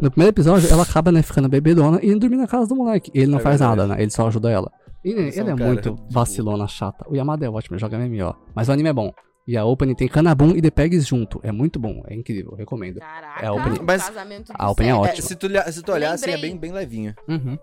no 0.00 0.10
primeiro 0.10 0.30
episódio, 0.34 0.68
ela 0.70 0.82
acaba, 0.82 1.10
né, 1.10 1.22
ficando 1.22 1.48
bebedona 1.48 1.98
e 2.02 2.08
indo 2.08 2.20
dormir 2.20 2.36
na 2.36 2.46
casa 2.46 2.66
do 2.66 2.74
moleque. 2.76 3.10
Ele 3.14 3.26
não 3.28 3.38
É 3.38 3.42
faz 3.42 3.58
verdade. 3.60 3.78
nada, 3.80 3.94
né? 3.94 4.02
Ele 4.02 4.10
só 4.10 4.26
ajuda 4.28 4.50
ela. 4.50 4.70
E 5.04 5.10
é 5.10 5.12
ele 5.12 5.42
um 5.50 5.54
é 5.54 5.56
cara, 5.56 5.66
muito 5.66 5.90
tipo- 5.94 6.06
vacilona 6.10 6.66
chata. 6.68 7.04
O 7.08 7.14
Yamada 7.16 7.46
é 7.46 7.48
ótimo, 7.50 7.76
ele 7.76 7.80
joga 7.80 7.98
MMO. 7.98 8.34
Mas 8.54 8.68
o 8.68 8.72
anime 8.72 8.88
é 8.88 8.92
bom. 8.92 9.10
E 9.46 9.56
a 9.58 9.64
opening 9.64 9.94
tem 9.94 10.08
Kanabun 10.08 10.52
e 10.56 10.62
The 10.62 10.70
Pegs 10.70 11.06
junto. 11.06 11.38
É 11.42 11.52
muito 11.52 11.78
bom, 11.78 12.02
é 12.08 12.14
incrível, 12.14 12.54
recomendo. 12.54 12.98
Caraca, 13.00 13.44
É 13.44 13.46
a 13.48 13.52
opening- 13.52 13.78
o 13.80 13.84
Mas- 13.84 14.06
casamento 14.08 14.46
do 14.52 14.54
a 14.58 14.70
opening 14.70 14.88
é. 14.88 14.92
É, 14.92 14.94
ótimo. 14.94 15.28
se 15.28 15.36
tu, 15.36 15.46
olhar- 15.46 15.70
se 15.72 15.82
tu 15.82 15.92
olhar, 15.92 16.12
assim, 16.14 16.30
é 16.30 16.38
bem, 16.38 16.56
bem 16.56 16.72
levinho. 16.72 17.14
Uhum. 17.28 17.58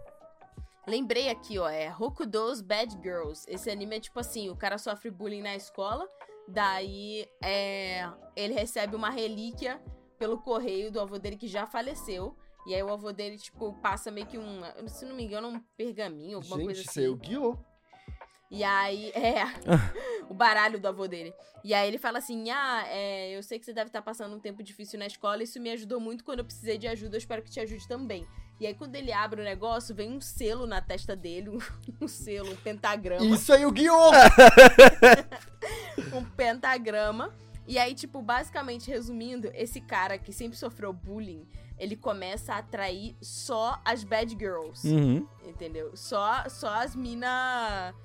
Lembrei 0.91 1.29
aqui, 1.29 1.57
ó, 1.57 1.69
é 1.69 1.89
Hokudo's 1.97 2.59
Bad 2.59 2.99
Girls. 3.01 3.45
Esse 3.47 3.71
anime 3.71 3.95
é 3.95 3.99
tipo 4.01 4.19
assim, 4.19 4.49
o 4.49 4.57
cara 4.57 4.77
sofre 4.77 5.09
bullying 5.09 5.41
na 5.41 5.55
escola, 5.55 6.05
daí 6.45 7.25
é, 7.41 8.11
ele 8.35 8.53
recebe 8.53 8.93
uma 8.93 9.09
relíquia 9.09 9.81
pelo 10.19 10.37
correio 10.37 10.91
do 10.91 10.99
avô 10.99 11.17
dele 11.17 11.37
que 11.37 11.47
já 11.47 11.65
faleceu. 11.65 12.35
E 12.67 12.75
aí 12.75 12.83
o 12.83 12.89
avô 12.89 13.13
dele, 13.13 13.37
tipo, 13.37 13.71
passa 13.75 14.11
meio 14.11 14.27
que 14.27 14.37
um, 14.37 14.63
se 14.85 15.05
não 15.05 15.15
me 15.15 15.23
engano, 15.23 15.47
um 15.47 15.61
pergaminho, 15.77 16.39
alguma 16.39 16.57
Gente, 16.57 16.65
coisa 16.65 16.81
assim. 16.81 17.07
o 17.07 17.15
guiou. 17.15 17.57
E 18.51 18.61
aí, 18.61 19.11
é, 19.15 19.45
o 20.29 20.33
baralho 20.33 20.77
do 20.77 20.89
avô 20.89 21.07
dele. 21.07 21.33
E 21.63 21.73
aí 21.73 21.87
ele 21.87 21.99
fala 21.99 22.17
assim: 22.17 22.49
Ah, 22.49 22.83
é, 22.89 23.29
eu 23.31 23.41
sei 23.41 23.57
que 23.57 23.65
você 23.65 23.71
deve 23.71 23.87
estar 23.87 24.01
passando 24.01 24.35
um 24.35 24.41
tempo 24.41 24.61
difícil 24.61 24.99
na 24.99 25.07
escola, 25.07 25.41
isso 25.41 25.57
me 25.57 25.71
ajudou 25.71 26.01
muito 26.01 26.25
quando 26.25 26.39
eu 26.39 26.45
precisei 26.45 26.77
de 26.77 26.89
ajuda, 26.89 27.15
eu 27.15 27.19
espero 27.19 27.41
que 27.41 27.49
te 27.49 27.61
ajude 27.61 27.87
também. 27.87 28.27
E 28.61 28.67
aí, 28.67 28.75
quando 28.75 28.95
ele 28.95 29.11
abre 29.11 29.41
o 29.41 29.43
negócio, 29.43 29.95
vem 29.95 30.15
um 30.15 30.21
selo 30.21 30.67
na 30.67 30.79
testa 30.79 31.15
dele, 31.15 31.49
um, 31.49 31.57
um 31.99 32.07
selo, 32.07 32.51
um 32.51 32.55
pentagrama. 32.55 33.25
Isso 33.25 33.51
aí 33.51 33.65
o 33.65 33.71
guiou. 33.71 34.11
Um 36.13 36.23
pentagrama. 36.23 37.33
E 37.65 37.77
aí, 37.77 37.95
tipo, 37.95 38.21
basicamente, 38.21 38.89
resumindo, 38.89 39.49
esse 39.53 39.79
cara 39.79 40.17
que 40.17 40.33
sempre 40.33 40.57
sofreu 40.57 40.91
bullying, 40.91 41.47
ele 41.77 41.95
começa 41.95 42.53
a 42.53 42.57
atrair 42.57 43.15
só 43.21 43.81
as 43.83 44.03
bad 44.03 44.35
girls. 44.37 44.87
Uhum. 44.87 45.25
Entendeu? 45.45 45.95
Só, 45.95 46.47
só 46.49 46.81
as 46.81 46.95
mina 46.95 47.95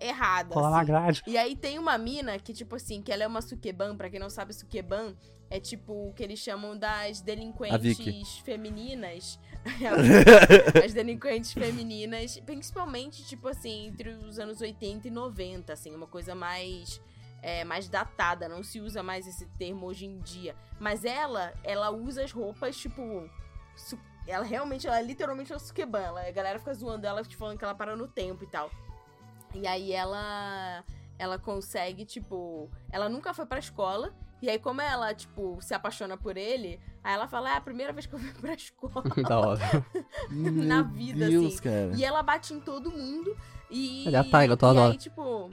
erradas. 0.00 0.54
Colar 0.54 0.70
na 0.70 0.78
assim. 0.78 0.86
grade. 0.86 1.22
E 1.26 1.36
aí 1.36 1.54
tem 1.54 1.78
uma 1.78 1.96
mina 1.98 2.38
que, 2.38 2.52
tipo 2.52 2.76
assim, 2.76 3.00
que 3.02 3.12
ela 3.12 3.22
é 3.22 3.26
uma 3.26 3.42
sukeban, 3.42 3.96
pra 3.96 4.10
quem 4.10 4.18
não 4.18 4.30
sabe, 4.30 4.52
sukeban 4.52 5.14
é 5.50 5.58
tipo 5.58 6.08
o 6.08 6.12
que 6.12 6.22
eles 6.22 6.38
chamam 6.38 6.76
das 6.76 7.20
delinquentes 7.20 8.38
femininas. 8.38 9.38
As 10.84 10.92
delinquentes 10.92 11.52
femininas, 11.52 12.38
principalmente, 12.40 13.24
tipo 13.24 13.48
assim, 13.48 13.86
entre 13.88 14.10
os 14.10 14.38
anos 14.38 14.60
80 14.60 15.08
e 15.08 15.10
90, 15.10 15.72
assim, 15.72 15.94
uma 15.94 16.06
coisa 16.06 16.34
mais. 16.34 17.00
é, 17.42 17.64
mais 17.64 17.88
datada, 17.88 18.48
não 18.48 18.62
se 18.62 18.80
usa 18.80 19.02
mais 19.02 19.26
esse 19.26 19.46
termo 19.58 19.86
hoje 19.86 20.06
em 20.06 20.18
dia. 20.20 20.56
Mas 20.78 21.04
ela, 21.04 21.52
ela 21.62 21.90
usa 21.90 22.24
as 22.24 22.32
roupas, 22.32 22.76
tipo. 22.76 23.28
Ela 24.26 24.44
realmente, 24.44 24.86
ela 24.86 24.98
é 24.98 25.02
literalmente 25.02 25.52
uma 25.52 25.58
sukeban. 25.58 26.00
Ela, 26.00 26.28
a 26.28 26.30
galera 26.30 26.58
fica 26.58 26.74
zoando 26.74 27.06
ela, 27.06 27.22
tipo, 27.22 27.36
falando 27.36 27.58
que 27.58 27.64
ela 27.64 27.74
parou 27.74 27.96
no 27.96 28.08
tempo 28.08 28.44
e 28.44 28.46
tal. 28.46 28.70
E 29.54 29.66
aí 29.66 29.92
ela. 29.92 30.84
Ela 31.18 31.38
consegue, 31.38 32.04
tipo. 32.04 32.70
Ela 32.90 33.08
nunca 33.08 33.32
foi 33.34 33.46
pra 33.46 33.58
escola. 33.58 34.14
E 34.40 34.48
aí, 34.48 34.58
como 34.58 34.80
ela, 34.80 35.12
tipo, 35.14 35.58
se 35.60 35.74
apaixona 35.74 36.16
por 36.16 36.36
ele, 36.36 36.78
aí 37.02 37.14
ela 37.14 37.26
fala: 37.26 37.50
é 37.50 37.56
a 37.56 37.60
primeira 37.60 37.92
vez 37.92 38.06
que 38.06 38.14
eu 38.14 38.18
vim 38.18 38.32
pra 38.40 38.54
escola. 38.54 39.02
da 39.28 39.38
hora. 39.40 39.60
Na 40.30 40.82
Meu 40.82 40.92
vida, 40.92 41.28
Deus, 41.28 41.54
assim. 41.54 41.62
cara. 41.62 41.90
E 41.96 42.04
ela 42.04 42.22
bate 42.22 42.54
em 42.54 42.60
todo 42.60 42.90
mundo. 42.90 43.36
E. 43.70 44.06
Ele 44.06 44.16
é 44.16 44.18
a 44.18 44.24
Taiga, 44.24 44.56
tu 44.56 44.66
e 44.66 44.68
adora. 44.68 44.92
aí, 44.92 44.98
tipo. 44.98 45.50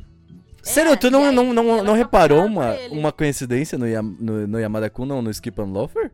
Sério, 0.61 0.93
é, 0.93 0.95
tu 0.95 1.11
não, 1.11 1.25
aí 1.25 1.35
não, 1.35 1.53
não, 1.53 1.69
ela 1.75 1.83
não 1.83 1.93
reparou 1.93 2.43
uma, 2.43 2.73
uma 2.89 3.11
coincidência 3.11 3.77
no, 3.77 3.87
Yam, 3.87 4.01
no, 4.19 4.47
no 4.47 4.59
Yamada-kun, 4.59 5.05
não, 5.05 5.21
no 5.21 5.29
Skip 5.29 5.61
and 5.61 5.65
Loafer? 5.65 6.11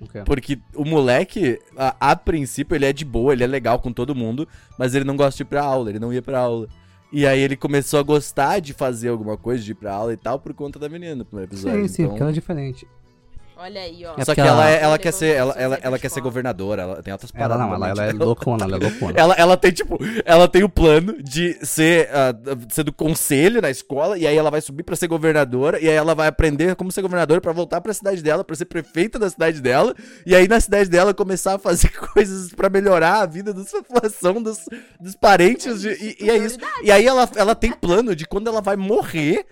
O 0.00 0.08
quê? 0.08 0.22
Porque 0.24 0.58
o 0.74 0.86
moleque, 0.86 1.58
a, 1.76 2.12
a 2.12 2.16
princípio, 2.16 2.74
ele 2.74 2.86
é 2.86 2.94
de 2.94 3.04
boa, 3.04 3.34
ele 3.34 3.44
é 3.44 3.46
legal 3.46 3.78
com 3.78 3.92
todo 3.92 4.14
mundo, 4.14 4.48
mas 4.78 4.94
ele 4.94 5.04
não 5.04 5.16
gosta 5.16 5.36
de 5.36 5.42
ir 5.42 5.46
pra 5.46 5.62
aula, 5.62 5.90
ele 5.90 5.98
não 5.98 6.10
ia 6.10 6.22
pra 6.22 6.38
aula. 6.38 6.66
E 7.12 7.26
aí 7.26 7.40
ele 7.40 7.56
começou 7.56 7.98
a 7.98 8.02
gostar 8.02 8.60
de 8.60 8.72
fazer 8.72 9.08
alguma 9.08 9.36
coisa, 9.36 9.62
de 9.62 9.72
ir 9.72 9.74
pra 9.74 9.92
aula 9.92 10.12
e 10.12 10.16
tal, 10.16 10.38
por 10.38 10.54
conta 10.54 10.78
da 10.78 10.88
menina 10.88 11.16
no 11.16 11.24
primeiro 11.24 11.50
episódio. 11.50 11.82
Sim, 11.82 11.88
sim, 11.88 12.02
então... 12.02 12.10
porque 12.10 12.22
ela 12.22 12.30
é 12.30 12.34
diferente. 12.34 12.86
Olha 13.62 13.80
aí, 13.82 14.04
ó. 14.06 14.14
É 14.16 14.24
Só 14.24 14.34
que 14.34 14.40
ela, 14.40 14.50
ela- 14.50 14.70
é- 14.70 14.74
ela 14.76 14.84
Ela 14.90 14.98
quer 14.98 15.12
ser, 15.12 15.36
ela, 15.36 15.52
ela, 15.58 15.78
ela 15.82 15.98
quer 15.98 16.08
ser 16.10 16.20
governadora, 16.20 16.82
ela 16.82 17.02
tem 17.02 17.12
outras 17.12 17.30
Ela 17.34 17.48
paradas. 17.48 17.62
não, 17.62 17.68
na 17.70 17.76
ela, 17.76 17.86
mente 17.88 17.98
ela 18.00 18.08
é 18.08 18.12
dela. 18.12 18.24
loucona, 18.24 18.64
ela 18.64 18.76
é 18.76 18.78
loucona. 18.88 19.12
Ela, 19.16 19.34
ela 19.34 19.56
tem, 19.56 19.70
tipo, 19.72 19.98
ela 20.24 20.48
tem 20.48 20.64
o 20.64 20.68
plano 20.68 21.22
de 21.22 21.54
ser, 21.64 22.08
ah, 22.12 22.34
ser 22.70 22.82
do 22.84 22.92
conselho 22.92 23.60
na 23.60 23.70
escola, 23.70 24.16
e 24.18 24.26
aí 24.26 24.36
ela 24.36 24.50
vai 24.50 24.60
subir 24.60 24.82
pra 24.82 24.96
ser 24.96 25.06
governadora, 25.08 25.78
e 25.80 25.88
aí 25.88 25.94
ela 25.94 26.14
vai 26.14 26.26
aprender 26.28 26.74
como 26.74 26.90
ser 26.90 27.02
governadora 27.02 27.40
pra 27.40 27.52
voltar 27.52 27.80
pra 27.80 27.92
cidade 27.92 28.22
dela, 28.22 28.42
pra 28.42 28.56
ser 28.56 28.64
prefeita 28.64 29.18
da 29.18 29.28
cidade 29.28 29.60
dela, 29.60 29.94
e 30.24 30.34
aí 30.34 30.48
na 30.48 30.58
cidade 30.58 30.88
dela 30.88 31.12
começar 31.12 31.54
a 31.54 31.58
fazer 31.58 31.90
coisas 32.14 32.52
pra 32.52 32.68
melhorar 32.70 33.20
a 33.20 33.26
vida 33.26 33.52
da 33.52 33.62
população, 33.62 34.42
dos, 34.42 34.58
dos 34.98 35.14
parentes, 35.14 35.82
de- 35.82 35.90
e, 35.92 36.24
e 36.24 36.30
é 36.30 36.36
isso. 36.38 36.58
E 36.82 36.90
aí 36.90 37.06
ela, 37.06 37.28
ela 37.36 37.54
tem 37.54 37.72
plano 37.72 38.16
de 38.16 38.26
quando 38.26 38.48
ela 38.48 38.60
vai 38.62 38.76
morrer, 38.76 39.44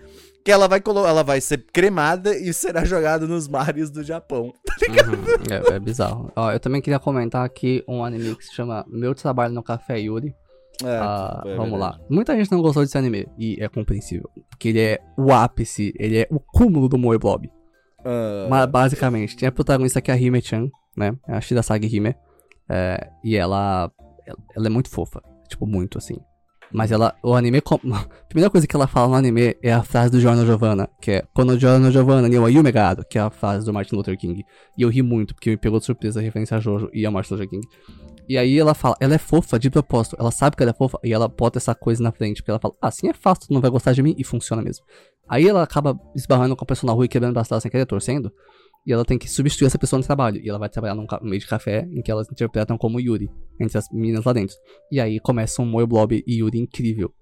que 0.49 0.53
ela 0.53 0.67
vai, 0.67 0.81
ela 1.07 1.23
vai 1.23 1.39
ser 1.39 1.63
cremada 1.71 2.35
e 2.35 2.51
será 2.51 2.83
jogada 2.83 3.27
nos 3.27 3.47
mares 3.47 3.91
do 3.91 4.03
Japão. 4.03 4.51
Uhum, 4.89 5.71
é, 5.73 5.75
é 5.75 5.79
bizarro. 5.79 6.31
Ó, 6.35 6.51
eu 6.51 6.59
também 6.59 6.81
queria 6.81 6.97
comentar 6.97 7.45
aqui 7.45 7.83
um 7.87 8.03
anime 8.03 8.35
que 8.35 8.45
se 8.45 8.55
chama 8.55 8.83
Meu 8.87 9.13
Trabalho 9.13 9.53
no 9.53 9.61
Café 9.61 9.99
Yuri. 9.99 10.33
É, 10.83 10.97
Ah, 10.97 11.43
é 11.45 11.55
vamos 11.55 11.79
lá. 11.79 11.99
Muita 12.09 12.35
gente 12.35 12.51
não 12.51 12.61
gostou 12.61 12.81
desse 12.81 12.97
anime. 12.97 13.27
E 13.37 13.57
é 13.61 13.67
compreensível. 13.69 14.27
Porque 14.49 14.69
ele 14.69 14.79
é 14.79 14.99
o 15.15 15.31
ápice, 15.31 15.93
ele 15.99 16.19
é 16.19 16.27
o 16.31 16.39
cúmulo 16.39 16.89
do 16.89 16.97
Moe 16.97 17.19
Blob. 17.19 17.51
Ah, 18.03 18.47
Mas 18.49 18.65
basicamente, 18.65 19.35
tem 19.35 19.47
a 19.47 19.51
protagonista 19.51 20.01
que 20.01 20.09
é 20.09 20.13
a 20.15 20.17
Hime-chan, 20.17 20.69
né? 20.97 21.11
É 21.27 21.33
a 21.35 21.41
Shirasagi 21.41 21.95
Hime. 21.95 22.15
É, 22.67 23.09
e 23.23 23.35
ela. 23.35 23.91
ela 24.55 24.67
é 24.67 24.69
muito 24.69 24.89
fofa. 24.89 25.21
Tipo, 25.47 25.67
muito 25.67 25.97
assim. 25.99 26.17
Mas 26.71 26.91
ela. 26.91 27.15
O 27.23 27.33
anime. 27.33 27.61
A 27.69 28.29
primeira 28.29 28.49
coisa 28.49 28.67
que 28.67 28.75
ela 28.75 28.87
fala 28.87 29.07
no 29.07 29.15
anime 29.15 29.55
é 29.63 29.73
a 29.73 29.81
frase 29.81 30.11
do 30.11 30.19
Giorno 30.19 30.45
Giovanna, 30.45 30.87
que 31.01 31.11
é 31.11 31.23
Kono 31.33 31.57
Giorno 31.57 31.89
Giovanna 31.91 32.27
ni 32.27 32.37
wa 32.37 32.47
yume 32.47 32.71
ga 32.71 32.89
aru", 32.89 33.03
que 33.09 33.17
é 33.17 33.21
a 33.21 33.29
frase 33.31 33.65
do 33.65 33.73
Martin 33.73 33.95
Luther 33.95 34.15
King. 34.15 34.43
E 34.77 34.81
eu 34.83 34.89
ri 34.89 35.01
muito, 35.01 35.33
porque 35.33 35.49
me 35.49 35.57
pegou 35.57 35.79
de 35.79 35.85
surpresa 35.85 36.19
a 36.19 36.23
referência 36.23 36.57
a 36.57 36.59
Jojo 36.59 36.89
e 36.93 37.05
ao 37.05 37.11
Martin 37.11 37.33
Luther 37.33 37.49
King. 37.49 37.67
E 38.27 38.37
aí 38.37 38.59
ela 38.59 38.75
fala, 38.75 38.95
ela 38.99 39.15
é 39.15 39.17
fofa 39.17 39.57
de 39.57 39.71
propósito, 39.71 40.15
ela 40.19 40.29
sabe 40.29 40.55
que 40.55 40.61
ela 40.61 40.69
é 40.69 40.75
fofa 40.75 40.99
e 41.03 41.11
ela 41.11 41.27
bota 41.27 41.57
essa 41.57 41.73
coisa 41.73 42.03
na 42.03 42.11
frente, 42.11 42.43
porque 42.43 42.51
ela 42.51 42.59
fala, 42.59 42.75
assim 42.79 43.09
é 43.09 43.13
fácil, 43.13 43.47
tu 43.47 43.53
não 43.53 43.59
vai 43.59 43.71
gostar 43.71 43.91
de 43.93 44.03
mim, 44.03 44.13
e 44.15 44.23
funciona 44.23 44.61
mesmo. 44.61 44.85
Aí 45.27 45.47
ela 45.47 45.63
acaba 45.63 45.99
esbarrando 46.15 46.55
com 46.55 46.63
a 46.63 46.67
pessoa 46.67 46.91
na 46.91 46.93
rua 46.93 47.05
e 47.05 47.07
quebrando 47.07 47.33
bastante 47.33 47.63
sem 47.63 47.71
querer, 47.71 47.87
torcendo, 47.87 48.31
e 48.85 48.93
ela 48.93 49.05
tem 49.05 49.17
que 49.17 49.29
substituir 49.29 49.67
essa 49.67 49.77
pessoa 49.77 49.99
no 49.99 50.05
trabalho. 50.05 50.41
E 50.43 50.49
ela 50.49 50.59
vai 50.59 50.69
trabalhar 50.69 50.95
num 50.95 51.05
meio 51.21 51.39
de 51.39 51.47
café 51.47 51.87
em 51.91 52.01
que 52.01 52.11
elas 52.11 52.27
interpretam 52.31 52.77
como 52.77 52.99
Yuri, 52.99 53.29
entre 53.59 53.77
as 53.77 53.89
meninas 53.91 54.25
lá 54.25 54.33
dentro. 54.33 54.55
E 54.91 54.99
aí 54.99 55.19
começa 55.19 55.61
um 55.61 55.65
Moe 55.65 55.85
Blob 55.85 56.23
e 56.25 56.39
Yuri 56.39 56.59
incrível. 56.59 57.13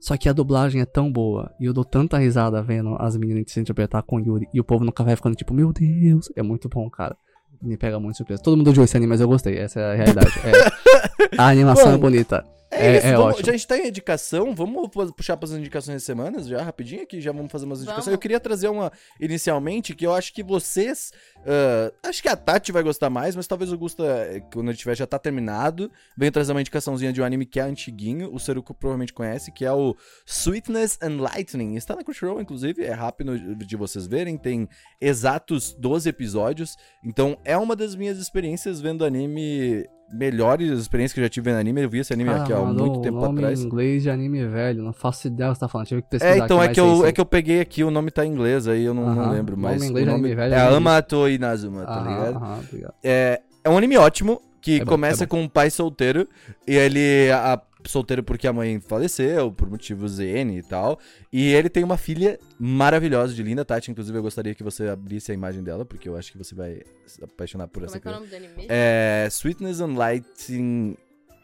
Só 0.00 0.16
que 0.16 0.28
a 0.28 0.32
dublagem 0.32 0.80
é 0.80 0.84
tão 0.84 1.10
boa, 1.10 1.50
e 1.58 1.64
eu 1.64 1.72
dou 1.72 1.84
tanta 1.84 2.18
risada 2.18 2.62
vendo 2.62 2.94
as 2.98 3.16
meninas 3.16 3.50
se 3.50 3.58
interpretar 3.58 4.02
com 4.02 4.20
Yuri, 4.20 4.46
e 4.52 4.60
o 4.60 4.64
povo 4.64 4.84
no 4.84 4.92
café 4.92 5.16
ficando 5.16 5.34
tipo, 5.34 5.54
meu 5.54 5.72
Deus, 5.72 6.30
é 6.36 6.42
muito 6.42 6.68
bom, 6.68 6.88
cara. 6.90 7.16
Me 7.62 7.76
pega 7.76 7.98
muito 7.98 8.16
surpresa. 8.16 8.42
Todo 8.42 8.56
mundo 8.56 8.68
odiou 8.68 8.84
esse 8.84 8.96
anime, 8.96 9.10
mas 9.10 9.20
eu 9.20 9.26
gostei, 9.26 9.56
essa 9.56 9.80
é 9.80 9.92
a 9.92 9.94
realidade. 9.94 10.32
É. 10.40 10.86
A 11.38 11.48
animação 11.48 11.86
Bom, 11.86 11.94
é 11.94 11.98
bonita. 11.98 12.55
É, 12.70 12.86
É- 12.86 12.98
isso, 12.98 13.06
é 13.06 13.16
vamos- 13.16 13.38
já 13.38 13.52
a 13.52 13.56
gente 13.56 13.66
tá 13.66 13.78
em 13.78 13.88
indicação, 13.88 14.54
vamos 14.54 14.88
pu- 14.88 15.12
puxar 15.14 15.36
para 15.36 15.48
as 15.48 15.54
indicações 15.54 15.98
de 16.02 16.06
semanas 16.06 16.46
já, 16.48 16.62
rapidinho 16.62 17.02
aqui, 17.02 17.20
já 17.20 17.30
vamos 17.32 17.50
fazer 17.52 17.64
umas 17.64 17.78
indicações. 17.78 18.04
Vamos. 18.06 18.14
Eu 18.14 18.18
queria 18.18 18.40
trazer 18.40 18.68
uma 18.68 18.90
inicialmente 19.20 19.94
que 19.94 20.04
eu 20.04 20.12
acho 20.12 20.32
que 20.34 20.42
vocês, 20.42 21.12
ah, 21.46 21.92
acho 22.08 22.20
que 22.20 22.28
a 22.28 22.36
Tati 22.36 22.72
vai 22.72 22.82
gostar 22.82 23.08
mais, 23.08 23.36
mas 23.36 23.46
talvez 23.46 23.72
o 23.72 23.78
Gusta, 23.78 24.02
eh, 24.04 24.40
quando 24.52 24.68
ele 24.68 24.76
tiver, 24.76 24.96
já 24.96 25.06
tá 25.06 25.18
terminado. 25.18 25.90
Venho 26.16 26.32
trazer 26.32 26.52
uma 26.52 26.60
indicaçãozinha 26.60 27.12
de 27.12 27.20
um 27.22 27.24
anime 27.24 27.46
que 27.46 27.60
é 27.60 27.62
antiguinho, 27.62 28.34
o 28.34 28.38
Seruko 28.40 28.74
provavelmente 28.74 29.12
conhece, 29.12 29.52
que 29.52 29.64
é 29.64 29.72
o 29.72 29.94
Sweetness 30.26 30.98
and 31.00 31.20
Lightning. 31.20 31.76
Está 31.76 31.94
na 31.94 32.02
Crunchyroll, 32.02 32.40
inclusive, 32.40 32.82
é 32.84 32.92
rápido 32.92 33.38
de 33.56 33.76
vocês 33.76 34.06
verem, 34.06 34.36
tem 34.36 34.68
exatos 35.00 35.72
12 35.74 36.08
episódios, 36.08 36.76
então 37.04 37.38
é 37.44 37.56
uma 37.56 37.76
das 37.76 37.94
minhas 37.94 38.18
experiências 38.18 38.80
vendo 38.80 39.04
anime 39.04 39.86
melhores 40.12 40.70
experiências 40.78 41.12
que 41.12 41.20
eu 41.20 41.24
já 41.24 41.28
tive 41.28 41.50
vendo 41.50 41.58
anime. 41.60 41.82
Eu 41.82 41.90
vi 41.90 41.98
esse 41.98 42.12
anime 42.12 42.30
aqui 42.30 42.52
há 42.52 42.58
Ah, 42.58 42.64
muito 42.64 43.00
tempo 43.00 43.20
nome 43.20 43.40
atrás. 43.40 43.60
em 43.60 43.64
inglês 43.64 44.02
de 44.02 44.10
anime 44.10 44.46
velho, 44.46 44.82
não 44.82 44.92
faço 44.92 45.26
ideia 45.26 45.48
do 45.50 45.52
que 45.52 45.58
você 45.58 45.60
tá 45.60 45.68
falando, 45.68 45.86
tive 45.88 46.02
que 46.02 46.10
pesquisar 46.10 46.34
É, 46.34 46.38
então 46.38 46.62
é 46.62 46.68
que, 46.68 46.80
eu, 46.80 47.06
é 47.06 47.12
que 47.12 47.20
eu 47.20 47.26
peguei 47.26 47.60
aqui, 47.60 47.82
o 47.84 47.90
nome 47.90 48.10
tá 48.10 48.24
em 48.24 48.30
inglês, 48.30 48.66
aí 48.68 48.84
eu 48.84 48.94
não, 48.94 49.14
não 49.14 49.22
Aham, 49.22 49.30
lembro, 49.32 49.56
nome 49.56 49.74
mas 49.74 49.82
em 49.82 49.86
inglês 49.88 50.06
o 50.06 50.06
de 50.06 50.12
nome 50.12 50.24
anime 50.28 50.36
velho 50.36 50.54
é 50.54 50.56
é. 50.58 50.76
Amato 50.76 51.28
Inazuma, 51.28 51.84
tá 51.84 51.92
Aham, 51.92 52.08
ligado? 52.08 52.36
aham, 52.36 52.58
obrigado. 52.60 52.94
É, 53.02 53.40
é 53.64 53.70
um 53.70 53.76
anime 53.78 53.96
ótimo, 53.96 54.40
que 54.60 54.76
É 54.76 54.84
bom, 54.84 54.90
começa 54.92 55.24
é 55.24 55.26
com 55.26 55.40
um 55.42 55.48
pai 55.48 55.70
solteiro, 55.70 56.28
e 56.66 56.74
ele... 56.76 57.30
A, 57.32 57.60
solteiro 57.88 58.22
porque 58.22 58.46
a 58.46 58.52
mãe 58.52 58.80
faleceu, 58.80 59.50
por 59.52 59.68
motivos 59.68 60.18
N 60.18 60.58
e 60.58 60.62
tal, 60.62 60.98
e 61.32 61.52
ele 61.52 61.68
tem 61.68 61.84
uma 61.84 61.96
filha 61.96 62.38
maravilhosa, 62.58 63.34
de 63.34 63.42
linda, 63.42 63.64
Tati, 63.64 63.90
inclusive 63.90 64.16
eu 64.16 64.22
gostaria 64.22 64.54
que 64.54 64.62
você 64.62 64.88
abrisse 64.88 65.30
a 65.30 65.34
imagem 65.34 65.62
dela, 65.62 65.84
porque 65.84 66.08
eu 66.08 66.16
acho 66.16 66.32
que 66.32 66.38
você 66.38 66.54
vai 66.54 66.82
se 67.06 67.22
apaixonar 67.22 67.68
por 67.68 67.80
Como 67.80 67.86
essa 67.86 67.98
é 67.98 68.00
que 68.00 68.08
é 68.08 68.10
o 68.10 68.14
nome 68.14 68.26
do 68.26 68.36
anime? 68.36 68.66
É 68.68 69.28
Sweetness 69.30 69.80
and 69.80 69.94
Lightning. 69.94 70.96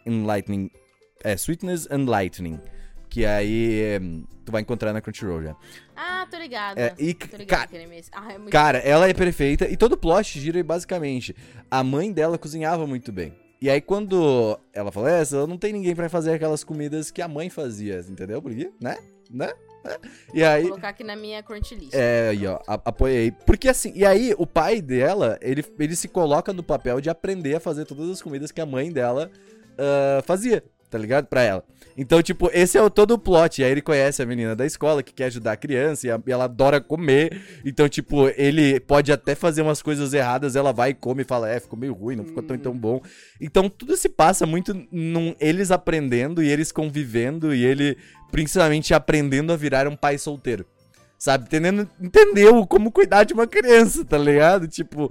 and 0.07 0.27
Lightning. 0.27 0.71
É, 1.25 1.35
Sweetness 1.37 1.89
and 1.91 2.05
Lightning. 2.07 2.61
Que 3.09 3.27
aí 3.27 3.81
é, 3.81 4.01
tu 4.45 4.51
vai 4.51 4.63
encontrar 4.63 4.93
na 4.93 5.01
Crunchyroll 5.03 5.43
já. 5.43 5.57
Ah, 5.95 6.27
tô 6.31 6.39
ligada. 6.39 6.81
É, 6.81 6.95
e, 6.99 7.13
Tô 7.13 7.37
ligada 7.37 7.69
ca-. 7.69 7.79
Ah, 8.13 8.33
é 8.33 8.39
muito 8.39 8.51
cara, 8.51 8.79
ela 8.79 9.07
é 9.07 9.13
perfeita 9.13 9.69
e 9.69 9.77
todo 9.77 9.93
o 9.93 9.97
plot 9.99 10.41
gira 10.41 10.65
basicamente. 10.65 11.37
A 11.71 11.85
mãe 11.85 12.11
dela 12.11 12.39
cozinhava 12.39 12.87
muito 12.87 13.13
bem. 13.13 13.42
E 13.63 13.71
aí 13.71 13.81
quando 13.81 14.59
ela 14.73 14.91
falece, 14.91 15.37
ela 15.37 15.47
não 15.47 15.57
tem 15.57 15.73
ninguém 15.73 15.95
pra 15.95 16.09
fazer 16.09 16.33
aquelas 16.33 16.65
comidas 16.65 17.13
que 17.13 17.23
a 17.23 17.29
mãe 17.29 17.49
fazia, 17.49 18.01
entendeu? 18.09 18.43
Por 18.43 18.53
quê? 18.53 18.73
Né? 18.81 18.99
Né? 19.31 19.53
Né? 19.85 19.97
E 20.35 20.43
aí. 20.43 20.63
Vou 20.63 20.71
colocar 20.73 20.89
aqui 20.89 21.05
na 21.05 21.15
minha 21.15 21.41
crunchlist. 21.45 21.95
É, 21.95 22.31
aí, 22.31 22.45
ó, 22.45 22.59
apoiei. 22.67 23.31
Porque 23.31 23.69
assim, 23.69 23.93
e 23.95 24.05
aí 24.05 24.35
o 24.37 24.49
pai 24.49 24.83
dela, 24.83 25.39
ele, 25.41 25.65
ele 25.79 25.95
se 25.95 26.09
coloca 26.09 26.53
no 26.53 26.65
papel 26.65 27.01
de 27.01 27.09
aprender 27.09 27.55
a 27.55 27.61
fazer 27.61 27.85
todas 27.85 28.11
as 28.11 28.21
comidas 28.21 28.51
que 28.51 28.61
a 28.61 28.67
mãe 28.67 28.91
dela 28.91 29.31
ah, 29.79 30.23
fazia, 30.25 30.63
tá 30.93 30.99
ligado? 30.99 31.27
Pra 31.27 31.43
ela. 31.43 31.65
Então, 31.97 32.23
tipo, 32.23 32.51
esse 32.53 32.77
é 32.79 32.83
o 32.83 32.89
todo 32.91 33.13
o 33.15 33.19
plot. 33.19 33.61
E 33.61 33.65
aí 33.65 33.71
ele 33.73 33.81
conhece 33.83 34.23
a 34.23 34.27
menina 34.27 34.55
da 34.55 34.65
escola 34.67 35.03
que 35.03 35.13
quer 35.13 35.25
ajudar 35.25 35.53
a 35.53 35.57
criança 35.57 36.07
e, 36.07 36.11
a- 36.11 36.21
e 36.27 36.31
ela 36.31 36.45
adora 36.45 36.81
comer. 36.81 37.41
Então, 37.65 37.89
tipo, 37.89 38.29
ele 38.37 38.79
pode 38.81 39.11
até 39.11 39.35
fazer 39.35 39.63
umas 39.63 39.81
coisas 39.83 40.13
erradas, 40.13 40.55
ela 40.55 40.73
vai 40.73 40.91
e 40.91 40.95
come 40.95 41.23
e 41.23 41.25
fala, 41.25 41.49
é, 41.51 41.59
ficou 41.59 41.79
meio 41.79 41.93
ruim, 41.95 42.17
não 42.17 42.25
ficou 42.25 42.43
tão, 42.43 42.57
tão 42.59 42.77
bom. 42.77 43.01
Então, 43.41 43.69
tudo 43.69 43.97
se 43.97 44.09
passa 44.09 44.47
muito 44.47 44.73
num 44.93 45.35
eles 45.41 45.71
aprendendo 45.71 46.43
e 46.43 46.49
eles 46.49 46.71
convivendo 46.71 47.55
e 47.55 47.65
ele 47.65 47.97
principalmente 48.31 48.95
aprendendo 48.95 49.53
a 49.53 49.57
virar 49.57 49.87
um 49.89 49.97
pai 49.97 50.17
solteiro. 50.19 50.65
Sabe? 51.23 51.45
Entendendo, 51.45 51.89
entendeu 52.01 52.67
como 52.67 52.91
cuidar 52.91 53.23
de 53.23 53.33
uma 53.33 53.47
criança, 53.47 54.05
tá 54.05 54.19
ligado? 54.19 54.67
Tipo, 54.67 55.09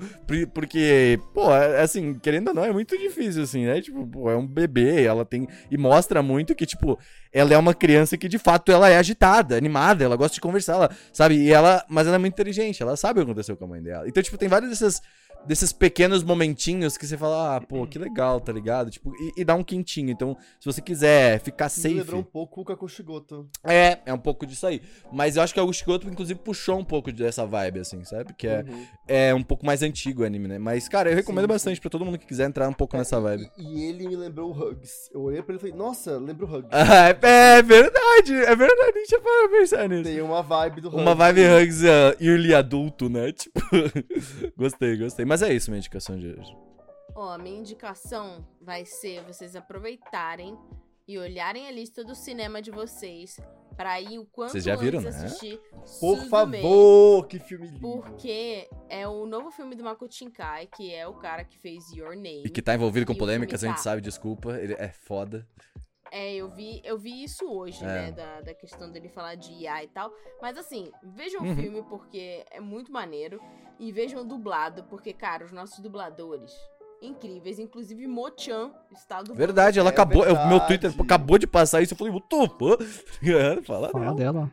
porque, 0.53 1.17
pô, 1.33 1.55
é- 1.55 1.81
assim, 1.81 2.15
querendo 2.15 2.49
ou 2.49 2.53
não, 2.53 2.65
é 2.65 2.73
muito 2.73 2.97
difícil, 2.97 3.43
assim, 3.43 3.65
né? 3.65 3.79
Tipo, 3.79 4.05
pô, 4.05 4.29
é 4.29 4.35
um 4.35 4.45
bebê, 4.45 5.05
ela 5.05 5.23
tem. 5.23 5.47
E 5.71 5.77
mostra 5.77 6.21
muito 6.21 6.53
que, 6.53 6.65
tipo, 6.65 6.99
ela 7.31 7.53
é 7.53 7.57
uma 7.57 7.73
criança 7.73 8.17
que 8.17 8.27
de 8.27 8.37
fato 8.37 8.73
ela 8.73 8.89
é 8.89 8.97
agitada, 8.97 9.55
animada, 9.55 10.03
ela 10.03 10.17
gosta 10.17 10.35
de 10.35 10.41
conversar, 10.41 10.73
ela, 10.73 10.89
sabe? 11.13 11.35
E 11.35 11.49
ela. 11.53 11.81
Mas 11.87 12.05
ela 12.05 12.17
é 12.17 12.19
muito 12.19 12.33
inteligente, 12.33 12.83
ela 12.83 12.97
sabe 12.97 13.21
o 13.21 13.23
que 13.23 13.31
aconteceu 13.31 13.55
com 13.55 13.63
a 13.63 13.67
mãe 13.69 13.81
dela. 13.81 14.05
Então, 14.05 14.21
tipo, 14.21 14.37
tem 14.37 14.49
vários 14.49 14.69
desses. 14.69 15.01
Desses 15.45 15.73
pequenos 15.73 16.23
momentinhos 16.23 16.97
que 16.97 17.05
você 17.07 17.17
fala, 17.17 17.55
ah, 17.57 17.61
pô, 17.61 17.85
que 17.87 17.97
legal, 17.97 18.39
tá 18.39 18.51
ligado? 18.53 18.91
Tipo, 18.91 19.11
e, 19.15 19.41
e 19.41 19.43
dá 19.43 19.55
um 19.55 19.63
quentinho. 19.63 20.09
Então, 20.11 20.37
se 20.59 20.65
você 20.65 20.81
quiser 20.81 21.39
ficar 21.39 21.65
Me 21.65 21.69
safe. 21.71 21.93
lembrou 21.95 22.19
um 22.21 22.23
pouco 22.23 22.61
o 22.61 22.65
Kakushigoto. 22.65 23.49
É, 23.63 23.99
é 24.05 24.13
um 24.13 24.19
pouco 24.19 24.45
disso 24.45 24.67
aí. 24.67 24.81
Mas 25.11 25.35
eu 25.35 25.41
acho 25.43 25.53
que 25.53 25.59
o 25.59 25.63
Augusto 25.63 25.91
inclusive, 26.05 26.39
puxou 26.39 26.77
um 26.77 26.83
pouco 26.83 27.11
dessa 27.11 27.45
vibe, 27.45 27.79
assim, 27.79 28.03
sabe? 28.03 28.33
Que 28.33 28.47
é, 28.47 28.61
Uhum. 28.67 28.85
é 29.07 29.33
um 29.33 29.41
pouco 29.43 29.65
mais 29.65 29.81
antigo 29.81 30.21
o 30.21 30.25
anime, 30.25 30.47
né? 30.47 30.59
Mas, 30.59 30.87
cara, 30.87 31.09
eu 31.09 31.15
recomendo 31.15 31.43
Sim, 31.45 31.47
bastante 31.49 31.81
pra 31.81 31.89
todo 31.89 32.05
mundo 32.05 32.17
que 32.19 32.25
quiser 32.27 32.47
entrar 32.47 32.69
um 32.69 32.73
pouco 32.73 32.95
nessa 32.95 33.19
vibe. 33.19 33.49
E, 33.57 33.63
e 33.63 33.89
ele 33.89 34.07
me 34.07 34.15
lembrou 34.15 34.51
o 34.51 34.53
Hugs. 34.57 35.09
Eu 35.13 35.21
olhei 35.21 35.41
pra 35.41 35.53
ele 35.55 35.57
e 35.57 35.61
falei, 35.61 35.75
nossa, 35.75 36.17
lembra 36.17 36.45
o 36.45 36.49
Hugs. 36.55 36.69
Ah, 36.71 37.09
é, 37.09 37.57
é 37.57 37.61
verdade, 37.63 38.33
é 38.35 38.55
verdade, 38.55 38.93
deixa 38.93 39.15
eu 39.15 39.21
parar 39.21 39.47
pra 39.49 39.57
pensar 39.59 39.89
nisso. 39.89 40.03
Tem 40.03 40.21
uma 40.21 40.41
vibe 40.43 40.81
do 40.81 40.89
Hugs. 40.89 41.01
Uma 41.01 41.15
vibe 41.15 41.41
Hugs 41.47 41.81
uh, 41.81 42.15
early 42.23 42.53
adulto, 42.53 43.09
né? 43.09 43.31
Tipo, 43.41 43.59
gostei, 44.57 44.97
gostei. 44.97 45.25
Mas 45.31 45.41
é 45.41 45.53
isso 45.53 45.71
minha 45.71 45.79
indicação 45.79 46.19
de 46.19 46.27
hoje. 46.27 46.57
Ó, 47.15 47.29
a 47.29 47.37
minha 47.37 47.57
indicação 47.57 48.45
vai 48.59 48.83
ser 48.83 49.23
vocês 49.23 49.55
aproveitarem 49.55 50.57
e 51.07 51.17
olharem 51.17 51.69
a 51.69 51.71
lista 51.71 52.03
do 52.03 52.13
cinema 52.13 52.61
de 52.61 52.69
vocês 52.69 53.39
pra 53.77 54.01
ir 54.01 54.19
o 54.19 54.25
quanto 54.25 54.51
Vocês 54.51 54.65
já 54.65 54.75
viram, 54.75 54.99
antes 54.99 55.15
né? 55.15 55.27
assistir 55.27 55.57
Por 56.01 56.17
Suzume, 56.17 56.27
favor, 56.27 57.27
que 57.27 57.39
filme 57.39 57.65
lindo. 57.65 57.79
Porque 57.79 58.67
é 58.89 59.07
o 59.07 59.25
novo 59.25 59.51
filme 59.51 59.73
do 59.73 59.85
Makoto 59.85 60.13
Shinkai, 60.13 60.67
que 60.67 60.93
é 60.93 61.07
o 61.07 61.13
cara 61.13 61.45
que 61.45 61.57
fez 61.59 61.89
Your 61.93 62.13
Name. 62.13 62.43
E 62.43 62.49
que 62.49 62.61
tá 62.61 62.75
envolvido 62.75 63.05
com 63.05 63.15
polêmicas, 63.15 63.63
a 63.63 63.67
filme 63.67 63.69
gente 63.69 63.77
tá. 63.77 63.83
sabe, 63.83 64.01
desculpa. 64.01 64.59
Ele 64.59 64.73
é 64.73 64.89
foda. 64.89 65.47
É, 66.11 66.33
eu 66.35 66.49
vi, 66.49 66.81
eu 66.83 66.97
vi 66.97 67.23
isso 67.23 67.45
hoje, 67.49 67.81
É. 67.83 67.87
né? 67.87 68.11
Da, 68.11 68.41
da 68.41 68.53
questão 68.53 68.91
dele 68.91 69.07
falar 69.07 69.35
de 69.35 69.51
IA 69.53 69.83
e 69.85 69.87
tal. 69.87 70.11
Mas 70.41 70.57
assim, 70.57 70.91
vejam 71.01 71.41
Uhum. 71.41 71.53
o 71.53 71.55
filme 71.55 71.83
porque 71.83 72.45
é 72.51 72.59
muito 72.59 72.91
maneiro. 72.91 73.39
E 73.79 73.91
vejam 73.91 74.27
dublado, 74.27 74.83
porque, 74.83 75.11
cara, 75.13 75.43
os 75.45 75.51
nossos 75.51 75.79
dubladores. 75.79 76.51
Incríveis, 77.01 77.57
inclusive 77.57 78.05
Mochan 78.05 78.71
está 78.91 79.19
dublando. 79.19 79.37
Verdade, 79.39 79.79
ela 79.79 79.89
É 79.89 79.91
acabou. 79.93 80.23
eu- 80.23 80.35
meu 80.35 80.59
verdade. 80.59 80.67
Twitter 80.67 80.93
acabou 81.01 81.37
de 81.39 81.47
passar 81.47 81.81
isso. 81.81 81.93
Eu 81.93 81.97
falei, 81.97 82.13
topou. 82.29 82.77
Fala 83.65 83.89
Fala 83.89 84.13
dela. 84.13 84.15
dela. 84.15 84.51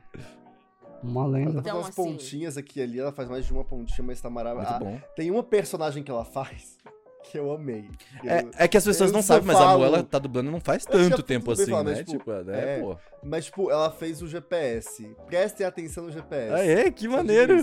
Uma 1.02 1.22
Ela 1.24 1.30
lenda. 1.30 1.52
tá 1.54 1.60
Então, 1.60 1.76
umas 1.76 1.88
assim- 1.90 2.02
pontinhas 2.02 2.56
aqui 2.56 2.80
ali, 2.80 2.98
ela 2.98 3.12
faz 3.12 3.28
mais 3.28 3.44
de 3.44 3.52
uma 3.52 3.64
pontinha, 3.64 4.04
mas 4.06 4.20
tá 4.20 4.30
Muito 4.30 4.44
maravilhoso. 4.46 4.78
bom. 4.78 5.00
tem 5.14 5.30
uma 5.30 5.42
personagem 5.42 6.02
que 6.02 6.10
ela 6.10 6.24
faz 6.24 6.78
que 7.24 7.38
eu 7.38 7.52
amei. 7.52 7.90
Eu- 8.24 8.30
É, 8.30 8.46
é 8.64 8.68
que 8.68 8.76
as 8.76 8.84
pessoas 8.84 9.12
não 9.12 9.20
sabem, 9.22 9.46
mas 9.46 9.56
a 9.56 9.60
falo- 9.60 9.78
Moela 9.80 10.02
tá 10.02 10.18
dublando 10.18 10.50
não 10.50 10.60
faz 10.60 10.86
que 10.86 10.92
tanto 10.92 11.20
é 11.20 11.24
tempo 11.24 11.50
assim, 11.52 11.66
falar, 11.66 11.84
né? 11.84 11.90
mas, 11.90 11.98
tipo, 12.00 12.18
Tipo, 12.18 12.32
é, 12.50 12.76
é. 12.76 12.80
pô. 12.80 12.96
Mas, 13.22 13.44
tipo, 13.46 13.70
ela 13.70 13.90
fez 13.90 14.22
o 14.22 14.28
GPS. 14.28 15.14
Prestem 15.26 15.66
atenção 15.66 16.04
no 16.04 16.12
GPS. 16.12 16.54
Ah, 16.54 16.64
é? 16.64 16.90
Que 16.90 17.04
Só 17.04 17.10
maneiro. 17.16 17.58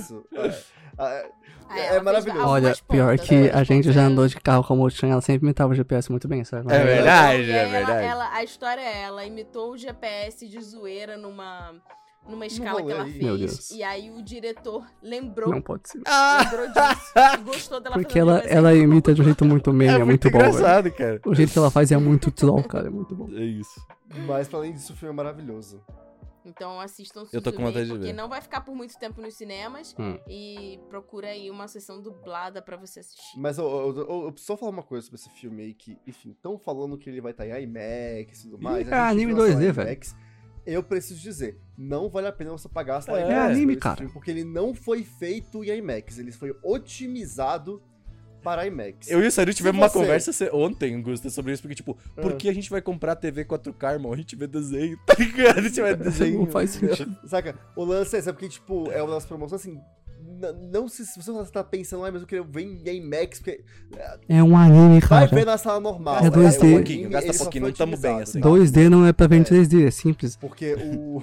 É. 1.69 1.95
É 1.95 1.99
maravilhoso. 1.99 2.47
Olha, 2.47 2.73
pior 2.87 3.17
que 3.17 3.49
a 3.49 3.63
gente 3.63 3.91
já 3.91 4.01
é- 4.03 4.05
andou 4.05 4.27
de 4.27 4.39
carro 4.39 4.63
com 4.63 4.73
a 4.73 4.77
Mochan, 4.77 5.07
ela 5.07 5.21
sempre 5.21 5.45
imitava 5.45 5.71
o 5.71 5.75
GPS 5.75 6.11
muito 6.11 6.27
bem, 6.27 6.43
sabe? 6.43 6.71
É 6.71 6.83
verdade, 6.83 7.41
E 7.43 7.51
é 7.51 7.59
aí 7.63 7.69
ela- 7.69 7.71
verdade. 7.71 8.05
ela- 8.07 8.29
a 8.33 8.43
história 8.43 8.81
é, 8.81 9.01
ela 9.03 9.25
imitou 9.25 9.71
o 9.71 9.77
GPS 9.77 10.47
de 10.47 10.61
zoeira 10.61 11.17
numa, 11.17 11.73
numa 12.27 12.45
escala 12.45 12.83
que 12.83 12.91
ela 12.91 13.05
fez. 13.05 13.71
E 13.71 13.83
aí 13.83 14.09
o 14.11 14.21
diretor 14.23 14.85
lembrou, 15.01 15.49
Não 15.51 15.61
pode 15.61 15.89
ser. 15.89 16.01
Ah! 16.05 16.39
lembrou 16.43 16.67
disso 16.67 17.13
e 17.15 17.37
gostou 17.43 17.79
dela 17.79 17.95
Porque 17.95 18.17
ela, 18.19 18.39
ela 18.39 18.73
imita 18.75 19.13
de 19.13 19.21
um 19.21 19.25
jeito 19.25 19.45
muito 19.45 19.71
meio, 19.73 19.91
é, 19.91 20.03
muito 20.03 20.29
bom, 20.29 20.39
velho. 20.39 20.51
engraçado, 20.53 20.91
cara. 20.91 21.21
O 21.25 21.33
jeito 21.35 21.51
que 21.53 21.57
ela 21.59 21.71
faz 21.71 21.91
é 21.91 21.97
muito 21.97 22.31
troll, 22.31 22.63
cara, 22.63 22.87
é 22.87 22.89
muito 22.89 23.15
bom. 23.15 23.29
É 23.31 23.43
isso. 23.43 23.79
Mas, 24.27 24.47
pra 24.47 24.59
além 24.59 24.73
disso, 24.73 24.93
o 24.93 24.95
filme 24.95 25.13
é 25.13 25.15
maravilhoso. 25.15 25.81
Então 26.47 26.79
assistam 26.79 27.23
Eu 27.33 27.41
tô 27.41 27.51
com 27.51 27.57
Suzume, 27.57 27.65
vontade 27.69 27.85
de 27.87 27.91
porque 27.91 28.05
ver. 28.05 28.13
não 28.13 28.29
vai 28.29 28.39
ficar 28.39 28.61
por 28.61 28.75
muito 28.75 28.95
tempo 28.99 29.19
nos 29.19 29.33
cinemas. 29.33 29.95
Hum. 29.97 30.19
E 30.29 30.79
procura 30.89 31.29
aí 31.29 31.49
uma 31.49 31.67
sessão 31.67 31.99
dublada 31.99 32.61
pra 32.61 32.77
você 32.77 32.99
assistir. 32.99 33.39
Mas 33.39 33.57
eu, 33.57 33.65
eu, 33.67 33.97
eu- 33.97 34.23
eu 34.25 34.31
preciso 34.31 34.53
só 34.53 34.55
falar 34.57 34.71
uma 34.71 34.83
coisa 34.83 35.03
sobre 35.07 35.19
esse 35.19 35.29
filme 35.31 35.63
aí, 35.63 35.73
que, 35.73 35.97
enfim, 36.05 36.29
estão 36.33 36.59
falando 36.59 36.99
que 36.99 37.09
ele 37.09 37.19
vai 37.19 37.31
estar 37.31 37.47
em 37.47 37.63
IMAX 37.63 38.41
e 38.41 38.43
tudo 38.51 38.61
mais. 38.61 38.87
Ih, 38.87 38.93
a 38.93 38.95
é 38.95 39.09
gente 39.09 39.11
anime 39.23 39.33
viu 39.33 39.43
essa 39.45 39.57
2D, 39.59 39.73
IMAX. 39.73 40.15
Eu 40.65 40.81
preciso 40.81 41.19
dizer, 41.21 41.59
não 41.77 42.09
vale 42.09 42.27
a 42.27 42.31
pena 42.31 42.51
você 42.51 42.67
pagar 42.67 42.97
essa 42.99 43.11
É, 43.11 43.19
IMAX 43.21 43.29
é 43.31 43.35
por 43.35 43.51
anime, 43.51 43.75
cara. 43.75 43.97
filme, 43.97 44.11
porque 44.13 44.31
ele 44.31 44.43
não 44.43 44.73
foi 44.73 45.03
feito 45.03 45.63
em 45.63 45.69
IMAX, 45.77 46.17
ele 46.17 46.31
foi 46.31 46.55
otimizado 46.63 47.81
para 48.43 48.65
IMAX. 48.67 49.09
Eu 49.09 49.23
e 49.23 49.27
o 49.27 49.31
Saru 49.31 49.51
Se 49.51 49.57
tivemos 49.57 49.81
uma 49.81 49.89
conversa 49.89 50.31
ontem, 50.53 51.01
Gusta, 51.01 51.29
sobre 51.31 51.51
isso, 51.53 51.61
porque, 51.63 51.73
tipo, 51.75 51.97
por 52.15 52.33
Ah. 52.33 52.35
que 52.35 52.47
a 52.47 52.53
gente 52.53 52.69
vai 52.69 52.79
comprar 52.81 53.15
TV 53.15 53.43
4K, 53.43 53.93
irmão? 53.93 54.13
A 54.13 54.17
gente 54.17 54.35
vê 54.35 54.45
desenho, 54.45 54.97
tá 55.05 55.15
ligado? 55.17 55.57
A 55.57 55.61
gente 55.63 55.81
vê 55.81 55.95
desenho. 55.95 56.39
Não 56.39 56.47
faz 56.47 56.71
sentido. 56.71 57.15
Saca? 57.25 57.57
O 57.75 57.83
lance 57.83 58.15
é, 58.15 58.21
sabe 58.21 58.37
porque, 58.37 58.49
tipo, 58.53 58.91
é 58.91 59.01
uma 59.01 59.15
das 59.15 59.25
promoções 59.25 59.61
assim. 59.61 59.79
Não 60.71 60.87
se, 60.87 61.05
se 61.05 61.19
você 61.21 61.51
tá 61.51 61.63
pensando, 61.63 62.03
ah, 62.05 62.11
mas 62.11 62.21
eu 62.21 62.27
queria 62.27 62.43
ver 62.43 62.61
em 62.63 62.97
IMAX, 62.97 63.39
porque 63.39 63.63
É 64.27 64.43
um 64.43 64.57
anime, 64.57 64.99
vai 64.99 65.27
cara. 65.27 65.27
ver 65.27 65.45
na 65.45 65.57
sala 65.57 65.79
normal. 65.79 66.17
É 66.17 66.29
2D. 66.29 66.35
o 66.35 66.47
anime, 66.47 66.75
pouquinho, 66.75 67.09
gasta 67.09 67.33
só 67.33 67.43
pouquinho, 67.43 67.65
não 67.65 67.73
tamo 67.73 67.97
bem, 67.97 68.21
assim. 68.21 68.39
tá? 68.39 68.47
2D 68.49 68.89
não 68.89 69.05
é 69.05 69.13
pra 69.13 69.27
ver 69.27 69.37
em 69.37 69.41
É. 69.41 69.43
3D, 69.43 69.87
é 69.87 69.91
simples. 69.91 70.35
Porque 70.35 70.75
o, 70.75 71.21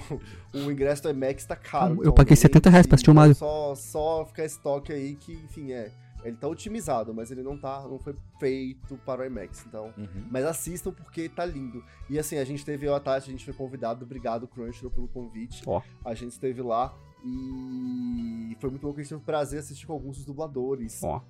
o 0.55 0.71
ingresso 0.71 1.03
do 1.03 1.11
IMAX 1.11 1.45
tá 1.45 1.57
caro. 1.57 2.01
Eu 2.03 2.13
paguei 2.13 2.37
70 2.37 2.71
reais 2.71 2.87
pra 2.87 2.95
assistir 2.95 3.11
o 3.11 3.15
Mario. 3.15 3.35
Só, 3.35 3.75
só 3.75 4.25
ficar 4.27 4.45
estoque 4.45 4.93
aí 4.93 5.15
que, 5.15 5.33
enfim, 5.33 5.73
é. 5.73 5.91
Ele 6.25 6.37
tá 6.37 6.47
otimizado, 6.47 7.13
mas 7.13 7.33
ele 7.33 7.43
não 7.43 7.59
tá, 7.59 7.81
não 7.91 7.99
foi 7.99 8.15
feito 8.39 8.97
para 9.05 9.23
o 9.23 9.25
IMAX, 9.27 9.65
então... 9.67 9.93
Uhum. 9.99 10.07
Mas 10.31 10.45
assistam 10.45 10.93
porque 10.93 11.29
tá 11.29 11.45
lindo. 11.45 11.83
E 12.09 12.17
assim, 12.17 12.39
a 12.39 12.45
gente 12.45 12.65
teve 12.65 12.87
eu, 12.87 12.95
a 12.95 13.01
Tati, 13.01 13.29
a 13.29 13.33
gente 13.33 13.45
foi 13.45 13.53
convidado, 13.53 14.05
obrigado 14.05 14.47
Crunchyroll 14.47 14.93
pelo 14.93 15.09
convite. 15.09 15.65
Ó. 15.67 15.83
A 16.05 16.15
gente 16.15 16.31
esteve 16.31 16.63
lá 16.63 16.95
e 17.25 18.57
foi 18.61 18.71
muito 18.71 18.83
bom 18.87 18.93
que 18.93 19.01
a 19.01 19.03
gente 19.03 19.11
teve 19.11 19.23
o 19.23 19.25
prazer 19.25 19.59
de 19.61 19.65
assistir 19.65 19.87
com 19.87 19.93
alguns 19.93 20.17
dos 20.17 20.25
dubladores. 20.27 21.03
Ó. 21.03 21.23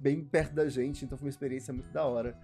Bem 0.00 0.22
perto 0.22 0.54
da 0.54 0.68
gente, 0.68 1.04
então 1.04 1.18
foi 1.18 1.26
uma 1.26 1.30
experiência 1.30 1.72
muito 1.74 1.90
da 1.92 2.04
hora. 2.04 2.36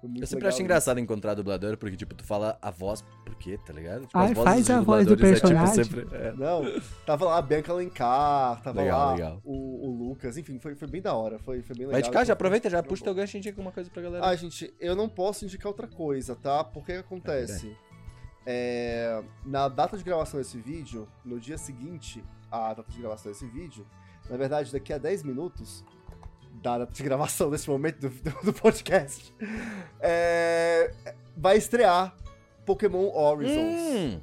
Foi 0.00 0.08
muito 0.08 0.22
Eu 0.22 0.26
sempre 0.26 0.44
legal 0.44 0.48
acho 0.54 0.62
engraçado 0.62 0.98
encontrar 0.98 1.34
dublador, 1.34 1.76
porque, 1.76 1.96
tipo, 1.96 2.12
tu 2.14 2.24
fala 2.24 2.58
a 2.60 2.70
voz, 2.72 3.04
por 3.24 3.36
quê, 3.36 3.56
tá 3.64 3.72
ligado? 3.72 4.00
Tipo, 4.06 4.18
Ai, 4.18 4.30
as 4.30 4.32
vozes 4.32 4.44
faz 4.52 4.60
dos 4.66 4.70
a 4.70 4.80
voz 4.80 5.06
do 5.06 5.14
dubladores 5.14 5.42
é, 5.44 5.46
tipo, 5.46 5.60
personagem. 5.60 5.84
sempre- 5.84 6.16
é. 6.16 6.32
Não, 6.32 6.62
tava 7.06 7.24
lá 7.26 7.36
a 7.38 7.42
Bianca 7.42 7.70
Alencar, 7.72 8.60
tava 8.62 8.80
Legal, 8.82 8.98
lá 9.06 9.12
legal. 9.12 9.40
O, 9.44 9.86
o 9.88 10.08
Lucas, 10.08 10.36
enfim, 10.36 10.58
foi, 10.58 10.74
foi 10.74 10.88
bem 10.88 11.00
da 11.00 11.14
hora, 11.14 11.38
foi, 11.38 11.62
foi 11.62 11.76
bem 11.76 11.86
legal. 11.86 11.92
Vai 11.92 12.02
de 12.02 12.10
cá, 12.10 12.24
já 12.24 12.32
aproveita, 12.32 12.68
já 12.68 12.82
puxa 12.82 13.04
teu 13.04 13.14
gancho 13.14 13.36
e 13.36 13.38
indica 13.38 13.54
alguma 13.54 13.70
coisa 13.70 13.88
pra 13.90 14.02
galera. 14.02 14.26
Ah, 14.26 14.34
gente, 14.34 14.74
eu 14.80 14.96
não 14.96 15.08
posso 15.08 15.44
indicar 15.44 15.68
outra 15.68 15.86
coisa, 15.86 16.34
tá? 16.34 16.64
Porque 16.64 16.92
que 16.94 16.98
acontece? 16.98 17.76
É, 18.44 19.22
na 19.44 19.68
data 19.68 19.96
de 19.96 20.02
gravação 20.02 20.38
desse 20.40 20.58
vídeo, 20.58 21.06
no 21.24 21.38
dia 21.38 21.56
seguinte 21.56 22.24
à 22.50 22.74
data 22.74 22.84
de 22.90 22.98
gravação 23.00 23.30
desse 23.30 23.46
vídeo, 23.46 23.86
na 24.28 24.36
verdade, 24.36 24.72
daqui 24.72 24.92
a 24.92 24.98
10 24.98 25.22
minutos 25.22 25.84
da 26.62 26.78
data 26.78 26.92
de 26.92 27.02
gravação 27.02 27.50
desse 27.50 27.68
momento 27.70 28.00
do, 28.00 28.08
do- 28.10 28.42
do 28.46 28.52
podcast, 28.52 29.32
é, 30.00 30.92
vai 31.36 31.56
estrear 31.56 32.14
Pokémon 32.66 33.10
Horizons, 33.14 33.80
Hum, 33.80 34.20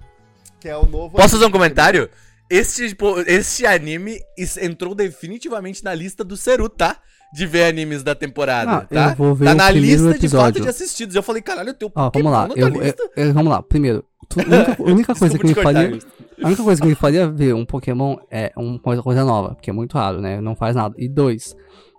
que 0.59 0.67
é 0.69 0.75
o 0.77 0.85
novo. 0.85 1.15
posso 1.17 1.35
fazer 1.35 1.45
um 1.45 1.51
comentário? 1.51 2.09
Este, 2.49 2.95
pô, 2.95 3.19
este 3.21 3.65
anime 3.65 4.19
entrou 4.61 4.95
definitivamente 4.95 5.83
na 5.83 5.93
lista 5.93 6.23
do 6.23 6.35
Seru, 6.35 6.67
tá? 6.67 7.01
De 7.31 7.45
ver 7.45 7.65
animes 7.65 8.01
da 8.01 8.15
temporada, 8.15 8.71
Ah, 8.77 8.85
tá? 8.85 9.09
eu 9.11 9.15
vou 9.15 9.35
ver 9.35 9.45
tá 9.45 9.51
o 9.51 9.55
na 9.55 9.69
lista 9.71 9.97
de 9.97 10.03
fato 10.07 10.15
episódio. 10.17 10.61
de 10.63 10.67
assistidos. 10.69 11.15
Eu 11.15 11.21
falei, 11.21 11.41
caralho, 11.43 11.73
teu 11.75 11.91
Ó, 11.95 12.09
Pokémon 12.09 12.31
vamos 12.31 12.31
lá. 12.31 12.47
na 12.47 12.53
Eu, 12.61 12.67
eu- 12.73 12.81
lista? 12.81 13.09
eu- 13.15 13.33
vamos 13.33 13.51
lá. 13.51 13.61
Primeiro, 13.61 14.03
tu- 14.27 14.39
a 14.39 14.43
única, 14.43 14.75
a 14.81 14.85
única 14.85 15.15
coisa 15.15 15.37
que 15.37 15.45
me 15.45 15.53
faria. 15.53 15.99
A 16.41 16.47
única 16.47 16.63
coisa 16.63 16.81
que 16.81 16.87
me 16.87 16.95
faria 16.95 17.29
ver 17.29 17.53
um 17.53 17.65
Pokémon 17.65 18.15
é 18.31 18.51
uma 18.57 18.79
coisa, 18.79 19.23
nova, 19.23 19.53
porque 19.53 19.69
é 19.69 19.73
muito 19.73 19.93
raro, 19.95 20.19
né? 20.21 20.41
Não 20.41 20.55
faz 20.55 20.75
nada. 20.75 20.95
E 20.97 21.07
dois, 21.07 21.55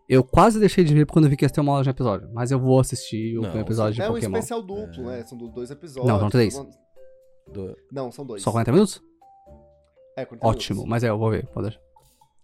eu 0.08 0.24
quase 0.24 0.58
deixei 0.58 0.82
de 0.82 0.92
ver 0.94 1.06
quando 1.06 1.26
eu 1.26 1.30
vi 1.30 1.36
que 1.36 1.44
ia 1.44 1.48
ter 1.50 1.60
uma 1.60 1.72
hora 1.74 1.84
de 1.84 1.90
episódio. 1.90 2.28
Mas 2.34 2.50
eu 2.50 2.58
vou 2.58 2.80
assistir 2.80 3.38
o 3.38 3.42
Não, 3.42 3.60
episódio 3.60 3.94
de 3.94 4.02
É 4.02 4.08
um 4.10 4.14
Pokémon. 4.14 4.36
especial 4.36 4.62
duplo, 4.62 5.04
né? 5.04 5.22
São 5.24 5.38
do- 5.38 5.48
dois 5.48 5.70
episódios. 5.70 6.06
Não, 6.12 6.18
são 6.18 6.28
três. 6.30 6.54
Do- 7.52 7.76
Não, 7.92 8.10
são 8.10 8.26
dois. 8.26 8.42
Só 8.42 8.50
40 8.50 8.72
minutos? 8.72 9.00
É, 10.16 10.24
40 10.24 10.44
Ótimo, 10.46 10.74
minutos. 10.78 10.90
mas 10.90 11.04
é, 11.04 11.08
eu 11.10 11.18
vou 11.18 11.30
ver. 11.30 11.46
Pode 11.46 11.68
deixar. 11.68 11.80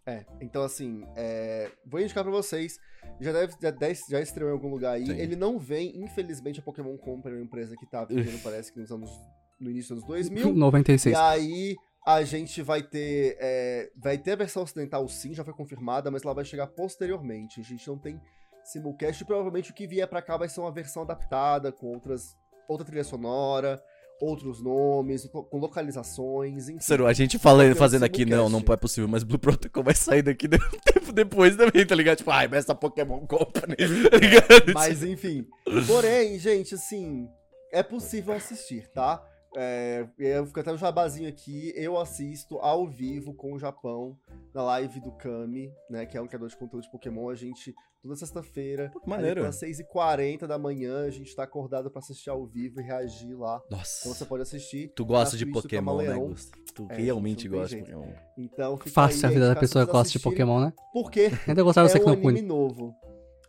É, 0.07 0.24
então 0.40 0.62
assim, 0.62 1.04
é, 1.16 1.70
vou 1.84 2.00
indicar 2.00 2.22
pra 2.22 2.32
vocês. 2.32 2.78
Já 3.20 3.32
deve 3.32 3.54
já, 3.61 3.72
já 4.11 4.20
estreou 4.20 4.50
em 4.50 4.52
algum 4.52 4.68
lugar 4.68 4.92
aí. 4.92 5.07
Sim. 5.07 5.18
Ele 5.18 5.34
não 5.34 5.59
vem, 5.59 6.00
infelizmente, 6.00 6.61
a 6.61 6.62
Pokémon 6.62 6.96
Company 6.96 7.34
uma 7.36 7.44
empresa 7.44 7.76
que 7.76 7.86
tá 7.86 8.04
vivendo, 8.04 8.40
parece 8.42 8.72
que 8.72 8.78
nos 8.78 8.90
anos. 8.90 9.11
No 9.59 9.70
início 9.70 9.94
dos 9.94 10.04
anos 10.04 10.28
2000. 10.30 10.54
96. 10.54 11.16
E 11.16 11.18
aí 11.18 11.76
a 12.07 12.22
gente 12.22 12.62
vai 12.62 12.82
ter. 12.82 13.36
é, 13.40 13.90
vai 13.96 14.16
ter 14.16 14.32
a 14.32 14.36
versão 14.36 14.62
ocidental 14.62 15.09
sim, 15.09 15.34
já 15.34 15.42
foi 15.42 15.54
confirmada, 15.54 16.11
mas 16.11 16.22
ela 16.22 16.34
vai 16.34 16.44
chegar 16.44 16.66
posteriormente. 16.68 17.61
A 17.61 17.64
gente 17.64 17.86
não 17.88 17.98
tem 17.98 18.20
simulcast 18.62 19.22
e 19.22 19.26
provavelmente 19.26 19.70
o 19.70 19.74
que 19.74 19.86
vier 19.86 20.07
pra 20.07 20.22
cá 20.22 20.36
vai 20.36 20.48
ser 20.48 20.61
uma 20.61 20.70
versão 20.70 21.02
adaptada, 21.02 21.72
com 21.72 21.86
outras. 21.86 22.36
outra 22.68 22.86
trilha 22.86 23.04
sonora, 23.04 23.82
outros 24.20 24.62
nomes, 24.62 25.26
com 25.26 25.58
localizações, 25.58 26.68
enfim. 26.68 26.80
Seru, 26.80 27.06
a 27.06 27.12
gente 27.12 27.38
fala, 27.38 27.58
Vai 27.58 27.66
ter 27.68 27.72
um 27.72 27.76
fazendo 27.76 28.04
aqui, 28.04 28.24
não, 28.24 28.48
não 28.48 28.62
é 28.68 28.76
possível, 28.76 29.08
mas 29.08 29.22
Blue 29.22 29.38
Protocol 29.38 29.82
vai 29.84 29.94
sair 29.94 30.22
daqui 30.22 30.48
de- 30.48 30.56
um 30.56 30.78
tempo 30.92 31.12
depois 31.12 31.56
também, 31.56 31.86
tá 31.86 31.94
ligado? 31.94 32.18
Tipo, 32.18 32.30
ai, 32.30 32.48
mas 32.48 32.60
essa 32.64 32.74
Pokémon 32.74 33.26
Company, 33.26 33.76
tá 34.10 34.16
ligado? 34.16 34.74
Mas 34.74 35.02
enfim. 35.02 35.46
Porém, 35.86 36.38
gente, 36.38 36.74
assim, 36.74 37.28
é 37.72 37.82
possível 37.82 38.34
assistir, 38.34 38.86
tá? 38.88 39.22
É, 39.59 40.07
eu 40.18 40.44
fico 40.44 40.61
até 40.61 40.70
o 40.70 40.76
jabazinho 40.76 41.28
aqui. 41.30 41.72
Eu 41.74 41.98
assisto 41.98 42.59
ao 42.59 42.86
vivo 42.86 43.32
com 43.32 43.54
o 43.54 43.59
Japão 43.59 44.14
na 44.52 44.62
live 44.62 45.00
do 45.00 45.11
Kami, 45.12 45.72
né? 45.88 46.04
Que 46.04 46.18
é 46.18 46.20
um 46.20 46.26
criador 46.26 46.50
de 46.50 46.57
conteúdo 46.59 46.82
de 46.84 46.90
Pokémon. 46.90 47.30
A 47.30 47.34
gente, 47.34 47.74
toda 48.02 48.14
sexta-feira, 48.16 48.92
pelas 49.34 49.59
6h40 49.59 50.46
da 50.46 50.59
manhã, 50.59 51.07
a 51.07 51.11
gente 51.11 51.34
tá 51.34 51.44
acordado 51.44 51.90
pra 51.90 52.00
assistir 52.00 52.28
ao 52.28 52.44
vivo 52.44 52.80
e 52.80 52.84
reagir 52.84 53.34
lá. 53.34 53.62
Nossa. 53.70 54.00
Então 54.02 54.14
você 54.14 54.26
pode 54.26 54.42
assistir. 54.42 54.92
Tu 54.94 55.07
gosta 55.07 55.38
de 55.38 55.46
do 55.46 55.52
Pokémon, 55.52 55.96
né, 55.96 56.04
Camaleão. 56.04 56.28
Gusto? 56.28 56.59
Tu 56.74 56.86
É, 56.90 56.96
realmente 56.96 57.48
tem 57.48 57.59
gosta 57.59 57.76
de. 57.76 57.82
Pokémon. 57.82 58.12
Então 58.36 58.76
fica 58.76 58.90
Fácil 58.90 59.24
a 59.24 59.28
aí, 59.28 59.34
vida 59.34 59.46
da 59.46 59.52
indicação 59.52 59.61
pessoa 59.61 59.86
que 59.86 59.92
gosta 59.92 60.12
de 60.12 60.18
Pokémon, 60.18 60.61
né? 60.61 60.72
Porque 60.92 61.30
Ainda 61.48 61.62
gostava 61.62 61.88
de 61.88 61.98
é 61.98 62.04
um 62.04 62.09
anime 62.11 62.42
novo. 62.42 62.94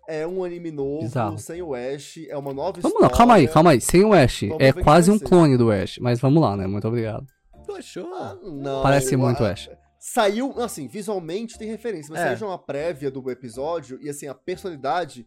É 0.07 0.25
um 0.25 0.41
anime 0.43 0.71
novo, 0.71 1.01
Bizarro. 1.01 1.37
sem 1.37 1.61
o 1.61 1.75
Ash, 1.75 2.17
é 2.29 2.37
uma 2.37 2.53
nova 2.53 2.79
Vamos 2.79 2.85
história. 2.95 3.11
lá, 3.11 3.17
calma 3.17 3.33
aí, 3.35 3.47
calma 3.47 3.71
aí. 3.71 3.81
Sem 3.81 4.05
o 4.05 4.13
Ash. 4.13 4.41
Vamos 4.41 4.63
É 4.63 4.71
quase 4.71 5.11
um 5.11 5.19
clone 5.19 5.57
do 5.57 5.69
Ash. 5.69 5.97
Mas 5.99 6.19
vamos 6.21 6.41
lá, 6.41 6.55
né? 6.55 6.65
Muito 6.65 6.87
obrigado. 6.87 7.25
Tu 7.65 7.71
achou? 7.73 8.13
Ah, 8.13 8.37
não, 8.41 8.81
Parece 8.81 9.17
muito 9.17 9.43
a- 9.43 9.51
Ash. 9.51 9.69
Saiu, 9.99 10.53
assim, 10.61 10.87
visualmente 10.87 11.57
tem 11.57 11.67
referência, 11.69 12.13
mas 12.13 12.21
É. 12.21 12.35
já 12.37 12.45
uma 12.45 12.57
prévia 12.57 13.11
do 13.11 13.29
episódio 13.29 13.99
e, 14.01 14.07
assim, 14.09 14.27
a 14.27 14.33
personalidade 14.33 15.25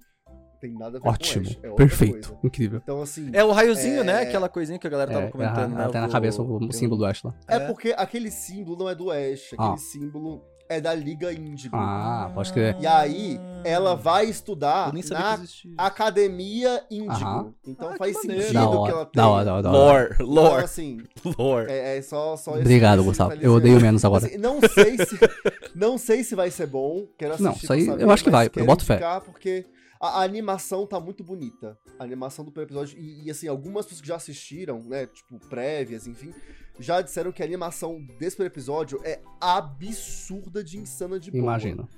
tem 0.58 0.72
nada 0.72 0.96
a 0.96 1.00
ver 1.02 1.08
Ótimo. 1.08 1.44
com 1.44 1.50
Ash. 1.50 1.58
É 1.62 1.70
Perfeito. 1.74 2.28
coisa. 2.28 2.40
Incrível. 2.46 2.80
Então, 2.82 3.02
assim, 3.02 3.28
É 3.34 3.44
o 3.44 3.50
raiozinho, 3.52 4.00
É. 4.00 4.04
né? 4.04 4.22
Aquela 4.22 4.48
coisinha 4.48 4.78
que 4.78 4.86
a 4.86 4.90
galera 4.90 5.12
tava 5.12 5.26
É, 5.26 5.30
comentando, 5.30 5.74
né? 5.74 5.82
ela 5.82 5.92
tem 5.92 6.00
na 6.00 6.06
o- 6.06 6.10
cabeça 6.10 6.40
o 6.40 6.58
tem 6.60 6.72
símbolo 6.72 7.00
do 7.00 7.04
Ash 7.04 7.22
lá. 7.22 7.34
é 7.46 7.56
É. 7.56 7.60
porque 7.66 7.92
aquele 7.94 8.30
símbolo 8.30 8.78
não 8.78 8.88
é 8.88 8.94
do 8.94 9.10
Ash, 9.10 9.52
aquele 9.52 9.68
Ah. 9.74 9.76
símbolo 9.76 10.42
é 10.70 10.80
da 10.80 10.94
Liga 10.94 11.32
Índigo. 11.32 11.76
Ah, 11.76 12.30
pode 12.34 12.52
crer. 12.52 12.76
E 12.80 12.86
aí, 12.86 13.38
ela 13.64 13.94
vai 13.96 14.26
estudar 14.26 14.92
na 14.94 15.36
que. 15.38 15.74
Academia 15.76 16.82
Índigo. 16.90 17.10
Aham. 17.12 17.52
Então 17.66 17.88
Ah, 17.88 17.92
que 17.92 17.98
faz 17.98 18.16
maneiro. 18.16 18.42
sentido 18.42 18.54
Da 18.54 18.60
que 18.70 18.76
hora, 18.76 18.92
ela 18.92 19.04
tem. 19.06 19.12
da 19.22 19.28
hora, 19.28 19.44
da 19.44 19.52
hora, 19.54 19.62
da 19.62 19.70
hora. 19.70 19.78
Lore, 19.78 20.14
Então, 20.14 20.26
lore, 20.26 20.64
assim, 20.64 20.98
lore. 21.38 21.70
é, 21.70 21.98
é 21.98 22.02
só, 22.02 22.36
só 22.36 22.52
esse- 22.52 22.60
Obrigado, 22.60 22.98
esse 23.00 23.08
Gustavo. 23.08 23.30
detalhezinho 23.30 23.52
Eu 23.52 23.56
odeio 23.56 23.76
aí. 23.76 23.82
menos 23.82 24.04
agora. 24.04 24.26
Assim, 24.26 24.38
não 24.38 24.60
sei 24.60 24.96
se 24.96 25.18
não 25.74 25.98
sei 25.98 26.24
se 26.24 26.34
vai 26.34 26.50
ser 26.50 26.66
bom. 26.66 27.04
Quero 27.18 27.34
assistir 27.34 27.44
Não, 27.44 27.52
isso 27.56 27.72
aí 27.72 27.84
saber, 27.86 28.02
eu 28.04 28.10
acho 28.10 28.24
que 28.24 28.30
mas 28.30 28.38
vai, 28.38 28.46
eu 28.46 28.50
quero 28.50 28.66
boto 28.66 28.84
fé. 28.84 28.94
indicar 28.94 29.20
Porque 29.20 29.66
a, 30.00 30.20
a 30.20 30.22
animação 30.22 30.86
tá 30.86 30.98
muito 30.98 31.22
bonita. 31.22 31.78
A 31.98 32.04
animação 32.04 32.44
do 32.44 32.50
primeiro 32.50 32.70
episódio. 32.72 32.98
E, 32.98 33.24
e, 33.26 33.30
assim, 33.30 33.46
algumas 33.46 33.84
pessoas 33.84 34.00
que 34.00 34.08
já 34.08 34.16
assistiram, 34.16 34.82
né? 34.84 35.06
Tipo, 35.06 35.38
prévias, 35.48 36.06
enfim, 36.06 36.32
já 36.78 37.02
disseram 37.02 37.30
que 37.30 37.42
a 37.42 37.44
animação 37.44 38.00
desse 38.18 38.36
primeiro 38.36 38.52
episódio 38.54 39.00
é 39.04 39.20
absurda 39.40 40.64
de 40.64 40.78
insana 40.78 41.20
de 41.20 41.30
boa. 41.30 41.42
Imagino. 41.42 41.88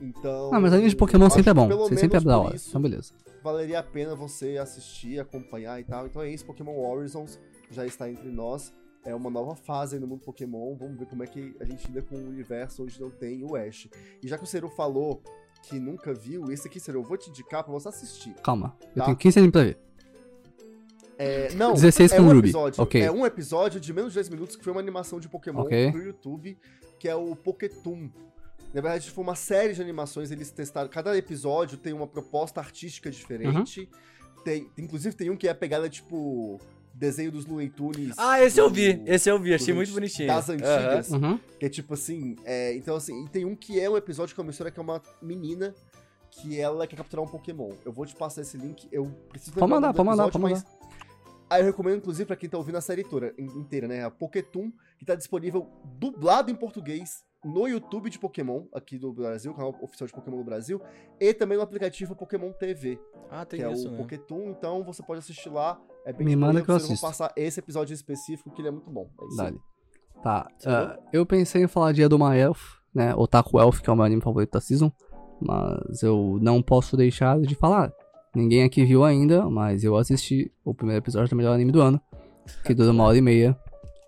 Então. 0.00 0.50
Ah, 0.52 0.58
mas 0.58 0.72
anime 0.72 0.88
de 0.88 0.96
Pokémon 0.96 1.30
sempre 1.30 1.50
é 1.50 1.54
bom. 1.54 1.68
Você 1.68 1.96
sempre 1.96 2.18
é 2.18 2.20
da 2.20 2.38
hora. 2.38 2.56
isso, 2.56 2.70
Então, 2.70 2.82
beleza. 2.82 3.12
valeria 3.42 3.78
a 3.78 3.82
pena 3.82 4.16
você 4.16 4.56
assistir, 4.58 5.20
acompanhar 5.20 5.80
e 5.80 5.84
tal. 5.84 6.06
Então 6.06 6.20
é 6.22 6.28
isso, 6.30 6.44
Pokémon 6.44 6.76
Horizons 6.76 7.38
já 7.70 7.86
está 7.86 8.10
entre 8.10 8.28
nós. 8.28 8.72
É 9.04 9.14
uma 9.14 9.30
nova 9.30 9.54
fase 9.56 9.96
aí 9.96 10.00
no 10.00 10.06
mundo 10.06 10.22
Pokémon. 10.24 10.76
Vamos 10.76 10.98
ver 10.98 11.06
como 11.06 11.22
é 11.22 11.26
que 11.26 11.54
a 11.60 11.64
gente 11.64 11.86
lida 11.88 12.02
com 12.02 12.16
o 12.16 12.28
universo 12.28 12.82
onde 12.84 13.00
não 13.00 13.10
tem 13.10 13.44
o 13.44 13.54
Ash. 13.56 13.88
E 14.22 14.28
já 14.28 14.36
que 14.38 14.44
o 14.44 14.46
Seru 14.46 14.68
falou 14.68 15.22
que 15.62 15.78
nunca 15.78 16.12
viu, 16.12 16.50
esse 16.52 16.66
aqui, 16.68 16.78
Seru, 16.80 17.00
eu 17.00 17.04
vou 17.04 17.16
te 17.16 17.30
indicar 17.30 17.62
pra 17.64 17.72
você 17.72 17.88
assistir. 17.88 18.34
Calma. 18.42 18.76
Eu 18.80 18.88
Tá. 18.96 19.04
tenho 19.06 19.16
15 19.16 19.38
anos 19.38 19.50
pra 19.52 19.62
ver. 19.64 19.78
É, 21.18 21.54
não, 21.54 21.74
16 21.74 22.12
é 22.12 22.16
com 22.16 22.22
um 22.22 22.26
Ruby. 22.28 22.38
episódio. 22.48 22.82
Ok. 22.82 23.00
É 23.00 23.10
um 23.10 23.24
episódio 23.24 23.78
de 23.80 23.92
menos 23.92 24.12
de 24.12 24.16
10 24.16 24.28
minutos 24.28 24.56
que 24.56 24.64
foi 24.64 24.72
uma 24.72 24.80
animação 24.80 25.20
de 25.20 25.28
Pokémon 25.28 25.60
Ok. 25.62 25.92
pro 25.92 26.02
YouTube, 26.02 26.58
que 26.98 27.08
é 27.08 27.14
o 27.14 27.36
Pokétoon. 27.36 28.08
Na 28.74 28.80
verdade, 28.80 29.10
foi 29.10 29.22
uma 29.22 29.34
série 29.36 29.74
de 29.74 29.82
animações, 29.82 30.30
eles 30.30 30.50
testaram. 30.50 30.88
Cada 30.88 31.16
episódio 31.16 31.76
tem 31.76 31.92
uma 31.92 32.06
proposta 32.06 32.58
artística 32.60 33.10
diferente. 33.10 33.80
Uhum. 33.92 34.42
Tem, 34.42 34.70
inclusive, 34.78 35.14
tem 35.14 35.30
um 35.30 35.36
que 35.36 35.46
é 35.46 35.50
a 35.50 35.54
pegada, 35.54 35.88
tipo, 35.88 36.58
desenho 36.94 37.32
dos 37.32 37.46
Looney 37.46 37.68
Tunes. 37.70 38.14
Ah, 38.18 38.40
esse 38.42 38.58
eu 38.60 38.68
do- 38.68 38.74
vi, 38.74 39.02
esse 39.06 39.28
eu 39.30 39.38
vi, 39.38 39.54
achei 39.54 39.72
do- 39.72 39.76
muito 39.76 39.92
bonitinho. 39.92 40.28
Das 40.28 40.48
antigas. 40.48 41.10
Uhum. 41.10 41.38
Que 41.58 41.66
é 41.66 41.68
tipo 41.68 41.94
assim. 41.94 42.36
é, 42.44 42.74
então, 42.74 42.96
assim, 42.96 43.24
e 43.24 43.28
tem 43.28 43.44
um 43.44 43.54
que 43.56 43.80
é 43.80 43.88
um 43.90 43.96
episódio 43.96 44.34
que 44.34 44.40
é 44.40 44.42
uma 44.42 44.48
mistura 44.48 44.70
que 44.70 44.78
é 44.78 44.82
uma 44.82 45.00
menina 45.20 45.74
que 46.30 46.58
ela 46.58 46.86
quer 46.86 46.96
capturar 46.96 47.24
um 47.24 47.28
Pokémon. 47.28 47.70
Eu 47.84 47.92
vou 47.92 48.06
te 48.06 48.14
passar 48.16 48.40
esse 48.40 48.56
link. 48.56 48.88
Eu 48.90 49.06
preciso 49.28 49.52
Pode 49.54 49.70
mandar, 49.70 49.92
pode 49.92 50.08
mandar, 50.08 50.30
pode 50.30 50.38
mas- 50.42 50.64
Aí 51.50 51.60
eu 51.60 51.66
recomendo, 51.66 51.98
inclusive, 51.98 52.24
pra 52.26 52.34
quem 52.36 52.48
tá 52.48 52.56
ouvindo 52.56 52.76
a 52.78 52.80
série 52.80 53.04
toda, 53.04 53.34
in- 53.38 53.58
inteira, 53.58 53.86
né? 53.86 54.02
A 54.02 54.10
Pokétoon, 54.10 54.70
que 54.98 55.04
tá 55.04 55.14
disponível 55.14 55.68
dublado 55.98 56.50
em 56.50 56.54
português 56.54 57.22
no 57.44 57.66
YouTube 57.68 58.08
de 58.08 58.18
Pokémon, 58.18 58.64
aqui 58.72 58.96
do 58.96 59.12
Brasil, 59.12 59.52
canal 59.52 59.76
oficial 59.82 60.06
de 60.06 60.14
Pokémon 60.14 60.38
do 60.38 60.44
Brasil, 60.44 60.80
e 61.20 61.34
também 61.34 61.58
no 61.58 61.62
aplicativo 61.64 62.16
Pokémon 62.16 62.50
TV, 62.52 62.98
Ah, 63.30 63.44
tem 63.44 63.60
que 63.60 63.66
é 63.66 63.70
isso, 63.70 63.88
o 63.88 63.90
né? 63.90 63.96
Pokétoon, 63.98 64.48
então 64.50 64.82
você 64.82 65.02
pode 65.02 65.18
assistir 65.18 65.50
lá. 65.50 65.78
É 66.04 66.12
bem 66.12 66.26
Me 66.26 66.36
manda 66.36 66.54
disponível, 66.54 66.64
que 66.64 66.70
eu 66.70 66.76
assisto. 66.76 67.06
passar 67.06 67.32
esse 67.36 67.60
episódio 67.60 67.94
específico, 67.94 68.50
que 68.50 68.60
ele 68.60 68.68
é 68.68 68.70
muito 68.70 68.90
bom. 68.90 69.08
É 69.20 69.26
isso. 69.26 69.60
Tá. 70.22 70.48
Ah, 70.66 70.98
eu 71.12 71.26
pensei 71.26 71.64
em 71.64 71.66
falar 71.68 71.92
de 71.92 72.02
Edoma 72.02 72.36
Elf, 72.36 72.60
né? 72.94 73.14
Otaku 73.14 73.58
Elf, 73.58 73.80
que 73.80 73.90
é 73.90 73.92
o 73.92 73.96
meu 73.96 74.04
anime 74.04 74.22
favorito 74.22 74.52
da 74.52 74.60
season. 74.60 74.90
Mas 75.40 76.02
eu 76.02 76.38
não 76.40 76.62
posso 76.62 76.96
deixar 76.96 77.40
de 77.40 77.54
falar. 77.54 77.92
Ninguém 78.34 78.62
aqui 78.62 78.84
viu 78.84 79.04
ainda, 79.04 79.48
mas 79.50 79.84
eu 79.84 79.96
assisti 79.96 80.50
o 80.64 80.72
primeiro 80.72 81.02
episódio 81.02 81.28
do 81.30 81.36
melhor 81.36 81.54
anime 81.54 81.72
do 81.72 81.82
ano. 81.82 82.00
Que 82.64 82.74
dura 82.74 82.92
uma 82.92 83.04
hora 83.04 83.18
e 83.18 83.20
meia. 83.20 83.56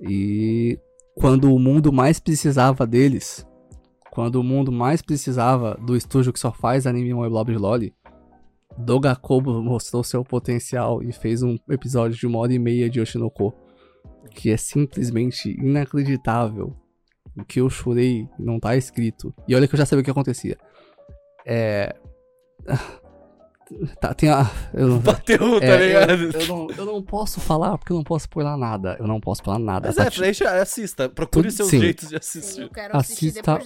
E 0.00 0.78
quando 1.16 1.52
o 1.52 1.58
mundo 1.58 1.92
mais 1.92 2.20
precisava 2.20 2.86
deles, 2.86 3.46
quando 4.10 4.36
o 4.36 4.44
mundo 4.44 4.70
mais 4.70 5.02
precisava 5.02 5.76
do 5.84 5.96
estúdio 5.96 6.32
que 6.32 6.38
só 6.38 6.52
faz 6.52 6.86
anime 6.86 7.12
Moe 7.12 7.28
Blob 7.28 7.52
de 7.52 7.58
Loli, 7.58 7.94
Dogakobo 8.76 9.62
mostrou 9.62 10.02
seu 10.02 10.24
potencial 10.24 11.02
e 11.02 11.12
fez 11.12 11.42
um 11.42 11.56
episódio 11.68 12.18
de 12.18 12.26
uma 12.26 12.38
hora 12.38 12.52
e 12.52 12.58
meia 12.58 12.90
de 12.90 13.00
Oshinoko, 13.00 13.54
que 14.30 14.50
é 14.50 14.56
simplesmente 14.56 15.50
inacreditável. 15.60 16.76
O 17.36 17.44
que 17.44 17.60
eu 17.60 17.68
chorei 17.68 18.28
não 18.38 18.60
tá 18.60 18.76
escrito. 18.76 19.34
E 19.46 19.54
olha 19.54 19.66
que 19.66 19.74
eu 19.74 19.78
já 19.78 19.86
sabia 19.86 20.02
o 20.02 20.04
que 20.04 20.10
acontecia. 20.10 20.56
É. 21.46 21.94
Tá, 24.00 24.14
tem 24.14 24.28
a. 24.30 24.50
Eu, 24.72 24.98
Bateu, 25.00 25.60
tá 25.60 25.66
é, 25.66 25.86
ligado? 25.86 26.10
eu, 26.12 26.30
eu 26.40 26.46
não, 26.46 26.66
eu 26.76 26.84
não 26.86 27.02
posso 27.02 27.40
falar 27.40 27.76
porque 27.78 27.92
eu 27.92 27.96
não 27.96 28.04
posso 28.04 28.24
spoiler 28.24 28.56
nada. 28.56 28.96
Eu 28.98 29.06
não 29.06 29.20
posso 29.20 29.42
falar 29.42 29.58
nada. 29.58 29.88
Mas 29.88 29.96
Tá 29.96 30.04
é, 30.04 30.10
ti- 30.10 30.20
deixa, 30.20 30.50
assista. 30.60 31.08
Procure 31.08 31.48
Tudo- 31.48 31.56
seus 31.56 31.68
sim. 31.70 31.80
jeitos 31.80 32.08
de 32.08 32.18
Sim, 32.22 32.38
assistir. 32.38 32.60
eu 32.62 32.70
quero 32.70 32.96
assistir 32.96 33.28
Assista 33.28 33.58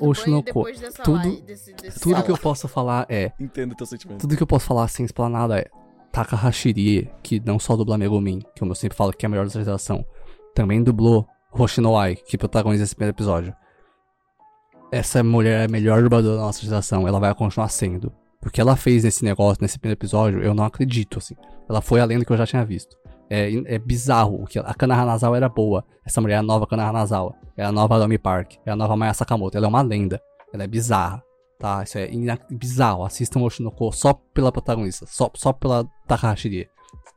depois 0.44 0.80
dessa 0.80 1.02
Tudo- 1.02 1.16
live, 1.18 1.40
desse, 1.42 1.72
desse 1.74 2.00
Tudo 2.00 2.22
que 2.22 2.30
eu 2.30 2.38
posso 2.38 2.66
falar 2.68 3.06
é. 3.08 3.32
Entendo 3.38 3.72
o 3.72 3.74
teu 3.76 3.86
sentimento. 3.86 4.20
Tudo 4.20 4.36
que 4.36 4.42
eu 4.42 4.46
posso 4.46 4.66
falar 4.66 4.88
sem 4.88 5.04
explanada 5.04 5.58
é. 5.58 5.66
Takahashi 6.10 6.72
Rie, 6.72 7.10
que 7.22 7.38
não 7.44 7.58
só 7.58 7.76
dubla 7.76 7.98
Megumin, 7.98 8.40
que 8.56 8.64
eu 8.64 8.74
sempre 8.74 8.96
falo 8.96 9.12
que 9.12 9.24
é 9.24 9.28
a 9.28 9.30
melhor 9.30 9.44
dessa 9.44 9.62
geração, 9.62 10.04
também 10.54 10.82
dublou 10.82 11.26
Hoshinowai, 11.52 12.16
que 12.16 12.38
protagoniza 12.38 12.82
esse 12.84 12.94
primeiro 12.94 13.14
episódio. 13.14 13.54
Essa 14.90 15.22
mulher 15.22 15.60
é 15.62 15.64
a 15.66 15.68
melhor 15.68 16.02
dubladora 16.02 16.36
da 16.36 16.42
nossa 16.42 16.62
geração, 16.64 17.06
ela 17.06 17.20
vai 17.20 17.34
continuar 17.34 17.68
sendo. 17.68 18.10
Porque 18.40 18.60
ela 18.60 18.76
fez 18.76 19.04
nesse 19.04 19.24
negócio, 19.24 19.58
nesse 19.60 19.78
primeiro 19.78 19.98
episódio, 19.98 20.40
eu 20.40 20.54
não 20.54 20.64
acredito, 20.64 21.18
assim. 21.18 21.34
Ela 21.68 21.80
foi 21.80 22.00
além 22.00 22.18
do 22.18 22.24
que 22.24 22.32
eu 22.32 22.36
já 22.36 22.46
tinha 22.46 22.64
visto. 22.64 22.96
É, 23.30 23.50
é 23.74 23.78
bizarro. 23.78 24.42
o 24.42 24.46
que 24.46 24.58
A 24.58 24.74
Kana 24.74 24.94
Hanazawa 24.94 25.36
era 25.36 25.48
boa. 25.48 25.84
Essa 26.04 26.20
mulher 26.20 26.36
é 26.36 26.38
a 26.38 26.42
nova 26.42 26.66
Kana 26.66 26.88
Hanazawa. 26.88 27.34
É 27.56 27.64
a 27.64 27.72
nova 27.72 27.96
Arami 27.96 28.18
Park. 28.18 28.54
É 28.64 28.70
a 28.70 28.76
nova 28.76 28.96
Maya 28.96 29.12
Sakamoto. 29.12 29.56
Ela 29.56 29.66
é 29.66 29.68
uma 29.68 29.82
lenda. 29.82 30.20
Ela 30.52 30.64
é 30.64 30.66
bizarra. 30.66 31.22
Tá? 31.58 31.82
Isso 31.82 31.98
é 31.98 32.08
bizarro. 32.50 33.04
Assistam 33.04 33.40
Oshinoko 33.40 33.92
só 33.92 34.14
pela 34.32 34.50
protagonista. 34.50 35.04
Só, 35.06 35.30
só 35.34 35.52
pela 35.52 35.84
Takahashi. 36.06 36.68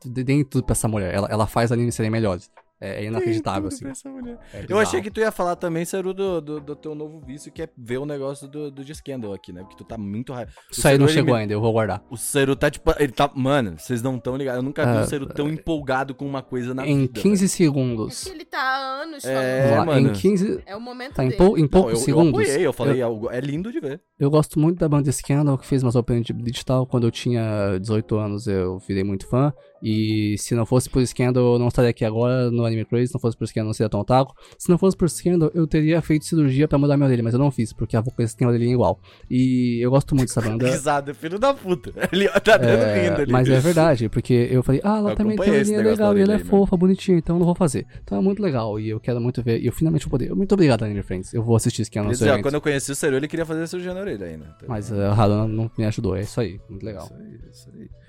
Deem 0.04 0.44
tudo 0.44 0.64
pra 0.64 0.72
essa 0.72 0.88
mulher. 0.88 1.14
Ela, 1.14 1.28
ela 1.28 1.46
faz 1.46 1.72
animes 1.72 1.94
serem 1.94 2.10
melhores. 2.10 2.50
É, 2.82 3.02
é 3.02 3.04
inacreditável, 3.06 3.68
assim. 3.68 3.80
pra 3.80 3.90
essa 3.92 4.08
mulher. 4.10 4.38
É 4.52 4.66
Eu 4.68 4.78
achei 4.78 5.00
que 5.00 5.10
tu 5.10 5.20
ia 5.20 5.30
falar 5.30 5.54
também, 5.56 5.84
Saru, 5.84 6.12
do, 6.12 6.40
do, 6.40 6.60
do 6.60 6.74
teu 6.76 6.94
novo 6.94 7.20
vício, 7.20 7.52
que 7.52 7.62
é 7.62 7.68
ver 7.78 7.98
o 7.98 8.04
negócio 8.06 8.48
do, 8.48 8.70
do 8.70 8.84
de 8.84 8.92
Scandal 8.94 9.32
aqui, 9.32 9.52
né? 9.52 9.60
Porque 9.62 9.76
tu 9.76 9.84
tá 9.84 9.96
muito 9.96 10.32
raiva. 10.32 10.50
Isso 10.70 10.86
aí 10.88 10.98
não 10.98 11.06
chegou 11.06 11.34
me- 11.34 11.40
ainda, 11.42 11.52
eu 11.52 11.60
vou 11.60 11.72
guardar. 11.72 12.02
O 12.10 12.16
Seru 12.16 12.56
tá 12.56 12.70
tipo. 12.70 12.92
Ele 12.98 13.12
tá. 13.12 13.30
Mano, 13.34 13.78
vocês 13.78 14.02
não 14.02 14.16
estão 14.16 14.36
ligados. 14.36 14.58
Eu 14.58 14.62
nunca 14.64 14.84
vi 14.84 14.98
Ah, 14.98 15.02
o 15.02 15.06
Seru 15.06 15.26
tão 15.26 15.48
empolgado 15.48 16.14
com 16.14 16.26
uma 16.26 16.42
coisa 16.42 16.74
na 16.74 16.86
em 16.86 17.02
vida. 17.02 17.20
15 17.20 17.44
É 17.44 17.48
segundos. 17.48 18.24
que 18.24 18.30
ele 18.30 18.44
tá 18.44 18.58
há 18.58 19.02
anos 19.02 19.22
falando. 19.22 19.38
É, 19.38 19.76
lá, 19.78 19.84
mano. 19.84 20.08
em 20.08 20.12
15. 20.12 20.62
É 20.66 20.74
o 20.76 20.80
momento 20.80 21.14
Tá, 21.14 21.24
em, 21.24 21.30
pou- 21.36 21.56
em 21.56 21.60
velho. 21.60 21.62
Não, 21.62 21.68
poucos 21.68 21.92
eu, 21.92 21.98
eu 21.98 22.04
segundos. 22.04 22.40
apoiei, 22.40 22.66
eu 22.66 22.72
falei 22.72 23.00
algo. 23.02 23.30
É 23.30 23.40
lindo 23.40 23.70
de 23.70 23.78
ver. 23.80 24.00
Eu 24.18 24.30
gosto 24.30 24.58
muito 24.58 24.78
da 24.78 24.88
banda 24.88 25.10
Scandal, 25.12 25.56
que 25.56 25.66
fez 25.66 25.82
umas 25.82 25.94
openings 25.94 26.26
de 26.26 26.32
Bleach 26.32 26.60
e 26.60 26.64
tal. 26.64 26.86
Quando 26.86 27.06
eu 27.06 27.10
tinha 27.10 27.78
18 27.80 28.16
anos, 28.16 28.46
eu 28.46 28.78
virei 28.78 29.04
muito 29.04 29.26
fã. 29.28 29.52
E 29.82 30.36
se 30.38 30.54
não 30.54 30.64
fosse 30.64 30.88
por 30.88 31.04
Scandal, 31.06 31.54
eu 31.54 31.58
não 31.58 31.68
estaria 31.68 31.90
aqui 31.90 32.04
agora 32.04 32.50
no 32.50 32.64
Anime 32.64 32.84
Crazy. 32.84 33.08
Se 33.08 33.14
não 33.14 33.20
fosse 33.20 33.36
por 33.36 33.46
Scandal, 33.48 33.64
eu 33.64 33.68
não 33.68 33.72
seria 33.74 33.88
tão 33.90 34.00
otaku. 34.00 34.34
Se 34.56 34.68
não 34.70 34.78
fosse 34.78 34.96
por 34.96 35.08
Scandal, 35.10 35.50
eu 35.54 35.66
teria 35.66 36.00
feito 36.00 36.24
cirurgia 36.24 36.68
pra 36.68 36.78
mudar 36.78 36.96
minha 36.96 37.06
orelha, 37.06 37.22
mas 37.22 37.34
eu 37.34 37.40
não 37.40 37.50
fiz, 37.50 37.72
porque 37.72 37.96
a 37.96 38.00
vocalista 38.00 38.38
tem 38.38 38.46
a 38.46 38.50
orelhinha 38.50 38.74
igual. 38.74 39.00
E 39.30 39.80
eu 39.84 39.90
gosto 39.90 40.14
muito 40.14 40.28
dessa 40.28 40.40
banda. 40.48 40.68
Risada, 40.68 41.12
filho 41.14 41.38
da 41.38 41.52
puta. 41.52 41.92
Ele 42.12 42.28
tá 42.28 42.56
dando 42.56 42.82
É, 42.82 43.08
rindo 43.08 43.22
ali. 43.22 43.32
mas 43.32 43.48
é 43.48 43.58
verdade, 43.60 44.08
porque 44.08 44.48
eu 44.50 44.62
falei, 44.62 44.80
ah, 44.84 44.98
ela 44.98 45.10
Eu 45.10 45.16
também 45.16 45.36
tem 45.36 45.48
uma 45.48 45.56
negócio 45.56 45.76
da 45.76 45.90
legal 45.90 46.18
e 46.18 46.20
ela 46.22 46.34
é 46.34 46.38
fofa, 46.38 46.76
bonitinha, 46.76 47.18
então 47.18 47.36
eu 47.36 47.40
não 47.40 47.46
vou 47.46 47.54
fazer. 47.54 47.86
Então 48.04 48.18
é 48.18 48.20
muito 48.20 48.42
legal 48.42 48.78
e 48.78 48.88
eu 48.88 49.00
quero 49.00 49.20
muito 49.20 49.42
ver, 49.42 49.60
e 49.60 49.66
eu 49.66 49.72
finalmente 49.72 50.04
vou 50.06 50.10
poder. 50.10 50.34
Muito 50.34 50.52
obrigado, 50.52 50.84
Anime 50.84 51.02
Friends. 51.02 51.34
Eu 51.34 51.42
vou 51.42 51.56
assistir 51.56 51.84
Scandal 51.84 52.10
no 52.10 52.14
seu 52.16 52.40
quando 52.42 52.54
eu 52.54 52.60
conheci 52.60 52.92
o 52.92 52.94
Seru, 52.94 53.16
ele 53.16 53.28
queria 53.28 53.44
fazer 53.44 53.66
cirurgia 53.66 53.94
na 53.94 54.00
orelha 54.00 54.26
ainda. 54.26 54.44
Tá 54.44 54.66
Mas 54.68 54.90
eh, 54.92 55.06
a 55.06 55.12
Haruna 55.12 55.46
não 55.48 55.70
me 55.76 55.84
ajudou, 55.84 56.16
é 56.16 56.22
isso 56.22 56.40
aí, 56.40 56.60
muito 56.68 56.84
legal. 56.84 57.04
Isso 57.04 57.14
aí, 57.14 57.40
isso 57.50 57.68
aí. 57.74 58.01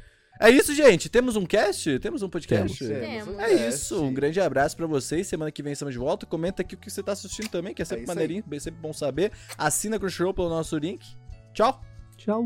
É 0.44 0.50
isso, 0.52 0.74
gente. 0.76 1.10
Temos 1.10 1.36
um 1.36 1.46
cast? 1.46 2.00
Temos 2.00 2.22
um 2.22 2.30
podcast? 2.30 2.78
Temos. 2.78 3.02
Temos. 3.36 3.40
É 3.40 3.68
isso, 3.70 4.04
um 4.04 4.14
grande 4.14 4.40
abraço 4.42 4.76
pra 4.76 4.86
vocês. 4.86 5.26
Semana 5.28 5.52
que 5.52 5.64
vem 5.64 5.74
estamos 5.74 5.94
de 5.94 6.00
volta. 6.00 6.26
Comenta 6.26 6.62
aqui 6.62 6.76
o 6.76 6.78
que 6.78 6.92
você 6.92 7.02
tá 7.02 7.14
assistindo 7.14 7.50
também, 7.50 7.74
que 7.74 7.82
é 7.82 7.86
sempre 7.86 8.02
aí. 8.04 8.08
maneirinho, 8.08 8.44
bem- 8.46 8.60
sempre 8.60 8.80
bom 8.82 8.92
saber. 8.94 9.32
Assina 9.58 9.98
Crunchyroll 9.98 10.34
pelo 10.34 10.50
nosso 10.50 10.78
link. 10.78 11.06
Tchau! 11.54 11.82
Tchau. 12.18 12.44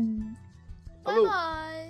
Bye 1.04 1.22
bye. 1.22 1.87